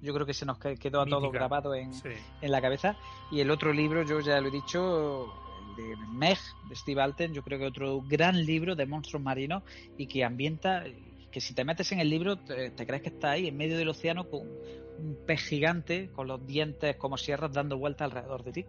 yo 0.00 0.12
creo 0.12 0.26
que 0.26 0.34
se 0.34 0.44
nos 0.44 0.58
quedó 0.58 1.02
a 1.02 1.06
todos 1.06 1.30
grabado 1.30 1.74
en, 1.76 1.92
en, 2.40 2.50
la 2.50 2.60
cabeza. 2.60 2.96
Y 3.30 3.38
el 3.38 3.52
otro 3.52 3.72
libro, 3.72 4.02
yo 4.02 4.18
ya 4.18 4.40
lo 4.40 4.48
he 4.48 4.50
dicho, 4.50 5.32
de 5.76 5.96
Meg, 6.12 6.38
de 6.68 6.76
Steve 6.76 7.00
Alten, 7.00 7.32
yo 7.32 7.42
creo 7.42 7.58
que 7.58 7.66
otro 7.66 8.02
gran 8.02 8.44
libro 8.44 8.74
de 8.74 8.86
monstruos 8.86 9.22
marinos 9.22 9.62
y 9.96 10.06
que 10.06 10.24
ambienta, 10.24 10.84
que 11.32 11.40
si 11.40 11.54
te 11.54 11.64
metes 11.64 11.90
en 11.90 11.98
el 11.98 12.08
libro 12.08 12.38
te, 12.38 12.70
crees 12.86 13.02
que 13.02 13.08
está 13.08 13.32
ahí 13.32 13.48
en 13.48 13.56
medio 13.56 13.76
del 13.76 13.88
océano 13.88 14.28
con 14.28 14.42
un 14.98 15.18
pez 15.26 15.40
gigante 15.40 16.10
con 16.12 16.28
los 16.28 16.46
dientes 16.46 16.94
como 16.96 17.16
sierras 17.16 17.52
dando 17.52 17.76
vuelta 17.78 18.04
alrededor 18.04 18.44
de 18.44 18.52
ti. 18.52 18.66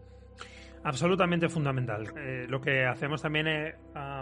Absolutamente 0.86 1.48
fundamental. 1.48 2.14
Eh, 2.18 2.46
lo 2.50 2.60
que 2.60 2.86
hacemos 2.86 3.22
también 3.22 3.48
es 3.48 3.76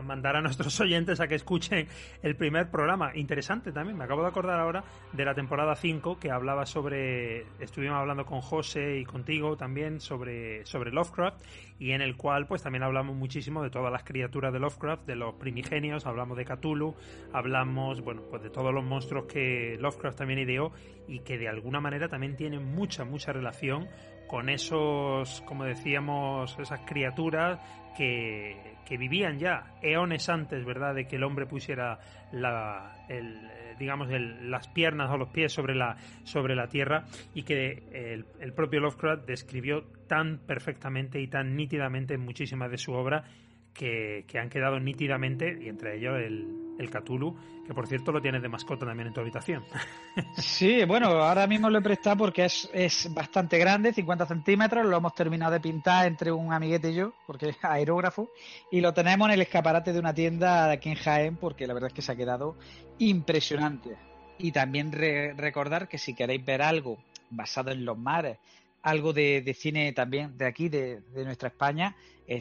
mandar 0.03 0.35
a 0.35 0.41
nuestros 0.41 0.79
oyentes 0.81 1.19
a 1.19 1.27
que 1.27 1.35
escuchen 1.35 1.87
el 2.21 2.35
primer 2.35 2.69
programa. 2.69 3.11
Interesante 3.15 3.71
también, 3.71 3.97
me 3.97 4.03
acabo 4.03 4.21
de 4.21 4.27
acordar 4.27 4.59
ahora 4.59 4.83
de 5.11 5.25
la 5.25 5.33
temporada 5.33 5.75
5 5.75 6.19
que 6.19 6.29
hablaba 6.29 6.65
sobre, 6.65 7.45
estuvimos 7.59 7.97
hablando 7.97 8.25
con 8.25 8.41
José 8.41 8.99
y 8.99 9.05
contigo 9.05 9.57
también 9.57 9.99
sobre, 9.99 10.65
sobre 10.65 10.91
Lovecraft 10.91 11.41
y 11.79 11.93
en 11.93 12.01
el 12.01 12.15
cual 12.15 12.45
pues 12.45 12.61
también 12.61 12.83
hablamos 12.83 13.15
muchísimo 13.15 13.63
de 13.63 13.71
todas 13.71 13.91
las 13.91 14.03
criaturas 14.03 14.53
de 14.53 14.59
Lovecraft, 14.59 15.07
de 15.07 15.15
los 15.15 15.33
primigenios, 15.35 16.05
hablamos 16.05 16.37
de 16.37 16.45
Cthulhu, 16.45 16.95
hablamos, 17.33 18.01
bueno, 18.01 18.21
pues 18.29 18.43
de 18.43 18.51
todos 18.51 18.71
los 18.71 18.83
monstruos 18.83 19.25
que 19.25 19.77
Lovecraft 19.79 20.19
también 20.19 20.39
ideó 20.39 20.71
y 21.07 21.19
que 21.19 21.39
de 21.39 21.49
alguna 21.49 21.79
manera 21.79 22.07
también 22.07 22.35
tienen 22.35 22.63
mucha, 22.63 23.03
mucha 23.03 23.33
relación 23.33 23.87
con 24.31 24.47
esos, 24.47 25.41
como 25.41 25.65
decíamos, 25.65 26.57
esas 26.57 26.79
criaturas 26.85 27.59
que, 27.97 28.77
que 28.85 28.97
vivían 28.97 29.37
ya 29.37 29.75
eones 29.81 30.29
antes, 30.29 30.63
¿verdad?, 30.63 30.95
de 30.95 31.05
que 31.05 31.17
el 31.17 31.25
hombre 31.25 31.45
pusiera 31.45 31.99
la, 32.31 32.93
el, 33.09 33.41
digamos, 33.77 34.07
las 34.09 34.69
piernas 34.69 35.11
o 35.11 35.17
los 35.17 35.27
pies 35.31 35.51
sobre 35.51 35.75
la, 35.75 35.97
sobre 36.23 36.55
la 36.55 36.67
tierra 36.67 37.03
y 37.33 37.43
que 37.43 37.83
el, 37.91 38.25
el 38.39 38.53
propio 38.53 38.79
Lovecraft 38.79 39.27
describió 39.27 39.83
tan 40.07 40.37
perfectamente 40.37 41.19
y 41.19 41.27
tan 41.27 41.57
nítidamente 41.57 42.13
en 42.13 42.21
muchísimas 42.21 42.71
de 42.71 42.77
su 42.77 42.93
obra 42.93 43.25
que, 43.73 44.25
han 44.39 44.49
quedado 44.49 44.79
nítidamente, 44.79 45.57
y 45.61 45.69
entre 45.69 45.97
ellos 45.97 46.17
el, 46.17 46.75
el 46.79 46.89
Cthulhu, 46.89 47.35
que 47.65 47.73
por 47.73 47.87
cierto 47.87 48.11
lo 48.11 48.21
tienes 48.21 48.41
de 48.41 48.49
mascota 48.49 48.85
también 48.85 49.07
en 49.07 49.13
tu 49.13 49.19
habitación. 49.21 49.63
Sí, 50.35 50.83
bueno, 50.85 51.07
ahora 51.07 51.47
mismo 51.47 51.69
lo 51.69 51.79
he 51.79 51.81
prestado 51.81 52.17
porque 52.17 52.43
es, 52.45 52.69
es 52.73 53.13
bastante 53.13 53.57
grande, 53.57 53.93
50 53.93 54.25
centímetros, 54.25 54.85
lo 54.85 54.97
hemos 54.97 55.15
terminado 55.15 55.53
de 55.53 55.61
pintar 55.61 56.05
entre 56.05 56.31
un 56.33 56.51
amiguete 56.51 56.91
y 56.91 56.95
yo, 56.95 57.13
porque 57.25 57.49
es 57.49 57.57
aerógrafo, 57.63 58.29
y 58.71 58.81
lo 58.81 58.93
tenemos 58.93 59.29
en 59.29 59.35
el 59.35 59.41
escaparate 59.41 59.93
de 59.93 59.99
una 59.99 60.13
tienda 60.13 60.69
aquí 60.69 60.89
en 60.89 60.95
Jaén, 60.95 61.37
porque 61.37 61.65
la 61.67 61.73
verdad 61.73 61.87
es 61.87 61.93
que 61.93 62.01
se 62.01 62.11
ha 62.11 62.15
quedado 62.15 62.57
impresionante. 62.99 63.95
Y 64.37 64.51
también 64.51 64.91
re- 64.91 65.33
recordar 65.33 65.87
que 65.87 65.97
si 65.97 66.13
queréis 66.13 66.43
ver 66.43 66.61
algo 66.61 66.97
basado 67.29 67.71
en 67.71 67.85
los 67.85 67.97
mares, 67.97 68.37
algo 68.81 69.13
de, 69.13 69.41
de 69.41 69.53
cine 69.53 69.93
también 69.93 70.37
de 70.37 70.45
aquí, 70.45 70.67
de, 70.69 71.01
de 71.01 71.23
nuestra 71.23 71.49
España, 71.49 71.95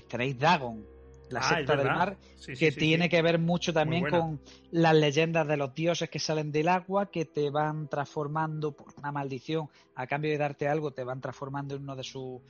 tenéis 0.09 0.39
Dagon, 0.39 0.85
la 1.31 1.41
Ah, 1.41 1.49
secta 1.57 1.77
del 1.77 1.87
mar, 1.87 2.17
Sí, 2.37 2.55
que 2.55 2.73
sí, 2.73 2.79
tiene 2.79 3.05
sí. 3.05 3.11
que 3.11 3.23
ver 3.23 3.39
mucho 3.39 3.73
también 3.73 4.09
con 4.09 4.41
las 4.71 4.95
leyendas 4.95 5.47
de 5.47 5.57
los 5.57 5.75
dioses 5.75 6.11
que 6.11 6.19
salen 6.19 6.51
del 6.53 6.69
agua, 6.69 7.11
que 7.11 7.25
te 7.25 7.51
van 7.51 7.89
transformando 7.89 8.73
por 8.73 8.89
una 8.99 9.13
maldición, 9.13 9.69
a 9.95 10.07
cambio 10.07 10.31
de 10.31 10.39
darte 10.39 10.69
algo, 10.69 10.91
te 10.93 11.05
van 11.05 11.21
transformando 11.21 11.75
en 11.77 11.83
uno 11.83 11.97
de 11.97 12.05
sus 12.05 12.41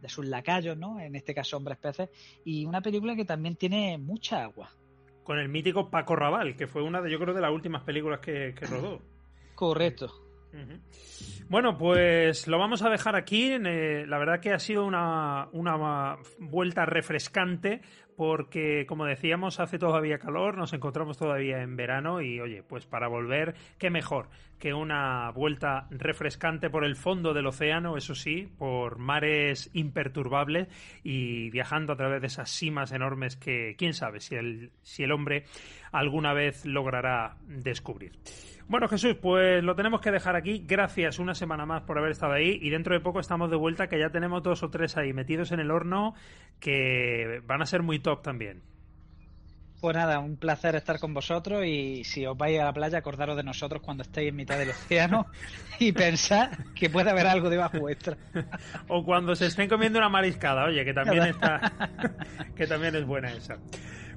de 0.00 0.08
sus 0.08 0.24
lacayos, 0.24 0.78
¿no? 0.78 0.98
En 0.98 1.14
este 1.14 1.34
caso 1.34 1.58
hombres 1.58 1.76
peces, 1.76 2.08
y 2.44 2.64
una 2.64 2.80
película 2.80 3.14
que 3.14 3.26
también 3.26 3.56
tiene 3.56 3.98
mucha 3.98 4.42
agua. 4.44 4.70
Con 5.24 5.38
el 5.38 5.50
mítico 5.50 5.90
Paco 5.90 6.16
Raval, 6.16 6.56
que 6.56 6.66
fue 6.66 6.82
una 6.82 7.02
de, 7.02 7.10
yo 7.10 7.18
creo, 7.18 7.34
de 7.34 7.40
las 7.42 7.52
últimas 7.52 7.82
películas 7.82 8.20
que, 8.20 8.54
que 8.58 8.64
rodó. 8.66 9.02
Correcto. 9.54 10.10
Bueno, 11.48 11.76
pues 11.76 12.46
lo 12.46 12.58
vamos 12.58 12.82
a 12.82 12.90
dejar 12.90 13.16
aquí. 13.16 13.52
Eh, 13.52 14.04
la 14.06 14.18
verdad 14.18 14.40
que 14.40 14.52
ha 14.52 14.58
sido 14.58 14.84
una, 14.84 15.48
una 15.52 16.16
vuelta 16.38 16.84
refrescante 16.86 17.80
porque, 18.16 18.84
como 18.86 19.06
decíamos, 19.06 19.60
hace 19.60 19.78
todavía 19.78 20.18
calor, 20.18 20.58
nos 20.58 20.74
encontramos 20.74 21.16
todavía 21.16 21.62
en 21.62 21.74
verano 21.74 22.20
y, 22.20 22.38
oye, 22.38 22.62
pues 22.62 22.84
para 22.84 23.08
volver, 23.08 23.54
qué 23.78 23.88
mejor 23.88 24.28
que 24.58 24.74
una 24.74 25.30
vuelta 25.30 25.86
refrescante 25.90 26.68
por 26.68 26.84
el 26.84 26.96
fondo 26.96 27.32
del 27.32 27.46
océano, 27.46 27.96
eso 27.96 28.14
sí, 28.14 28.46
por 28.58 28.98
mares 28.98 29.70
imperturbables 29.72 30.68
y 31.02 31.48
viajando 31.48 31.94
a 31.94 31.96
través 31.96 32.20
de 32.20 32.26
esas 32.26 32.50
simas 32.50 32.92
enormes 32.92 33.36
que, 33.36 33.74
quién 33.78 33.94
sabe, 33.94 34.20
si 34.20 34.34
el, 34.34 34.70
si 34.82 35.02
el 35.02 35.12
hombre 35.12 35.46
alguna 35.90 36.34
vez 36.34 36.66
logrará 36.66 37.38
descubrir. 37.46 38.12
Bueno, 38.70 38.86
Jesús, 38.86 39.16
pues 39.20 39.64
lo 39.64 39.74
tenemos 39.74 40.00
que 40.00 40.12
dejar 40.12 40.36
aquí. 40.36 40.64
Gracias 40.64 41.18
una 41.18 41.34
semana 41.34 41.66
más 41.66 41.82
por 41.82 41.98
haber 41.98 42.12
estado 42.12 42.34
ahí. 42.34 42.56
Y 42.62 42.70
dentro 42.70 42.94
de 42.94 43.00
poco 43.00 43.18
estamos 43.18 43.50
de 43.50 43.56
vuelta, 43.56 43.88
que 43.88 43.98
ya 43.98 44.10
tenemos 44.10 44.44
dos 44.44 44.62
o 44.62 44.70
tres 44.70 44.96
ahí 44.96 45.12
metidos 45.12 45.50
en 45.50 45.58
el 45.58 45.72
horno 45.72 46.14
que 46.60 47.42
van 47.46 47.62
a 47.62 47.66
ser 47.66 47.82
muy 47.82 47.98
top 47.98 48.22
también. 48.22 48.62
Pues 49.80 49.96
nada, 49.96 50.20
un 50.20 50.36
placer 50.36 50.76
estar 50.76 51.00
con 51.00 51.12
vosotros 51.12 51.64
y 51.66 52.04
si 52.04 52.24
os 52.24 52.38
vais 52.38 52.60
a 52.60 52.64
la 52.64 52.72
playa, 52.72 52.98
acordaros 52.98 53.36
de 53.36 53.42
nosotros 53.42 53.82
cuando 53.82 54.04
estéis 54.04 54.28
en 54.28 54.36
mitad 54.36 54.56
del 54.56 54.70
océano 54.70 55.26
y 55.80 55.90
pensad 55.90 56.50
que 56.76 56.88
puede 56.88 57.10
haber 57.10 57.26
algo 57.26 57.50
debajo 57.50 57.80
vuestra. 57.80 58.16
O 58.86 59.04
cuando 59.04 59.34
se 59.34 59.46
estén 59.46 59.68
comiendo 59.68 59.98
una 59.98 60.08
mariscada, 60.08 60.66
oye, 60.66 60.84
que 60.84 60.94
también 60.94 61.24
está, 61.24 61.72
que 62.54 62.68
también 62.68 62.94
es 62.94 63.04
buena 63.04 63.32
esa. 63.32 63.58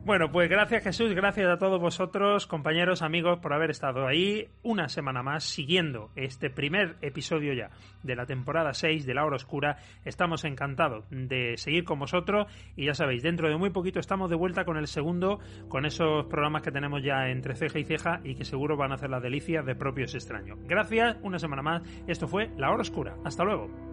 Bueno, 0.05 0.29
pues 0.33 0.49
gracias 0.49 0.83
Jesús, 0.83 1.13
gracias 1.13 1.47
a 1.49 1.57
todos 1.57 1.79
vosotros, 1.79 2.45
compañeros, 2.45 3.01
amigos, 3.01 3.39
por 3.39 3.53
haber 3.53 3.71
estado 3.71 4.05
ahí 4.05 4.49
una 4.61 4.89
semana 4.89 5.23
más 5.23 5.45
siguiendo 5.45 6.11
este 6.17 6.49
primer 6.49 6.97
episodio 7.01 7.53
ya 7.53 7.69
de 8.03 8.17
la 8.17 8.25
temporada 8.25 8.73
6 8.73 9.05
de 9.05 9.13
La 9.13 9.23
Hora 9.23 9.37
Oscura. 9.37 9.77
Estamos 10.03 10.43
encantados 10.43 11.05
de 11.09 11.55
seguir 11.55 11.85
con 11.85 11.99
vosotros 11.99 12.47
y 12.75 12.87
ya 12.87 12.93
sabéis, 12.95 13.23
dentro 13.23 13.47
de 13.47 13.55
muy 13.55 13.69
poquito 13.69 14.01
estamos 14.01 14.29
de 14.29 14.35
vuelta 14.35 14.65
con 14.65 14.75
el 14.75 14.87
segundo, 14.87 15.39
con 15.69 15.85
esos 15.85 16.25
programas 16.25 16.63
que 16.63 16.71
tenemos 16.71 17.01
ya 17.01 17.29
entre 17.29 17.55
ceja 17.55 17.79
y 17.79 17.85
ceja 17.85 18.19
y 18.25 18.35
que 18.35 18.43
seguro 18.43 18.75
van 18.75 18.91
a 18.91 18.95
hacer 18.95 19.09
la 19.09 19.21
delicia 19.21 19.61
de 19.61 19.73
propios 19.73 20.15
extraños. 20.15 20.59
Gracias, 20.67 21.15
una 21.21 21.39
semana 21.39 21.61
más. 21.61 21.81
Esto 22.07 22.27
fue 22.27 22.49
La 22.57 22.71
Hora 22.71 22.81
Oscura. 22.81 23.15
Hasta 23.23 23.45
luego. 23.45 23.92